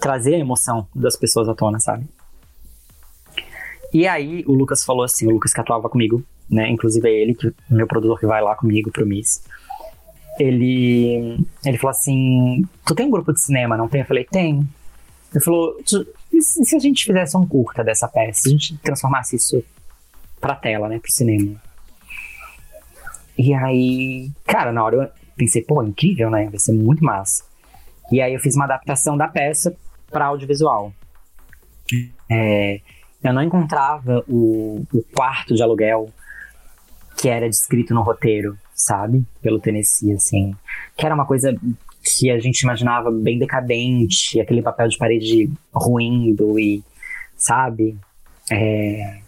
trazer 0.00 0.34
a 0.34 0.38
emoção 0.38 0.86
das 0.94 1.16
pessoas 1.16 1.48
à 1.48 1.54
tona, 1.54 1.78
sabe? 1.78 2.06
E 3.92 4.06
aí 4.06 4.44
o 4.46 4.52
Lucas 4.52 4.84
falou 4.84 5.04
assim, 5.04 5.26
o 5.26 5.30
Lucas 5.30 5.52
que 5.52 5.60
atuava 5.60 5.88
comigo, 5.88 6.22
né? 6.48 6.68
Inclusive 6.70 7.08
é 7.08 7.12
ele, 7.12 7.34
que, 7.34 7.52
meu 7.68 7.86
produtor 7.86 8.18
que 8.18 8.26
vai 8.26 8.40
lá 8.40 8.54
comigo 8.54 8.90
pro 8.90 9.06
Miss. 9.06 9.42
Ele, 10.38 11.38
ele 11.64 11.76
falou 11.76 11.90
assim, 11.90 12.62
tu 12.86 12.94
tem 12.94 13.06
um 13.06 13.10
grupo 13.10 13.32
de 13.32 13.40
cinema, 13.40 13.76
não 13.76 13.88
tem? 13.88 14.00
Eu 14.00 14.06
falei, 14.06 14.24
tem. 14.24 14.66
Ele 15.32 15.44
falou, 15.44 15.76
e 16.32 16.42
se 16.42 16.76
a 16.76 16.78
gente 16.78 17.04
fizesse 17.04 17.36
um 17.36 17.46
curta 17.46 17.84
dessa 17.84 18.08
peça? 18.08 18.42
Se 18.42 18.48
a 18.48 18.52
gente 18.52 18.78
transformasse 18.78 19.36
isso 19.36 19.62
pra 20.40 20.54
tela, 20.54 20.88
né? 20.88 20.98
Pro 20.98 21.10
cinema. 21.10 21.60
E 23.40 23.54
aí, 23.54 24.30
cara, 24.44 24.70
na 24.70 24.84
hora 24.84 24.96
eu 24.96 25.08
pensei, 25.34 25.62
pô, 25.62 25.82
incrível, 25.82 26.28
né? 26.28 26.50
Vai 26.50 26.58
ser 26.58 26.74
muito 26.74 27.02
massa. 27.02 27.42
E 28.12 28.20
aí 28.20 28.34
eu 28.34 28.38
fiz 28.38 28.54
uma 28.54 28.66
adaptação 28.66 29.16
da 29.16 29.26
peça 29.26 29.74
para 30.10 30.26
audiovisual. 30.26 30.92
É, 32.30 32.82
eu 33.24 33.32
não 33.32 33.42
encontrava 33.42 34.22
o, 34.28 34.84
o 34.92 35.02
quarto 35.14 35.54
de 35.54 35.62
aluguel 35.62 36.10
que 37.16 37.30
era 37.30 37.48
descrito 37.48 37.94
no 37.94 38.02
roteiro, 38.02 38.58
sabe? 38.74 39.24
Pelo 39.40 39.58
Tennessee, 39.58 40.12
assim. 40.12 40.54
Que 40.94 41.06
era 41.06 41.14
uma 41.14 41.24
coisa 41.24 41.58
que 42.02 42.30
a 42.30 42.38
gente 42.38 42.60
imaginava 42.60 43.10
bem 43.10 43.38
decadente, 43.38 44.38
aquele 44.38 44.60
papel 44.60 44.88
de 44.88 44.98
parede 44.98 45.50
ruindo 45.72 46.58
e, 46.58 46.84
sabe? 47.38 47.96
É, 48.50 49.19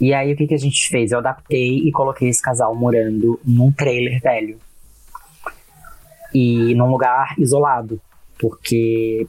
e 0.00 0.14
aí 0.14 0.32
o 0.32 0.36
que, 0.36 0.46
que 0.46 0.54
a 0.54 0.58
gente 0.58 0.88
fez? 0.88 1.10
Eu 1.10 1.18
adaptei 1.18 1.78
e 1.78 1.90
coloquei 1.90 2.28
esse 2.28 2.40
casal 2.40 2.74
morando 2.74 3.40
num 3.44 3.72
trailer 3.72 4.20
velho. 4.20 4.58
E 6.32 6.74
num 6.74 6.88
lugar 6.88 7.34
isolado. 7.38 8.00
Porque 8.38 9.26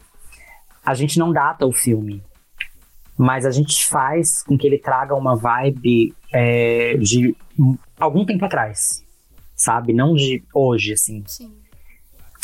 a 0.86 0.94
gente 0.94 1.18
não 1.18 1.34
data 1.34 1.66
o 1.66 1.72
filme. 1.72 2.22
Mas 3.18 3.46
a 3.46 3.52
gente 3.52 3.86
faz 3.88 4.44
com 4.44 4.58
que 4.58 4.68
ele 4.68 4.78
traga 4.78 5.16
uma 5.16 5.36
vibe 5.36 6.14
é, 6.32 6.96
de 6.98 7.36
algum 8.00 8.24
tempo 8.24 8.46
atrás. 8.46 9.04
Sabe? 9.56 9.92
Não 9.92 10.14
de 10.14 10.44
hoje, 10.54 10.94
assim. 10.94 11.24
Sim. 11.26 11.52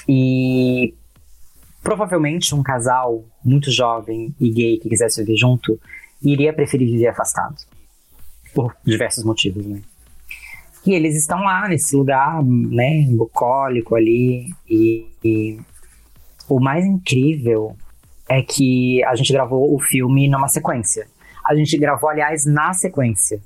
E 0.10 0.96
provavelmente 1.84 2.56
um 2.56 2.64
casal 2.64 3.24
muito 3.44 3.70
jovem 3.70 4.34
e 4.40 4.50
gay 4.50 4.80
que 4.80 4.90
quisesse 4.90 5.24
viver 5.24 5.38
junto 5.38 5.80
iria 6.22 6.52
preferir 6.52 6.90
viver 6.90 7.08
afastado 7.08 7.56
por 8.56 8.74
diversos 8.86 9.24
motivos, 9.26 9.66
né? 9.66 9.82
E 10.88 10.94
eles 10.94 11.16
estão 11.16 11.44
lá 11.44 11.68
nesse 11.68 11.96
lugar, 11.96 12.42
né, 12.44 13.06
bucólico 13.10 13.96
ali, 13.96 14.54
e, 14.70 15.08
e 15.24 15.60
o 16.48 16.60
mais 16.60 16.86
incrível 16.86 17.76
é 18.30 18.42
que 18.42 19.04
a 19.04 19.16
gente 19.16 19.34
gravou 19.34 19.76
o 19.76 19.80
filme 19.80 20.30
numa 20.30 20.48
sequência. 20.48 21.08
A 21.44 21.56
gente 21.56 21.78
gravou, 21.78 22.10
aliás, 22.10 22.46
na 22.46 22.74
sequência, 22.74 23.42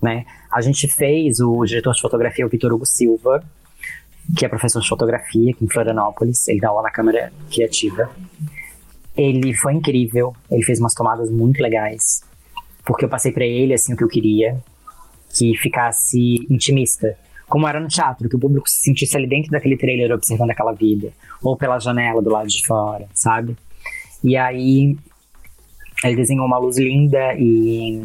né? 0.00 0.24
A 0.50 0.60
gente 0.60 0.88
fez, 0.88 1.38
o 1.40 1.64
diretor 1.64 1.92
de 1.92 2.00
fotografia, 2.00 2.46
o 2.46 2.48
Vitor 2.48 2.72
Hugo 2.72 2.86
Silva, 2.86 3.44
que 4.36 4.46
é 4.46 4.48
professor 4.48 4.80
de 4.80 4.88
fotografia 4.88 5.50
aqui 5.50 5.64
em 5.64 5.68
Florianópolis, 5.68 6.48
ele 6.48 6.60
dá 6.60 6.68
aula 6.68 6.82
na 6.82 6.90
câmera 6.90 7.32
criativa. 7.50 8.10
Ele 9.16 9.54
foi 9.54 9.74
incrível, 9.74 10.34
ele 10.50 10.62
fez 10.62 10.78
umas 10.78 10.94
tomadas 10.94 11.30
muito 11.30 11.60
legais 11.60 12.22
porque 12.86 13.04
eu 13.04 13.08
passei 13.08 13.32
para 13.32 13.44
ele 13.44 13.74
assim 13.74 13.92
o 13.92 13.96
que 13.96 14.04
eu 14.04 14.08
queria, 14.08 14.56
que 15.28 15.54
ficasse 15.56 16.46
intimista, 16.48 17.18
como 17.48 17.66
era 17.68 17.78
no 17.78 17.88
teatro, 17.88 18.28
que 18.28 18.36
o 18.36 18.38
público 18.38 18.70
se 18.70 18.82
sentisse 18.82 19.16
ali 19.16 19.26
dentro 19.26 19.50
daquele 19.50 19.76
trailer 19.76 20.12
observando 20.12 20.50
aquela 20.50 20.72
vida, 20.72 21.12
ou 21.42 21.56
pela 21.56 21.78
janela 21.78 22.22
do 22.22 22.30
lado 22.30 22.48
de 22.48 22.64
fora, 22.64 23.06
sabe? 23.12 23.56
E 24.22 24.36
aí 24.36 24.96
ele 26.04 26.16
desenhou 26.16 26.46
uma 26.46 26.58
luz 26.58 26.78
linda 26.78 27.34
e 27.34 28.04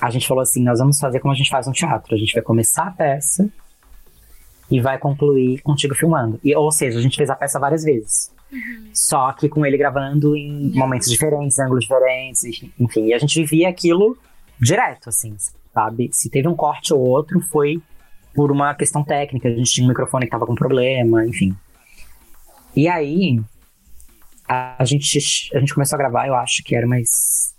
a 0.00 0.10
gente 0.10 0.26
falou 0.26 0.42
assim, 0.42 0.62
nós 0.62 0.78
vamos 0.78 0.98
fazer 0.98 1.20
como 1.20 1.32
a 1.32 1.36
gente 1.36 1.50
faz 1.50 1.66
no 1.66 1.72
teatro, 1.72 2.14
a 2.14 2.18
gente 2.18 2.34
vai 2.34 2.42
começar 2.42 2.88
a 2.88 2.90
peça 2.90 3.48
e 4.70 4.80
vai 4.80 4.98
concluir 4.98 5.60
contigo 5.62 5.94
filmando. 5.94 6.40
E, 6.42 6.54
ou 6.54 6.70
seja, 6.72 6.98
a 6.98 7.02
gente 7.02 7.16
fez 7.16 7.30
a 7.30 7.36
peça 7.36 7.60
várias 7.60 7.84
vezes. 7.84 8.33
Uhum. 8.54 8.90
Só 8.92 9.32
que 9.32 9.48
com 9.48 9.66
ele 9.66 9.76
gravando 9.76 10.36
em 10.36 10.68
uhum. 10.68 10.72
momentos 10.74 11.10
diferentes, 11.10 11.58
ângulos 11.58 11.82
diferentes, 11.82 12.44
enfim. 12.78 13.06
E 13.06 13.14
a 13.14 13.18
gente 13.18 13.40
vivia 13.40 13.68
aquilo 13.68 14.16
direto, 14.60 15.08
assim, 15.08 15.36
sabe? 15.72 16.08
Se 16.12 16.30
teve 16.30 16.46
um 16.46 16.54
corte 16.54 16.94
ou 16.94 17.00
outro, 17.00 17.40
foi 17.40 17.82
por 18.32 18.52
uma 18.52 18.74
questão 18.74 19.02
técnica. 19.02 19.48
A 19.48 19.52
gente 19.52 19.70
tinha 19.70 19.84
um 19.84 19.88
microfone 19.88 20.26
que 20.26 20.30
tava 20.30 20.46
com 20.46 20.54
problema, 20.54 21.26
enfim. 21.26 21.56
E 22.76 22.88
aí, 22.88 23.40
a, 24.48 24.82
a, 24.82 24.84
gente, 24.84 25.18
a 25.54 25.58
gente 25.58 25.74
começou 25.74 25.96
a 25.96 25.98
gravar, 25.98 26.28
eu 26.28 26.34
acho 26.34 26.62
que 26.62 26.76
era 26.76 26.86
mais. 26.86 27.54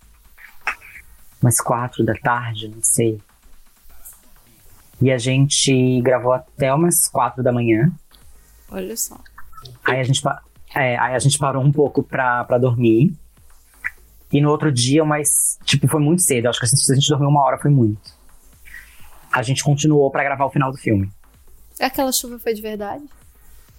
mais 1.41 1.59
quatro 1.59 2.05
da 2.05 2.13
tarde, 2.13 2.69
não 2.69 2.81
sei. 2.81 3.19
E 5.01 5.11
a 5.11 5.17
gente 5.17 6.01
gravou 6.01 6.31
até 6.31 6.73
umas 6.73 7.09
quatro 7.09 7.43
da 7.43 7.51
manhã. 7.51 7.91
Olha 8.69 8.95
só. 8.95 9.19
Aí 9.83 9.99
a 9.99 10.03
gente, 10.03 10.21
é, 10.75 10.97
aí 10.99 11.15
a 11.15 11.19
gente 11.19 11.37
parou 11.37 11.63
um 11.63 11.71
pouco 11.71 12.03
pra, 12.03 12.43
pra 12.43 12.57
dormir. 12.57 13.13
E 14.31 14.41
no 14.41 14.49
outro 14.49 14.71
dia, 14.71 15.05
mas, 15.05 15.57
tipo, 15.63 15.87
foi 15.87 16.01
muito 16.01 16.21
cedo. 16.21 16.47
Acho 16.47 16.59
que 16.59 16.67
se 16.67 16.91
a 16.91 16.95
gente 16.95 17.07
dormiu 17.07 17.29
uma 17.29 17.41
hora 17.43 17.57
foi 17.57 17.71
muito. 17.71 18.13
A 19.31 19.41
gente 19.41 19.63
continuou 19.63 20.11
para 20.11 20.23
gravar 20.23 20.45
o 20.45 20.49
final 20.49 20.71
do 20.71 20.77
filme. 20.77 21.09
Aquela 21.79 22.11
chuva 22.11 22.37
foi 22.37 22.53
de 22.53 22.61
verdade? 22.61 23.03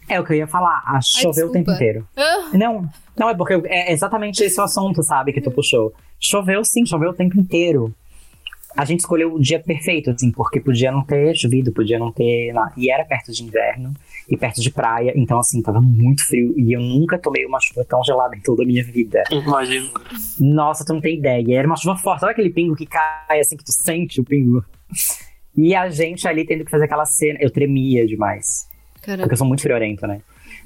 É 0.09 0.19
o 0.19 0.25
que 0.25 0.33
eu 0.33 0.37
ia 0.37 0.47
falar. 0.47 0.83
A 0.87 1.01
choveu 1.03 1.49
o 1.49 1.53
tempo 1.53 1.71
inteiro. 1.71 2.09
Ah. 2.17 2.51
Não, 2.55 2.89
não 3.17 3.29
é 3.29 3.35
porque 3.35 3.55
é 3.67 3.93
exatamente 3.93 4.43
esse 4.43 4.59
o 4.59 4.65
assunto, 4.65 5.03
sabe, 5.03 5.33
que 5.33 5.41
tu 5.41 5.51
puxou. 5.51 5.93
Choveu 6.19 6.65
sim, 6.65 6.87
choveu 6.87 7.11
o 7.11 7.15
tempo 7.15 7.39
inteiro. 7.39 7.95
A 8.77 8.85
gente 8.85 9.01
escolheu 9.01 9.35
o 9.35 9.41
dia 9.41 9.59
perfeito, 9.59 10.11
assim, 10.11 10.31
porque 10.31 10.61
podia 10.61 10.93
não 10.93 11.03
ter 11.03 11.35
chovido, 11.35 11.73
podia 11.73 11.99
não 11.99 12.13
ter 12.13 12.53
nada. 12.53 12.73
E 12.77 12.91
era 12.91 13.05
perto 13.05 13.33
de 13.33 13.43
inverno 13.43 13.95
e 14.29 14.37
perto 14.37 14.61
de 14.61 14.71
praia, 14.71 15.13
então, 15.17 15.39
assim, 15.39 15.63
tava 15.63 15.81
muito 15.81 16.27
frio. 16.27 16.53
E 16.57 16.73
eu 16.73 16.81
nunca 16.81 17.19
tomei 17.19 17.47
uma 17.47 17.59
chuva 17.61 17.85
tão 17.85 18.03
gelada 18.05 18.37
em 18.37 18.41
toda 18.41 18.63
a 18.63 18.67
minha 18.67 18.85
vida. 18.85 19.23
Imagino. 19.31 19.91
Nossa, 20.39 20.85
tu 20.85 20.93
não 20.93 21.01
tem 21.01 21.17
ideia. 21.17 21.59
Era 21.59 21.67
uma 21.67 21.77
chuva 21.77 21.97
forte. 21.97 22.21
Sabe 22.21 22.33
aquele 22.33 22.51
pingo 22.51 22.77
que 22.77 22.87
cai, 22.87 23.41
assim, 23.41 23.57
que 23.57 23.65
tu 23.65 23.73
sente 23.73 24.21
o 24.21 24.25
pingo? 24.25 24.65
E 25.57 25.75
a 25.75 25.89
gente 25.89 26.29
ali 26.29 26.45
tendo 26.45 26.65
que 26.65 26.71
fazer 26.71 26.85
aquela 26.85 27.07
cena. 27.07 27.39
Eu 27.41 27.51
tremia 27.51 28.07
demais. 28.07 28.69
Caramba. 29.01 29.23
Porque 29.23 29.35
eu 29.35 29.39
sou 29.39 29.47
muito 29.47 29.63
friorento, 29.63 30.07
né? 30.07 30.21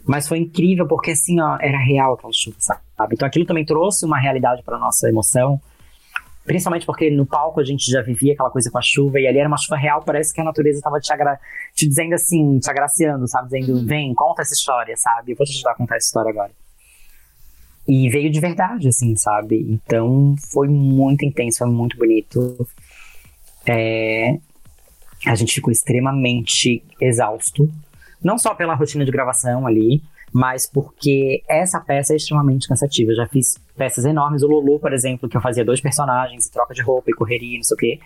Mas 0.05 0.27
foi 0.27 0.39
incrível 0.39 0.87
porque, 0.87 1.13
assim, 1.13 1.41
ó, 1.41 1.59
era 1.61 1.79
real 1.79 2.15
aquela 2.15 2.33
chuva, 2.33 2.57
sabe? 2.59 2.81
Então 3.13 3.29
aquilo 3.29 3.45
também 3.45 3.65
trouxe 3.65 4.05
uma 4.05 4.19
realidade 4.19 4.63
pra 4.65 4.79
nossa 4.79 5.09
emoção. 5.09 5.61
Principalmente 6.45 6.87
porque 6.87 7.11
no 7.11 7.27
palco 7.27 7.61
a 7.61 7.65
gente 7.65 7.91
já 7.91 8.01
vivia 8.01 8.33
aquela 8.33 8.51
coisa 8.51 8.71
com 8.71 8.79
a 8.79 8.83
chuva 8.83 9.21
e 9.21 9.27
ali 9.27 9.39
era 9.39 9.47
uma 9.47 9.59
chuva 9.59 9.77
real, 9.77 10.03
parece 10.03 10.33
que 10.33 10.41
a 10.41 10.45
natureza 10.45 10.81
tava 10.81 10.99
te, 10.99 11.13
agra 11.13 11.39
te 11.75 11.87
dizendo 11.87 12.15
assim, 12.15 12.59
te 12.59 12.71
agraciando, 12.71 13.29
sabe? 13.29 13.61
Dizendo, 13.61 13.87
vem, 13.87 14.15
conta 14.15 14.43
essa 14.43 14.55
história, 14.55 14.97
sabe? 14.97 15.33
Eu 15.33 15.37
vou 15.37 15.47
te 15.47 15.53
ajudar 15.53 15.73
a 15.73 15.75
contar 15.75 15.97
essa 15.97 16.07
história 16.07 16.31
agora. 16.31 16.51
E 17.87 18.09
veio 18.09 18.31
de 18.31 18.41
verdade, 18.41 18.89
assim, 18.89 19.15
sabe? 19.17 19.67
Então 19.69 20.35
foi 20.51 20.69
muito 20.69 21.25
intenso, 21.25 21.59
foi 21.59 21.69
muito 21.69 21.97
bonito. 21.97 22.67
É, 23.67 24.39
a 25.27 25.35
gente 25.35 25.55
ficou 25.55 25.71
extremamente 25.71 26.83
exausto. 27.01 27.71
Não 28.23 28.39
só 28.39 28.55
pela 28.55 28.75
rotina 28.75 29.05
de 29.05 29.11
gravação 29.11 29.67
ali, 29.67 30.03
mas 30.33 30.67
porque 30.67 31.43
essa 31.49 31.81
peça 31.81 32.13
é 32.13 32.17
extremamente 32.17 32.69
cansativa. 32.69 33.11
Eu 33.13 33.17
já 33.17 33.27
fiz 33.27 33.59
peças 33.77 34.05
enormes. 34.05 34.43
O 34.43 34.49
Lulu, 34.49 34.79
por 34.79 34.93
exemplo, 34.93 35.29
que 35.29 35.37
eu 35.37 35.41
fazia 35.41 35.65
dois 35.65 35.81
personagens, 35.81 36.47
e 36.47 36.51
troca 36.51 36.75
de 36.75 36.83
roupa 36.83 37.11
e 37.11 37.15
correria, 37.15 37.57
não 37.57 37.65
sei 37.65 37.75
o 37.75 37.79
quê. 37.79 38.01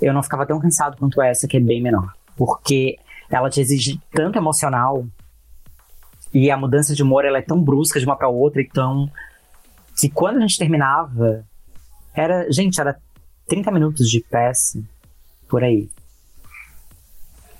Eu 0.00 0.12
não 0.12 0.22
ficava 0.22 0.44
tão 0.44 0.58
cansado 0.58 0.96
quanto 0.96 1.22
essa, 1.22 1.46
que 1.46 1.56
é 1.56 1.60
bem 1.60 1.80
menor. 1.80 2.12
Porque 2.36 2.98
ela 3.30 3.48
te 3.48 3.60
exige 3.60 4.00
tanto 4.12 4.38
emocional 4.38 5.06
e 6.34 6.50
a 6.50 6.56
mudança 6.56 6.94
de 6.94 7.02
humor 7.02 7.24
ela 7.24 7.38
é 7.38 7.42
tão 7.42 7.62
brusca 7.62 8.00
de 8.00 8.06
uma 8.06 8.16
para 8.16 8.28
outra, 8.28 8.62
então 8.62 9.10
que 9.98 10.08
quando 10.08 10.38
a 10.38 10.40
gente 10.40 10.58
terminava, 10.58 11.44
era, 12.14 12.50
gente, 12.50 12.80
era 12.80 12.98
30 13.46 13.70
minutos 13.70 14.08
de 14.08 14.20
peça 14.20 14.82
por 15.48 15.62
aí. 15.62 15.88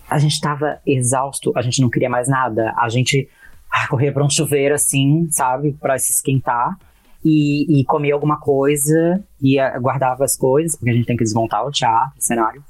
A 0.09 0.19
gente 0.19 0.41
tava 0.41 0.81
exausto, 0.87 1.53
a 1.57 1.63
gente 1.63 1.81
não 1.81 1.91
queria 1.91 2.09
mais 2.09 2.29
nada. 2.29 2.75
A 2.77 2.89
gente 2.89 3.29
ah, 3.73 3.89
corria 3.89 4.13
pra 4.13 4.25
um 4.25 4.31
chuveiro 4.31 4.75
assim, 4.75 5.29
sabe, 5.31 5.73
Pra 5.81 5.99
se 5.99 6.13
esquentar. 6.13 6.77
E, 7.25 7.81
e 7.81 7.85
comia 7.85 8.15
alguma 8.15 8.39
coisa 8.39 9.23
e 9.41 9.59
ah, 9.59 9.79
guardava 9.79 10.25
as 10.25 10.37
coisas, 10.37 10.77
porque 10.77 10.91
a 10.91 10.93
gente 10.93 11.07
tem 11.07 11.17
que 11.17 11.23
desmontar 11.23 11.65
o 11.65 11.71
teatro, 11.71 12.19
o 12.19 12.23
cenário. 12.23 12.63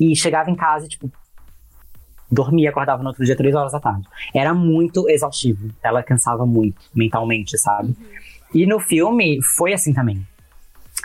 E 0.00 0.16
chegava 0.16 0.50
em 0.50 0.56
casa, 0.56 0.88
tipo, 0.88 1.10
dormia, 2.30 2.70
acordava 2.70 3.02
no 3.02 3.10
outro 3.10 3.24
dia, 3.24 3.36
três 3.36 3.54
horas 3.54 3.72
da 3.72 3.78
tarde. 3.78 4.08
Era 4.34 4.54
muito 4.54 5.08
exaustivo. 5.08 5.70
Ela 5.82 6.02
cansava 6.02 6.46
muito 6.46 6.80
mentalmente, 6.94 7.58
sabe? 7.58 7.94
E 8.54 8.66
no 8.66 8.80
filme 8.80 9.38
foi 9.56 9.74
assim 9.74 9.92
também. 9.92 10.26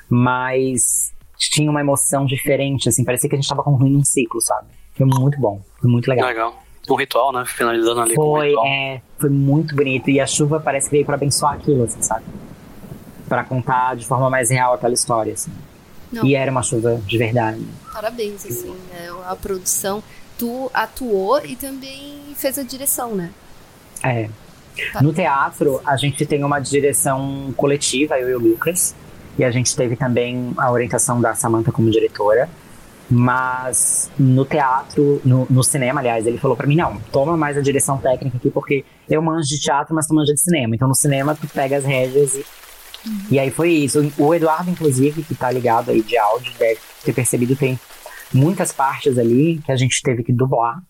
Mas 0.09 1.13
tinha 1.37 1.69
uma 1.69 1.81
emoção 1.81 2.25
diferente, 2.25 2.87
assim, 2.87 3.03
parecia 3.03 3.29
que 3.29 3.35
a 3.35 3.39
gente 3.39 3.49
tava 3.49 3.63
concluindo 3.63 3.99
um 3.99 4.03
ciclo, 4.03 4.41
sabe? 4.41 4.67
Foi 4.95 5.05
muito 5.05 5.39
bom, 5.39 5.61
foi 5.79 5.89
muito 5.91 6.07
legal. 6.07 6.27
Legal. 6.27 6.66
Um 6.89 6.95
ritual, 6.95 7.31
né? 7.31 7.43
Finalizando 7.45 8.01
ali 8.01 8.15
com 8.15 8.21
um 8.21 8.35
Foi, 8.37 8.47
ritual. 8.49 8.65
é, 8.65 9.01
foi 9.17 9.29
muito 9.29 9.75
bonito. 9.75 10.09
E 10.09 10.19
a 10.19 10.27
chuva 10.27 10.59
parece 10.59 10.87
que 10.87 10.95
veio 10.95 11.05
pra 11.05 11.15
abençoar 11.15 11.53
aquilo, 11.53 11.83
assim, 11.83 12.01
sabe? 12.01 12.23
Pra 13.27 13.43
contar 13.43 13.95
de 13.95 14.05
forma 14.05 14.29
mais 14.29 14.49
real 14.49 14.73
aquela 14.73 14.93
história, 14.93 15.33
assim. 15.33 15.51
Não. 16.11 16.25
E 16.25 16.35
era 16.35 16.49
uma 16.49 16.63
chuva 16.63 17.01
de 17.05 17.17
verdade. 17.17 17.65
Parabéns, 17.93 18.45
assim, 18.45 18.75
né? 18.89 19.09
A 19.27 19.35
produção. 19.35 20.01
Tu 20.37 20.69
atuou 20.73 21.43
e 21.43 21.55
também 21.55 22.19
fez 22.35 22.57
a 22.57 22.63
direção, 22.63 23.15
né? 23.15 23.31
É. 24.03 24.29
Tá. 24.93 25.01
No 25.01 25.11
teatro, 25.11 25.81
a 25.83 25.97
gente 25.97 26.25
tem 26.25 26.43
uma 26.43 26.59
direção 26.59 27.53
coletiva, 27.57 28.19
eu 28.19 28.29
e 28.29 28.35
o 28.35 28.39
Lucas. 28.39 28.95
E 29.37 29.43
a 29.43 29.51
gente 29.51 29.75
teve 29.75 29.95
também 29.95 30.53
a 30.57 30.71
orientação 30.71 31.19
da 31.19 31.33
Samantha 31.33 31.71
como 31.71 31.89
diretora. 31.89 32.49
Mas 33.09 34.11
no 34.19 34.43
teatro, 34.43 35.21
no, 35.23 35.47
no 35.49 35.63
cinema, 35.63 36.01
aliás, 36.01 36.27
ele 36.27 36.37
falou 36.37 36.57
pra 36.57 36.67
mim: 36.67 36.75
não, 36.75 36.99
toma 37.11 37.37
mais 37.37 37.57
a 37.57 37.61
direção 37.61 37.97
técnica 37.97 38.37
aqui, 38.37 38.49
porque 38.49 38.83
eu 39.09 39.21
manjo 39.21 39.47
de 39.47 39.59
teatro, 39.59 39.95
mas 39.95 40.07
tu 40.07 40.13
manja 40.13 40.33
de 40.33 40.39
cinema. 40.39 40.75
Então 40.75 40.87
no 40.87 40.95
cinema 40.95 41.33
tu 41.33 41.47
pega 41.47 41.77
as 41.77 41.85
rédeas 41.85 42.35
e. 42.35 42.45
E 43.31 43.39
aí 43.39 43.49
foi 43.49 43.71
isso. 43.71 44.11
O 44.17 44.33
Eduardo, 44.35 44.69
inclusive, 44.69 45.23
que 45.23 45.33
tá 45.33 45.49
ligado 45.49 45.91
aí 45.91 46.01
de 46.01 46.17
áudio, 46.17 46.51
deve 46.59 46.79
ter 47.05 47.13
percebido, 47.13 47.55
tem 47.55 47.79
muitas 48.33 48.73
partes 48.73 49.17
ali 49.17 49.61
que 49.65 49.71
a 49.71 49.77
gente 49.77 50.01
teve 50.01 50.23
que 50.23 50.33
dublar. 50.33 50.81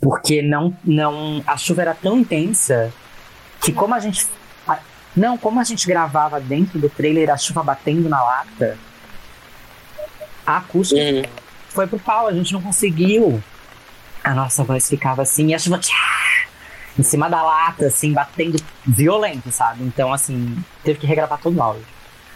Porque 0.00 0.42
não, 0.42 0.76
não. 0.84 1.42
A 1.46 1.56
chuva 1.56 1.82
era 1.82 1.94
tão 1.94 2.18
intensa 2.18 2.92
que 3.62 3.72
como 3.72 3.94
a 3.94 3.98
gente. 3.98 4.26
Não, 5.16 5.38
como 5.38 5.58
a 5.58 5.64
gente 5.64 5.86
gravava 5.86 6.38
dentro 6.38 6.78
do 6.78 6.88
trailer, 6.88 7.30
a 7.30 7.36
chuva 7.36 7.62
batendo 7.62 8.08
na 8.08 8.22
lata, 8.22 8.78
a 10.48 10.56
acústica 10.58 11.00
Uhum. 11.00 11.22
foi 11.68 11.86
pro 11.86 11.98
pau, 11.98 12.26
a 12.28 12.32
gente 12.32 12.52
não 12.54 12.62
conseguiu. 12.62 13.42
A 14.24 14.34
nossa 14.34 14.64
voz 14.64 14.88
ficava 14.88 15.22
assim, 15.22 15.48
e 15.48 15.54
a 15.54 15.58
chuva 15.58 15.78
tchá, 15.78 16.46
em 16.98 17.02
cima 17.02 17.28
da 17.28 17.42
lata, 17.42 17.86
assim, 17.86 18.12
batendo 18.12 18.58
violento, 18.86 19.50
sabe? 19.52 19.84
Então, 19.84 20.12
assim, 20.12 20.56
teve 20.82 20.98
que 20.98 21.06
regravar 21.06 21.38
todo 21.38 21.56
o 21.56 21.62
áudio. 21.62 21.84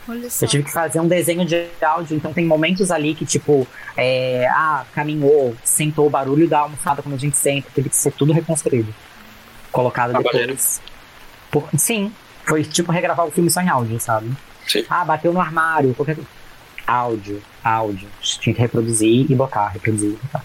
Olha 0.09 0.29
só. 0.31 0.45
Eu 0.45 0.49
tive 0.51 0.65
que 0.65 0.71
fazer 0.73 1.01
um 1.01 1.09
desenho 1.09 1.45
de 1.45 1.69
áudio, 1.81 2.17
então 2.17 2.33
tem 2.33 2.45
momentos 2.45 2.91
ali 2.91 3.15
que, 3.15 3.25
tipo, 3.25 3.67
é, 3.97 4.47
ah, 4.51 4.85
caminhou, 4.95 5.57
sentou 5.65 6.07
o 6.07 6.11
barulho 6.11 6.49
da 6.49 6.61
almofada 6.61 7.03
quando 7.03 7.15
a 7.15 7.19
gente 7.19 7.37
senta, 7.37 7.69
teve 7.75 7.89
que 7.89 7.97
ser 7.97 8.13
tudo 8.13 8.33
reconstruído. 8.33 8.93
Colocado 9.71 10.11
Trabalheiro. 10.11 10.49
depois. 10.49 10.83
Por- 11.51 11.69
sim, 11.79 12.13
foi 12.45 12.63
tipo 12.65 12.91
regravar 12.93 13.27
o 13.27 13.31
filme 13.31 13.51
só 13.51 13.61
em 13.61 13.69
áudio, 13.69 13.99
sabe? 14.01 14.31
Sim. 14.67 14.85
Ah, 14.91 15.05
bateu 15.05 15.33
no 15.33 15.41
armário, 15.41 15.95
qualquer 15.95 16.17
coisa. 16.17 16.29
Áudio, 17.65 18.09
áudio. 18.09 18.09
Tinha 18.41 18.55
que 18.55 18.61
reproduzir 18.61 19.31
e 19.31 19.35
botar, 19.35 19.69
reproduzir 19.69 20.11
e 20.11 20.17
botar. 20.17 20.45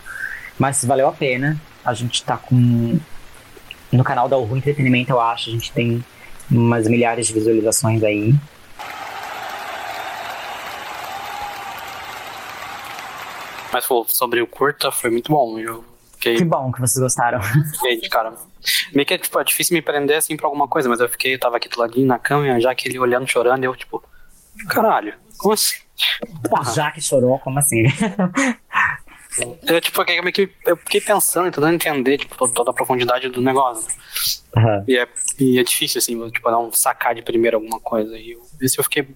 Mas 0.57 0.84
valeu 0.85 1.07
a 1.07 1.11
pena. 1.11 1.60
A 1.84 1.94
gente 1.94 2.23
tá 2.23 2.38
com. 2.38 2.99
No 3.91 4.03
canal 4.03 4.27
da 4.27 4.38
Uhu 4.38 4.57
Entretenimento, 4.57 5.11
eu 5.11 5.22
acho, 5.22 5.49
a 5.49 5.53
gente 5.53 5.72
tem 5.72 6.03
umas 6.52 6.88
milhares 6.88 7.27
de 7.27 7.34
visualizações 7.34 8.03
aí. 8.03 8.34
Mas 13.72 13.85
pô, 13.85 14.06
sobre 14.07 14.41
o 14.41 14.48
curta 14.48 14.91
foi 14.91 15.10
muito 15.10 15.31
bom. 15.31 15.60
Eu 15.60 15.84
fiquei, 16.14 16.35
Que 16.38 16.44
bom 16.45 16.72
que 16.72 16.80
vocês 16.80 17.02
gostaram. 17.02 17.41
fiquei 17.41 17.99
de 17.99 18.10
cara. 18.10 18.34
Meio 18.94 19.06
que 19.06 19.18
tipo, 19.18 19.39
é 19.39 19.44
difícil 19.44 19.76
me 19.76 19.81
prender 19.81 20.18
assim 20.18 20.35
pra 20.35 20.48
alguma 20.48 20.68
coisa, 20.68 20.89
mas 20.89 20.99
eu 20.99 21.07
fiquei, 21.07 21.35
eu 21.35 21.39
tava 21.39 21.57
aqui 21.57 21.69
do 21.69 21.80
ladinho 21.80 22.07
na 22.07 22.19
cama, 22.19 22.60
já 22.60 22.73
que 22.76 22.88
ele 22.88 22.99
olhando, 22.99 23.27
chorando, 23.27 23.64
eu 23.64 23.76
tipo, 23.76 24.03
caralho, 24.66 25.14
como 25.38 25.54
assim? 25.54 25.76
Já 26.76 26.92
que 26.92 27.02
chorou, 27.02 27.40
como 27.40 27.60
assim? 27.60 27.84
Eu, 29.68 29.80
tipo, 29.82 30.02
eu 30.02 30.24
meio 30.24 30.34
que 30.34 30.50
eu 30.66 30.78
fiquei 30.78 31.02
pensando, 31.02 31.46
tentando 31.46 31.74
entender 31.74 32.18
tipo, 32.18 32.48
toda, 32.48 32.72
a 32.72 32.74
profundidade 32.74 33.30
do 33.30 33.42
negócio. 33.42 33.88
Aham. 34.56 34.84
E 34.88 34.98
é, 34.98 35.08
e 35.40 35.60
é 35.60 35.64
difícil, 35.64 36.00
assim, 36.00 36.30
tipo, 36.30 36.50
não 36.52 36.72
sacar 36.72 37.16
de 37.16 37.22
primeiro 37.22 37.58
alguma 37.58 37.80
coisa. 37.80 38.18
E 38.18 38.32
eu, 38.32 38.46
isso 38.62 38.80
eu 38.80 38.84
fiquei. 38.84 39.08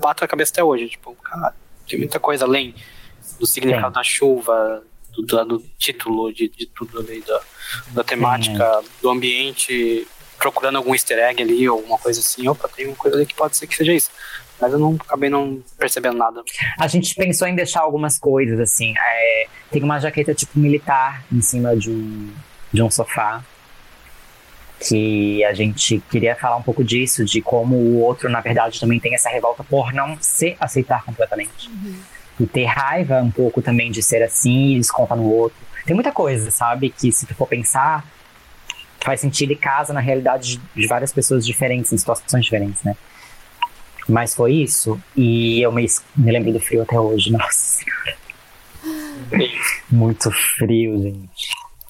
Bato 0.00 0.24
a 0.24 0.28
cabeça 0.28 0.52
até 0.52 0.64
hoje. 0.64 0.88
Tipo, 0.88 1.14
cara, 1.14 1.54
tem 1.88 1.98
muita 1.98 2.18
coisa 2.18 2.44
além 2.44 2.74
do 3.38 3.46
significado 3.46 3.92
Tem. 3.92 4.00
da 4.00 4.02
chuva, 4.02 4.82
do, 5.10 5.22
do, 5.22 5.44
do 5.44 5.64
título, 5.78 6.32
de, 6.32 6.48
de 6.48 6.66
tudo 6.66 6.98
ali, 7.00 7.22
da, 7.22 7.40
da 7.90 8.04
temática, 8.04 8.82
do 9.00 9.10
ambiente, 9.10 10.06
procurando 10.38 10.76
algum 10.76 10.94
easter 10.94 11.18
egg 11.18 11.42
ali, 11.42 11.68
ou 11.68 11.78
alguma 11.78 11.98
coisa 11.98 12.20
assim. 12.20 12.48
Opa, 12.48 12.68
tem 12.68 12.86
uma 12.86 12.96
coisa 12.96 13.16
ali 13.16 13.26
que 13.26 13.34
pode 13.34 13.56
ser 13.56 13.66
que 13.66 13.76
seja 13.76 13.92
isso. 13.92 14.10
Mas 14.60 14.72
eu 14.72 14.78
não 14.78 14.96
acabei 14.98 15.28
não 15.28 15.62
percebendo 15.78 16.16
nada. 16.16 16.42
A 16.78 16.86
gente 16.86 17.14
pensou 17.14 17.46
em 17.46 17.54
deixar 17.54 17.80
algumas 17.80 18.18
coisas, 18.18 18.58
assim. 18.58 18.94
é, 18.96 19.46
tem 19.70 19.82
uma 19.82 19.98
jaqueta 19.98 20.34
tipo 20.34 20.58
militar 20.58 21.24
em 21.30 21.40
cima 21.40 21.76
de 21.76 21.90
um, 21.90 22.30
de 22.72 22.82
um 22.82 22.90
sofá. 22.90 23.42
Que 24.78 25.42
a 25.44 25.54
gente 25.54 26.02
queria 26.10 26.36
falar 26.36 26.56
um 26.56 26.62
pouco 26.62 26.84
disso, 26.84 27.24
de 27.24 27.40
como 27.40 27.76
o 27.76 28.00
outro, 28.00 28.28
na 28.28 28.40
verdade, 28.42 28.78
também 28.78 29.00
tem 29.00 29.14
essa 29.14 29.30
revolta 29.30 29.64
por 29.64 29.92
não 29.92 30.18
se 30.20 30.54
aceitar 30.60 31.02
completamente. 31.04 31.70
E 32.38 32.46
ter 32.46 32.66
raiva 32.66 33.22
um 33.22 33.30
pouco 33.30 33.62
também 33.62 33.90
de 33.90 34.02
ser 34.02 34.22
assim 34.22 34.74
e 34.74 34.78
descontar 34.78 35.16
no 35.16 35.30
outro. 35.30 35.58
Tem 35.86 35.94
muita 35.94 36.12
coisa, 36.12 36.50
sabe? 36.50 36.90
Que 36.90 37.10
se 37.10 37.24
tu 37.24 37.34
for 37.34 37.46
pensar, 37.46 38.04
faz 39.00 39.20
sentido 39.20 39.52
e 39.52 39.56
casa 39.56 39.92
na 39.94 40.00
realidade 40.00 40.58
de, 40.58 40.80
de 40.82 40.86
várias 40.86 41.12
pessoas 41.12 41.46
diferentes, 41.46 41.92
em 41.92 41.96
situações 41.96 42.44
diferentes, 42.44 42.82
né? 42.82 42.96
Mas 44.08 44.34
foi 44.34 44.54
isso. 44.54 45.00
E 45.16 45.60
eu 45.60 45.72
me, 45.72 45.86
me 46.16 46.32
lembro 46.32 46.52
do 46.52 46.60
frio 46.60 46.82
até 46.82 46.98
hoje. 46.98 47.30
Nossa. 47.32 47.84
Muito 49.90 50.30
frio, 50.30 51.00
gente. 51.02 51.48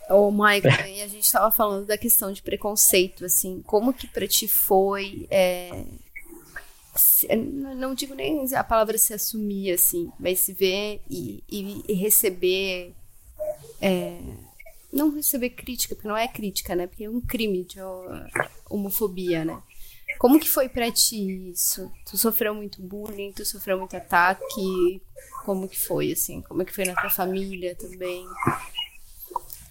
Ô, 0.08 0.30
Michael, 0.30 0.86
e 0.88 1.02
a 1.02 1.08
gente 1.08 1.30
tava 1.30 1.50
falando 1.50 1.86
da 1.86 1.98
questão 1.98 2.32
de 2.32 2.40
preconceito, 2.42 3.24
assim, 3.24 3.60
como 3.66 3.92
que 3.92 4.06
pra 4.06 4.26
ti 4.26 4.46
foi 4.46 5.26
é, 5.28 5.84
se- 6.94 7.26
não 7.34 7.92
digo 7.92 8.14
nem 8.14 8.46
a 8.54 8.62
palavra 8.62 8.96
se 8.98 9.12
assumir, 9.12 9.72
assim, 9.72 10.10
mas 10.18 10.38
se 10.40 10.52
ver 10.52 11.00
e, 11.10 11.42
e- 11.50 11.82
e 11.88 11.92
receber. 11.94 12.94
é, 13.80 14.18
não 14.92 15.12
receber 15.14 15.50
crítica, 15.50 15.94
porque 15.94 16.08
não 16.08 16.16
é 16.16 16.26
crítica, 16.28 16.74
né? 16.76 16.86
Porque 16.86 17.04
é 17.04 17.10
um 17.10 17.20
crime 17.20 17.64
de 17.64 17.78
homofobia, 18.70 19.44
né? 19.44 19.58
Como 20.18 20.38
que 20.38 20.48
foi 20.48 20.68
pra 20.68 20.90
ti 20.90 21.50
isso? 21.50 21.90
Tu 22.08 22.16
sofreu 22.16 22.54
muito 22.54 22.80
bullying, 22.80 23.32
tu 23.32 23.44
sofreu 23.44 23.78
muito 23.78 23.96
ataque? 23.96 25.02
Como 25.44 25.68
que 25.68 25.78
foi, 25.78 26.12
assim? 26.12 26.40
Como 26.42 26.62
é 26.62 26.64
que 26.64 26.74
foi 26.74 26.84
na 26.84 26.94
tua 26.94 27.10
família 27.10 27.74
também? 27.74 28.24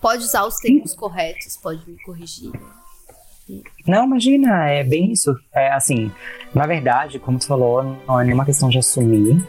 Pode 0.01 0.23
usar 0.23 0.45
os 0.45 0.57
termos 0.57 0.93
corretos, 0.93 1.57
pode 1.57 1.89
me 1.89 1.97
corrigir. 2.03 2.51
Não, 3.87 4.05
imagina, 4.05 4.69
é 4.69 4.83
bem 4.83 5.11
isso. 5.11 5.35
É 5.53 5.71
assim, 5.71 6.11
na 6.53 6.65
verdade, 6.67 7.17
como 7.19 7.39
tu 7.39 7.47
falou, 7.47 7.83
não 8.07 8.19
é 8.19 8.23
nenhuma 8.23 8.45
questão 8.45 8.69
de 8.69 8.77
assumir. 8.77 9.43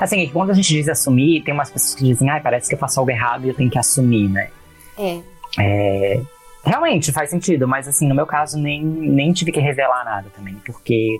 Assim, 0.00 0.20
é 0.20 0.26
que 0.26 0.32
quando 0.32 0.50
a 0.50 0.54
gente 0.54 0.68
diz 0.68 0.88
assumir, 0.88 1.42
tem 1.42 1.54
umas 1.54 1.70
pessoas 1.70 1.94
que 1.94 2.04
dizem, 2.04 2.28
ai, 2.30 2.40
parece 2.40 2.68
que 2.68 2.74
eu 2.74 2.78
faço 2.78 2.98
algo 3.00 3.10
errado 3.10 3.44
e 3.46 3.48
eu 3.48 3.54
tenho 3.54 3.70
que 3.70 3.78
assumir, 3.78 4.28
né? 4.28 4.50
É, 4.98 5.22
É, 5.58 6.22
realmente 6.66 7.12
faz 7.12 7.30
sentido, 7.30 7.66
mas 7.68 7.86
assim, 7.88 8.06
no 8.08 8.14
meu 8.14 8.26
caso, 8.26 8.58
nem, 8.58 8.84
nem 8.84 9.32
tive 9.32 9.52
que 9.52 9.60
revelar 9.60 10.04
nada 10.04 10.28
também, 10.34 10.56
porque 10.66 11.16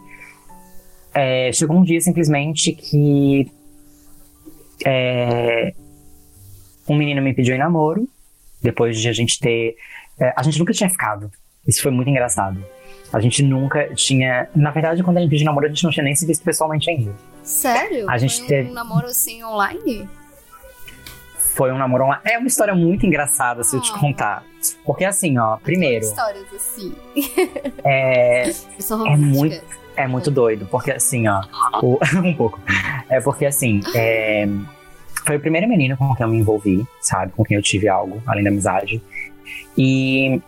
é, 1.14 1.50
chegou 1.52 1.76
um 1.78 1.82
dia 1.82 2.00
simplesmente 2.00 2.72
que 2.72 3.50
é, 4.84 5.72
um 6.88 6.96
menino 6.96 7.22
me 7.22 7.32
pediu 7.32 7.54
em 7.54 7.58
namoro, 7.58 8.08
depois 8.62 8.98
de 9.00 9.08
a 9.08 9.12
gente 9.12 9.38
ter. 9.38 9.76
é, 10.18 10.32
a 10.36 10.42
gente 10.42 10.58
nunca 10.58 10.72
tinha 10.72 10.88
ficado. 10.90 11.30
Isso 11.66 11.82
foi 11.82 11.90
muito 11.90 12.08
engraçado. 12.10 12.62
A 13.12 13.20
gente 13.20 13.42
nunca 13.42 13.94
tinha. 13.94 14.48
Na 14.54 14.70
verdade, 14.70 15.02
quando 15.02 15.16
ele 15.16 15.26
me 15.26 15.30
pediu 15.30 15.46
namoro, 15.46 15.66
a 15.66 15.68
gente 15.68 15.84
não 15.84 15.90
tinha 15.90 16.04
nem 16.04 16.14
se 16.14 16.26
visto 16.26 16.42
pessoalmente 16.44 16.90
ainda. 16.90 17.14
sério? 17.42 18.08
A 18.10 18.18
gente 18.18 18.38
Foi 18.38 18.46
teve- 18.48 18.70
um 18.70 18.72
namoro 18.74 19.06
assim 19.06 19.42
online? 19.44 20.08
Foi 21.56 21.72
um 21.72 21.78
namoro 21.78 22.04
online. 22.04 22.22
É 22.24 22.38
uma 22.38 22.46
história 22.46 22.74
muito 22.74 23.06
engraçada 23.06 23.64
se 23.64 23.74
eu 23.74 23.80
te 23.80 23.90
Ah. 23.94 23.98
contar. 23.98 24.44
Porque 24.84 25.04
assim, 25.04 25.38
ó, 25.38 25.56
primeiro, 25.56 26.04
Histórias 26.04 26.44
assim. 26.54 26.94
é, 27.84 28.48
Eu 28.76 28.82
sou 28.82 29.06
É 29.06 29.16
muito- 29.16 29.76
É 29.96 30.06
muito 30.06 30.30
doido, 30.30 30.66
porque 30.70 30.90
assim, 30.90 31.26
ó. 31.26 31.40
o- 31.82 31.98
um 32.22 32.34
pouco. 32.34 32.60
É 33.08 33.18
porque 33.20 33.46
assim, 33.46 33.80
é, 33.94 34.46
foi 35.24 35.36
o 35.36 35.40
primeiro 35.40 35.66
menino 35.66 35.96
com 35.96 36.14
quem 36.14 36.24
eu 36.26 36.30
me 36.30 36.36
envolvi, 36.38 36.86
sabe? 37.00 37.32
Com 37.32 37.42
quem 37.42 37.56
eu 37.56 37.62
tive 37.62 37.88
algo, 37.88 38.22
além 38.26 38.44
da 38.44 38.50
amizade. 38.50 39.00
E 39.78 40.40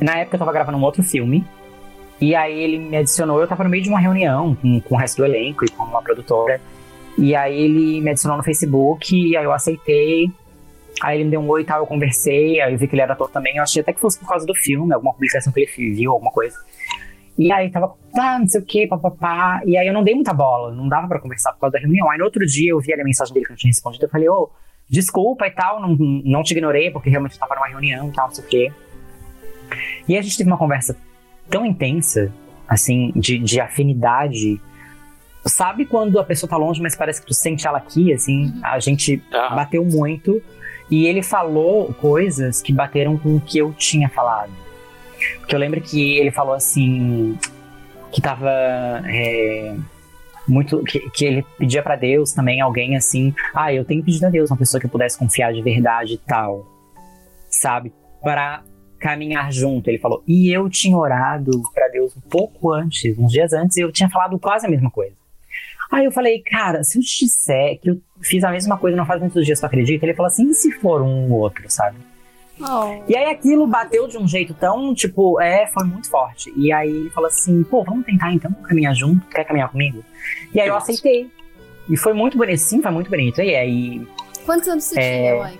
na 0.00 0.16
época 0.18 0.34
eu 0.34 0.38
tava 0.40 0.52
gravando 0.52 0.78
um 0.78 0.82
outro 0.82 1.02
filme. 1.04 1.46
E 2.20 2.34
aí 2.34 2.58
ele 2.60 2.78
me 2.78 2.96
adicionou, 2.96 3.40
eu 3.40 3.46
tava 3.46 3.62
no 3.64 3.70
meio 3.70 3.82
de 3.84 3.88
uma 3.88 4.00
reunião 4.00 4.54
com, 4.56 4.80
com 4.80 4.94
o 4.94 4.98
resto 4.98 5.18
do 5.18 5.24
elenco 5.24 5.64
e 5.64 5.68
com 5.70 5.84
uma 5.84 6.02
produtora. 6.02 6.60
E 7.18 7.34
aí 7.34 7.60
ele 7.60 8.00
me 8.00 8.10
adicionou 8.10 8.38
no 8.38 8.44
Facebook, 8.44 9.14
e 9.14 9.36
aí 9.36 9.44
eu 9.44 9.52
aceitei. 9.52 10.30
Aí 11.02 11.16
ele 11.16 11.24
me 11.24 11.30
deu 11.30 11.40
um 11.40 11.48
oi 11.48 11.62
e 11.62 11.64
tal, 11.64 11.80
eu 11.80 11.86
conversei, 11.86 12.60
aí 12.60 12.72
eu 12.72 12.78
vi 12.78 12.86
que 12.86 12.94
ele 12.94 13.02
era 13.02 13.14
ator 13.14 13.30
também. 13.30 13.56
Eu 13.56 13.62
achei 13.62 13.80
até 13.80 13.92
que 13.92 14.00
fosse 14.00 14.18
por 14.18 14.28
causa 14.28 14.44
do 14.44 14.54
filme, 14.54 14.92
alguma 14.92 15.12
publicação 15.12 15.52
que 15.52 15.60
ele 15.60 15.94
viu, 15.94 16.12
alguma 16.12 16.30
coisa. 16.30 16.56
E 17.38 17.50
aí 17.50 17.70
tava, 17.70 17.94
tá, 18.12 18.38
não 18.38 18.46
sei 18.46 18.60
o 18.60 18.64
que, 18.64 18.86
papapá. 18.86 19.62
E 19.64 19.76
aí 19.76 19.86
eu 19.86 19.94
não 19.94 20.04
dei 20.04 20.14
muita 20.14 20.34
bola, 20.34 20.74
não 20.74 20.88
dava 20.88 21.08
pra 21.08 21.18
conversar 21.18 21.52
por 21.54 21.60
causa 21.60 21.72
da 21.74 21.78
reunião. 21.78 22.10
Aí 22.10 22.18
no 22.18 22.24
outro 22.24 22.44
dia 22.44 22.70
eu 22.70 22.80
vi 22.80 22.92
a 22.92 23.02
mensagem 23.02 23.32
dele 23.32 23.46
que 23.46 23.52
eu 23.52 23.56
tinha 23.56 23.70
respondido. 23.70 24.04
Eu 24.04 24.10
falei, 24.10 24.28
ô, 24.28 24.50
desculpa 24.88 25.46
e 25.46 25.50
tal, 25.50 25.80
não, 25.80 25.96
não 25.96 26.42
te 26.42 26.52
ignorei, 26.52 26.90
porque 26.90 27.08
realmente 27.08 27.34
eu 27.34 27.40
tava 27.40 27.54
numa 27.54 27.68
reunião 27.68 28.08
e 28.08 28.12
tal, 28.12 28.26
não 28.26 28.34
sei 28.34 28.44
o 28.44 28.46
quê. 28.46 28.72
E 30.06 30.18
a 30.18 30.22
gente 30.22 30.36
teve 30.36 30.50
uma 30.50 30.58
conversa 30.58 30.96
tão 31.48 31.64
intensa, 31.64 32.30
assim, 32.68 33.12
de, 33.16 33.38
de 33.38 33.58
afinidade. 33.58 34.60
Sabe 35.46 35.86
quando 35.86 36.18
a 36.18 36.24
pessoa 36.24 36.48
tá 36.48 36.56
longe, 36.56 36.82
mas 36.82 36.94
parece 36.94 37.20
que 37.20 37.26
tu 37.26 37.34
sente 37.34 37.66
ela 37.66 37.78
aqui, 37.78 38.12
assim? 38.12 38.52
A 38.62 38.78
gente 38.78 39.22
Ah, 39.32 39.54
bateu 39.54 39.84
muito. 39.84 40.42
E 40.90 41.06
ele 41.06 41.22
falou 41.22 41.94
coisas 41.94 42.60
que 42.60 42.72
bateram 42.72 43.16
com 43.16 43.36
o 43.36 43.40
que 43.40 43.58
eu 43.58 43.72
tinha 43.72 44.08
falado. 44.08 44.50
Porque 45.38 45.54
eu 45.54 45.58
lembro 45.58 45.80
que 45.80 46.18
ele 46.18 46.30
falou 46.30 46.54
assim. 46.54 47.38
Que 48.12 48.20
tava. 48.20 48.50
é, 49.06 49.74
muito. 50.48 50.82
Que, 50.84 51.08
que 51.10 51.24
ele 51.24 51.46
pedia 51.58 51.82
pra 51.82 51.94
Deus 51.96 52.32
também 52.32 52.60
alguém 52.60 52.96
assim. 52.96 53.34
Ah, 53.54 53.72
eu 53.72 53.84
tenho 53.84 54.02
pedido 54.02 54.26
a 54.26 54.30
Deus 54.30 54.50
uma 54.50 54.56
pessoa 54.56 54.80
que 54.80 54.86
eu 54.86 54.90
pudesse 54.90 55.16
confiar 55.18 55.52
de 55.52 55.62
verdade 55.62 56.14
e 56.14 56.18
tal. 56.18 56.66
Sabe? 57.50 57.92
Para 58.20 58.62
caminhar 58.98 59.50
junto. 59.52 59.88
Ele 59.88 59.98
falou. 59.98 60.22
E 60.26 60.50
eu 60.52 60.68
tinha 60.68 60.96
orado 60.96 61.50
pra 61.72 61.88
Deus 61.88 62.16
um 62.16 62.20
pouco 62.20 62.72
antes, 62.72 63.16
uns 63.18 63.30
dias 63.32 63.52
antes, 63.52 63.76
e 63.76 63.80
eu 63.80 63.92
tinha 63.92 64.10
falado 64.10 64.38
quase 64.38 64.66
a 64.66 64.70
mesma 64.70 64.90
coisa. 64.90 65.19
Aí 65.90 66.04
eu 66.04 66.12
falei, 66.12 66.40
cara, 66.42 66.82
se 66.84 66.98
eu 66.98 67.02
te 67.02 67.24
disser 67.24 67.78
que 67.80 67.90
eu 67.90 68.00
fiz 68.20 68.44
a 68.44 68.50
mesma 68.50 68.78
coisa 68.78 68.96
não 68.96 69.04
faz 69.06 69.20
muitos 69.20 69.44
dias, 69.44 69.58
tu 69.58 69.66
acredita? 69.66 70.04
Ele 70.06 70.14
falou 70.14 70.28
assim, 70.28 70.48
e 70.48 70.54
se 70.54 70.70
for 70.72 71.02
um 71.02 71.30
ou 71.32 71.40
outro, 71.40 71.64
sabe? 71.68 71.96
Oh. 72.60 73.02
E 73.08 73.16
aí 73.16 73.24
aquilo 73.30 73.66
bateu 73.66 74.06
de 74.06 74.18
um 74.18 74.28
jeito 74.28 74.52
tão, 74.54 74.94
tipo, 74.94 75.40
é, 75.40 75.66
foi 75.66 75.84
muito 75.84 76.08
forte. 76.10 76.52
E 76.56 76.70
aí 76.72 76.90
ele 76.90 77.10
falou 77.10 77.26
assim, 77.28 77.62
pô, 77.64 77.82
vamos 77.82 78.04
tentar 78.04 78.32
então 78.32 78.52
caminhar 78.52 78.94
junto, 78.94 79.26
quer 79.28 79.44
caminhar 79.44 79.70
comigo? 79.70 80.04
E 80.54 80.60
aí 80.60 80.68
eu 80.68 80.76
aceitei. 80.76 81.28
E 81.88 81.96
foi 81.96 82.12
muito 82.12 82.36
bonito, 82.38 82.58
sim, 82.58 82.80
foi 82.82 82.90
muito 82.90 83.10
bonito. 83.10 83.40
E 83.40 83.54
aí, 83.56 84.06
Quantos 84.44 84.68
anos 84.68 84.84
você 84.84 85.00
É. 85.00 85.18
tinha, 85.18 85.36
mãe? 85.42 85.58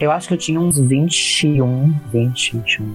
eu 0.00 0.10
acho 0.10 0.28
que 0.28 0.34
eu 0.34 0.38
tinha 0.38 0.58
uns 0.60 0.78
21, 0.78 1.92
20, 2.12 2.56
21. 2.56 2.94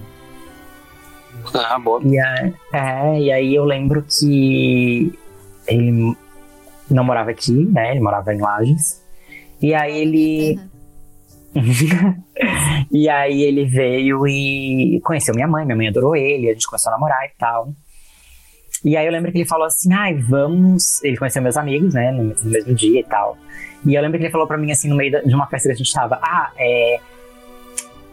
ah, 1.54 1.78
boa. 1.78 2.00
E 2.04 2.18
aí, 2.18 2.54
é, 2.72 3.20
e 3.20 3.32
aí 3.32 3.54
eu 3.54 3.64
lembro 3.64 4.02
que 4.02 5.12
ele 5.66 6.16
não 6.94 7.04
morava 7.04 7.30
aqui, 7.30 7.52
né? 7.52 7.90
Ele 7.90 8.00
morava 8.00 8.32
em 8.32 8.40
Lages. 8.40 9.02
E 9.60 9.74
aí 9.74 9.98
ele. 9.98 10.60
e 12.90 13.08
aí 13.08 13.42
ele 13.42 13.64
veio 13.64 14.26
e 14.26 15.00
conheceu 15.04 15.34
minha 15.34 15.46
mãe, 15.46 15.64
minha 15.64 15.76
mãe 15.76 15.88
adorou 15.88 16.16
ele, 16.16 16.50
a 16.50 16.52
gente 16.52 16.66
começou 16.66 16.90
a 16.90 16.94
namorar 16.94 17.24
e 17.26 17.30
tal. 17.38 17.72
E 18.84 18.96
aí 18.96 19.06
eu 19.06 19.12
lembro 19.12 19.32
que 19.32 19.38
ele 19.38 19.46
falou 19.46 19.66
assim, 19.66 19.92
ai, 19.94 20.14
vamos. 20.14 21.02
Ele 21.02 21.16
conheceu 21.16 21.40
meus 21.40 21.56
amigos, 21.56 21.94
né, 21.94 22.12
no, 22.12 22.34
mesmo 22.44 22.74
dia 22.74 23.00
e 23.00 23.04
tal. 23.04 23.38
E 23.86 23.94
eu 23.94 24.02
lembro 24.02 24.18
que 24.18 24.24
ele 24.24 24.32
falou 24.32 24.46
pra 24.46 24.58
mim 24.58 24.70
assim, 24.70 24.88
no 24.88 24.96
meio 24.96 25.26
de 25.26 25.34
uma 25.34 25.46
festa 25.46 25.68
que 25.68 25.74
a 25.74 25.76
gente 25.76 25.92
tava, 25.92 26.18
ah, 26.22 26.50
é. 26.58 27.00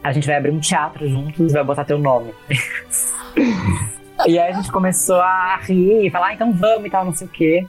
A 0.03 0.11
gente 0.11 0.25
vai 0.25 0.37
abrir 0.37 0.51
um 0.51 0.59
teatro 0.59 1.07
juntos 1.07 1.51
e 1.51 1.53
vai 1.53 1.63
botar 1.63 1.83
teu 1.83 1.99
nome. 1.99 2.33
e 4.25 4.39
aí 4.39 4.51
a 4.51 4.53
gente 4.53 4.71
começou 4.71 5.19
a 5.19 5.57
rir 5.57 6.09
falar, 6.09 6.27
ah, 6.27 6.33
então 6.33 6.51
vamos 6.53 6.85
e 6.85 6.89
tal, 6.89 7.05
não 7.05 7.13
sei 7.13 7.27
o 7.27 7.29
quê. 7.29 7.67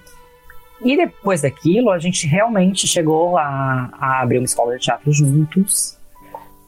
E 0.84 0.96
depois 0.96 1.42
daquilo, 1.42 1.90
a 1.90 1.98
gente 1.98 2.26
realmente 2.26 2.86
chegou 2.88 3.36
a, 3.38 3.88
a 3.98 4.20
abrir 4.22 4.38
uma 4.38 4.44
escola 4.44 4.76
de 4.76 4.82
teatro 4.84 5.12
juntos. 5.12 5.96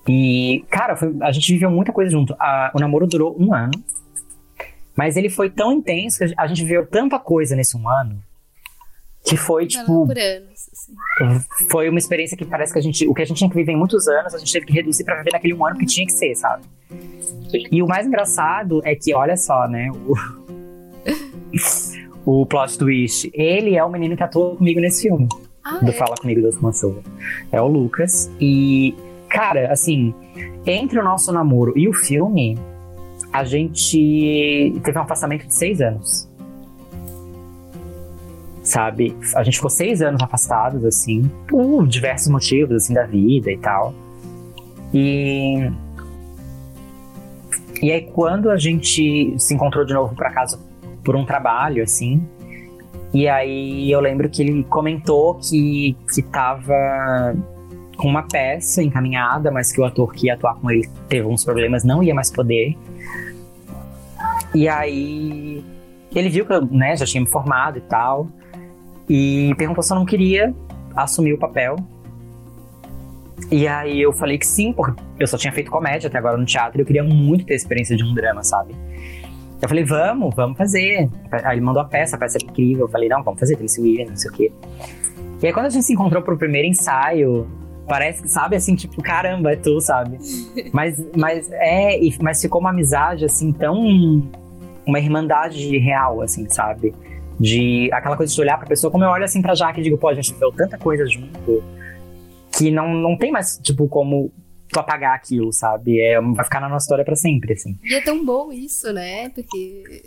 E, 0.09 0.65
cara, 0.71 0.95
foi- 0.97 1.15
a 1.23 1.33
gente 1.33 1.53
viveu 1.53 1.71
muita 1.71 1.93
coisa 1.93 2.11
junto. 2.11 2.35
A- 2.39 2.71
o 2.75 2.79
namoro 2.81 3.07
durou 3.07 3.37
um 3.41 3.53
ano. 3.55 3.73
Mas 4.97 5.17
ele 5.17 5.29
foi 5.29 5.51
tão 5.51 5.73
intenso 5.73 6.19
que 6.19 6.35
a 6.37 6.47
gente 6.47 6.63
viveu 6.63 6.87
tanta 6.87 7.19
coisa 7.19 7.57
nesse 7.57 7.77
um 7.77 7.89
ano. 7.89 8.23
Que 9.27 9.37
foi, 9.37 9.67
tipo, 9.67 10.07
por 10.07 10.19
anos, 10.19 10.69
assim. 10.71 11.41
foi 11.71 11.89
uma 11.89 11.99
experiência 11.99 12.37
que 12.37 12.45
parece 12.45 12.73
que 12.73 12.79
a 12.79 12.83
gente. 12.83 13.09
O 13.09 13.15
que 13.15 13.23
a 13.23 13.25
gente 13.25 13.39
tinha 13.39 13.49
que 13.49 13.57
viver 13.57 13.73
em 13.73 13.77
muitos 13.77 14.07
anos, 14.07 14.35
a 14.35 14.39
gente 14.39 14.53
teve 14.53 14.67
que 14.67 14.73
reduzir 14.75 15.03
pra 15.03 15.17
viver 15.17 15.31
naquele 15.33 15.55
um 15.55 15.67
ano 15.67 15.79
que 15.79 15.87
tinha 15.87 16.07
que 16.07 16.13
ser, 16.13 16.35
sabe? 16.35 16.63
E 17.73 17.83
o 17.83 17.87
mais 17.87 18.07
engraçado 18.07 18.83
é 18.85 18.95
que, 18.95 19.15
olha 19.15 19.35
só, 19.37 19.67
né? 19.67 19.91
O, 19.91 20.15
o 22.25 22.47
plot 22.47 22.79
twist. 22.79 23.31
Ele 23.35 23.77
é 23.77 23.85
o 23.85 23.91
menino 23.91 24.17
que 24.17 24.23
atuou 24.23 24.57
comigo 24.57 24.81
nesse 24.81 25.03
filme 25.03 25.29
Ah, 25.63 25.79
do 25.79 25.91
é? 25.91 25.93
Fala 25.93 26.17
Comigo 26.17 26.43
das 26.43 26.57
Mansova. 26.61 27.01
É 27.53 27.61
o 27.61 27.67
Lucas. 27.67 28.31
E, 28.41 28.95
cara, 29.29 29.73
assim, 29.73 30.15
entre 30.67 30.99
o 30.99 31.05
nosso 31.05 31.33
namoro 31.33 31.73
e 31.77 31.89
o 31.89 31.93
filme, 31.93 32.59
a 33.33 33.45
gente 33.45 34.75
teve 34.83 34.99
um 34.99 35.03
afastamento 35.03 35.47
de 35.47 35.55
seis 35.55 35.81
anos. 35.81 36.29
Sabe? 38.63 39.15
A 39.37 39.43
gente 39.43 39.57
ficou 39.57 39.69
seis 39.69 40.01
anos 40.01 40.23
afastados, 40.23 40.85
assim, 40.87 41.31
por 41.47 41.87
diversos 41.87 42.29
motivos, 42.29 42.77
assim, 42.77 42.95
da 42.95 43.05
vida 43.05 43.51
e 43.51 43.59
tal. 43.59 43.95
E. 44.93 45.71
E 47.83 47.93
aí, 47.93 48.01
quando 48.01 48.51
a 48.51 48.57
gente 48.57 49.35
se 49.37 49.55
encontrou 49.55 49.85
de 49.85 49.93
novo 49.93 50.15
por 50.15 50.25
acaso 50.27 50.59
por 51.05 51.15
um 51.15 51.25
trabalho, 51.25 51.83
assim, 51.83 52.27
e 53.15 53.29
aí 53.29 53.93
eu 53.93 54.01
lembro 54.01 54.29
que 54.29 54.43
ele 54.43 54.65
comentou 54.65 55.37
que, 55.37 55.97
que 56.13 56.21
tava 56.21 56.75
com 57.97 58.09
uma 58.09 58.25
peça 58.25 58.83
encaminhada, 58.83 59.53
mas 59.53 59.71
que 59.71 59.81
o 59.81 59.85
ator 59.85 60.13
que 60.13 60.27
ia 60.27 60.35
atuar 60.35 60.57
com 60.57 60.69
ele 60.69 60.91
teve 61.09 61.25
uns 61.29 61.45
problemas, 61.45 61.85
não 61.85 62.03
ia 62.03 62.13
mais 62.13 62.29
poder. 62.29 62.77
E 64.53 64.69
aí 64.69 65.65
ele 66.13 66.29
viu 66.29 66.45
que 66.45 66.53
eu 66.53 66.67
né, 66.67 66.97
já 66.97 67.07
tinha 67.07 67.21
me 67.21 67.31
formado 67.31 67.79
e 67.79 67.83
tal. 67.83 68.27
E 69.09 69.55
perguntou 69.57 69.85
se 69.85 69.93
eu 69.93 69.97
não 69.97 70.05
queria 70.05 70.53
assumir 70.97 71.35
o 71.35 71.39
papel. 71.39 71.77
E 73.49 73.69
aí 73.69 74.03
eu 74.03 74.13
falei 74.13 74.39
que 74.39 74.47
sim, 74.47 74.73
porque 74.73 75.01
eu 75.21 75.27
só 75.29 75.39
tinha 75.39 75.53
feito 75.53 75.71
comédia 75.71 76.09
até 76.09 76.19
agora 76.19 76.37
no 76.37 76.45
teatro 76.45 76.81
e 76.81 76.83
eu 76.83 76.87
queria 76.87 77.05
muito 77.05 77.47
ter 77.47 77.53
a 77.53 77.57
experiência 77.57 77.97
de 77.97 78.03
um 78.03 78.13
drama, 78.13 78.43
sabe? 78.43 78.75
Eu 79.65 79.69
falei, 79.69 79.83
vamos, 79.83 80.35
vamos 80.35 80.59
fazer. 80.59 81.09
Aí 81.33 81.55
ele 81.57 81.63
mandou 81.63 81.81
a 81.81 81.87
peça, 81.87 82.17
a 82.17 82.19
peça 82.19 82.37
era 82.37 82.45
incrível. 82.45 82.85
Eu 82.85 82.89
falei, 82.91 83.09
não, 83.09 83.23
vamos 83.23 83.41
fazer, 83.41 83.57
tem 83.57 83.67
William, 83.79 84.11
não 84.11 84.17
sei 84.17 84.31
o 84.31 84.35
quê. 84.35 84.53
E 85.43 85.47
aí 85.47 85.53
quando 85.55 85.65
a 85.65 85.69
gente 85.71 85.87
se 85.87 85.95
encontrou 85.95 86.23
pro 86.23 86.37
primeiro 86.37 86.69
ensaio, 86.69 87.49
parece 87.89 88.21
que, 88.21 88.29
sabe, 88.29 88.57
assim, 88.57 88.75
tipo, 88.75 89.03
caramba, 89.03 89.53
é 89.53 89.57
tu, 89.57 89.81
sabe? 89.81 90.19
mas, 90.71 91.03
mas 91.17 91.51
é, 91.51 91.99
mas 92.21 92.43
ficou 92.43 92.61
uma 92.61 92.69
amizade, 92.69 93.25
assim, 93.25 93.53
tão. 93.53 93.75
Uma 94.85 94.99
irmandade 94.99 95.79
real, 95.79 96.21
assim, 96.21 96.47
sabe? 96.51 96.95
De 97.41 97.89
aquela 97.91 98.19
coisa 98.19 98.35
de 98.35 98.39
olhar 98.39 98.59
pra 98.59 98.67
pessoa, 98.67 98.91
como 98.91 99.03
eu 99.03 99.09
olho 99.09 99.25
assim 99.25 99.41
pra 99.41 99.55
Jaque 99.55 99.81
e 99.81 99.85
digo, 99.85 99.97
pô, 99.97 100.09
a 100.09 100.15
gente 100.15 100.35
viveu 100.35 100.53
tanta 100.53 100.77
coisa 100.77 101.07
junto 101.07 101.65
que 102.53 102.71
não, 102.71 102.93
não 102.93 103.17
tem 103.17 103.33
mais, 103.33 103.59
tipo, 103.63 103.89
como 103.89 104.31
tu 104.69 104.79
apagar 104.81 105.15
aquilo, 105.15 105.53
sabe? 105.53 106.01
É, 106.01 106.21
vai 106.21 106.45
ficar 106.45 106.61
na 106.61 106.69
nossa 106.69 106.85
história 106.85 107.05
pra 107.05 107.17
sempre, 107.17 107.53
assim. 107.53 107.77
E 107.85 107.95
é 107.95 108.01
tão 108.01 108.25
bom 108.25 108.53
isso, 108.53 108.93
né? 108.93 109.29
Porque 109.31 110.03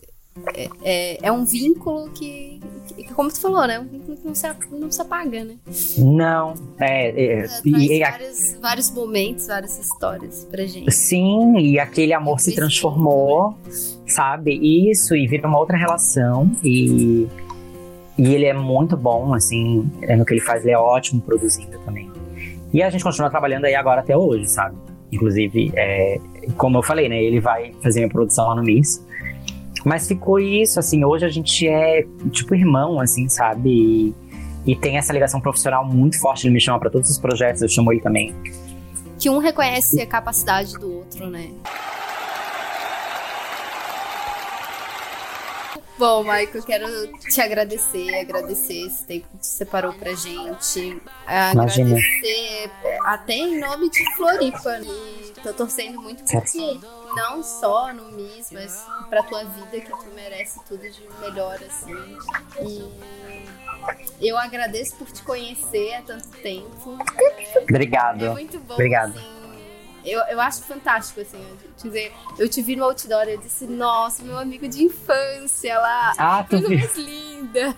é, 0.53 0.69
é, 0.83 1.17
é 1.27 1.31
um 1.31 1.43
vínculo 1.45 2.09
que, 2.11 2.59
que, 2.87 3.13
como 3.13 3.29
tu 3.29 3.39
falou, 3.41 3.65
né? 3.65 3.79
Um 3.79 3.87
vínculo 3.87 4.17
que 4.17 4.25
não 4.27 4.35
se, 4.35 4.47
não 4.71 4.91
se 4.91 5.01
apaga, 5.01 5.43
né? 5.43 5.55
Não, 5.97 6.53
é. 6.79 7.09
é, 7.09 7.37
Traz 7.47 7.61
e- 7.65 7.97
e 7.97 8.03
a- 8.03 8.11
vários, 8.11 8.53
vários 8.61 8.91
momentos, 8.91 9.47
várias 9.47 9.79
histórias 9.79 10.45
pra 10.51 10.65
gente. 10.65 10.91
Sim, 10.93 11.57
e 11.57 11.79
aquele 11.79 12.13
amor 12.13 12.39
se 12.39 12.53
transformou, 12.53 13.55
sabe? 14.05 14.53
Isso, 14.91 15.15
e 15.15 15.25
vira 15.27 15.47
uma 15.47 15.57
outra 15.59 15.77
relação. 15.77 16.51
E, 16.63 17.27
e 18.17 18.33
ele 18.35 18.45
é 18.45 18.53
muito 18.53 18.97
bom, 18.97 19.33
assim, 19.33 19.89
é 20.01 20.15
no 20.15 20.25
que 20.25 20.33
ele 20.33 20.41
faz, 20.41 20.63
ele 20.63 20.71
é 20.73 20.77
ótimo 20.77 21.21
produzindo 21.21 21.79
também. 21.79 22.11
E 22.73 22.83
a 22.83 22.89
gente 22.89 23.03
continua 23.03 23.29
trabalhando 23.29 23.65
aí 23.65 23.75
agora 23.75 24.01
até 24.01 24.15
hoje, 24.15 24.47
sabe? 24.47 24.75
Inclusive, 25.11 25.71
é, 25.75 26.19
como 26.57 26.77
eu 26.77 26.83
falei, 26.83 27.07
né? 27.07 27.21
Ele 27.21 27.39
vai 27.39 27.73
fazer 27.81 27.99
minha 27.99 28.09
produção 28.09 28.47
lá 28.47 28.55
no 28.55 28.63
MIS. 28.63 29.05
Mas 29.85 30.07
ficou 30.07 30.39
isso, 30.39 30.79
assim, 30.79 31.05
hoje 31.05 31.25
a 31.25 31.29
gente 31.29 31.67
é 31.67 32.05
tipo 32.31 32.53
irmão, 32.53 32.99
assim, 32.99 33.29
sabe? 33.29 33.69
E, 34.65 34.71
e 34.71 34.75
tem 34.75 34.97
essa 34.97 35.13
ligação 35.13 35.39
profissional 35.39 35.85
muito 35.85 36.19
forte. 36.19 36.45
Ele 36.45 36.53
me 36.53 36.59
chama 36.59 36.79
pra 36.79 36.89
todos 36.89 37.09
os 37.09 37.17
projetos, 37.17 37.61
eu 37.61 37.69
chamo 37.69 37.93
ele 37.93 38.01
também. 38.01 38.35
Que 39.17 39.29
um 39.29 39.37
reconhece 39.37 40.01
a 40.01 40.05
capacidade 40.05 40.73
do 40.73 40.93
outro, 40.93 41.29
né? 41.29 41.49
Bom, 45.97 46.21
Michael, 46.23 46.63
quero 46.63 47.17
te 47.17 47.41
agradecer, 47.41 48.13
agradecer 48.19 48.85
esse 48.85 49.03
tempo 49.05 49.27
que 49.29 49.45
você 49.45 49.57
separou 49.57 49.93
pra 49.93 50.13
gente. 50.13 51.01
Imagina. 51.53 51.97
Agradecer 51.97 52.71
até 53.01 53.33
em 53.33 53.59
nome 53.59 53.89
de 53.89 54.15
Floripa. 54.15 54.79
E 54.79 55.33
tô 55.41 55.53
torcendo 55.53 55.99
muito 56.01 56.23
por 56.23 56.43
ti. 56.43 56.79
Não 57.15 57.41
só 57.41 57.91
no 57.93 58.11
MIS, 58.11 58.51
mas 58.51 58.85
pra 59.09 59.23
tua 59.23 59.43
vida, 59.43 59.79
que 59.81 59.89
tu 59.89 60.05
merece 60.13 60.59
tudo 60.67 60.81
de 60.81 61.01
melhor, 61.19 61.57
assim. 61.63 62.17
E 64.19 64.27
eu 64.27 64.37
agradeço 64.37 64.95
por 64.97 65.11
te 65.11 65.23
conhecer 65.23 65.95
há 65.95 66.01
tanto 66.03 66.27
tempo. 66.29 66.97
Obrigado. 67.69 68.25
É 68.25 68.29
muito 68.29 68.59
bom. 68.59 68.73
Obrigado. 68.75 69.17
assim. 69.17 69.36
Eu, 70.11 70.21
eu 70.29 70.39
acho 70.39 70.63
fantástico, 70.63 71.21
assim. 71.21 71.37
eu 71.37 71.69
te 71.75 71.83
dizer, 71.83 72.13
eu 72.37 72.49
te 72.49 72.61
vi 72.61 72.75
no 72.75 72.83
outdoor 72.85 73.27
e 73.27 73.33
eu 73.33 73.37
disse, 73.37 73.65
nossa, 73.65 74.23
meu 74.23 74.37
amigo 74.37 74.67
de 74.67 74.83
infância 74.83 75.77
lá. 75.79 76.13
Ah, 76.17 76.45
tu 76.49 76.59
viu? 76.59 76.77
mais 76.77 76.95
linda. 76.97 77.75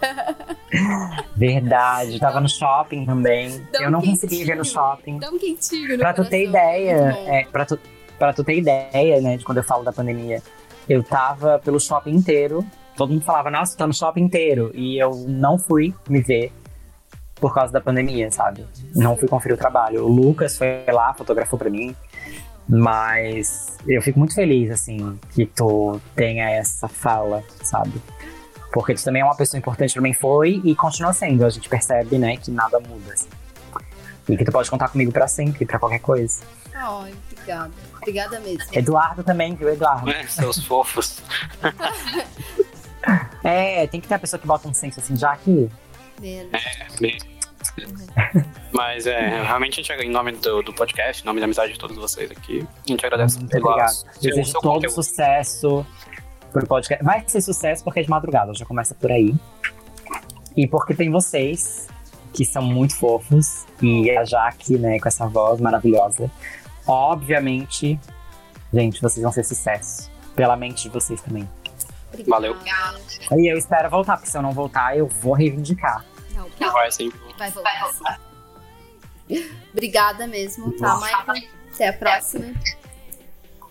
Verdade, 1.36 2.20
tava 2.20 2.40
no 2.40 2.50
shopping 2.50 3.06
também. 3.06 3.66
Dá 3.72 3.80
um 3.80 3.84
eu 3.84 3.92
não 3.92 4.02
consegui 4.02 4.44
ver 4.44 4.56
no 4.56 4.66
shopping. 4.66 5.20
Dá 5.20 5.30
um 5.30 5.38
quentinho 5.40 5.90
no 5.90 5.98
Pra 5.98 6.14
tu 6.14 6.26
ter 6.26 6.48
coração, 6.48 6.72
ideia, 6.72 7.18
é, 7.28 7.46
pra, 7.46 7.66
tu, 7.66 7.80
pra 8.18 8.34
tu 8.34 8.44
ter 8.44 8.58
ideia, 8.58 9.22
né, 9.22 9.38
de 9.38 9.44
quando 9.44 9.58
eu 9.58 9.64
falo 9.64 9.84
da 9.84 9.92
pandemia, 9.92 10.42
eu 10.88 11.04
tava 11.04 11.60
pelo 11.60 11.80
shopping 11.80 12.16
inteiro. 12.16 12.66
Todo 12.96 13.12
mundo 13.12 13.24
falava, 13.24 13.50
nossa, 13.50 13.78
tá 13.78 13.88
no 13.88 13.94
shopping 13.94 14.24
inteiro. 14.24 14.72
E 14.74 14.98
eu 15.02 15.26
não 15.28 15.58
fui 15.58 15.94
me 16.10 16.22
ver 16.22 16.52
por 17.40 17.54
causa 17.54 17.72
da 17.72 17.82
pandemia, 17.82 18.32
sabe? 18.32 18.66
Não 18.96 19.16
fui 19.16 19.28
conferir 19.28 19.56
o 19.56 19.58
trabalho. 19.58 20.06
O 20.06 20.08
Lucas 20.08 20.58
foi 20.58 20.84
lá, 20.88 21.14
fotografou 21.14 21.58
pra 21.58 21.70
mim. 21.70 21.96
Mas 22.68 23.78
eu 23.88 24.02
fico 24.02 24.20
muito 24.20 24.36
feliz, 24.36 24.70
assim, 24.70 25.20
que 25.34 25.46
tu 25.46 26.00
tenha 26.16 26.50
essa 26.52 26.88
fala, 26.88 27.44
sabe? 27.64 27.94
Porque 28.72 28.94
tu 28.94 29.04
também 29.04 29.24
é 29.24 29.26
uma 29.26 29.36
pessoa 29.36 29.58
importante 29.58 29.94
pra 29.94 30.02
mim, 30.02 30.14
foi 30.14 30.62
e 30.64 30.76
continua 30.76 31.12
sendo. 31.12 31.44
A 31.46 31.50
gente 31.50 31.68
percebe, 31.68 32.20
né, 32.20 32.38
que 32.38 32.52
nada 32.52 32.80
muda, 32.80 33.14
assim. 33.14 33.30
E 34.28 34.38
que 34.38 34.46
tu 34.46 34.52
pode 34.52 34.70
contar 34.70 34.90
comigo 34.90 35.12
pra 35.12 35.28
sempre, 35.28 35.66
pra 35.66 35.80
qualquer 35.80 36.00
coisa. 36.00 36.42
Ai, 36.76 37.16
obrigada. 37.32 37.72
Obrigada 37.98 38.40
mesmo. 38.40 38.64
Eduardo 38.72 39.24
também, 39.24 39.56
viu, 39.56 39.70
Eduardo? 39.70 40.06
Né? 40.06 40.28
Seus 40.28 40.64
fofos. 40.64 41.22
É, 43.44 43.88
tem 43.88 44.02
que 44.02 44.08
ter 44.08 44.16
a 44.16 44.20
pessoa 44.20 44.40
que 44.40 44.46
bota 44.46 44.68
um 44.68 44.74
senso 44.74 45.00
assim, 45.00 45.16
já 45.16 45.36
que. 45.38 45.70
Verdade. 46.20 46.88
Bem- 47.00 47.18
Mas 48.72 49.06
é, 49.08 49.42
realmente 49.44 49.80
a 49.80 49.84
gente, 49.84 50.06
em 50.06 50.10
nome 50.10 50.32
do, 50.34 50.62
do 50.62 50.74
podcast, 50.74 51.22
em 51.24 51.26
nome 51.26 51.40
da 51.40 51.46
amizade 51.46 51.74
de 51.74 51.80
todos 51.80 51.98
vocês 51.98 52.30
aqui, 52.32 52.66
a 52.86 52.92
gente 52.92 53.06
agradece 53.06 53.38
Muito 53.38 53.52
pelo 53.52 53.68
obrigado. 53.68 53.94
Desejo 54.22 54.54
todo 54.54 54.62
conteúdo. 54.74 54.94
sucesso 54.94 55.86
pro 56.54 56.66
podcast. 56.68 57.04
Vai 57.04 57.24
ser 57.28 57.42
sucesso 57.42 57.84
porque 57.84 58.00
é 58.00 58.04
de 58.04 58.10
madrugada, 58.10 58.54
já 58.54 58.66
começa 58.66 58.96
por 58.96 59.12
aí. 59.12 59.36
E 60.56 60.68
porque 60.68 60.94
tem 60.94 61.10
vocês, 61.12 61.88
que 62.34 62.46
são 62.46 62.62
muito 62.64 62.96
fofos, 62.96 63.66
e 63.82 64.10
a 64.12 64.24
Jaque, 64.26 64.78
né, 64.78 65.00
com 65.00 65.08
essa 65.08 65.28
voz 65.28 65.60
maravilhosa. 65.62 66.30
Obviamente, 66.88 68.00
gente, 68.74 69.02
vocês 69.02 69.22
vão 69.24 69.32
ser 69.32 69.44
sucesso. 69.44 70.10
Pela 70.36 70.56
mente 70.56 70.84
de 70.84 70.90
vocês 70.90 71.22
também. 71.22 71.48
Obrigada. 72.12 72.32
Valeu. 72.32 72.58
E 73.38 73.52
eu 73.52 73.58
espero 73.58 73.90
voltar, 73.90 74.16
porque 74.18 74.30
se 74.30 74.38
eu 74.38 74.42
não 74.42 74.52
voltar, 74.52 74.98
eu 74.98 75.08
vou 75.08 75.34
reivindicar. 75.34 76.04
Não, 76.60 76.72
Vai 76.72 76.92
sim. 76.92 77.12
vai 77.38 77.52
voltar. 77.52 78.20
Obrigada 79.72 80.28
mesmo, 80.28 80.72
tá, 80.78 80.96
Michael? 80.98 81.50
Até 81.74 81.88
a 81.90 81.94
próxima. 81.94 82.54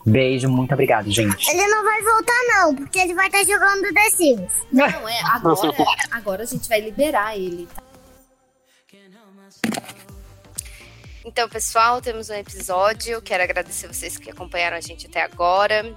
Beijo, 0.06 0.48
muito 0.48 0.72
obrigado, 0.72 1.10
gente. 1.10 1.50
Ele 1.50 1.66
não 1.66 1.84
vai 1.84 2.02
voltar, 2.02 2.44
não, 2.48 2.74
porque 2.74 2.98
ele 2.98 3.14
vai 3.14 3.26
estar 3.26 3.44
jogando 3.44 3.92
The 3.92 4.10
Sims. 4.10 4.52
Não, 4.72 5.08
é, 5.08 5.20
agora, 5.32 5.74
agora 6.10 6.42
a 6.44 6.46
gente 6.46 6.68
vai 6.68 6.80
liberar 6.80 7.36
ele, 7.36 7.68
tá? 7.74 7.82
Então, 11.24 11.46
pessoal, 11.46 12.00
temos 12.00 12.30
um 12.30 12.34
episódio. 12.34 13.20
Quero 13.20 13.42
agradecer 13.42 13.86
vocês 13.86 14.16
que 14.16 14.30
acompanharam 14.30 14.78
a 14.78 14.80
gente 14.80 15.06
até 15.06 15.22
agora. 15.22 15.94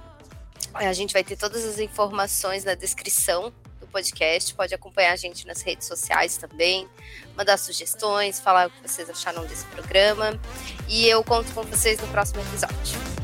A 0.74 0.92
gente 0.92 1.14
vai 1.14 1.24
ter 1.24 1.36
todas 1.36 1.64
as 1.64 1.78
informações 1.78 2.64
na 2.64 2.74
descrição 2.74 3.50
podcast. 3.92 4.54
Pode 4.54 4.74
acompanhar 4.74 5.12
a 5.12 5.16
gente 5.16 5.46
nas 5.46 5.62
redes 5.62 5.86
sociais 5.86 6.36
também, 6.36 6.88
mandar 7.36 7.56
sugestões, 7.58 8.40
falar 8.40 8.68
o 8.68 8.70
que 8.70 8.88
vocês 8.88 9.08
acharam 9.08 9.44
desse 9.46 9.66
programa. 9.66 10.40
E 10.88 11.06
eu 11.06 11.22
conto 11.22 11.52
com 11.52 11.62
vocês 11.62 12.00
no 12.00 12.08
próximo 12.08 12.40
episódio. 12.40 13.21